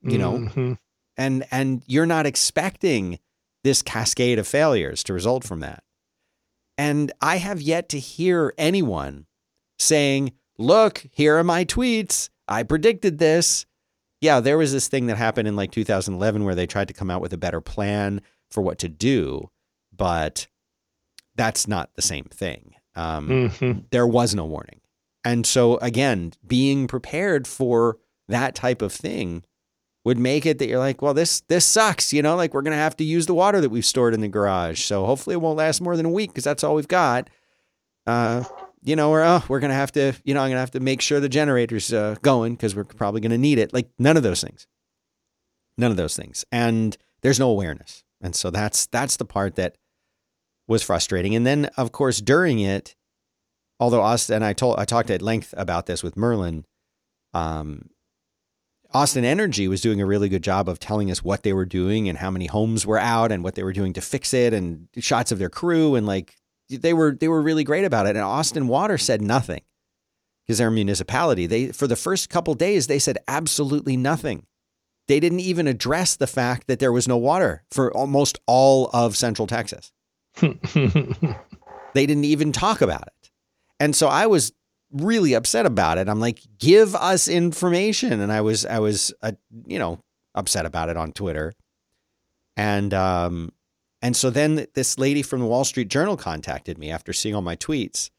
you 0.02 0.18
know, 0.18 0.34
Mhm. 0.40 0.78
And 1.20 1.46
and 1.52 1.84
you're 1.86 2.08
not 2.08 2.26
expecting 2.26 3.20
this 3.64 3.82
cascade 3.84 4.40
of 4.40 4.48
failures 4.48 5.04
to 5.04 5.14
result 5.14 5.44
from 5.44 5.60
that. 5.60 5.84
And 6.78 7.12
I 7.22 7.38
have 7.38 7.62
yet 7.62 7.90
to 7.90 8.00
hear 8.00 8.54
anyone 8.58 9.28
saying, 9.78 10.32
"Look, 10.58 11.06
here 11.12 11.38
are 11.38 11.44
my 11.44 11.66
tweets. 11.66 12.30
I 12.48 12.64
predicted 12.64 13.20
this." 13.20 13.66
Yeah, 14.22 14.40
there 14.40 14.58
was 14.58 14.72
this 14.72 14.88
thing 14.88 15.08
that 15.08 15.18
happened 15.18 15.48
in 15.48 15.56
like 15.56 15.72
2011 15.72 16.44
where 16.44 16.56
they 16.56 16.66
tried 16.68 16.88
to 16.88 16.94
come 16.94 17.12
out 17.12 17.22
with 17.22 17.34
a 17.34 17.38
better 17.38 17.62
plan 17.62 18.22
for 18.52 18.62
what 18.62 18.80
to 18.80 18.90
do, 18.90 19.50
but 19.96 20.48
that's 21.36 21.68
not 21.68 21.94
the 21.96 22.02
same 22.02 22.26
thing. 22.26 22.76
Um, 22.96 23.30
Mhm. 23.30 23.86
there 23.92 24.08
was 24.08 24.34
no 24.36 24.46
warning. 24.46 24.82
And 25.24 25.46
so 25.46 25.78
again, 25.78 26.34
being 26.46 26.88
prepared 26.88 27.48
for 27.48 27.98
that 28.28 28.56
type 28.56 28.82
of 28.82 28.92
thing 28.92 29.44
would 30.06 30.18
make 30.18 30.46
it 30.46 30.60
that 30.60 30.68
you're 30.68 30.80
like, 30.80 31.02
well, 31.02 31.14
this 31.14 31.42
this 31.42 31.66
sucks, 31.66 32.14
you 32.14 32.22
know, 32.22 32.36
like 32.36 32.54
we're 32.54 32.62
gonna 32.62 32.76
have 32.76 32.96
to 32.98 33.04
use 33.04 33.26
the 33.26 33.34
water 33.34 33.62
that 33.62 33.70
we've 33.70 33.86
stored 33.86 34.14
in 34.14 34.22
the 34.22 34.28
garage. 34.28 34.82
So 34.82 35.06
hopefully 35.06 35.34
it 35.34 35.42
won't 35.42 35.58
last 35.58 35.82
more 35.82 35.98
than 35.98 36.06
a 36.06 36.10
week 36.10 36.32
because 36.32 36.44
that's 36.44 36.64
all 36.64 36.76
we've 36.76 36.88
got. 36.88 37.30
Uh, 38.08 38.44
you 38.82 38.96
know, 38.96 39.12
or 39.12 39.22
oh, 39.24 39.44
we're 39.50 39.60
gonna 39.60 39.74
have 39.74 39.92
to, 39.94 40.14
you 40.24 40.34
know, 40.34 40.42
I'm 40.42 40.50
gonna 40.50 40.62
have 40.62 40.72
to 40.72 40.80
make 40.80 41.02
sure 41.02 41.20
the 41.20 41.30
generator's 41.30 41.92
uh, 41.92 42.16
going 42.22 42.56
because 42.56 42.76
we're 42.76 42.86
probably 42.86 43.22
gonna 43.22 43.38
need 43.38 43.60
it. 43.60 43.74
Like 43.74 43.90
none 44.00 44.18
of 44.18 44.24
those 44.24 44.42
things. 44.42 44.68
None 45.78 45.92
of 45.92 45.98
those 45.98 46.16
things. 46.16 46.46
And 46.52 46.98
there's 47.22 47.40
no 47.40 47.50
awareness. 47.50 48.04
And 48.22 48.36
so 48.36 48.50
that's 48.50 48.86
that's 48.88 49.18
the 49.18 49.26
part 49.26 49.56
that 49.56 49.76
was 50.68 50.82
frustrating. 50.82 51.36
And 51.36 51.46
then 51.46 51.66
of 51.78 51.92
course 51.92 52.22
during 52.22 52.60
it, 52.60 52.96
although 53.80 54.02
Austin 54.02 54.38
and 54.38 54.46
I 54.46 54.54
told 54.54 54.80
I 54.80 54.86
talked 54.86 55.10
at 55.10 55.22
length 55.22 55.54
about 55.58 55.86
this 55.86 56.04
with 56.04 56.16
Merlin, 56.16 56.66
um, 57.34 57.90
Austin 58.94 59.24
Energy 59.24 59.68
was 59.68 59.82
doing 59.82 60.02
a 60.02 60.06
really 60.06 60.30
good 60.30 60.44
job 60.44 60.68
of 60.68 60.80
telling 60.80 61.12
us 61.12 61.24
what 61.24 61.44
they 61.44 61.54
were 61.54 61.66
doing 61.66 62.10
and 62.10 62.18
how 62.18 62.32
many 62.32 62.48
homes 62.48 62.86
were 62.86 62.98
out 62.98 63.32
and 63.32 63.44
what 63.44 63.56
they 63.56 63.64
were 63.64 63.74
doing 63.74 63.94
to 63.94 64.02
fix 64.02 64.34
it 64.34 64.54
and 64.54 64.88
shots 64.98 65.32
of 65.32 65.40
their 65.40 65.50
crew 65.50 65.96
and 65.96 66.08
like 66.08 66.36
they 66.70 66.94
were 66.94 67.12
they 67.12 67.28
were 67.28 67.42
really 67.42 67.64
great 67.64 67.86
about 67.86 68.06
it. 68.06 68.16
And 68.16 68.26
Austin 68.26 68.68
Water 68.68 68.98
said 68.98 69.22
nothing 69.22 69.62
because 70.46 70.58
they're 70.58 70.70
a 70.70 70.72
municipality. 70.72 71.46
They 71.46 71.68
for 71.68 71.88
the 71.88 71.96
first 71.96 72.30
couple 72.30 72.54
days 72.56 72.88
they 72.88 73.00
said 73.00 73.18
absolutely 73.28 73.96
nothing. 73.96 74.46
They 75.08 75.20
didn't 75.20 75.40
even 75.42 75.68
address 75.68 76.16
the 76.16 76.28
fact 76.28 76.68
that 76.68 76.80
there 76.80 76.92
was 76.92 77.08
no 77.08 77.18
water 77.18 77.64
for 77.72 77.92
almost 77.94 78.40
all 78.46 78.90
of 78.94 79.18
Central 79.18 79.48
Texas. 79.48 79.92
They 81.94 82.06
didn't 82.06 82.26
even 82.26 82.52
talk 82.52 82.82
about 82.82 83.04
it. 83.08 83.32
And 83.80 83.96
so 83.96 84.08
I 84.08 84.28
was 84.28 84.52
really 84.92 85.34
upset 85.34 85.66
about 85.66 85.98
it. 85.98 86.10
I'm 86.10 86.20
like, 86.20 86.42
give 86.58 86.96
us 86.96 87.28
information. 87.28 88.20
And 88.22 88.32
I 88.32 88.42
was, 88.42 88.66
I 88.66 88.80
was, 88.80 89.14
uh, 89.22 89.34
you 89.68 89.80
know, 89.80 90.00
upset 90.36 90.66
about 90.66 90.90
it 90.90 90.98
on 90.98 91.12
Twitter. 91.12 91.54
And, 92.58 92.94
um, 92.94 93.52
and 94.02 94.16
so 94.16 94.30
then 94.30 94.66
this 94.74 94.98
lady 94.98 95.22
from 95.22 95.40
the 95.40 95.46
Wall 95.46 95.64
Street 95.66 95.90
Journal 95.90 96.18
contacted 96.18 96.78
me 96.78 96.90
after 96.90 97.14
seeing 97.14 97.36
all 97.36 97.42
my 97.42 97.56
tweets. 97.56 98.10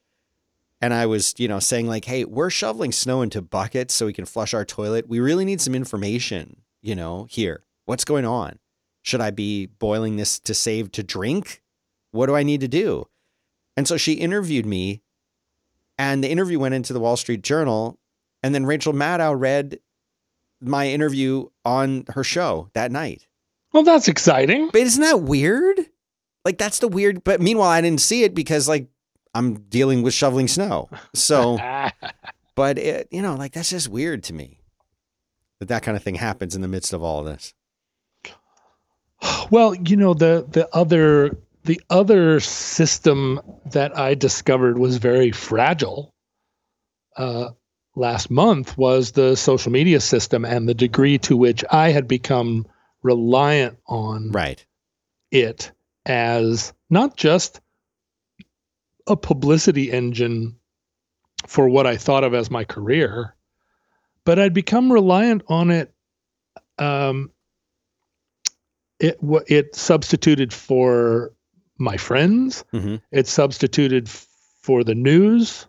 And 0.80 0.94
I 0.94 1.06
was, 1.06 1.34
you 1.38 1.48
know, 1.48 1.58
saying 1.58 1.86
like, 1.86 2.06
hey, 2.06 2.24
we're 2.24 2.50
shoveling 2.50 2.92
snow 2.92 3.22
into 3.22 3.42
buckets 3.42 3.92
so 3.92 4.06
we 4.06 4.12
can 4.12 4.24
flush 4.24 4.54
our 4.54 4.64
toilet. 4.64 5.08
We 5.08 5.20
really 5.20 5.44
need 5.44 5.60
some 5.60 5.74
information, 5.74 6.62
you 6.80 6.94
know, 6.94 7.26
here. 7.30 7.64
What's 7.84 8.04
going 8.04 8.24
on? 8.24 8.58
Should 9.02 9.20
I 9.20 9.30
be 9.30 9.66
boiling 9.66 10.16
this 10.16 10.38
to 10.40 10.54
save 10.54 10.92
to 10.92 11.02
drink? 11.02 11.62
What 12.12 12.26
do 12.26 12.36
I 12.36 12.42
need 12.42 12.60
to 12.60 12.68
do? 12.68 13.06
And 13.76 13.86
so 13.88 13.96
she 13.96 14.14
interviewed 14.14 14.66
me, 14.66 15.02
and 16.00 16.24
the 16.24 16.30
interview 16.30 16.58
went 16.58 16.72
into 16.72 16.94
the 16.94 17.00
Wall 17.00 17.18
Street 17.18 17.42
Journal. 17.42 17.98
And 18.42 18.54
then 18.54 18.64
Rachel 18.64 18.94
Maddow 18.94 19.38
read 19.38 19.80
my 20.58 20.88
interview 20.88 21.48
on 21.66 22.06
her 22.08 22.24
show 22.24 22.70
that 22.72 22.90
night. 22.90 23.26
well, 23.74 23.82
that's 23.82 24.08
exciting. 24.08 24.70
But 24.72 24.80
isn't 24.80 25.02
that 25.02 25.20
weird? 25.20 25.78
Like, 26.42 26.56
that's 26.56 26.78
the 26.78 26.88
weird. 26.88 27.22
But 27.22 27.42
meanwhile, 27.42 27.68
I 27.68 27.82
didn't 27.82 28.00
see 28.00 28.24
it 28.24 28.34
because, 28.34 28.66
like, 28.66 28.88
I'm 29.34 29.60
dealing 29.68 30.02
with 30.02 30.14
shoveling 30.14 30.48
snow. 30.48 30.88
So, 31.14 31.58
but 32.54 32.78
it, 32.78 33.08
you 33.10 33.20
know, 33.20 33.34
like, 33.34 33.52
that's 33.52 33.68
just 33.68 33.88
weird 33.88 34.22
to 34.24 34.32
me 34.32 34.62
that 35.58 35.68
that 35.68 35.82
kind 35.82 35.98
of 35.98 36.02
thing 36.02 36.14
happens 36.14 36.54
in 36.54 36.62
the 36.62 36.68
midst 36.68 36.94
of 36.94 37.02
all 37.02 37.20
of 37.20 37.26
this. 37.26 37.52
well, 39.50 39.74
you 39.74 39.96
know 39.96 40.14
the 40.14 40.46
the 40.50 40.66
other 40.74 41.36
the 41.64 41.80
other 41.90 42.40
system 42.40 43.40
that 43.66 43.96
I 43.96 44.14
discovered 44.14 44.78
was 44.78 44.96
very 44.96 45.30
fragile 45.30 46.14
uh, 47.16 47.50
last 47.94 48.30
month 48.30 48.78
was 48.78 49.12
the 49.12 49.36
social 49.36 49.72
media 49.72 50.00
system 50.00 50.44
and 50.44 50.68
the 50.68 50.74
degree 50.74 51.18
to 51.18 51.36
which 51.36 51.64
I 51.70 51.90
had 51.90 52.08
become 52.08 52.66
reliant 53.02 53.78
on 53.86 54.30
Right. 54.30 54.64
it 55.30 55.72
as 56.06 56.72
not 56.88 57.16
just 57.16 57.60
a 59.06 59.16
publicity 59.16 59.90
engine 59.90 60.56
for 61.46 61.68
what 61.68 61.86
I 61.86 61.96
thought 61.96 62.24
of 62.24 62.34
as 62.34 62.50
my 62.50 62.64
career, 62.64 63.34
but 64.24 64.38
I'd 64.38 64.54
become 64.54 64.92
reliant 64.92 65.42
on 65.48 65.70
it. 65.70 65.92
Um, 66.78 67.30
it 68.98 69.18
it 69.48 69.74
substituted 69.74 70.52
for 70.52 71.32
my 71.80 71.96
friends. 71.96 72.64
hmm 72.70 72.96
It 73.10 73.26
substituted 73.26 74.06
f- 74.08 74.26
for 74.62 74.84
the 74.84 74.94
news. 74.94 75.66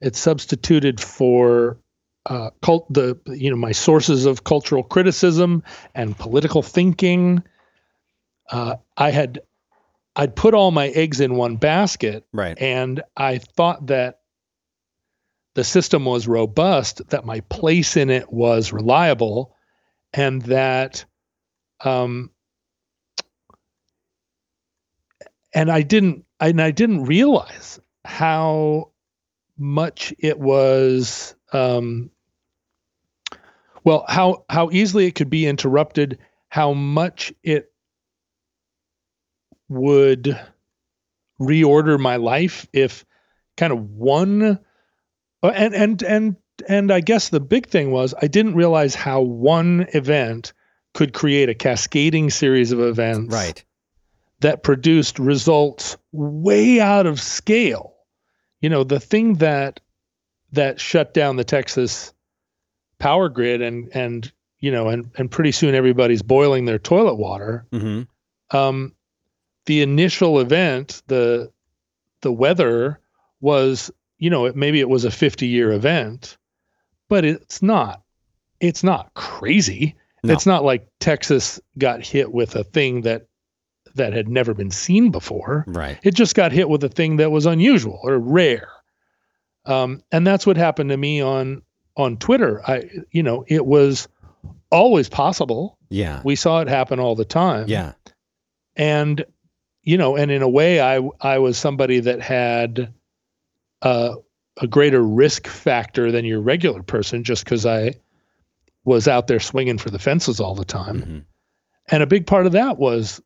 It 0.00 0.16
substituted 0.16 1.00
for 1.00 1.78
uh, 2.26 2.50
cult 2.62 2.92
the 2.92 3.18
you 3.26 3.50
know 3.50 3.56
my 3.56 3.72
sources 3.72 4.26
of 4.26 4.44
cultural 4.44 4.82
criticism 4.82 5.62
and 5.94 6.16
political 6.18 6.62
thinking. 6.62 7.42
Uh, 8.50 8.76
I 8.96 9.10
had 9.10 9.40
I'd 10.16 10.34
put 10.34 10.54
all 10.54 10.70
my 10.70 10.88
eggs 10.88 11.20
in 11.20 11.34
one 11.36 11.56
basket, 11.56 12.26
Right. 12.32 12.58
and 12.60 13.02
I 13.16 13.38
thought 13.38 13.86
that 13.86 14.20
the 15.54 15.64
system 15.64 16.04
was 16.04 16.26
robust, 16.28 17.08
that 17.10 17.24
my 17.24 17.40
place 17.40 17.96
in 17.96 18.10
it 18.10 18.32
was 18.32 18.72
reliable, 18.72 19.54
and 20.12 20.42
that 20.42 21.04
um 21.84 22.30
and 25.54 25.70
I 25.70 25.82
didn't 25.82 26.24
and 26.40 26.60
I 26.60 26.70
didn't 26.70 27.04
realize 27.04 27.80
how 28.04 28.92
much 29.56 30.14
it 30.18 30.38
was 30.38 31.34
um 31.52 32.10
well 33.84 34.04
how 34.08 34.44
how 34.48 34.70
easily 34.70 35.06
it 35.06 35.14
could 35.14 35.30
be 35.30 35.46
interrupted 35.46 36.18
how 36.48 36.72
much 36.72 37.32
it 37.42 37.72
would 39.68 40.38
reorder 41.40 41.98
my 41.98 42.16
life 42.16 42.66
if 42.72 43.04
kind 43.56 43.72
of 43.72 43.90
one 43.90 44.58
uh, 45.42 45.46
and 45.48 45.74
and 45.74 46.02
and 46.02 46.36
and 46.68 46.90
I 46.92 47.00
guess 47.00 47.28
the 47.28 47.40
big 47.40 47.68
thing 47.68 47.90
was 47.90 48.14
I 48.20 48.26
didn't 48.26 48.54
realize 48.54 48.94
how 48.94 49.20
one 49.20 49.86
event 49.92 50.52
could 50.94 51.12
create 51.12 51.48
a 51.48 51.54
cascading 51.54 52.30
series 52.30 52.72
of 52.72 52.80
events 52.80 53.34
Right. 53.34 53.64
That 54.40 54.62
produced 54.62 55.18
results 55.18 55.96
way 56.12 56.80
out 56.80 57.06
of 57.06 57.20
scale. 57.20 57.94
You 58.60 58.70
know, 58.70 58.84
the 58.84 59.00
thing 59.00 59.34
that 59.34 59.80
that 60.52 60.80
shut 60.80 61.14
down 61.14 61.36
the 61.36 61.44
Texas 61.44 62.12
power 62.98 63.28
grid 63.28 63.62
and 63.62 63.88
and 63.94 64.32
you 64.58 64.72
know 64.72 64.88
and 64.88 65.10
and 65.16 65.30
pretty 65.30 65.52
soon 65.52 65.74
everybody's 65.74 66.22
boiling 66.22 66.64
their 66.64 66.78
toilet 66.78 67.14
water. 67.16 67.66
hmm 67.72 68.02
Um, 68.50 68.94
the 69.66 69.82
initial 69.82 70.40
event, 70.40 71.02
the 71.06 71.52
the 72.22 72.32
weather 72.32 72.98
was, 73.40 73.90
you 74.18 74.30
know, 74.30 74.46
it, 74.46 74.56
maybe 74.56 74.80
it 74.80 74.88
was 74.88 75.04
a 75.04 75.10
50 75.10 75.46
year 75.46 75.70
event, 75.70 76.36
but 77.08 77.24
it's 77.24 77.62
not. 77.62 78.02
It's 78.60 78.82
not 78.82 79.14
crazy. 79.14 79.94
No. 80.24 80.32
It's 80.32 80.46
not 80.46 80.64
like 80.64 80.88
Texas 80.98 81.60
got 81.76 82.04
hit 82.04 82.32
with 82.32 82.56
a 82.56 82.64
thing 82.64 83.02
that 83.02 83.27
that 83.98 84.12
had 84.12 84.28
never 84.28 84.54
been 84.54 84.70
seen 84.70 85.10
before. 85.10 85.64
Right. 85.68 85.98
It 86.02 86.14
just 86.14 86.34
got 86.34 86.50
hit 86.52 86.68
with 86.68 86.82
a 86.82 86.88
thing 86.88 87.16
that 87.18 87.30
was 87.30 87.46
unusual 87.46 88.00
or 88.02 88.18
rare. 88.18 88.68
Um, 89.66 90.02
and 90.10 90.26
that's 90.26 90.46
what 90.46 90.56
happened 90.56 90.90
to 90.90 90.96
me 90.96 91.20
on 91.20 91.62
on 91.96 92.16
Twitter. 92.16 92.62
I, 92.68 92.88
you 93.10 93.22
know, 93.22 93.44
it 93.46 93.66
was 93.66 94.08
always 94.70 95.08
possible. 95.08 95.76
Yeah. 95.90 96.22
We 96.24 96.36
saw 96.36 96.60
it 96.60 96.68
happen 96.68 96.98
all 97.00 97.14
the 97.14 97.24
time 97.24 97.66
Yeah. 97.68 97.92
and 98.76 99.24
you 99.82 99.96
know 99.96 100.16
and 100.16 100.30
in 100.30 100.42
a 100.42 100.48
way 100.48 100.80
i 100.80 101.00
i 101.20 101.38
was 101.38 101.56
somebody 101.56 102.00
that 102.00 102.20
had 102.20 102.92
uh, 103.82 104.14
a 104.60 104.66
greater 104.66 105.00
risk 105.02 105.46
factor 105.46 106.10
than 106.12 106.24
your 106.26 106.40
regular 106.40 106.82
person 106.82 107.24
just 107.24 107.44
because 107.44 107.64
i 107.64 107.94
was 108.84 109.08
out 109.08 109.28
there 109.28 109.40
swinging 109.40 109.78
for 109.78 109.88
the 109.90 109.98
fences 109.98 110.40
all 110.40 110.54
the 110.54 110.64
time 110.64 111.00
Mhm. 111.02 111.24
and 111.90 112.02
a 112.02 112.06
big 112.06 112.26
part 112.26 112.44
of 112.46 112.52
that 112.52 112.76
was 112.78 113.22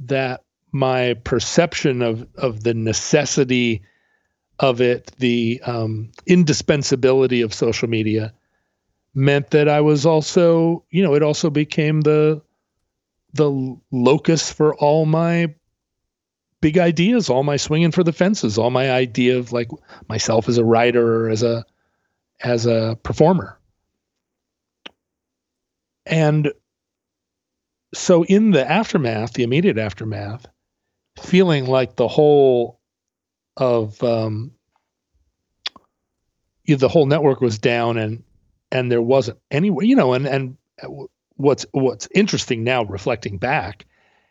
that 0.00 0.44
my 0.72 1.14
perception 1.24 2.02
of 2.02 2.26
of 2.36 2.62
the 2.62 2.74
necessity 2.74 3.82
of 4.58 4.80
it 4.80 5.12
the 5.18 5.60
um, 5.64 6.10
indispensability 6.26 7.42
of 7.42 7.52
social 7.52 7.88
media 7.88 8.32
meant 9.14 9.50
that 9.50 9.68
i 9.68 9.80
was 9.80 10.06
also 10.06 10.84
you 10.90 11.02
know 11.02 11.14
it 11.14 11.22
also 11.22 11.50
became 11.50 12.00
the 12.00 12.40
the 13.34 13.76
locus 13.90 14.50
for 14.52 14.74
all 14.76 15.06
my 15.06 15.54
big 16.62 16.78
ideas, 16.78 17.28
all 17.28 17.42
my 17.42 17.56
swinging 17.56 17.90
for 17.90 18.04
the 18.04 18.12
fences, 18.12 18.56
all 18.56 18.70
my 18.70 18.90
idea 18.90 19.38
of 19.38 19.52
like 19.52 19.68
myself 20.08 20.48
as 20.48 20.56
a 20.56 20.64
writer 20.64 21.26
or 21.26 21.28
as 21.28 21.42
a 21.42 21.66
as 22.40 22.64
a 22.64 22.98
performer. 23.02 23.58
And 26.06 26.52
so 27.94 28.24
in 28.24 28.50
the 28.50 28.68
aftermath, 28.68 29.34
the 29.34 29.42
immediate 29.42 29.78
aftermath, 29.78 30.46
feeling 31.20 31.66
like 31.66 31.96
the 31.96 32.08
whole 32.08 32.80
of 33.56 34.02
um, 34.02 34.52
the 36.66 36.88
whole 36.88 37.06
network 37.06 37.40
was 37.40 37.58
down 37.58 37.98
and 37.98 38.22
and 38.70 38.90
there 38.90 39.02
wasn't 39.02 39.38
any 39.50 39.70
you 39.80 39.94
know 39.94 40.14
and 40.14 40.26
and 40.26 40.56
what's 41.36 41.66
what's 41.72 42.08
interesting 42.14 42.64
now 42.64 42.84
reflecting 42.84 43.36
back 43.36 43.84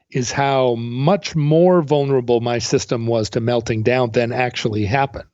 is 0.10 0.32
how 0.32 0.76
much 0.76 1.36
more 1.36 1.82
vulnerable 1.82 2.42
my 2.42 2.58
system 2.58 3.08
was 3.08 3.30
to 3.30 3.40
melting 3.40 3.84
down 3.84 4.12
than 4.12 4.34
actually 4.34 4.86
happened. 4.86 5.26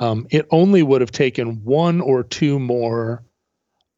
Um, 0.00 0.26
it 0.30 0.46
only 0.50 0.82
would 0.82 1.00
have 1.02 1.12
taken 1.12 1.64
one 1.64 2.00
or 2.00 2.24
two 2.24 2.58
more 2.58 3.24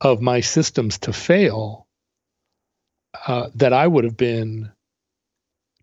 of 0.00 0.20
my 0.20 0.40
systems 0.40 0.98
to 1.00 1.12
fail 1.12 1.87
uh, 3.26 3.48
that 3.54 3.72
I 3.72 3.86
would 3.86 4.04
have 4.04 4.16
been 4.16 4.70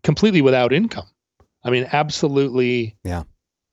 completely 0.02 0.42
without 0.42 0.72
income. 0.72 1.06
I 1.64 1.70
mean, 1.70 1.88
absolutely. 1.92 2.96
Yeah. 3.04 3.24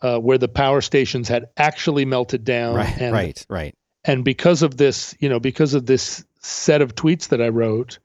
Uh, 0.01 0.19
where 0.19 0.37
the 0.37 0.49
power 0.49 0.81
stations 0.81 1.29
had 1.29 1.45
actually 1.55 2.03
melted 2.03 2.43
down, 2.43 2.75
Right. 2.75 2.97
and 2.99 3.13
right. 3.13 3.45
Right. 3.49 3.75
and 4.03 4.25
because 4.25 4.61
of 4.61 4.75
this, 4.75 5.15
you 5.19 5.29
know, 5.29 5.39
because 5.39 5.73
of 5.75 5.85
this 5.85 6.25
set 6.41 6.81
of 6.81 6.93
tweets 6.93 7.29
that 7.29 7.41
I 7.41 7.47
wrote, 7.47 7.99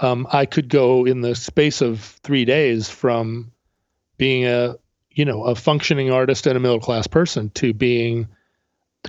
um, 0.00 0.26
I 0.32 0.46
could 0.46 0.68
go 0.68 1.04
in 1.06 1.20
the 1.20 1.36
space 1.36 1.80
of 1.80 2.00
three 2.24 2.44
days 2.44 2.88
from 2.90 3.52
being 4.18 4.46
a, 4.46 4.74
you 5.12 5.24
know, 5.24 5.44
a 5.44 5.54
functioning 5.54 6.10
artist 6.10 6.46
and 6.48 6.56
a 6.56 6.60
middle 6.60 6.80
class 6.80 7.06
person 7.06 7.50
to 7.50 7.72
being, 7.72 8.26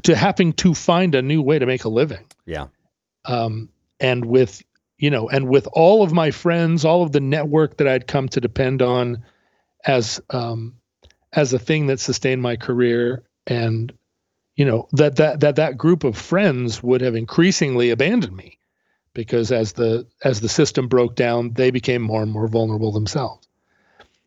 to 0.04 0.16
having 0.16 0.54
to 0.54 0.76
find 0.76 1.16
a 1.16 1.22
new 1.24 1.42
way 1.42 1.58
to 1.58 1.66
make 1.66 1.84
a 1.84 1.90
living. 1.90 2.26
Yeah. 2.46 2.68
Um, 3.26 3.70
and 4.00 4.24
with, 4.26 4.62
you 5.04 5.10
know, 5.10 5.28
and 5.28 5.50
with 5.50 5.68
all 5.74 6.02
of 6.02 6.14
my 6.14 6.32
friends, 6.32 6.86
all 6.86 7.04
of 7.04 7.12
the 7.12 7.20
network 7.20 7.76
that 7.76 7.90
I'd 7.90 8.08
come 8.08 8.30
to 8.30 8.40
depend 8.40 8.82
on 8.82 9.26
as, 9.86 10.22
um, 10.30 10.76
as 11.34 11.52
a 11.52 11.60
thing 11.60 11.88
that 11.88 12.00
sustained 12.00 12.42
my 12.42 12.56
career 12.56 13.26
and 13.46 13.92
you 14.56 14.64
know 14.64 14.88
that 14.94 15.18
that 15.18 15.42
that 15.42 15.58
that 15.58 15.78
group 15.78 16.06
of 16.06 16.16
friends 16.16 16.82
would 16.82 17.02
have 17.02 17.16
increasingly 17.16 17.90
abandoned 17.90 18.38
me 18.38 18.60
because 19.14 19.52
as 19.52 19.74
the 19.74 20.08
as 20.24 20.40
the 20.40 20.48
system 20.48 20.88
broke 20.88 21.16
down 21.16 21.52
they 21.52 21.70
became 21.70 22.02
more 22.02 22.22
and 22.22 22.32
more 22.32 22.48
vulnerable 22.48 22.94
themselves. 22.94 23.46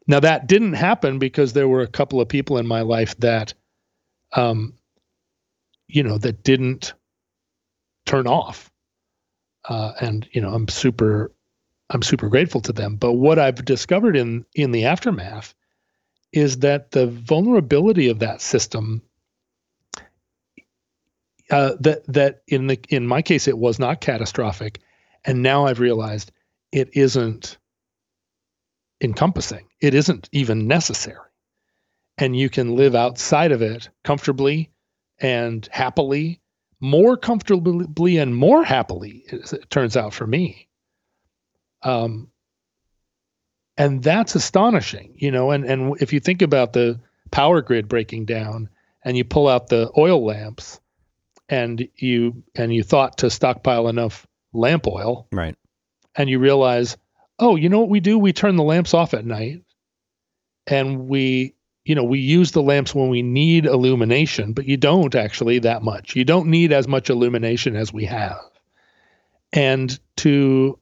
Now 0.07 0.21
that 0.21 0.47
didn't 0.47 0.75
happen 0.75 1.19
because 1.19 1.55
there 1.55 1.69
were 1.69 1.81
a 1.81 1.87
couple 1.87 2.21
of 2.21 2.29
people 2.29 2.59
in 2.59 2.67
my 2.67 2.83
life 2.83 3.17
that 3.21 3.55
um 4.33 4.75
you 5.87 6.03
know 6.03 6.19
that 6.19 6.43
didn't 6.43 6.93
turn 8.05 8.27
off 8.27 8.71
uh 9.69 9.93
and 10.01 10.29
you 10.33 10.41
know 10.41 10.53
i'm 10.53 10.69
super 10.69 11.33
i'm 11.91 12.03
super 12.03 12.29
grateful 12.29 12.61
to 12.63 12.73
them. 12.73 12.97
But 12.97 13.13
what 13.15 13.39
i've 13.39 13.65
discovered 13.65 14.17
in 14.17 14.45
in 14.55 14.73
the 14.73 14.85
aftermath 14.87 15.55
is 16.33 16.59
that 16.59 16.91
the 16.91 17.07
vulnerability 17.07 18.09
of 18.09 18.19
that 18.19 18.41
system 18.41 19.03
uh, 21.51 21.75
that 21.81 22.05
that 22.07 22.43
in 22.49 22.67
the 22.67 22.79
in 22.89 23.07
my 23.07 23.23
case 23.23 23.47
it 23.49 23.57
was 23.57 23.79
not 23.79 24.01
catastrophic, 24.01 24.81
and 25.25 25.43
now 25.43 25.67
I've 25.67 25.81
realized 25.81 26.33
it 26.73 26.91
isn't 26.95 27.59
encompassing. 29.01 29.69
It 29.81 29.95
isn't 29.95 30.29
even 30.33 30.67
necessary, 30.67 31.31
and 32.19 32.37
you 32.37 32.51
can 32.51 32.75
live 32.75 32.95
outside 32.95 33.53
of 33.53 33.63
it 33.63 33.89
comfortably 34.03 34.71
and 35.21 35.69
happily, 35.71 36.41
more 36.81 37.17
comfortably 37.17 38.19
and 38.19 38.35
more 38.37 38.65
happily. 38.65 39.25
As 39.33 39.53
it 39.53 39.71
turns 39.71 39.97
out 39.97 40.13
for 40.15 40.27
me. 40.27 40.69
Um, 41.83 42.31
and 43.77 44.03
that's 44.03 44.35
astonishing, 44.35 45.15
you 45.17 45.31
know. 45.31 45.51
And 45.51 45.65
and 45.65 46.01
if 46.01 46.13
you 46.13 46.21
think 46.21 46.43
about 46.43 46.73
the 46.73 47.01
power 47.31 47.61
grid 47.61 47.89
breaking 47.89 48.25
down, 48.25 48.69
and 49.05 49.17
you 49.17 49.25
pull 49.25 49.49
out 49.49 49.69
the 49.69 49.91
oil 49.97 50.25
lamps 50.25 50.81
and 51.49 51.89
you 51.97 52.43
and 52.55 52.75
you 52.75 52.83
thought 52.83 53.19
to 53.19 53.31
stockpile 53.31 53.87
enough 53.89 54.27
lamp 54.53 54.87
oil 54.89 55.29
Right. 55.31 55.55
and 56.17 56.29
you 56.29 56.39
realize 56.41 56.97
oh 57.39 57.55
you 57.57 57.69
know 57.69 57.79
what 57.81 57.89
we 57.89 58.01
do 58.01 58.19
we 58.19 58.33
turn 58.33 58.57
the 58.57 58.65
lamps 58.65 58.95
off 58.95 59.15
at 59.15 59.25
night 59.25 59.63
and 60.67 61.09
we 61.09 61.55
you 61.87 61.95
know 61.95 62.05
we 62.05 62.19
use 62.19 62.51
the 62.51 62.63
lamps 62.63 62.95
when 62.95 63.09
we 63.09 63.23
need 63.23 63.65
illumination 63.65 64.53
but 64.53 64.67
you 64.67 64.77
don't 64.77 65.15
actually 65.15 65.59
that 65.59 65.83
much 65.83 66.17
you 66.17 66.25
don't 66.25 66.49
need 66.49 66.73
as 66.73 66.87
much 66.87 67.11
illumination 67.11 67.77
as 67.77 67.93
we 67.93 68.05
have 68.05 68.41
and 69.53 69.99
to 70.17 70.79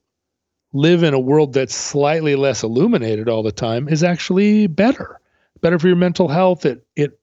live 0.73 1.03
in 1.03 1.15
a 1.15 1.21
world 1.21 1.53
that's 1.53 1.75
slightly 1.75 2.35
less 2.35 2.63
illuminated 2.63 3.29
all 3.29 3.43
the 3.43 3.53
time 3.53 3.89
is 3.89 4.03
actually 4.03 4.67
better 4.67 5.21
better 5.61 5.79
for 5.79 5.87
your 5.87 5.97
mental 5.97 6.29
health 6.29 6.67
it 6.67 6.87
it 6.97 7.19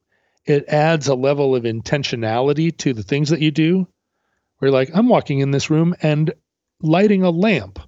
it 0.46 0.66
adds 0.68 1.08
a 1.08 1.16
level 1.16 1.56
of 1.56 1.64
intentionality 1.64 2.76
to 2.78 2.94
the 2.94 3.04
things 3.04 3.30
that 3.30 3.42
you 3.42 3.52
do. 3.52 3.88
Where 4.58 4.70
you're 4.70 4.72
like, 4.72 4.90
I'm 4.94 5.08
walking 5.08 5.40
in 5.40 5.52
this 5.52 5.70
room 5.70 5.96
and 6.02 6.34
lighting 6.82 7.24
a 7.24 7.30
lamp 7.30 7.80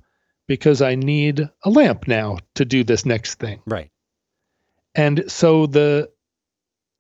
because 0.48 0.82
I 0.82 0.96
need 0.96 1.48
a 1.64 1.70
lamp 1.70 2.08
now 2.08 2.38
to 2.56 2.66
do 2.66 2.84
this 2.84 3.06
next 3.06 3.36
thing. 3.36 3.62
Right. 3.66 3.90
And 4.96 5.26
so 5.28 5.66
the, 5.66 6.10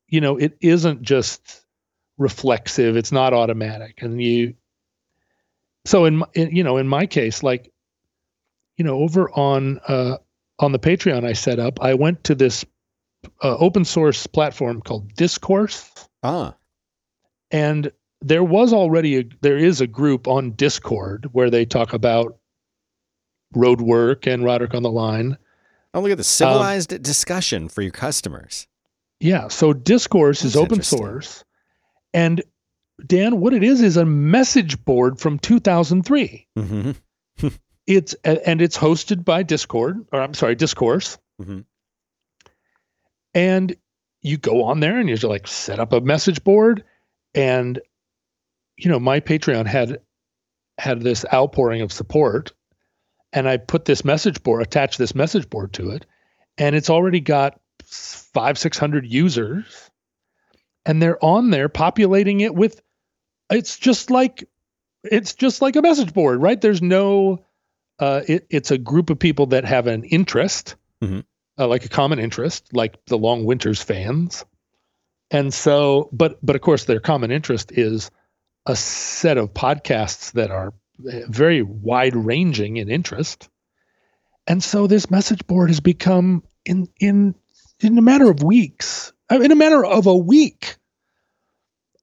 you 0.07 0.21
know, 0.21 0.37
it 0.37 0.57
isn't 0.61 1.01
just 1.01 1.63
reflexive, 2.17 2.95
it's 2.97 3.11
not 3.11 3.33
automatic. 3.33 4.01
And 4.01 4.21
you, 4.21 4.55
so 5.85 6.05
in, 6.05 6.23
in 6.33 6.55
you 6.55 6.63
know 6.63 6.77
in 6.77 6.87
my 6.87 7.05
case 7.05 7.43
like 7.43 7.71
you 8.77 8.85
know 8.85 8.99
over 8.99 9.29
on 9.31 9.79
uh 9.87 10.17
on 10.59 10.71
the 10.71 10.79
patreon 10.79 11.25
i 11.25 11.33
set 11.33 11.59
up 11.59 11.81
i 11.81 11.93
went 11.93 12.23
to 12.23 12.35
this 12.35 12.65
uh, 13.41 13.55
open 13.57 13.85
source 13.85 14.27
platform 14.27 14.81
called 14.81 15.13
discourse. 15.15 15.89
Ah, 16.23 16.55
and 17.51 17.91
there 18.21 18.43
was 18.43 18.73
already 18.73 19.19
a 19.19 19.23
there 19.41 19.57
is 19.57 19.81
a 19.81 19.87
group 19.87 20.27
on 20.27 20.51
discord 20.51 21.29
where 21.31 21.49
they 21.49 21.65
talk 21.65 21.93
about 21.93 22.37
road 23.55 23.81
work 23.81 24.25
and 24.25 24.43
roderick 24.43 24.73
on 24.73 24.83
the 24.83 24.91
line 24.91 25.37
oh, 25.93 26.01
look 26.01 26.11
at 26.11 26.17
the 26.17 26.23
civilized 26.23 27.01
discussion 27.03 27.69
for 27.69 27.81
your 27.81 27.91
customers. 27.91 28.67
yeah 29.19 29.47
so 29.47 29.73
discourse 29.73 30.43
is 30.43 30.55
open 30.55 30.81
source. 30.81 31.43
And 32.13 32.43
dan 33.05 33.39
what 33.39 33.53
it 33.53 33.63
is 33.63 33.81
is 33.81 33.97
a 33.97 34.05
message 34.05 34.83
board 34.85 35.19
from 35.19 35.39
2003 35.39 36.47
hmm 36.57 36.91
it's 37.87 38.13
and 38.23 38.61
it's 38.61 38.77
hosted 38.77 39.25
by 39.25 39.43
discord 39.43 39.97
or 40.11 40.21
i'm 40.21 40.33
sorry 40.33 40.55
discourse. 40.55 41.17
Mhm. 41.41 41.65
and 43.33 43.75
you 44.21 44.37
go 44.37 44.63
on 44.63 44.79
there 44.79 44.99
and 44.99 45.09
you 45.09 45.15
just 45.15 45.23
like 45.29 45.47
set 45.47 45.79
up 45.79 45.91
a 45.91 45.99
message 45.99 46.43
board. 46.43 46.83
And 47.35 47.79
you 48.77 48.89
know 48.89 48.99
my 48.99 49.19
patreon 49.19 49.65
had 49.65 49.99
had 50.77 51.01
this 51.01 51.25
outpouring 51.33 51.81
of 51.81 51.91
support 51.91 52.53
and 53.33 53.47
i 53.47 53.57
put 53.57 53.85
this 53.85 54.05
message 54.05 54.41
board 54.43 54.61
attached 54.61 54.97
this 54.97 55.15
message 55.15 55.49
board 55.49 55.73
to 55.73 55.89
it 55.91 56.05
and 56.57 56.75
it's 56.75 56.89
already 56.89 57.19
got 57.19 57.59
five 57.85 58.57
six 58.57 58.77
hundred 58.77 59.05
users 59.05 59.89
and 60.85 61.01
they're 61.01 61.23
on 61.23 61.49
there 61.49 61.69
populating 61.69 62.41
it 62.41 62.53
with 62.55 62.81
it's 63.49 63.77
just 63.77 64.09
like 64.11 64.47
it's 65.03 65.33
just 65.33 65.61
like 65.61 65.75
a 65.75 65.81
message 65.81 66.13
board 66.13 66.41
right 66.41 66.61
there's 66.61 66.81
no 66.81 67.43
uh, 67.99 68.21
it, 68.27 68.47
it's 68.49 68.71
a 68.71 68.77
group 68.77 69.09
of 69.11 69.19
people 69.19 69.45
that 69.45 69.65
have 69.65 69.85
an 69.85 70.03
interest, 70.05 70.75
Mhm. 71.01 71.23
uh, 71.59 71.67
like 71.67 71.85
a 71.85 71.89
common 71.89 72.17
interest, 72.17 72.75
like 72.75 72.97
the 73.05 73.17
Long 73.19 73.45
Winters 73.45 73.81
fans. 73.83 74.43
And 75.29 75.53
so, 75.53 76.09
but 76.11 76.43
but 76.43 76.55
of 76.55 76.61
course, 76.63 76.85
their 76.85 76.99
common 76.99 77.29
interest 77.31 77.71
is 77.71 78.09
a 78.65 78.75
set 78.75 79.37
of 79.37 79.53
podcasts 79.53 80.31
that 80.33 80.49
are 80.49 80.73
very 80.99 81.61
wide 81.61 82.15
ranging 82.15 82.77
in 82.77 82.89
interest. 82.89 83.49
And 84.47 84.63
so, 84.63 84.87
this 84.87 85.09
message 85.09 85.45
board 85.47 85.69
has 85.69 85.79
become 85.79 86.43
in 86.65 86.87
in 86.99 87.35
in 87.79 87.97
a 87.97 88.01
matter 88.01 88.29
of 88.29 88.43
weeks, 88.43 89.13
uh, 89.31 89.39
in 89.39 89.51
a 89.51 89.55
matter 89.55 89.83
of 89.83 90.07
a 90.07 90.15
week, 90.15 90.75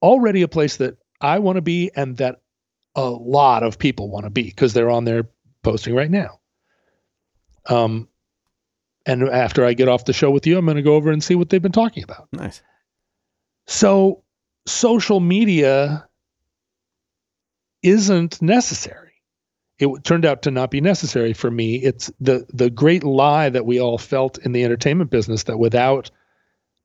already 0.03 0.43
a 0.43 0.49
place 0.49 0.77
that 0.77 0.97
I 1.21 1.39
want 1.41 1.57
to 1.57 1.63
be, 1.63 1.91
and 1.95 2.17
that 2.17 2.41
a 2.95 3.09
lot 3.09 3.63
of 3.63 3.79
people 3.79 4.11
want 4.11 4.25
to 4.25 4.31
be 4.31 4.45
because 4.45 4.73
they're 4.73 4.91
on 4.91 5.05
there 5.05 5.29
posting 5.63 5.95
right 5.95 6.11
now. 6.11 6.41
Um, 7.67 8.09
and 9.07 9.29
after 9.29 9.65
I 9.65 9.75
get 9.75 9.89
off 9.89 10.05
the 10.05 10.13
show 10.13 10.31
with 10.31 10.47
you, 10.47 10.59
I'm 10.59 10.65
going 10.65 10.77
to 10.77 10.83
go 10.83 10.95
over 10.95 11.11
and 11.11 11.23
see 11.23 11.35
what 11.35 11.49
they've 11.49 11.63
been 11.63 11.73
talking 11.73 12.03
about. 12.03 12.29
Nice. 12.33 12.63
So, 13.67 14.25
social 14.67 15.21
media 15.21 16.09
isn't 17.83 18.41
necessary. 18.43 19.11
It 19.79 20.05
turned 20.05 20.27
out 20.27 20.43
to 20.43 20.51
not 20.51 20.71
be 20.71 20.81
necessary 20.81 21.33
for 21.33 21.51
me. 21.51 21.77
It's 21.77 22.13
the 22.21 22.47
the 22.53 22.69
great 22.69 23.03
lie 23.03 23.49
that 23.49 23.65
we 23.65 23.81
all 23.81 23.97
felt 23.97 24.39
in 24.39 24.53
the 24.53 24.65
entertainment 24.65 25.11
business 25.11 25.45
that 25.45 25.59
without 25.59 26.11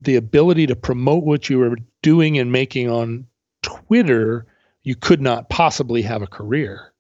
the 0.02 0.16
ability 0.16 0.68
to 0.68 0.76
promote 0.76 1.24
what 1.24 1.50
you 1.50 1.60
were 1.60 1.78
doing 2.02 2.38
and 2.38 2.52
making 2.52 2.90
on 2.90 3.28
Twitter, 3.62 4.46
you 4.84 4.96
could 4.96 5.22
not 5.22 5.50
possibly 5.50 6.04
have 6.04 6.22
a 6.22 6.28
career. 6.28 6.94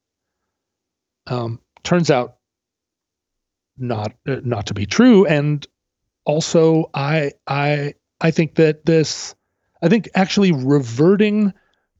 Um, 1.28 1.62
turns 1.84 2.12
out 2.12 2.38
not 3.78 4.14
uh, 4.28 4.42
not 4.44 4.68
to 4.68 4.74
be 4.74 4.86
true, 4.86 5.26
and 5.26 5.66
also 6.26 6.90
I 6.94 7.32
I 7.48 7.94
I 8.20 8.32
think 8.32 8.56
that 8.56 8.86
this 8.86 9.34
I 9.82 9.88
think 9.88 10.10
actually 10.14 10.52
reverting 10.52 11.54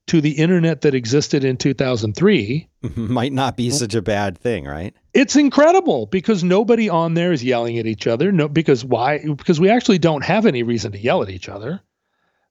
to 0.08 0.22
the 0.22 0.32
internet 0.34 0.82
that 0.82 0.94
existed 0.94 1.44
in 1.44 1.58
2003 1.58 2.68
Might 2.96 3.34
not 3.34 3.58
be 3.58 3.72
such 3.72 3.96
a 3.96 4.02
bad 4.02 4.38
thing, 4.38 4.66
right? 4.66 4.96
it's 5.14 5.36
incredible 5.36 6.06
because 6.08 6.44
nobody 6.44 6.90
on 6.90 7.14
there 7.14 7.32
is 7.32 7.44
yelling 7.44 7.80
at 7.80 7.86
each 7.86 8.06
other 8.06 8.32
no 8.32 8.48
because 8.48 8.84
why 8.86 9.20
because 9.20 9.60
we 9.60 9.70
actually 9.70 9.98
don't 9.98 10.24
have 10.24 10.46
any 10.46 10.62
reason 10.64 10.92
to 10.92 11.00
yell 11.00 11.24
at 11.24 11.30
each 11.30 11.48
other 11.50 11.80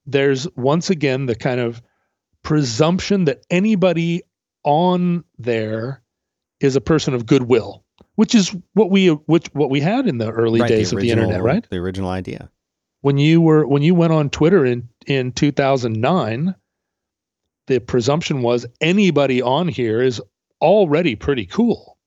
there's 0.07 0.47
once 0.55 0.89
again 0.89 1.25
the 1.27 1.35
kind 1.35 1.59
of 1.59 1.81
presumption 2.43 3.25
that 3.25 3.45
anybody 3.49 4.21
on 4.63 5.23
there 5.37 6.01
is 6.59 6.75
a 6.75 6.81
person 6.81 7.13
of 7.13 7.25
goodwill 7.25 7.83
which 8.15 8.33
is 8.35 8.55
what 8.73 8.89
we 8.89 9.09
which 9.09 9.47
what 9.53 9.69
we 9.69 9.79
had 9.79 10.07
in 10.07 10.17
the 10.17 10.29
early 10.31 10.59
right, 10.61 10.67
days 10.69 10.91
of 10.91 10.99
the 10.99 11.09
internet 11.11 11.41
right 11.43 11.67
The 11.69 11.77
original 11.77 12.09
idea. 12.09 12.49
when 13.01 13.17
you 13.17 13.41
were 13.41 13.65
when 13.67 13.81
you 13.83 13.93
went 13.95 14.11
on 14.13 14.29
Twitter 14.29 14.65
in 14.65 14.89
in 15.05 15.31
2009 15.31 16.55
the 17.67 17.79
presumption 17.79 18.41
was 18.41 18.65
anybody 18.81 19.41
on 19.41 19.67
here 19.67 20.01
is 20.01 20.21
already 20.61 21.15
pretty 21.15 21.45
cool. 21.45 21.97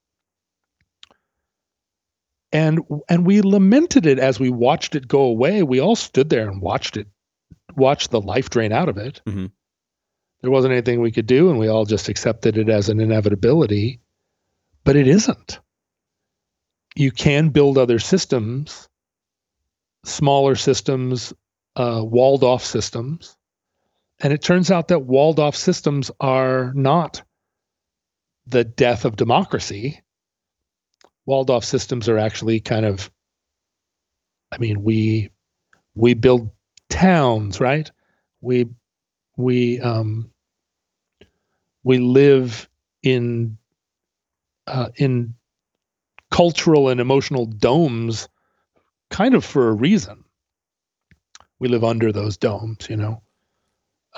And 2.50 2.80
and 3.08 3.26
we 3.26 3.42
lamented 3.42 4.06
it 4.06 4.18
as 4.18 4.40
we 4.40 4.48
watched 4.50 4.94
it 4.94 5.06
go 5.06 5.22
away. 5.22 5.62
We 5.62 5.80
all 5.80 5.96
stood 5.96 6.30
there 6.30 6.48
and 6.48 6.62
watched 6.62 6.96
it 6.96 7.06
watched 7.76 8.10
the 8.10 8.20
life 8.20 8.50
drain 8.50 8.72
out 8.72 8.88
of 8.88 8.96
it. 8.96 9.20
Mhm. 9.26 9.52
there 10.40 10.50
wasn't 10.52 10.72
anything 10.72 11.00
we 11.00 11.10
could 11.10 11.26
do 11.26 11.50
and 11.50 11.58
we 11.58 11.66
all 11.66 11.84
just 11.84 12.08
accepted 12.08 12.56
it 12.56 12.68
as 12.68 12.88
an 12.88 13.00
inevitability. 13.00 14.00
But 14.84 14.94
it 14.96 15.08
isn't. 15.08 15.58
You 16.94 17.10
can 17.10 17.48
build 17.50 17.76
other 17.76 17.98
systems 17.98 18.88
smaller 20.04 20.54
systems 20.54 21.34
uh, 21.76 22.02
walled 22.04 22.44
off 22.44 22.64
systems 22.64 23.36
and 24.20 24.32
it 24.32 24.42
turns 24.42 24.70
out 24.70 24.88
that 24.88 25.00
walled 25.00 25.38
off 25.38 25.56
systems 25.56 26.10
are 26.20 26.72
not 26.74 27.22
the 28.46 28.64
death 28.64 29.04
of 29.04 29.16
democracy. 29.16 30.02
Walled 31.26 31.50
off 31.50 31.64
systems 31.64 32.08
are 32.08 32.18
actually 32.18 32.60
kind 32.60 32.86
of 32.86 33.10
i 34.50 34.56
mean 34.58 34.82
we 34.82 35.30
we 35.94 36.14
build 36.14 36.50
towns 36.88 37.60
right? 37.60 37.90
We 38.40 38.66
we 39.36 39.80
um 39.80 40.30
we 41.84 41.98
live 41.98 42.68
in 43.02 43.58
uh, 44.66 44.88
in 44.96 45.34
cultural 46.30 46.88
and 46.90 47.00
emotional 47.00 47.46
domes 47.46 48.28
kind 49.10 49.34
of 49.34 49.44
for 49.44 49.68
a 49.68 49.72
reason. 49.72 50.24
We 51.58 51.68
live 51.68 51.84
under 51.84 52.12
those 52.12 52.36
domes 52.36 52.88
you 52.88 52.96
know 52.96 53.22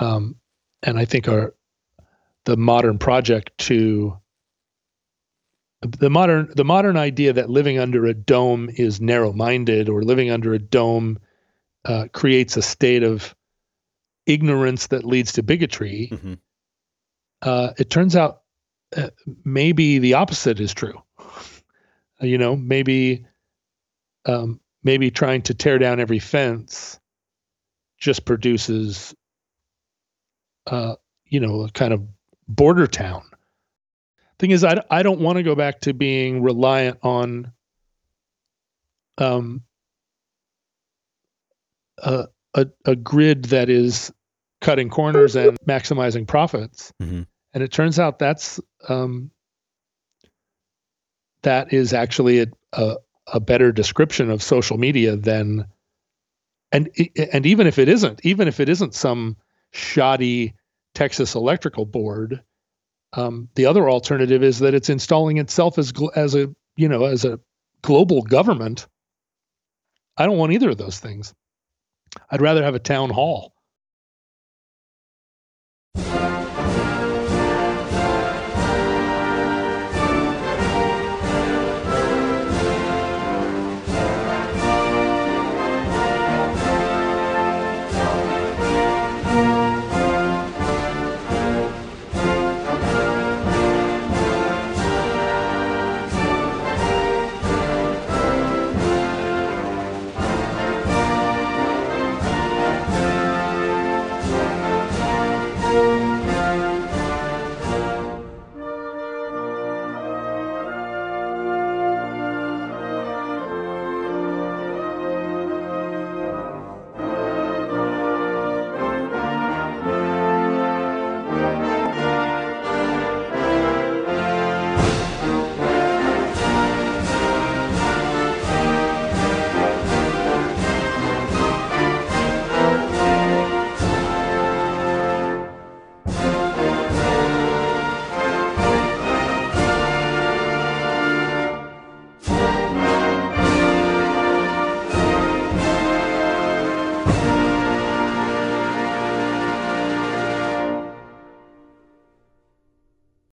um 0.01 0.35
and 0.83 0.99
i 0.99 1.05
think 1.05 1.29
our 1.29 1.55
the 2.47 2.57
modern 2.57 2.99
project 2.99 3.51
to 3.59 4.17
the 5.83 6.11
modern 6.11 6.51
the 6.55 6.65
modern 6.65 6.97
idea 6.97 7.33
that 7.33 7.49
living 7.49 7.79
under 7.79 8.05
a 8.07 8.15
dome 8.15 8.69
is 8.75 9.01
narrow-minded 9.01 9.89
or 9.89 10.03
living 10.03 10.31
under 10.31 10.53
a 10.53 10.59
dome 10.59 11.19
uh, 11.87 12.07
creates 12.13 12.57
a 12.57 12.63
state 12.63 13.03
of 13.03 13.35
ignorance 14.27 14.89
that 14.89 15.05
leads 15.05 15.33
to 15.33 15.43
bigotry. 15.43 16.11
Mhm. 16.13 16.39
Uh, 17.41 17.73
it 17.79 17.89
turns 17.89 18.15
out 18.15 18.43
uh, 18.95 19.09
maybe 19.45 19.99
the 19.99 20.15
opposite 20.15 20.61
is 20.61 20.75
true. 20.75 21.01
You 22.23 22.37
know, 22.37 22.55
maybe 22.55 23.25
um, 24.27 24.61
maybe 24.83 25.11
trying 25.11 25.41
to 25.41 25.55
tear 25.55 25.79
down 25.79 25.99
every 25.99 26.19
fence 26.19 27.01
just 27.97 28.27
produces, 28.27 29.15
uh, 30.71 30.95
you 31.27 31.41
know, 31.41 31.63
a 31.63 31.71
kind 31.71 31.93
of 31.93 32.03
border 32.49 32.87
town 32.87 33.23
thing 34.39 34.51
is 34.53 34.65
I, 34.65 34.83
I 34.91 35.03
don't 35.03 35.21
want 35.21 35.37
to 35.37 35.43
go 35.43 35.55
back 35.55 35.81
to 35.81 35.93
being 35.93 36.43
reliant 36.43 36.99
on 37.03 37.53
um 39.19 39.63
a, 41.99 42.27
a, 42.55 42.67
a 42.87 42.97
grid 42.97 43.45
that 43.47 43.69
is 43.69 44.11
cutting 44.63 44.89
corners 44.89 45.37
and 45.37 45.59
maximizing 45.69 46.27
profits 46.27 46.93
Mhm. 47.03 47.27
and 47.53 47.63
it 47.63 47.71
turns 47.71 47.99
out 47.99 48.19
that's 48.19 48.59
um 48.89 49.31
that 51.43 51.73
is 51.73 51.93
actually 51.93 52.41
a, 52.41 52.47
a, 52.73 52.97
a 53.35 53.41
better 53.41 53.73
description 53.73 54.31
of 54.31 54.43
social 54.43 54.79
media 54.79 55.17
than 55.17 55.67
and 56.73 56.91
and 57.33 57.47
even 57.47 57.67
if 57.67 57.79
it 57.79 57.89
isn't 57.89 58.21
even 58.25 58.49
if 58.49 58.59
it 58.59 58.69
isn't 58.69 58.95
some 58.95 59.37
shoddy 59.73 60.55
texas 60.95 61.35
electrical 61.35 61.85
board 61.85 62.43
um, 63.13 63.49
the 63.55 63.67
other 63.67 63.91
alternative 63.91 64.43
is 64.43 64.61
that 64.61 64.75
it's 64.75 64.89
installing 64.89 65.39
itself 65.39 65.79
as 65.79 65.93
as 66.15 66.35
a 66.35 66.55
you 66.77 66.89
know 66.89 67.05
as 67.05 67.25
a 67.25 67.41
global 67.83 68.23
government. 68.23 68.87
I 70.17 70.27
don't 70.27 70.39
want 70.39 70.53
either 70.53 70.71
of 70.71 70.79
those 70.79 70.99
things. 70.99 71.35
I'd 72.31 72.43
rather 72.43 72.63
have 72.63 72.75
a 72.75 72.81
town 72.81 73.11
hall 73.11 73.55